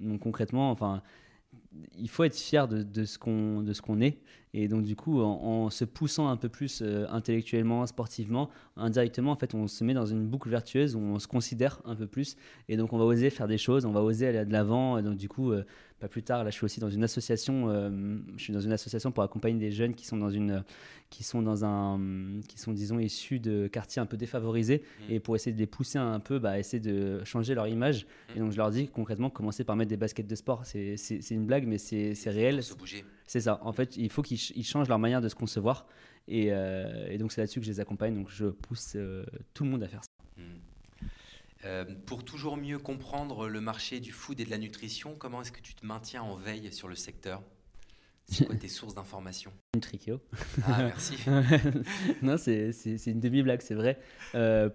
donc 0.00 0.20
concrètement, 0.20 0.70
enfin 0.70 1.02
il 1.98 2.08
faut 2.08 2.24
être 2.24 2.36
fier 2.36 2.68
de, 2.68 2.82
de 2.82 3.04
ce 3.04 3.18
qu'on 3.18 3.62
de 3.62 3.72
ce 3.72 3.82
qu'on 3.82 4.00
est. 4.00 4.18
Et 4.54 4.66
donc 4.66 4.84
du 4.84 4.96
coup 4.96 5.20
en, 5.20 5.68
se 5.68 5.84
poussant 5.84 6.28
un 6.28 6.36
peu 6.36 6.48
plus 6.48 6.80
euh, 6.80 7.06
intellectuellement 7.10 7.84
sportivement 7.86 8.48
indirectement 8.76 9.32
en 9.32 9.36
fait 9.36 9.54
on 9.54 9.66
se 9.66 9.84
met 9.84 9.92
dans 9.92 10.06
une 10.06 10.26
boucle 10.26 10.48
vertueuse 10.48 10.96
où 10.96 11.00
on 11.00 11.18
se 11.18 11.28
considère 11.28 11.80
un 11.84 11.94
peu 11.94 12.06
plus. 12.06 12.36
Et 12.68 12.76
donc 12.76 12.92
on 12.92 12.98
va 12.98 13.04
oser 13.04 13.28
faire 13.30 13.46
des 13.46 13.58
choses 13.58 13.84
on 13.84 13.92
va 13.92 14.02
oser 14.02 14.26
aller 14.26 14.44
de 14.44 14.52
l'avant. 14.52 14.96
Et 14.98 15.02
donc 15.02 15.16
du 15.16 15.28
coup 15.28 15.52
euh, 15.52 15.64
pas 16.00 16.08
plus 16.08 16.22
tard 16.22 16.44
là 16.44 16.50
je 16.50 16.54
suis 16.54 16.64
aussi 16.64 16.80
dans 16.80 16.88
une 16.88 17.04
association 17.04 17.68
euh, 17.68 18.18
je 18.36 18.42
suis 18.42 18.52
dans 18.52 18.60
une 18.60 18.72
association 18.72 19.12
pour 19.12 19.22
accompagner 19.22 19.58
des 19.58 19.70
jeunes 19.70 19.94
qui 19.94 20.06
sont 20.06 20.16
dans 20.16 20.30
une 20.30 20.64
qui 21.10 21.24
sont 21.24 21.42
dans 21.42 21.64
un 21.64 22.00
qui 22.48 22.58
sont 22.58 22.72
disons 22.72 22.98
issus 22.98 23.40
de 23.40 23.66
quartiers 23.66 24.00
un 24.00 24.06
peu 24.06 24.16
défavorisés. 24.16 24.82
Mmh. 25.08 25.12
et 25.12 25.20
pour 25.20 25.36
essayer 25.36 25.52
de 25.52 25.58
les 25.58 25.66
pousser 25.66 25.98
un 25.98 26.20
peu 26.20 26.38
bah, 26.38 26.58
essayer 26.58 26.80
de 26.80 27.22
changer 27.24 27.54
leur 27.54 27.68
image. 27.68 28.04
Mmh. 28.04 28.36
et 28.36 28.40
donc 28.40 28.52
je 28.52 28.56
leur 28.56 28.70
dis 28.70 28.88
concrètement 28.88 29.28
commencer 29.28 29.64
par 29.64 29.76
mettre 29.76 29.90
des 29.90 29.96
baskets 29.98 30.26
de 30.26 30.34
sport. 30.34 30.62
C'est 30.64 30.96
une 31.30 31.46
blague 31.46 31.57
mais 31.66 31.78
c'est 31.78 32.14
réel. 32.26 32.62
C'est 33.26 33.40
ça. 33.40 33.60
En 33.62 33.72
fait, 33.72 33.96
il 33.96 34.10
faut 34.10 34.22
qu'ils 34.22 34.64
changent 34.64 34.88
leur 34.88 34.98
manière 34.98 35.20
de 35.20 35.28
se 35.28 35.34
concevoir. 35.34 35.86
Et, 36.28 36.48
euh, 36.50 37.16
donc, 37.18 37.32
c'est 37.32 37.40
là-dessus 37.40 37.60
que 37.60 37.66
je 37.66 37.70
les 37.70 37.80
accompagne. 37.80 38.14
Donc, 38.14 38.28
je 38.30 38.46
pousse 38.46 38.92
euh, 38.96 39.24
tout 39.54 39.64
le 39.64 39.70
monde 39.70 39.82
à 39.82 39.88
faire 39.88 40.02
ça. 40.02 40.42
Hmm. 40.42 41.06
Euh, 41.64 41.84
pour 42.06 42.24
toujours 42.24 42.56
mieux 42.56 42.78
comprendre 42.78 43.48
le 43.48 43.60
marché 43.60 43.98
du 43.98 44.12
food 44.12 44.38
et 44.40 44.44
de 44.44 44.50
la 44.50 44.58
nutrition, 44.58 45.16
comment 45.18 45.42
est-ce 45.42 45.52
que 45.52 45.60
tu 45.60 45.74
te 45.74 45.84
maintiens 45.84 46.22
en 46.22 46.36
veille 46.36 46.72
sur 46.72 46.86
le 46.86 46.94
secteur? 46.94 47.42
C'est 48.26 48.44
quoi 48.44 48.54
tes 48.60 48.68
sources 48.68 48.94
d'information 48.94 49.52
Une 49.74 49.80
trichio. 49.80 50.20
Ah, 50.66 50.84
merci. 50.84 51.16
non, 52.22 52.36
c'est 52.36 52.70
une 53.06 53.20
demi-blague, 53.20 53.62
c'est 53.62 53.74
vrai. 53.74 53.98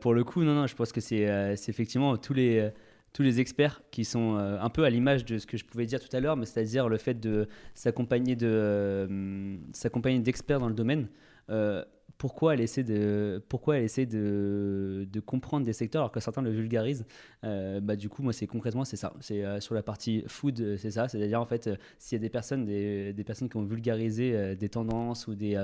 pour 0.02 0.14
le 0.14 0.24
coup, 0.24 0.44
non, 0.44 0.56
non, 0.56 0.68
je 0.68 0.76
pense 0.76 0.92
que 0.92 1.02
c'est 1.02 1.56
effectivement 1.68 2.18
tous 2.18 2.34
les, 2.34 2.72
tous 3.14 3.22
les 3.22 3.40
experts 3.40 3.82
qui 3.92 4.04
sont 4.04 4.36
euh, 4.36 4.60
un 4.60 4.70
peu 4.70 4.84
à 4.84 4.90
l'image 4.90 5.24
de 5.24 5.38
ce 5.38 5.46
que 5.46 5.56
je 5.56 5.64
pouvais 5.64 5.86
dire 5.86 6.00
tout 6.00 6.14
à 6.16 6.20
l'heure, 6.20 6.36
mais 6.36 6.46
c'est-à-dire 6.46 6.90
le 6.90 6.98
fait 6.98 7.14
de 7.14 7.48
s'accompagner 7.76 8.36
de 8.36 8.48
euh, 8.48 9.56
s'accompagner 9.72 10.20
d'experts 10.20 10.60
dans 10.60 10.68
le 10.68 10.74
domaine. 10.74 11.08
Euh, 11.50 11.86
pourquoi 12.18 12.54
elle 12.54 12.62
essaie 12.62 12.84
de 12.84 13.44
pourquoi 13.50 13.78
elle 13.78 13.84
essaie 13.84 14.06
de, 14.06 15.08
de, 15.12 15.20
comprendre 15.20 15.66
des 15.66 15.74
secteurs 15.74 16.04
alors 16.04 16.12
que 16.12 16.20
certains 16.20 16.42
le 16.42 16.52
vulgarisent 16.52 17.06
bah 17.42 17.96
du 17.98 18.08
coup 18.08 18.22
moi 18.22 18.32
c'est 18.32 18.48
concrètement 18.48 18.86
c'est 18.86 18.96
ça 18.96 19.14
c'est 19.20 19.60
sur 19.60 19.74
la 19.74 19.84
partie 19.84 20.24
food 20.28 20.78
c'est 20.78 20.92
ça 20.92 21.10
c'est 21.10 21.22
à 21.22 21.28
dire 21.28 21.42
en 21.42 21.46
fait 21.46 21.70
s'il 21.98 22.16
y 22.16 22.20
a 22.20 22.22
des 22.22 22.30
personnes 22.30 22.66
des, 22.66 23.12
des, 23.12 23.24
personnes 23.26 23.50
qui 23.50 23.58
ont 23.58 23.64
vulgarisé 23.64 24.56
des 24.56 24.70
tendances 24.70 25.28
ou 25.28 25.36
des 25.36 25.58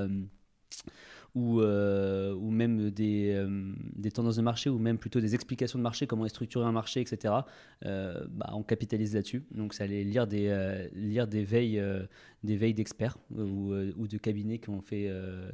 ou, 1.35 1.61
euh, 1.61 2.33
ou 2.33 2.49
même 2.49 2.89
des, 2.89 3.33
euh, 3.33 3.73
des, 3.95 4.11
tendances 4.11 4.37
de 4.37 4.41
marché, 4.41 4.69
ou 4.69 4.79
même 4.79 4.97
plutôt 4.97 5.19
des 5.19 5.35
explications 5.35 5.77
de 5.77 5.83
marché, 5.83 6.07
comment 6.07 6.25
est 6.25 6.29
structuré 6.29 6.65
un 6.65 6.71
marché, 6.71 7.01
etc., 7.01 7.33
euh, 7.85 8.25
bah, 8.29 8.49
on 8.53 8.63
capitalise 8.63 9.13
là-dessus. 9.13 9.43
Donc, 9.51 9.73
ça 9.73 9.83
allait 9.83 10.03
lire 10.03 10.27
des, 10.27 10.89
lire 10.93 11.27
des 11.27 11.43
veilles 11.43 11.83
des 12.43 12.55
veilles 12.55 12.73
d'experts 12.73 13.17
ou, 13.31 13.73
ou, 13.73 14.07
de 14.07 14.17
cabinets 14.17 14.59
qui 14.59 14.69
ont, 14.69 14.81
fait, 14.81 15.11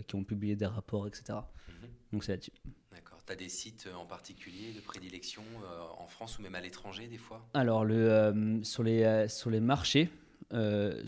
qui 0.08 0.16
ont 0.16 0.24
publié 0.24 0.56
des 0.56 0.66
rapports, 0.66 1.08
etc. 1.08 1.40
Mhm. 1.68 1.90
Donc, 2.14 2.24
c'est 2.24 2.34
là-dessus. 2.34 2.52
D'accord. 2.92 3.20
Tu 3.26 3.34
as 3.34 3.36
des 3.36 3.50
sites 3.50 3.90
en 3.98 4.06
particulier 4.06 4.72
de 4.74 4.82
prédilection 4.82 5.44
en 6.00 6.08
France 6.08 6.40
ou 6.40 6.42
même 6.42 6.56
à 6.56 6.62
l'étranger, 6.62 7.08
des 7.08 7.18
fois? 7.18 7.46
Alors, 7.54 7.84
le, 7.84 8.60
sur, 8.64 8.84
les, 8.84 9.28
sur 9.30 9.50
les 9.50 9.60
marchés, 9.60 10.10
euh, 10.54 11.04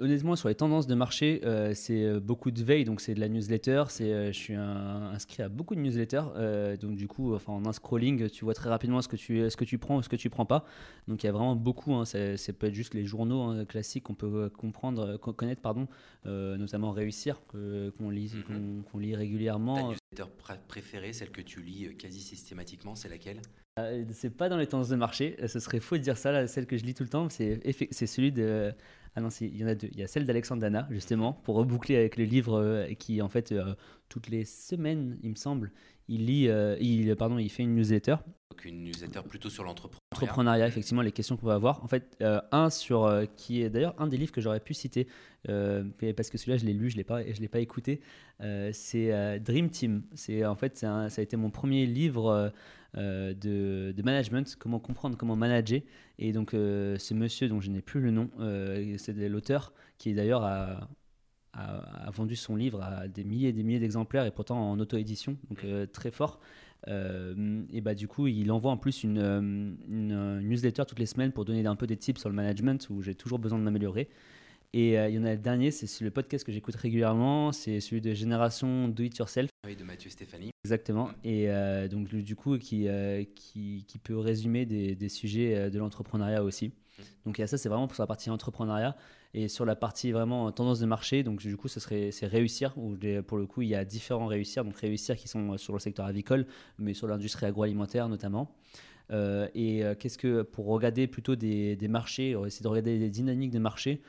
honnêtement, 0.00 0.36
sur 0.36 0.48
les 0.48 0.54
tendances 0.54 0.86
de 0.86 0.94
marché, 0.94 1.40
euh, 1.44 1.72
c'est 1.74 2.04
euh, 2.04 2.20
beaucoup 2.20 2.50
de 2.50 2.62
veille, 2.62 2.84
donc 2.84 3.00
c'est 3.00 3.14
de 3.14 3.20
la 3.20 3.28
newsletter. 3.28 3.84
C'est, 3.88 4.32
je 4.32 4.38
suis 4.38 4.54
inscrit 4.54 5.42
à 5.42 5.48
beaucoup 5.48 5.74
de 5.74 5.80
newsletters, 5.80 6.76
donc 6.80 6.96
du 6.96 7.06
coup, 7.06 7.34
enfin, 7.34 7.52
en 7.52 7.66
un 7.66 7.72
scrolling, 7.72 8.28
tu 8.30 8.44
vois 8.44 8.54
très 8.54 8.68
rapidement 8.68 9.00
ce 9.02 9.08
que 9.08 9.16
tu, 9.16 9.48
ce 9.48 9.56
que 9.56 9.64
tu 9.64 9.78
prends 9.78 9.96
ou 9.96 10.02
ce 10.02 10.08
que 10.08 10.16
tu 10.16 10.30
prends 10.30 10.46
pas. 10.46 10.64
Donc 11.08 11.22
il 11.22 11.26
y 11.26 11.28
a 11.28 11.32
vraiment 11.32 11.56
beaucoup. 11.56 11.94
Hein, 11.94 12.04
c'est, 12.04 12.52
peut 12.58 12.66
être 12.66 12.74
juste 12.74 12.94
les 12.94 13.04
journaux 13.04 13.42
hein, 13.42 13.64
classiques 13.64 14.04
qu'on 14.04 14.14
peut 14.14 14.50
comprendre, 14.50 15.16
connaître, 15.16 15.62
pardon, 15.62 15.86
notamment 16.24 16.90
réussir 16.90 17.40
qu'on 17.46 18.10
lit, 18.10 18.34
mm-hmm. 18.34 18.82
qu'on, 18.90 18.98
lit 18.98 19.14
régulièrement. 19.14 19.76
Ta 19.76 19.82
newsletter 19.82 20.32
préférée, 20.68 21.12
celle 21.12 21.30
que 21.30 21.42
tu 21.42 21.62
lis 21.62 21.94
quasi 21.96 22.20
systématiquement, 22.20 22.94
c'est 22.94 23.08
laquelle? 23.08 23.40
C'est 24.12 24.30
pas 24.30 24.48
dans 24.48 24.56
les 24.56 24.66
tendances 24.66 24.88
de 24.88 24.96
marché, 24.96 25.36
euh, 25.42 25.48
ce 25.48 25.60
serait 25.60 25.80
faux 25.80 25.96
de 25.96 26.02
dire 26.02 26.16
ça. 26.16 26.46
Celle 26.46 26.66
que 26.66 26.76
je 26.76 26.84
lis 26.84 26.94
tout 26.94 27.02
le 27.02 27.08
temps, 27.08 27.28
c'est 27.28 28.06
celui 28.06 28.32
de. 28.32 28.72
Ah 29.16 29.20
non, 29.20 29.28
il 29.40 29.56
y 29.56 29.64
en 29.64 29.68
a 29.68 29.74
deux. 29.74 29.88
Il 29.92 29.98
y 29.98 30.02
a 30.02 30.06
celle 30.06 30.24
d'Alexandre 30.24 30.60
Dana, 30.60 30.86
justement, 30.90 31.32
pour 31.32 31.56
reboucler 31.56 31.96
avec 31.96 32.16
le 32.16 32.24
livre 32.24 32.60
euh, 32.60 32.86
qui, 32.94 33.20
en 33.22 33.28
fait, 33.28 33.54
toutes 34.08 34.28
les 34.28 34.44
semaines, 34.44 35.18
il 35.22 35.30
me 35.30 35.36
semble, 35.36 35.72
il 36.10 36.26
lit, 36.26 36.48
il, 36.80 37.16
pardon, 37.16 37.38
il 37.38 37.48
fait 37.48 37.62
une 37.62 37.74
newsletter. 37.74 38.16
Donc 38.50 38.64
une 38.64 38.84
newsletter 38.84 39.20
plutôt 39.26 39.48
sur 39.48 39.64
l'entrepreneuriat. 39.64 40.00
Entrepreneuriat, 40.12 40.66
effectivement, 40.66 41.02
les 41.02 41.12
questions 41.12 41.36
qu'on 41.36 41.46
va 41.46 41.54
avoir. 41.54 41.82
En 41.82 41.86
fait, 41.86 42.22
un 42.52 42.68
sur 42.68 43.10
qui 43.36 43.62
est 43.62 43.70
d'ailleurs 43.70 43.94
un 43.98 44.06
des 44.06 44.16
livres 44.16 44.32
que 44.32 44.40
j'aurais 44.40 44.60
pu 44.60 44.74
citer, 44.74 45.06
parce 45.44 46.30
que 46.30 46.36
celui-là, 46.36 46.58
je 46.58 46.66
l'ai 46.66 46.74
lu, 46.74 46.90
je 46.90 46.96
l'ai 46.96 47.04
pas, 47.04 47.22
je 47.22 47.40
l'ai 47.40 47.48
pas 47.48 47.60
écouté. 47.60 48.00
c'est 48.72 49.40
Dream 49.40 49.70
Team. 49.70 50.02
C'est 50.14 50.44
en 50.44 50.56
fait, 50.56 50.76
ça 50.76 51.06
a 51.06 51.22
été 51.22 51.36
mon 51.36 51.50
premier 51.50 51.86
livre 51.86 52.52
euh, 52.96 53.34
de, 53.34 54.02
management, 54.02 54.56
comment 54.58 54.80
comprendre, 54.80 55.16
comment 55.16 55.36
manager. 55.36 55.80
Et 56.18 56.32
donc, 56.32 56.54
euh, 56.54 56.98
ce 56.98 57.14
monsieur 57.14 57.48
dont 57.48 57.60
je 57.60 57.70
n'ai 57.70 57.82
plus 57.82 58.00
le 58.00 58.10
nom, 58.10 58.30
euh, 58.40 58.96
c'est 58.98 59.12
l'auteur 59.28 59.72
qui 59.98 60.12
d'ailleurs 60.12 60.42
a, 60.42 60.88
a, 61.52 62.10
vendu 62.10 62.36
son 62.36 62.56
livre 62.56 62.82
à 62.82 63.08
des 63.08 63.24
milliers 63.24 63.48
et 63.48 63.52
des 63.52 63.62
milliers 63.62 63.80
d'exemplaires 63.80 64.24
et 64.26 64.30
pourtant 64.30 64.70
en 64.70 64.78
auto-édition, 64.78 65.36
donc 65.48 65.64
très 65.92 66.10
fort. 66.10 66.40
et 66.86 67.80
bah 67.80 67.94
du 67.94 68.08
coup, 68.08 68.26
il 68.26 68.50
envoie 68.52 68.70
en 68.70 68.76
plus 68.76 69.02
une, 69.02 69.76
une, 69.88 70.40
newsletter 70.40 70.84
toutes 70.86 70.98
les 70.98 71.06
semaines 71.06 71.32
pour 71.32 71.44
donner 71.44 71.66
un 71.66 71.76
peu 71.76 71.86
des 71.86 71.96
tips 71.96 72.20
sur 72.20 72.28
le 72.28 72.34
management 72.34 72.88
où 72.90 73.02
j'ai 73.02 73.14
toujours 73.14 73.38
besoin 73.38 73.58
de 73.58 73.64
m'améliorer. 73.64 74.08
Et 74.72 74.94
il 74.94 75.14
y 75.14 75.18
en 75.18 75.24
a 75.24 75.32
le 75.32 75.38
dernier, 75.38 75.70
c'est 75.70 76.04
le 76.04 76.10
podcast 76.10 76.44
que 76.44 76.52
j'écoute 76.52 76.76
régulièrement, 76.76 77.52
c'est 77.52 77.80
celui 77.80 78.00
de 78.00 78.14
Génération 78.14 78.88
Do 78.88 79.02
It 79.02 79.18
Yourself. 79.18 79.50
Oui, 79.66 79.76
de 79.76 79.84
Mathieu 79.84 80.08
Stéphanie. 80.08 80.50
Exactement. 80.64 81.10
Et 81.24 81.50
euh, 81.50 81.88
donc, 81.88 82.08
du 82.08 82.36
coup, 82.36 82.56
qui, 82.58 82.88
euh, 82.88 83.24
qui, 83.34 83.84
qui, 83.86 83.98
peut 83.98 84.16
résumer 84.18 84.66
des, 84.66 84.94
des 84.94 85.08
sujets 85.08 85.54
euh, 85.54 85.70
de 85.70 85.78
l'entrepreneuriat 85.78 86.42
aussi. 86.42 86.68
Mmh. 86.68 87.02
Donc, 87.26 87.38
il 87.38 87.40
y 87.40 87.44
a 87.44 87.46
ça, 87.46 87.58
c'est 87.58 87.68
vraiment 87.68 87.88
pour 87.88 88.00
la 88.00 88.06
partie 88.06 88.30
entrepreneuriat. 88.30 88.96
Et 89.32 89.48
sur 89.48 89.64
la 89.64 89.76
partie 89.76 90.10
vraiment 90.12 90.50
tendance 90.50 90.80
de 90.80 90.86
marché, 90.86 91.22
donc 91.22 91.40
du 91.40 91.56
coup, 91.56 91.68
ce 91.68 91.80
serait 91.80 92.10
c'est 92.10 92.26
réussir. 92.26 92.76
Où 92.76 92.96
pour 93.26 93.38
le 93.38 93.46
coup, 93.46 93.62
il 93.62 93.68
y 93.68 93.74
a 93.74 93.84
différents 93.84 94.26
réussir. 94.26 94.64
Donc, 94.64 94.76
réussir 94.76 95.16
qui 95.16 95.28
sont 95.28 95.56
sur 95.56 95.72
le 95.72 95.78
secteur 95.78 96.06
avicole, 96.06 96.46
mais 96.78 96.94
sur 96.94 97.06
l'industrie 97.06 97.46
agroalimentaire 97.46 98.08
notamment. 98.08 98.54
et 99.10 99.82
qu'est-ce 99.98 100.18
que 100.18 100.42
pour 100.42 100.66
regarder 100.66 101.06
plutôt 101.06 101.36
des, 101.36 101.76
des 101.76 101.88
marchés, 101.88 102.36
essayer 102.46 102.62
de 102.62 102.68
regarder 102.68 102.98
des 102.98 103.10
dynamiques 103.10 103.52
de 103.52 103.60
marché, 103.60 104.02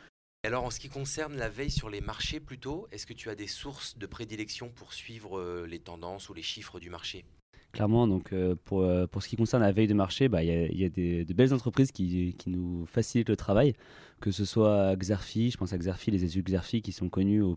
alors 0.44 0.64
en 0.64 0.72
ce 0.72 0.80
qui 0.80 0.90
concerne 0.90 1.38
la 1.38 1.50
veille 1.50 1.70
sur 1.70 1.88
les 1.88 2.02
marchés 2.02 2.40
plutôt, 2.40 2.88
est-ce 2.92 3.06
que 3.06 3.14
tu 3.14 3.30
as 3.30 3.36
des 3.36 3.46
sources 3.46 4.00
de 4.00 4.08
prédilection 4.08 4.70
pour 4.70 4.92
suivre 4.92 5.38
euh, 5.38 5.68
les 5.68 5.78
tendances 5.78 6.30
ou 6.30 6.34
les 6.34 6.42
chiffres 6.42 6.80
du 6.80 6.90
marché? 6.90 7.26
Clairement, 7.72 8.06
donc 8.06 8.34
euh, 8.34 8.56
pour, 8.66 8.82
euh, 8.82 9.08
pour 9.08 9.24
ce 9.24 9.30
qui 9.30 9.38
concerne 9.38 9.64
la 9.64 9.72
veille 9.72 9.88
de 9.88 9.94
marché, 9.94 10.28
bah, 10.28 10.44
il 10.44 10.78
y, 10.78 10.84
a 10.84 10.90
des, 10.90 11.24
de 11.24 11.34
belles 11.34 11.54
entreprises 11.54 11.94
qui, 11.94 12.36
qui, 12.38 12.50
nous 12.50 12.86
facilitent 12.86 13.30
le 13.30 13.38
travail, 13.38 13.76
que 14.20 14.30
ce 14.30 14.44
soit 14.44 14.94
Xerfi, 14.98 15.52
je 15.52 15.58
pense 15.58 15.72
à 15.72 15.78
Xerfi, 15.78 16.12
les 16.12 16.26
études 16.26 16.46
Xerfi 16.46 16.82
qui 16.82 16.92
sont 16.92 17.08
connus 17.08 17.42
ou, 17.42 17.56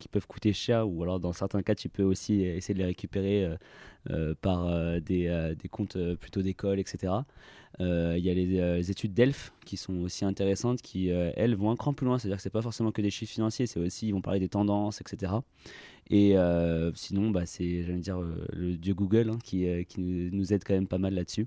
qui 0.00 0.08
peuvent 0.08 0.26
coûter 0.26 0.52
cher, 0.52 0.88
ou 0.88 1.04
alors 1.04 1.20
dans 1.20 1.32
certains 1.32 1.62
cas, 1.62 1.76
tu 1.76 1.88
peux 1.88 2.02
aussi 2.02 2.42
essayer 2.42 2.74
de 2.74 2.80
les 2.80 2.86
récupérer 2.86 3.48
par 4.40 5.00
des, 5.00 5.54
des, 5.56 5.68
comptes 5.68 5.96
plutôt 6.16 6.42
d'école, 6.42 6.80
etc. 6.80 7.22
Euh, 7.80 8.14
il 8.18 8.24
y 8.24 8.28
a 8.28 8.32
euh, 8.32 8.76
les, 8.76 8.90
études 8.90 9.14
d'ELF 9.14 9.52
qui 9.64 9.76
sont 9.76 10.00
aussi 10.00 10.24
intéressantes, 10.24 10.82
qui, 10.82 11.10
euh, 11.10 11.32
elles, 11.36 11.54
vont 11.54 11.70
un 11.70 11.76
cran 11.76 11.92
plus 11.92 12.06
loin. 12.06 12.18
C'est-à-dire 12.18 12.36
que 12.36 12.42
ce 12.42 12.48
n'est 12.48 12.52
pas 12.52 12.62
forcément 12.62 12.92
que 12.92 13.02
des 13.02 13.10
chiffres 13.10 13.32
financiers, 13.32 13.66
c'est 13.66 13.80
aussi, 13.80 14.08
ils 14.08 14.12
vont 14.12 14.20
parler 14.20 14.40
des 14.40 14.48
tendances, 14.48 15.00
etc. 15.00 15.32
Et 16.10 16.34
sinon, 16.94 17.30
bah, 17.30 17.46
c'est, 17.46 17.82
dire, 17.98 18.20
le 18.52 18.76
dieu 18.76 18.94
Google 18.94 19.30
hein, 19.30 19.38
qui, 19.42 19.66
qui 19.86 20.00
nous 20.00 20.52
aide 20.52 20.62
quand 20.64 20.74
même 20.74 20.88
pas 20.88 20.98
mal 20.98 21.14
là-dessus 21.14 21.46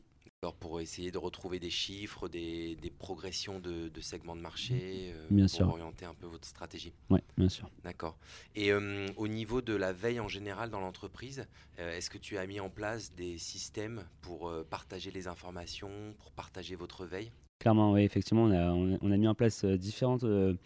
pour 0.54 0.80
essayer 0.82 1.12
de 1.12 1.18
retrouver 1.18 1.60
des 1.60 1.70
chiffres, 1.70 2.28
des, 2.28 2.78
progressions 2.98 3.60
de, 3.60 3.90
segments 4.02 4.36
de 4.36 4.42
marché, 4.42 5.14
euh, 5.32 5.48
pour 5.58 5.70
orienter 5.70 6.06
un 6.06 6.14
peu 6.14 6.28
votre 6.28 6.48
stratégie. 6.48 6.94
Oui, 7.10 7.20
bien 7.38 7.50
sûr. 7.50 7.70
D'accord. 7.84 8.18
Et 8.56 8.72
euh, 8.72 9.08
au 9.18 9.28
niveau 9.28 9.62
de 9.62 9.74
la 9.74 9.94
veille 9.94 10.20
en 10.20 10.28
général 10.28 10.70
dans 10.70 10.80
l'entreprise, 10.80 11.46
euh, 11.80 11.98
est-ce 11.98 12.10
que 12.10 12.18
tu 12.18 12.38
as 12.38 12.46
mis 12.48 12.60
en 12.60 12.70
place 12.70 13.14
des 13.16 13.38
systèmes 13.38 14.04
pour 14.22 14.52
partager 14.70 15.12
les 15.12 15.28
informations, 15.28 15.92
pour 16.20 16.32
partager 16.32 16.76
votre 16.76 17.06
veille? 17.06 17.32
Clairement, 17.60 17.94
oui, 17.94 18.04
effectivement, 18.04 18.44
on 18.44 18.52
a, 18.52 18.72
on 19.02 19.12
a 19.12 19.18
mis 19.18 19.28
en 19.28 19.36
place 19.36 19.66
différentes, 19.66 20.22
je 20.24 20.58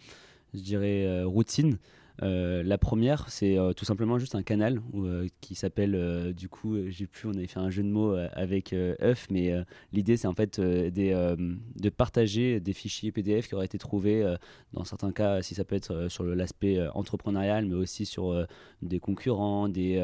dirais, 0.54 1.22
routines. 1.24 1.78
Euh, 2.22 2.62
la 2.62 2.78
première, 2.78 3.30
c'est 3.30 3.58
euh, 3.58 3.72
tout 3.72 3.84
simplement 3.84 4.18
juste 4.18 4.34
un 4.34 4.42
canal 4.42 4.82
euh, 4.94 5.26
qui 5.40 5.54
s'appelle, 5.54 6.34
du 6.34 6.48
coup, 6.48 6.76
j'ai 6.88 7.06
plus, 7.06 7.28
on 7.28 7.32
avait 7.32 7.46
fait 7.46 7.60
un 7.60 7.70
jeu 7.70 7.82
de 7.82 7.88
mots 7.88 8.14
avec 8.32 8.72
œuf, 8.72 9.26
mais 9.30 9.52
l'idée 9.92 10.16
c'est 10.16 10.26
en 10.26 10.34
fait 10.34 10.60
de 10.60 11.88
partager 11.88 12.60
des 12.60 12.72
fichiers 12.72 13.12
PDF 13.12 13.48
qui 13.48 13.54
auraient 13.54 13.66
été 13.66 13.78
trouvés, 13.78 14.34
dans 14.72 14.84
certains 14.84 15.12
cas, 15.12 15.42
si 15.42 15.54
ça 15.54 15.64
peut 15.64 15.76
être 15.76 16.08
sur 16.08 16.24
l'aspect 16.24 16.78
entrepreneurial, 16.94 17.66
mais 17.66 17.74
aussi 17.74 18.06
sur 18.06 18.46
des 18.82 19.00
concurrents, 19.00 19.68
des 19.68 20.00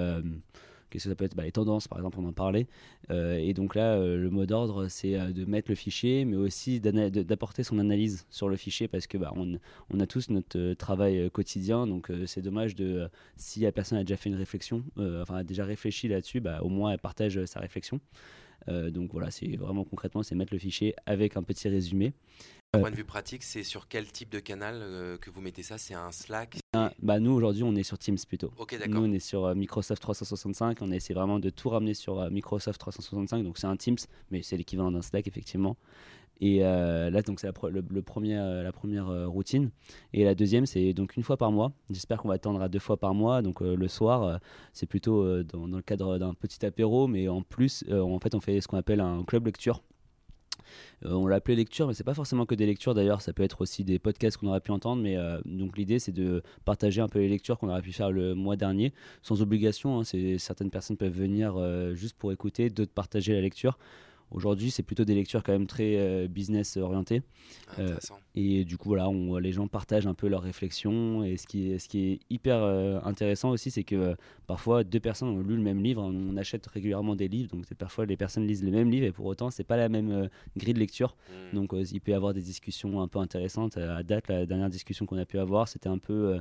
que 1.05 1.11
ça 1.11 1.15
peut 1.15 1.25
être 1.25 1.37
bah, 1.37 1.45
les 1.45 1.53
tendances, 1.53 1.89
par 1.89 1.99
exemple, 1.99 2.19
on 2.21 2.27
en 2.27 2.33
parlait. 2.33 2.67
et 3.11 3.55
donc 3.55 3.75
là, 3.75 3.99
le 3.99 4.31
mot 4.31 4.47
d'ordre, 4.47 4.89
c'est 4.89 5.17
de 5.33 5.45
mettre 5.45 5.71
le 5.71 5.75
fichier, 5.75 6.25
mais 6.25 6.37
aussi 6.37 6.81
d'apporter 6.81 7.63
son 7.63 7.79
analyse 7.79 8.27
sur 8.31 8.49
le 8.49 8.57
fichier 8.57 8.89
parce 8.89 9.07
que 9.07 9.19
bah, 9.19 9.33
on, 9.37 10.01
a 10.01 10.07
tous 10.07 10.31
notre 10.31 10.75
travail 10.75 11.31
quotidien. 11.31 11.87
Donc 11.87 12.11
c'est 12.27 12.43
dommage 12.43 12.75
de 12.75 13.09
si 13.37 13.61
la 13.61 13.73
personne 13.73 13.99
a 13.99 14.05
déjà 14.05 14.17
fait 14.17 14.29
une 14.29 14.37
réflexion, 14.37 14.85
enfin 14.97 15.37
a 15.37 15.45
déjà 15.45 15.65
réfléchi 15.65 16.09
là-dessus, 16.09 16.41
bah, 16.41 16.61
au 16.63 16.69
moins 16.69 16.93
elle 16.93 16.99
partage 16.99 17.45
sa 17.45 17.61
réflexion. 17.61 18.01
donc 18.69 19.13
voilà, 19.13 19.31
c'est 19.31 19.57
vraiment 19.57 19.85
concrètement, 19.85 20.23
c'est 20.23 20.35
mettre 20.35 20.53
le 20.53 20.59
fichier 20.59 20.95
avec 21.07 21.37
un 21.37 21.43
petit 21.43 21.69
résumé. 21.69 22.13
D'un 22.75 22.81
point 22.81 22.91
de 22.91 22.97
vue 22.97 23.05
pratique, 23.05 23.43
c'est 23.43 23.63
sur 23.63 23.89
quel 23.89 24.11
type 24.11 24.31
de 24.31 24.39
canal 24.39 24.77
euh, 24.81 25.17
que 25.17 25.31
vous 25.31 25.41
mettez 25.41 25.63
ça? 25.63 25.79
C'est 25.79 25.95
un 25.95 26.13
Slack 26.13 26.59
bah 27.01 27.21
Nous, 27.21 27.31
aujourd'hui, 27.31 27.63
on 27.63 27.75
est 27.75 27.83
sur 27.83 27.99
Teams 27.99 28.19
plutôt. 28.29 28.51
Nous, 28.89 29.01
on 29.01 29.13
est 29.13 29.19
sur 29.19 29.47
euh, 29.47 29.55
Microsoft 29.55 30.03
365. 30.03 30.83
On 30.83 30.91
essaie 30.91 31.15
vraiment 31.15 31.39
de 31.39 31.49
tout 31.49 31.71
ramener 31.71 31.95
sur 31.95 32.21
euh, 32.21 32.29
Microsoft 32.29 32.79
365. 32.79 33.45
Donc, 33.45 33.57
c'est 33.59 33.67
un 33.67 33.77
Teams, 33.77 33.97
mais 34.31 34.43
c'est 34.43 34.57
l'équivalent 34.57 34.91
d'un 34.91 35.03
Slack, 35.03 35.27
effectivement. 35.27 35.77
Et 36.39 36.59
là, 36.59 37.23
donc 37.23 37.41
c'est 37.41 37.47
la, 37.47 37.71
le, 37.71 38.03
premier, 38.03 38.35
la 38.35 38.71
première 38.71 39.07
routine. 39.27 39.71
Et 40.13 40.23
la 40.23 40.35
deuxième, 40.35 40.67
c'est 40.67 40.93
donc 40.93 41.17
une 41.17 41.23
fois 41.23 41.39
par 41.39 41.51
mois. 41.51 41.73
J'espère 41.89 42.19
qu'on 42.19 42.29
va 42.29 42.35
attendre 42.35 42.61
à 42.61 42.69
deux 42.69 42.79
fois 42.79 42.99
par 42.99 43.15
mois. 43.15 43.41
Donc 43.41 43.63
le 43.63 43.89
soir, 43.89 44.39
c'est 44.75 44.85
plutôt 44.85 45.43
dans, 45.45 45.67
dans, 45.67 45.79
le 45.79 45.83
cadre 45.83 46.19
d'un 46.19 46.35
petit 46.35 46.67
apéro, 46.67 47.07
mais 47.07 47.27
en 47.27 47.41
plus, 47.41 47.87
en 47.91 48.21
fait, 48.21 48.35
on 48.35 48.43
fait 48.43 48.61
ce 48.61 48.69
qu'on 48.69 48.77
appelle 48.77 49.01
un 49.01 49.25
club 49.25 49.47
lecture. 49.47 49.81
Euh, 51.05 51.13
on 51.13 51.27
l'appelait 51.27 51.55
lecture, 51.55 51.87
mais 51.87 51.95
c'est 51.95 52.05
pas 52.05 52.15
forcément 52.15 52.47
que 52.47 52.55
des 52.55 52.67
lectures 52.67 52.95
d'ailleurs, 52.95 53.21
ça 53.21 53.33
peut 53.33 53.43
être 53.43 53.61
aussi 53.61 53.85
des 53.85 53.99
podcasts 53.99 54.37
qu'on 54.37 54.49
aurait 54.49 54.61
pu 54.61 54.71
entendre. 54.71 55.03
Mais 55.03 55.17
euh, 55.17 55.41
donc 55.45 55.77
l'idée 55.77 55.99
c'est 55.99 56.13
de 56.13 56.43
partager 56.65 57.01
un 57.01 57.09
peu 57.09 57.19
les 57.19 57.29
lectures 57.29 57.59
qu'on 57.59 57.69
aurait 57.69 57.83
pu 57.83 57.93
faire 57.93 58.11
le 58.11 58.35
mois 58.35 58.57
dernier, 58.57 58.93
sans 59.23 59.43
obligation. 59.43 60.01
Hein. 60.01 60.05
certaines 60.39 60.71
personnes 60.71 60.97
peuvent 60.97 61.13
venir 61.13 61.55
euh, 61.57 61.95
juste 61.95 62.17
pour 62.17 62.33
écouter, 62.33 62.71
d'autres 62.71 62.93
partager 62.93 63.33
la 63.33 63.41
lecture. 63.41 63.79
Aujourd'hui, 64.33 64.71
c'est 64.73 64.83
plutôt 64.83 65.05
des 65.05 65.15
lectures 65.15 65.43
quand 65.45 65.53
même 65.53 65.69
très 65.69 65.97
euh, 65.97 66.27
business 66.27 66.77
orientées. 66.77 67.23
Euh, 67.79 67.97
et 68.35 68.65
du 68.65 68.77
coup, 68.77 68.89
voilà, 68.89 69.09
on, 69.09 69.37
les 69.39 69.53
gens 69.53 69.69
partagent 69.69 70.07
un 70.09 70.15
peu 70.15 70.27
leurs 70.27 70.43
réflexions. 70.43 71.23
Et 71.23 71.37
ce 71.37 71.47
qui 71.47 71.71
est, 71.71 71.79
ce 71.79 71.89
qui 71.89 72.13
est 72.13 72.21
hyper 72.29 72.57
euh, 72.61 72.99
intéressant 73.05 73.51
aussi, 73.51 73.71
c'est 73.71 73.85
que 73.85 74.17
parfois 74.47 74.83
deux 74.83 74.99
personnes 74.99 75.29
ont 75.29 75.41
lu 75.41 75.57
le 75.57 75.63
même 75.63 75.81
livre. 75.81 76.03
On 76.03 76.37
achète 76.37 76.67
régulièrement 76.67 77.15
des 77.15 77.29
livres, 77.29 77.51
donc 77.55 77.73
parfois 77.75 78.05
les 78.05 78.17
personnes 78.17 78.47
lisent 78.47 78.65
les 78.65 78.73
mêmes 78.73 78.91
livres 78.91 79.07
et 79.07 79.13
pour 79.13 79.27
autant, 79.27 79.51
c'est 79.51 79.65
pas 79.65 79.77
la 79.77 79.89
même 79.89 80.29
grille 80.57 80.75
de 80.75 80.81
lecture. 80.81 81.17
Hmm. 81.31 81.57
Donc, 81.57 81.73
il 81.73 82.01
peut 82.01 82.11
y 82.11 82.15
avoir 82.15 82.35
des 82.35 82.43
discussions 82.43 83.01
un 83.01 83.09
peu 83.09 83.21
intéressantes. 83.21 83.77
À 83.77 84.03
date, 84.03 84.29
la 84.29 84.45
dernière 84.45 84.71
discussion 84.71 85.07
qu'on 85.07 85.19
a 85.19 85.25
pu 85.25 85.39
avoir, 85.39 85.69
c'était 85.69 85.89
un 85.89 85.99
peu 85.99 86.41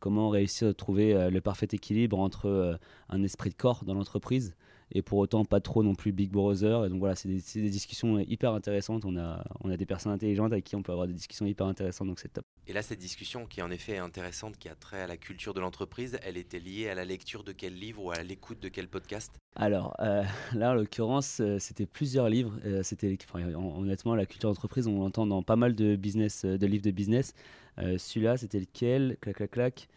comment 0.00 0.28
réussir 0.28 0.68
à 0.68 0.74
trouver 0.74 1.30
le 1.30 1.40
parfait 1.40 1.68
équilibre 1.72 2.18
entre 2.18 2.78
un 3.08 3.22
esprit 3.22 3.50
de 3.50 3.54
corps 3.54 3.84
dans 3.84 3.94
l'entreprise 3.94 4.54
et 4.92 5.02
pour 5.02 5.18
autant 5.18 5.44
pas 5.44 5.60
trop 5.60 5.82
non 5.82 5.94
plus 5.94 6.12
Big 6.12 6.30
Brother. 6.30 6.84
Et 6.84 6.88
donc 6.88 6.98
voilà, 6.98 7.14
c'est 7.14 7.28
des, 7.28 7.70
discussions 7.70 8.18
hyper 8.18 8.52
intéressantes. 8.52 9.04
On 9.04 9.16
a, 9.16 9.44
on 9.60 9.70
a 9.70 9.76
des 9.76 9.86
personnes 9.86 10.12
intelligentes 10.12 10.52
avec 10.52 10.64
qui 10.64 10.76
on 10.76 10.82
peut 10.82 10.92
avoir 10.92 11.06
des 11.06 11.14
discussions 11.14 11.46
hyper 11.46 11.66
intéressantes, 11.66 12.08
donc 12.08 12.20
c'est 12.20 12.32
top. 12.32 12.44
Et 12.66 12.72
là, 12.72 12.82
cette 12.82 12.98
discussion 12.98 13.46
qui 13.46 13.60
est 13.60 13.62
en 13.62 13.70
effet 13.70 13.98
intéressante, 13.98 14.56
qui 14.58 14.68
a 14.68 14.74
trait 14.74 15.02
à 15.02 15.06
la 15.06 15.16
culture 15.16 15.54
de 15.54 15.60
l'entreprise, 15.60 16.18
elle 16.22 16.36
était 16.36 16.60
liée 16.60 16.88
à 16.88 16.94
la 16.94 17.04
lecture 17.04 17.42
de 17.42 17.52
quel 17.52 17.74
livre 17.74 18.04
ou 18.04 18.10
à 18.10 18.22
l'écoute 18.22 18.60
de 18.60 18.68
quel 18.68 18.88
podcast? 18.88 19.32
Alors 19.56 19.96
euh, 20.00 20.22
là, 20.54 20.70
en 20.70 20.74
l'occurrence, 20.74 21.40
euh, 21.40 21.58
c'était 21.58 21.86
plusieurs 21.86 22.28
livres. 22.28 22.52
Euh, 22.64 22.82
c'était, 22.82 23.16
honnêtement, 23.54 24.14
la 24.14 24.26
culture 24.26 24.50
d'entreprise, 24.50 24.86
on 24.86 25.00
l'entend 25.00 25.26
dans 25.26 25.42
pas 25.42 25.56
mal 25.56 25.74
de 25.74 25.96
business, 25.96 26.44
de 26.44 26.66
livres 26.66 26.84
de 26.84 26.90
business. 26.90 27.34
celui-là, 27.78 28.36
c'était 28.36 28.60
lequel? 28.60 29.16
Clac, 29.20 29.36
clac, 29.36 29.50
clac. 29.50 29.88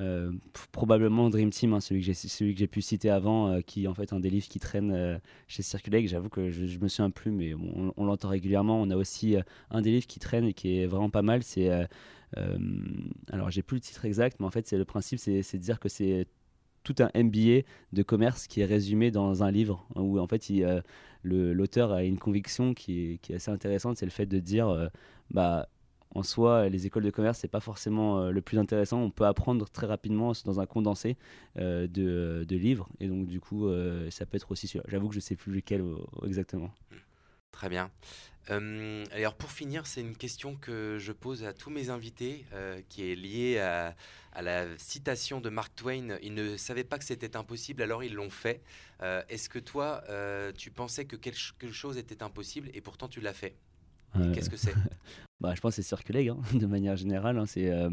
Euh, 0.00 0.32
probablement 0.72 1.28
Dream 1.28 1.50
Team, 1.50 1.74
hein, 1.74 1.80
celui 1.80 2.00
que 2.02 2.58
j'ai 2.58 2.66
pu 2.66 2.80
citer 2.80 3.10
avant, 3.10 3.48
euh, 3.48 3.60
qui 3.60 3.84
est 3.84 3.86
en 3.86 3.94
fait 3.94 4.12
un 4.12 4.20
des 4.20 4.30
livres 4.30 4.48
qui 4.48 4.58
traîne 4.58 4.90
euh, 4.92 5.18
chez 5.48 5.62
Circulate. 5.62 6.06
J'avoue 6.06 6.30
que 6.30 6.50
je, 6.50 6.66
je, 6.66 6.78
me 6.78 6.88
souviens 6.88 7.10
plus, 7.10 7.30
mais 7.30 7.52
on, 7.54 8.04
l'entend 8.04 8.28
régulièrement. 8.28 8.80
On 8.80 8.90
a 8.90 8.96
aussi 8.96 9.36
un 9.70 9.82
des 9.82 9.90
livres 9.90 10.06
qui 10.06 10.18
traîne 10.18 10.46
et 10.46 10.54
qui 10.54 10.78
est 10.78 10.86
vraiment 10.86 11.10
pas 11.10 11.22
mal. 11.22 11.42
C'est 11.42 11.70
alors 13.30 13.50
j'ai 13.50 13.62
plus 13.62 13.76
le 13.76 13.80
titre 13.80 14.06
exact, 14.06 14.40
mais 14.40 14.46
en 14.46 14.50
fait 14.50 14.66
c'est 14.66 14.78
le 14.78 14.86
principe, 14.86 15.18
c'est 15.18 15.52
de 15.52 15.58
dire 15.58 15.78
que 15.78 15.90
c'est 15.90 16.26
tout 16.82 16.94
un 16.98 17.10
MBA 17.14 17.60
de 17.92 18.02
commerce 18.02 18.46
qui 18.46 18.62
est 18.62 18.64
résumé 18.64 19.10
dans 19.10 19.42
un 19.42 19.50
livre 19.50 19.86
où 19.94 20.18
en 20.18 20.26
fait 20.26 20.50
l'auteur 21.22 21.92
a 21.92 22.04
une 22.04 22.18
conviction 22.18 22.72
qui 22.72 23.12
est, 23.12 23.18
qui 23.18 23.32
est 23.32 23.36
assez 23.36 23.50
intéressante, 23.50 23.98
c'est 23.98 24.06
le 24.06 24.10
fait 24.10 24.24
de 24.24 24.38
dire 24.38 24.90
bah 25.30 25.68
en 26.14 26.22
soi, 26.22 26.68
les 26.68 26.86
écoles 26.86 27.04
de 27.04 27.10
commerce, 27.10 27.38
c'est 27.38 27.48
pas 27.48 27.60
forcément 27.60 28.20
euh, 28.20 28.30
le 28.30 28.42
plus 28.42 28.58
intéressant. 28.58 28.98
On 29.00 29.10
peut 29.10 29.24
apprendre 29.24 29.68
très 29.68 29.86
rapidement 29.86 30.32
dans 30.44 30.60
un 30.60 30.66
condensé 30.66 31.16
euh, 31.58 31.86
de, 31.86 32.56
livres. 32.56 32.88
Et 33.00 33.08
donc, 33.08 33.26
du 33.26 33.40
coup, 33.40 33.66
euh, 33.66 34.10
ça 34.10 34.26
peut 34.26 34.36
être 34.36 34.50
aussi 34.50 34.68
celui-là. 34.68 34.84
J'avoue 34.88 35.08
que 35.08 35.14
je 35.14 35.20
sais 35.20 35.36
plus 35.36 35.52
lequel 35.52 35.82
exactement. 36.24 36.72
Très 37.50 37.68
bien. 37.68 37.90
alors, 38.48 39.34
pour 39.34 39.50
finir, 39.52 39.86
c'est 39.86 40.00
une 40.00 40.16
question 40.16 40.56
que 40.56 40.98
je 40.98 41.12
pose 41.12 41.44
à 41.44 41.52
tous 41.52 41.70
mes 41.70 41.90
invités 41.90 42.44
qui 42.88 43.10
est 43.10 43.14
liée 43.14 43.58
à, 43.58 43.94
la 44.40 44.66
citation 44.78 45.40
de 45.40 45.48
Mark 45.48 45.74
Twain. 45.74 46.18
Ils 46.22 46.34
ne 46.34 46.56
savaient 46.56 46.84
pas 46.84 46.98
que 46.98 47.04
c'était 47.04 47.36
impossible, 47.36 47.82
alors 47.82 48.04
ils 48.04 48.14
l'ont 48.14 48.30
fait. 48.30 48.62
Est-ce 49.00 49.48
que 49.48 49.58
toi, 49.58 50.02
tu 50.56 50.70
pensais 50.70 51.04
que 51.04 51.16
quelque 51.16 51.72
chose 51.72 51.98
était 51.98 52.22
impossible 52.22 52.70
et 52.74 52.80
pourtant 52.80 53.08
tu 53.08 53.20
l'as 53.20 53.34
fait? 53.34 53.54
Qu'est-ce 54.32 54.50
que 54.50 54.56
c'est? 54.56 54.74
Bah, 55.40 55.54
Je 55.56 55.60
pense 55.60 55.74
que 55.74 55.82
c'est 55.82 55.88
Circuleg, 55.88 56.28
hein, 56.28 56.38
de 56.54 56.66
manière 56.66 56.96
générale. 56.96 57.38
Hein, 57.38 57.46
c'est. 57.46 57.70
Euh, 57.70 57.90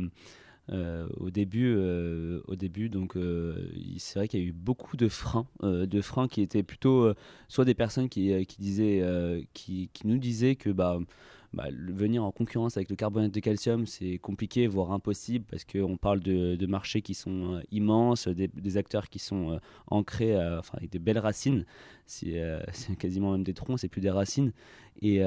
euh, 0.71 1.07
au 1.17 1.31
début, 1.31 1.73
euh, 1.75 2.41
au 2.47 2.55
début, 2.55 2.89
donc 2.89 3.17
c'est 3.97 4.19
vrai 4.19 4.27
qu'il 4.27 4.39
y 4.39 4.43
a 4.43 4.45
eu 4.45 4.51
beaucoup 4.51 4.97
de 4.97 5.07
freins, 5.07 5.47
de 5.63 6.01
freins 6.01 6.27
qui 6.27 6.41
étaient 6.43 6.61
plutôt 6.61 7.11
soit 7.47 7.65
des 7.65 7.73
personnes 7.73 8.07
qui, 8.07 8.45
qui 8.45 8.61
disaient, 8.61 9.47
qui, 9.53 9.89
qui, 9.93 10.05
nous 10.05 10.19
disaient 10.19 10.55
que 10.55 10.69
bah 10.69 10.99
bah, 11.51 11.65
venir 11.71 12.23
en 12.23 12.31
concurrence 12.31 12.77
avec 12.77 12.89
le 12.91 12.95
carbonate 12.95 13.31
de 13.31 13.39
calcium, 13.39 13.87
c'est 13.87 14.19
compliqué, 14.19 14.67
voire 14.67 14.91
impossible, 14.91 15.45
parce 15.49 15.65
qu'on 15.65 15.97
parle 15.97 16.19
de, 16.19 16.65
marchés 16.67 17.01
qui 17.01 17.15
sont 17.15 17.55
euh, 17.55 17.61
immenses, 17.71 18.27
des, 18.27 18.77
acteurs 18.77 19.09
qui 19.09 19.17
sont 19.17 19.53
euh, 19.53 19.57
ancrés, 19.87 20.35
euh, 20.35 20.59
enfin, 20.59 20.77
avec 20.77 20.91
des 20.91 20.99
belles 20.99 21.17
racines. 21.17 21.65
C'est 22.05 22.41
quasiment 22.97 23.33
même 23.33 23.43
des 23.43 23.53
troncs, 23.53 23.79
c'est 23.79 23.87
plus 23.87 24.01
des 24.01 24.09
racines. 24.09 24.51
Et, 25.03 25.19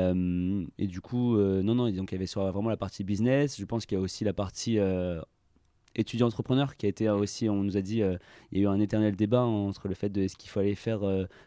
du 0.78 1.00
coup, 1.00 1.36
non, 1.36 1.76
non, 1.76 1.88
donc 1.92 2.10
il 2.10 2.14
y 2.14 2.16
avait 2.16 2.26
sur 2.26 2.42
vraiment 2.50 2.70
la 2.70 2.76
partie 2.76 3.04
business. 3.04 3.56
Je 3.56 3.64
pense 3.64 3.86
qu'il 3.86 3.96
y 3.96 4.00
a 4.00 4.02
aussi 4.02 4.24
la 4.24 4.32
partie 4.32 4.78
étudiant 5.94 6.26
entrepreneur 6.26 6.76
qui 6.76 6.86
a 6.86 6.88
été 6.88 7.08
aussi, 7.08 7.48
on 7.48 7.62
nous 7.62 7.76
a 7.76 7.80
dit, 7.80 8.02
il 8.52 8.58
y 8.58 8.60
a 8.60 8.62
eu 8.62 8.66
un 8.66 8.80
éternel 8.80 9.16
débat 9.16 9.42
entre 9.42 9.88
le 9.88 9.94
fait 9.94 10.08
de 10.08 10.22
est-ce 10.22 10.36
qu'il 10.36 10.50
fallait 10.50 10.74
faire 10.74 11.00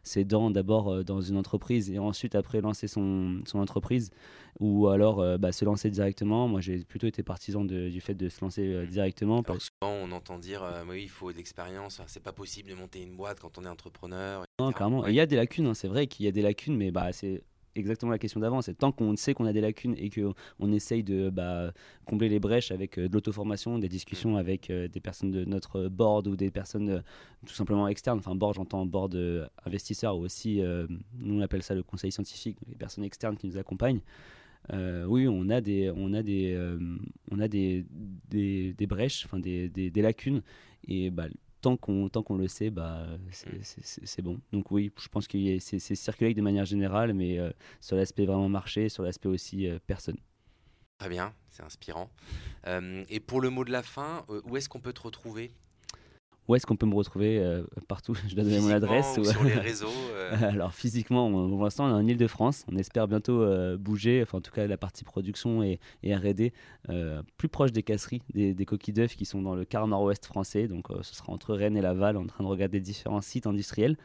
ses 0.03 0.23
dents 0.23 0.51
d'abord 0.51 1.03
dans 1.03 1.21
une 1.21 1.37
entreprise 1.37 1.89
et 1.91 1.99
ensuite 1.99 2.35
après 2.35 2.61
lancer 2.61 2.87
son, 2.87 3.41
son 3.45 3.59
entreprise 3.59 4.11
ou 4.59 4.87
alors 4.87 5.19
euh, 5.19 5.37
bah, 5.37 5.51
se 5.51 5.65
lancer 5.65 5.89
directement. 5.89 6.47
Moi, 6.47 6.61
j'ai 6.61 6.83
plutôt 6.83 7.07
été 7.07 7.23
partisan 7.23 7.65
du 7.65 8.01
fait 8.01 8.13
de 8.13 8.29
se 8.29 8.41
lancer 8.41 8.61
euh, 8.61 8.85
directement. 8.85 9.41
Alors 9.41 9.61
souvent, 9.61 9.93
on 9.93 10.11
entend 10.11 10.37
dire 10.37 10.63
euh, 10.63 10.83
oui, 10.87 11.03
il 11.03 11.09
faut 11.09 11.31
de 11.31 11.37
l'expérience, 11.37 12.01
c'est 12.07 12.23
pas 12.23 12.31
possible 12.31 12.69
de 12.69 12.75
monter 12.75 13.01
une 13.01 13.15
boîte 13.15 13.39
quand 13.39 13.57
on 13.57 13.65
est 13.65 13.69
entrepreneur. 13.69 14.45
Non, 14.59 14.71
clairement. 14.71 15.05
Il 15.07 15.15
y 15.15 15.19
a 15.19 15.25
des 15.25 15.35
lacunes, 15.35 15.67
hein, 15.67 15.73
c'est 15.73 15.87
vrai 15.87 16.07
qu'il 16.07 16.25
y 16.25 16.29
a 16.29 16.31
des 16.31 16.41
lacunes, 16.41 16.77
mais 16.77 16.91
bah, 16.91 17.11
c'est 17.11 17.43
exactement 17.76 18.11
la 18.11 18.17
question 18.17 18.39
d'avant. 18.39 18.61
C'est 18.61 18.73
tant 18.73 18.91
qu'on 18.91 19.15
sait 19.15 19.34
qu'on 19.34 19.45
a 19.45 19.53
des 19.53 19.61
lacunes 19.61 19.95
et 19.97 20.09
qu'on 20.09 20.71
essaye 20.71 21.03
de 21.03 21.30
bah, 21.30 21.71
combler 22.05 22.30
les 22.30 22.39
brèches 22.39 22.71
avec 22.71 22.99
de 22.99 23.11
l'auto-formation, 23.13 23.80
des 23.80 23.89
discussions 23.89 24.34
mm. 24.34 24.38
avec 24.38 24.71
des 24.71 24.99
personnes 24.99 25.32
de 25.32 25.45
notre 25.45 25.88
board 25.88 26.28
ou 26.28 26.36
des 26.36 26.51
personnes 26.51 27.03
tout 27.45 27.53
simplement 27.53 27.88
externes. 27.88 28.19
Enfin, 28.19 28.36
board, 28.36 28.55
j'entends 28.55 28.86
board 28.86 29.17
investisseurs 29.65 30.17
ou 30.17 30.21
aussi, 30.21 30.61
nous 31.19 31.39
on 31.39 31.41
appelle 31.41 31.63
ça 31.63 31.76
le 31.76 31.84
conseil 31.84 32.11
scientifique, 32.11 32.57
les 32.67 32.76
personnes 32.76 33.03
externes 33.03 33.38
qui 33.38 33.47
nous 33.47 33.57
accompagnent. 33.57 34.01
Euh, 34.73 35.05
oui, 35.05 35.28
on 35.28 35.49
a 35.49 35.61
des, 35.61 35.91
on 35.95 36.13
a 36.13 36.23
des, 36.23 36.53
euh, 36.53 36.80
on 37.32 37.39
a 37.39 37.47
des, 37.47 37.86
des, 38.30 38.73
des 38.73 38.88
brèches, 38.88 39.26
enfin 39.26 39.39
des, 39.39 39.69
des, 39.69 40.01
lacunes, 40.01 40.41
et 40.88 41.11
bah, 41.11 41.28
tant 41.66 41.78
qu'on 41.78 42.09
tant 42.09 42.22
qu'on 42.22 42.38
le 42.38 42.47
sait, 42.47 42.70
bah, 42.70 43.07
c'est 43.32 44.22
bon. 44.22 44.39
Donc 44.51 44.70
oui, 44.70 44.91
je 44.99 45.07
pense 45.07 45.28
que 45.28 45.57
c'est 45.57 45.80
circulé 45.80 46.36
de 46.36 46.41
manière 46.41 46.66
générale, 46.66 47.13
mais 47.13 47.39
euh, 47.39 47.49
sur 47.82 47.95
l'aspect 47.95 48.28
vraiment 48.28 48.49
marché, 48.49 48.88
sur 48.88 49.01
l'aspect 49.01 49.30
aussi 49.30 49.68
personne. 49.88 50.18
Très 50.99 51.09
bien, 51.09 51.34
c'est 51.49 51.63
inspirant. 51.63 52.11
et 52.68 53.20
pour 53.20 53.41
le 53.41 53.49
mot 53.49 53.66
de 53.66 53.72
la 53.72 53.82
fin, 53.82 54.26
où 54.45 54.55
est-ce 54.57 54.70
qu'on 54.70 54.80
peut 54.80 54.93
te 54.93 55.01
retrouver? 55.01 55.51
Où 56.47 56.55
est-ce 56.55 56.65
qu'on 56.65 56.75
peut 56.75 56.85
me 56.85 56.95
retrouver 56.95 57.39
euh, 57.39 57.63
partout? 57.87 58.13
Je 58.27 58.35
dois 58.35 58.43
donner 58.43 58.59
mon 58.59 58.69
adresse. 58.69 59.17
Ou 59.17 59.25
sur 59.25 59.43
les 59.43 59.53
réseaux 59.53 59.87
euh? 60.13 60.51
Alors 60.51 60.73
physiquement, 60.73 61.29
pour 61.31 61.63
l'instant, 61.63 61.85
on 61.85 61.89
est 61.89 62.03
en 62.03 62.07
Ile-de-France. 62.07 62.65
On 62.71 62.77
espère 62.77 63.07
bientôt 63.07 63.41
euh, 63.41 63.77
bouger, 63.77 64.21
enfin 64.21 64.37
en 64.37 64.41
tout 64.41 64.51
cas 64.51 64.67
la 64.67 64.77
partie 64.77 65.03
production 65.03 65.63
et, 65.63 65.79
R&D, 66.05 66.53
plus 67.37 67.49
proche 67.49 67.71
des 67.71 67.83
casseries, 67.83 68.21
des, 68.33 68.65
coquilles 68.65 68.93
d'œufs 68.93 69.15
qui 69.15 69.25
sont 69.25 69.41
dans 69.41 69.55
le 69.55 69.65
quart 69.65 69.87
nord-ouest 69.87 70.25
français. 70.25 70.67
Donc 70.67 70.87
ce 71.01 71.15
sera 71.15 71.31
entre 71.31 71.55
Rennes 71.55 71.77
et 71.77 71.81
Laval, 71.81 72.17
en 72.17 72.25
train 72.25 72.43
de 72.43 72.49
regarder 72.49 72.79
différents 72.79 73.21
sites 73.21 73.47
industriels. 73.47 73.97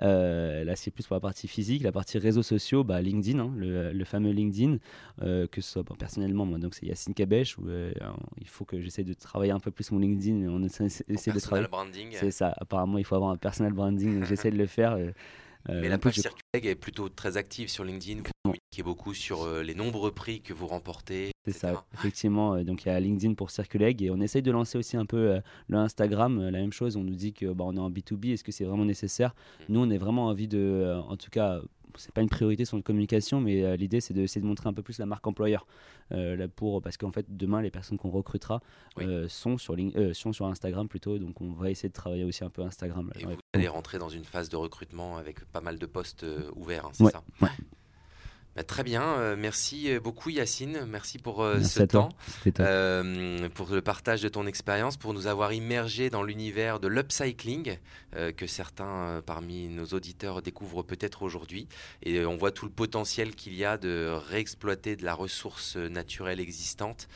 Là, 0.00 0.76
c'est 0.76 0.90
plus 0.90 1.06
pour 1.06 1.14
la 1.14 1.20
partie 1.20 1.48
physique. 1.48 1.82
La 1.82 1.92
partie 1.92 2.18
réseaux 2.18 2.42
sociaux, 2.42 2.84
bah, 2.84 3.00
LinkedIn, 3.00 3.38
hein, 3.38 3.52
le, 3.56 4.04
fameux 4.04 4.30
LinkedIn, 4.30 4.78
que 5.20 5.60
ce 5.60 5.70
soit 5.72 5.84
personnellement, 5.98 6.46
moi, 6.46 6.58
donc 6.58 6.74
c'est 6.74 6.86
Yacine 6.86 7.14
Kabesh, 7.14 7.58
où 7.58 7.68
il 8.40 8.48
faut 8.48 8.64
que 8.64 8.80
j'essaie 8.80 9.04
de 9.04 9.12
travailler 9.12 9.52
un 9.52 9.60
peu 9.60 9.70
plus 9.70 9.90
mon 9.92 9.98
LinkedIn. 9.98 10.48
On 10.48 10.62
essaie, 10.62 10.84
de 10.84 11.40
travailler. 11.40 11.68
branding. 11.68 12.10
C'est 12.12 12.30
ça. 12.30 12.54
Apparemment, 12.56 12.98
il 12.98 13.04
faut 13.04 13.14
avoir 13.14 13.30
un 13.30 13.36
personal 13.36 13.72
branding. 13.72 14.24
j'essaie 14.24 14.50
de 14.50 14.58
le 14.58 14.66
faire. 14.66 14.98
Mais 15.68 15.88
la 15.88 15.98
page 15.98 16.14
Circuleg 16.14 16.66
est 16.66 16.74
plutôt 16.74 17.08
très 17.08 17.36
active 17.36 17.68
sur 17.68 17.84
LinkedIn. 17.84 18.22
Vous 18.22 18.30
communiquez 18.44 18.82
beaucoup 18.82 19.14
sur 19.14 19.46
les 19.62 19.74
nombreux 19.74 20.10
prix 20.10 20.40
que 20.40 20.52
vous 20.52 20.66
remportez. 20.66 21.32
C'est 21.44 21.52
ça, 21.52 21.84
effectivement. 21.94 22.62
donc 22.62 22.84
il 22.84 22.88
y 22.88 22.90
a 22.90 23.00
LinkedIn 23.00 23.34
pour 23.34 23.50
Circuleg 23.50 24.02
et 24.02 24.10
on 24.10 24.20
essaye 24.20 24.42
de 24.42 24.50
lancer 24.50 24.78
aussi 24.78 24.96
un 24.96 25.06
peu 25.06 25.40
le 25.68 25.76
Instagram. 25.76 26.42
la 26.48 26.58
même 26.58 26.72
chose, 26.72 26.96
on 26.96 27.04
nous 27.04 27.14
dit 27.14 27.32
que 27.32 27.46
bah, 27.46 27.64
on 27.66 27.76
est 27.76 27.80
en 27.80 27.90
B2B. 27.90 28.32
Est-ce 28.32 28.44
que 28.44 28.52
c'est 28.52 28.64
vraiment 28.64 28.84
nécessaire? 28.84 29.34
Mmh. 29.34 29.72
Nous, 29.72 29.80
on 29.80 29.90
est 29.90 29.98
vraiment 29.98 30.26
envie 30.26 30.48
de, 30.48 30.98
en 31.08 31.16
tout 31.16 31.30
cas, 31.30 31.60
c'est 32.00 32.12
pas 32.12 32.22
une 32.22 32.28
priorité 32.28 32.64
sur 32.64 32.76
la 32.76 32.82
communication, 32.82 33.40
mais 33.40 33.62
euh, 33.62 33.76
l'idée 33.76 34.00
c'est 34.00 34.14
de, 34.14 34.26
de 34.26 34.46
montrer 34.46 34.68
un 34.68 34.72
peu 34.72 34.82
plus 34.82 34.98
la 34.98 35.06
marque 35.06 35.26
employeur. 35.26 35.66
Euh, 36.12 36.48
pour, 36.48 36.82
parce 36.82 36.96
qu'en 36.96 37.12
fait, 37.12 37.26
demain, 37.28 37.62
les 37.62 37.70
personnes 37.70 37.98
qu'on 37.98 38.10
recrutera 38.10 38.60
euh, 38.98 39.28
sont, 39.28 39.58
sur 39.58 39.76
sont 40.12 40.32
sur 40.32 40.46
Instagram 40.46 40.88
plutôt, 40.88 41.18
donc 41.18 41.40
on 41.40 41.52
va 41.52 41.70
essayer 41.70 41.88
de 41.88 41.94
travailler 41.94 42.24
aussi 42.24 42.42
un 42.42 42.50
peu 42.50 42.62
Instagram. 42.62 43.12
Et 43.18 43.24
vous 43.24 43.36
allez 43.52 43.68
rentrer 43.68 43.98
dans 43.98 44.08
une 44.08 44.24
phase 44.24 44.48
de 44.48 44.56
recrutement 44.56 45.18
avec 45.18 45.44
pas 45.44 45.60
mal 45.60 45.78
de 45.78 45.86
postes 45.86 46.26
ouverts, 46.56 46.86
hein, 46.86 46.90
c'est 46.92 47.10
ça? 47.10 47.22
Bah, 48.56 48.64
très 48.64 48.82
bien, 48.82 49.02
euh, 49.02 49.36
merci 49.38 49.92
euh, 49.92 50.00
beaucoup 50.00 50.28
Yacine, 50.28 50.84
merci 50.84 51.18
pour 51.18 51.44
euh, 51.44 51.62
ce 51.62 51.84
temps, 51.84 52.08
pour 53.54 53.70
le 53.70 53.80
partage 53.80 54.22
de 54.22 54.28
ton 54.28 54.44
expérience, 54.44 54.96
pour 54.96 55.14
nous 55.14 55.28
avoir 55.28 55.52
immergé 55.52 56.10
dans 56.10 56.24
l'univers 56.24 56.80
de 56.80 56.88
l'upcycling 56.88 57.78
que 58.36 58.48
certains 58.48 59.22
parmi 59.24 59.68
nos 59.68 59.84
auditeurs 59.86 60.42
découvrent 60.42 60.82
peut-être 60.82 61.22
aujourd'hui. 61.22 61.68
Et 62.02 62.26
on 62.26 62.36
voit 62.36 62.50
tout 62.50 62.64
le 62.64 62.72
potentiel 62.72 63.36
qu'il 63.36 63.54
y 63.54 63.64
a 63.64 63.78
de 63.78 64.12
réexploiter 64.28 64.96
de 64.96 65.04
la 65.04 65.14
ressource 65.14 65.76
naturelle 65.76 66.40
existante 66.40 67.08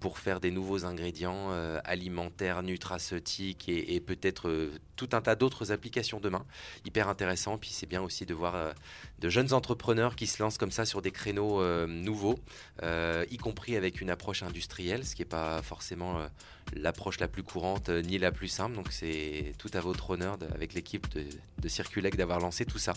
pour 0.00 0.18
faire 0.18 0.40
des 0.40 0.50
nouveaux 0.50 0.86
ingrédients 0.86 1.50
alimentaires, 1.84 2.62
nutraceutiques 2.62 3.68
et, 3.68 3.94
et 3.94 4.00
peut-être 4.00 4.70
tout 4.96 5.10
un 5.12 5.20
tas 5.20 5.34
d'autres 5.34 5.70
applications 5.70 6.18
demain. 6.18 6.46
Hyper 6.86 7.10
intéressant, 7.10 7.58
puis 7.58 7.70
c'est 7.70 7.88
bien 7.88 8.00
aussi 8.00 8.24
de 8.24 8.32
voir 8.32 8.72
de 9.22 9.28
jeunes 9.28 9.52
entrepreneurs 9.52 10.16
qui 10.16 10.26
se 10.26 10.42
lancent 10.42 10.58
comme 10.58 10.72
ça 10.72 10.84
sur 10.84 11.00
des 11.00 11.12
créneaux 11.12 11.62
euh, 11.62 11.86
nouveaux, 11.86 12.38
euh, 12.82 13.24
y 13.30 13.36
compris 13.36 13.76
avec 13.76 14.00
une 14.00 14.10
approche 14.10 14.42
industrielle, 14.42 15.06
ce 15.06 15.14
qui 15.14 15.22
n'est 15.22 15.26
pas 15.28 15.62
forcément 15.62 16.18
euh, 16.18 16.26
l'approche 16.74 17.20
la 17.20 17.28
plus 17.28 17.44
courante 17.44 17.88
ni 17.88 18.18
la 18.18 18.32
plus 18.32 18.48
simple. 18.48 18.74
Donc 18.74 18.88
c'est 18.90 19.54
tout 19.58 19.70
à 19.74 19.80
votre 19.80 20.10
honneur 20.10 20.36
avec 20.52 20.74
l'équipe 20.74 21.08
de, 21.14 21.24
de 21.60 21.68
Circulec 21.68 22.16
d'avoir 22.16 22.40
lancé 22.40 22.64
tout 22.64 22.78
ça. 22.78 22.94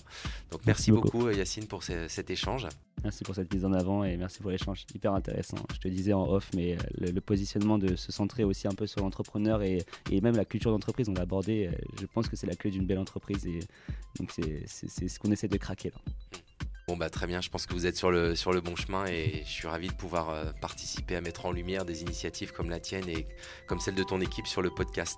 Donc 0.52 0.62
merci, 0.66 0.92
beaucoup. 0.92 1.30
Yacine 1.30 1.68
pour 1.68 1.84
cet 1.84 2.30
échange. 2.32 2.68
Merci 3.04 3.24
pour 3.24 3.36
cette 3.36 3.54
mise 3.54 3.66
en 3.66 3.74
avant 3.74 4.04
et 4.04 4.18
merci 4.18 4.40
pour 4.40 4.50
l'échange 4.50 4.86
hyper 4.96 5.14
intéressant. 5.14 5.58
Je 5.76 5.80
te 5.80 5.88
disais 5.88 6.14
en 6.14 6.28
off, 6.28 6.50
mais 6.56 6.76
le, 6.98 7.22
positionnement 7.22 7.78
de 7.78 7.96
se 7.96 8.12
centrer 8.12 8.44
aussi 8.44 8.68
un 8.68 8.74
peu 8.74 8.88
sur 8.88 9.02
l'entrepreneur 9.02 9.62
et, 9.62 9.86
et, 10.10 10.22
même 10.22 10.36
la 10.36 10.46
culture 10.46 10.72
d'entreprise, 10.72 11.08
on 11.08 11.14
l'a 11.14 11.22
abordé. 11.22 11.70
Je 12.00 12.06
pense 12.08 12.28
que 12.28 12.36
c'est 12.36 12.48
la 12.48 12.56
clé 12.56 12.72
d'une 12.72 12.88
belle 12.88 12.98
entreprise 12.98 13.46
et 13.46 13.60
donc 14.20 14.32
c'est 14.32 14.66
ce 15.08 15.20
qu'on 15.20 15.32
essaie 15.32 15.48
de 15.48 15.58
craquer 15.58 15.92
là. 15.92 16.02
Bon 16.88 16.98
bah 16.98 17.10
très 17.10 17.26
bien, 17.26 17.42
je 17.42 17.50
pense 17.50 17.66
que 17.66 17.74
vous 17.74 17.88
êtes 17.88 17.98
sur 17.98 18.12
le, 18.12 18.36
bon 18.62 18.76
chemin 18.76 19.08
et 19.08 19.42
je 19.44 19.52
suis 19.52 19.68
ravi 19.68 19.88
de 19.88 19.94
pouvoir 19.94 20.30
euh, 20.30 20.52
participer 20.62 21.16
à 21.16 21.22
mettre 21.22 21.48
en 21.48 21.52
lumière 21.52 21.84
des 21.84 22.04
initiatives 22.04 22.52
comme 22.52 22.70
la 22.70 22.80
tienne 22.80 23.10
et 23.10 23.26
comme 23.66 23.80
celle 23.80 23.96
de 23.96 24.04
ton 24.04 24.22
équipe 24.22 24.46
sur 24.46 24.62
le 24.62 24.70
podcast. 24.70 25.18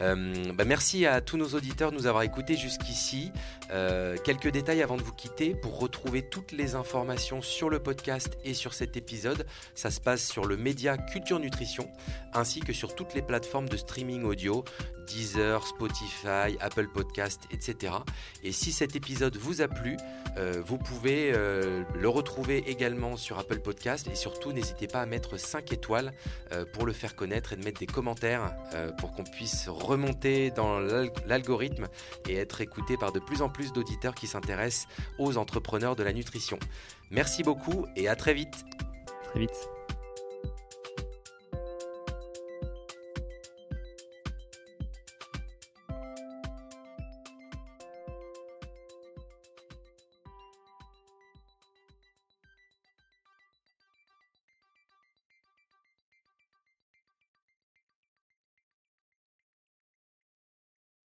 Euh, 0.00 0.52
bah 0.54 0.64
merci 0.64 1.04
à 1.04 1.20
tous 1.20 1.36
nos 1.36 1.48
auditeurs 1.48 1.90
de 1.90 1.96
nous 1.98 2.06
avoir 2.06 2.22
écoutés 2.22 2.56
jusqu'ici. 2.56 3.32
Euh, 3.70 4.16
quelques 4.24 4.48
détails 4.48 4.82
avant 4.82 4.96
de 4.96 5.02
vous 5.02 5.12
quitter. 5.12 5.54
Pour 5.54 5.78
retrouver 5.78 6.22
toutes 6.22 6.52
les 6.52 6.74
informations 6.74 7.42
sur 7.42 7.68
le 7.68 7.80
podcast 7.80 8.38
et 8.42 8.54
sur 8.54 8.72
cet 8.72 8.96
épisode, 8.96 9.46
ça 9.74 9.90
se 9.90 10.00
passe 10.00 10.26
sur 10.26 10.46
le 10.46 10.56
média 10.56 10.96
Culture 10.96 11.38
Nutrition 11.38 11.86
ainsi 12.32 12.60
que 12.60 12.72
sur 12.72 12.94
toutes 12.94 13.12
les 13.12 13.22
plateformes 13.22 13.68
de 13.68 13.76
streaming 13.76 14.24
audio, 14.24 14.64
Deezer, 15.06 15.66
Spotify, 15.66 16.56
Apple 16.60 16.88
Podcast, 16.88 17.42
etc. 17.50 17.94
Et 18.42 18.52
si 18.52 18.72
cet 18.72 18.96
épisode 18.96 19.36
vous 19.36 19.60
a 19.60 19.68
plu, 19.68 19.96
vous 20.66 20.78
pouvez 20.78 21.32
euh, 21.32 21.84
le 21.94 22.08
retrouver 22.08 22.58
également 22.68 23.16
sur 23.16 23.38
Apple 23.38 23.60
Podcast 23.60 24.08
et 24.10 24.14
surtout 24.14 24.52
n'hésitez 24.52 24.86
pas 24.86 25.00
à 25.00 25.06
mettre 25.06 25.38
5 25.38 25.72
étoiles 25.72 26.12
euh, 26.52 26.64
pour 26.64 26.86
le 26.86 26.92
faire 26.92 27.16
connaître 27.16 27.52
et 27.52 27.56
de 27.56 27.64
mettre 27.64 27.80
des 27.80 27.86
commentaires 27.86 28.54
euh, 28.74 28.90
pour 28.92 29.12
qu'on 29.12 29.24
puisse 29.24 29.68
remonter 29.68 30.50
dans 30.50 30.80
l'algorithme 31.26 31.86
et 32.28 32.36
être 32.36 32.60
écouté 32.60 32.96
par 32.96 33.12
de 33.12 33.20
plus 33.20 33.42
en 33.42 33.48
plus 33.48 33.72
d'auditeurs 33.72 34.14
qui 34.14 34.26
s'intéressent 34.26 34.86
aux 35.18 35.36
entrepreneurs 35.36 35.96
de 35.96 36.02
la 36.02 36.12
nutrition. 36.12 36.58
Merci 37.10 37.42
beaucoup 37.42 37.86
et 37.96 38.08
à. 38.08 38.14
Très 38.16 38.32
vite. 38.32 38.64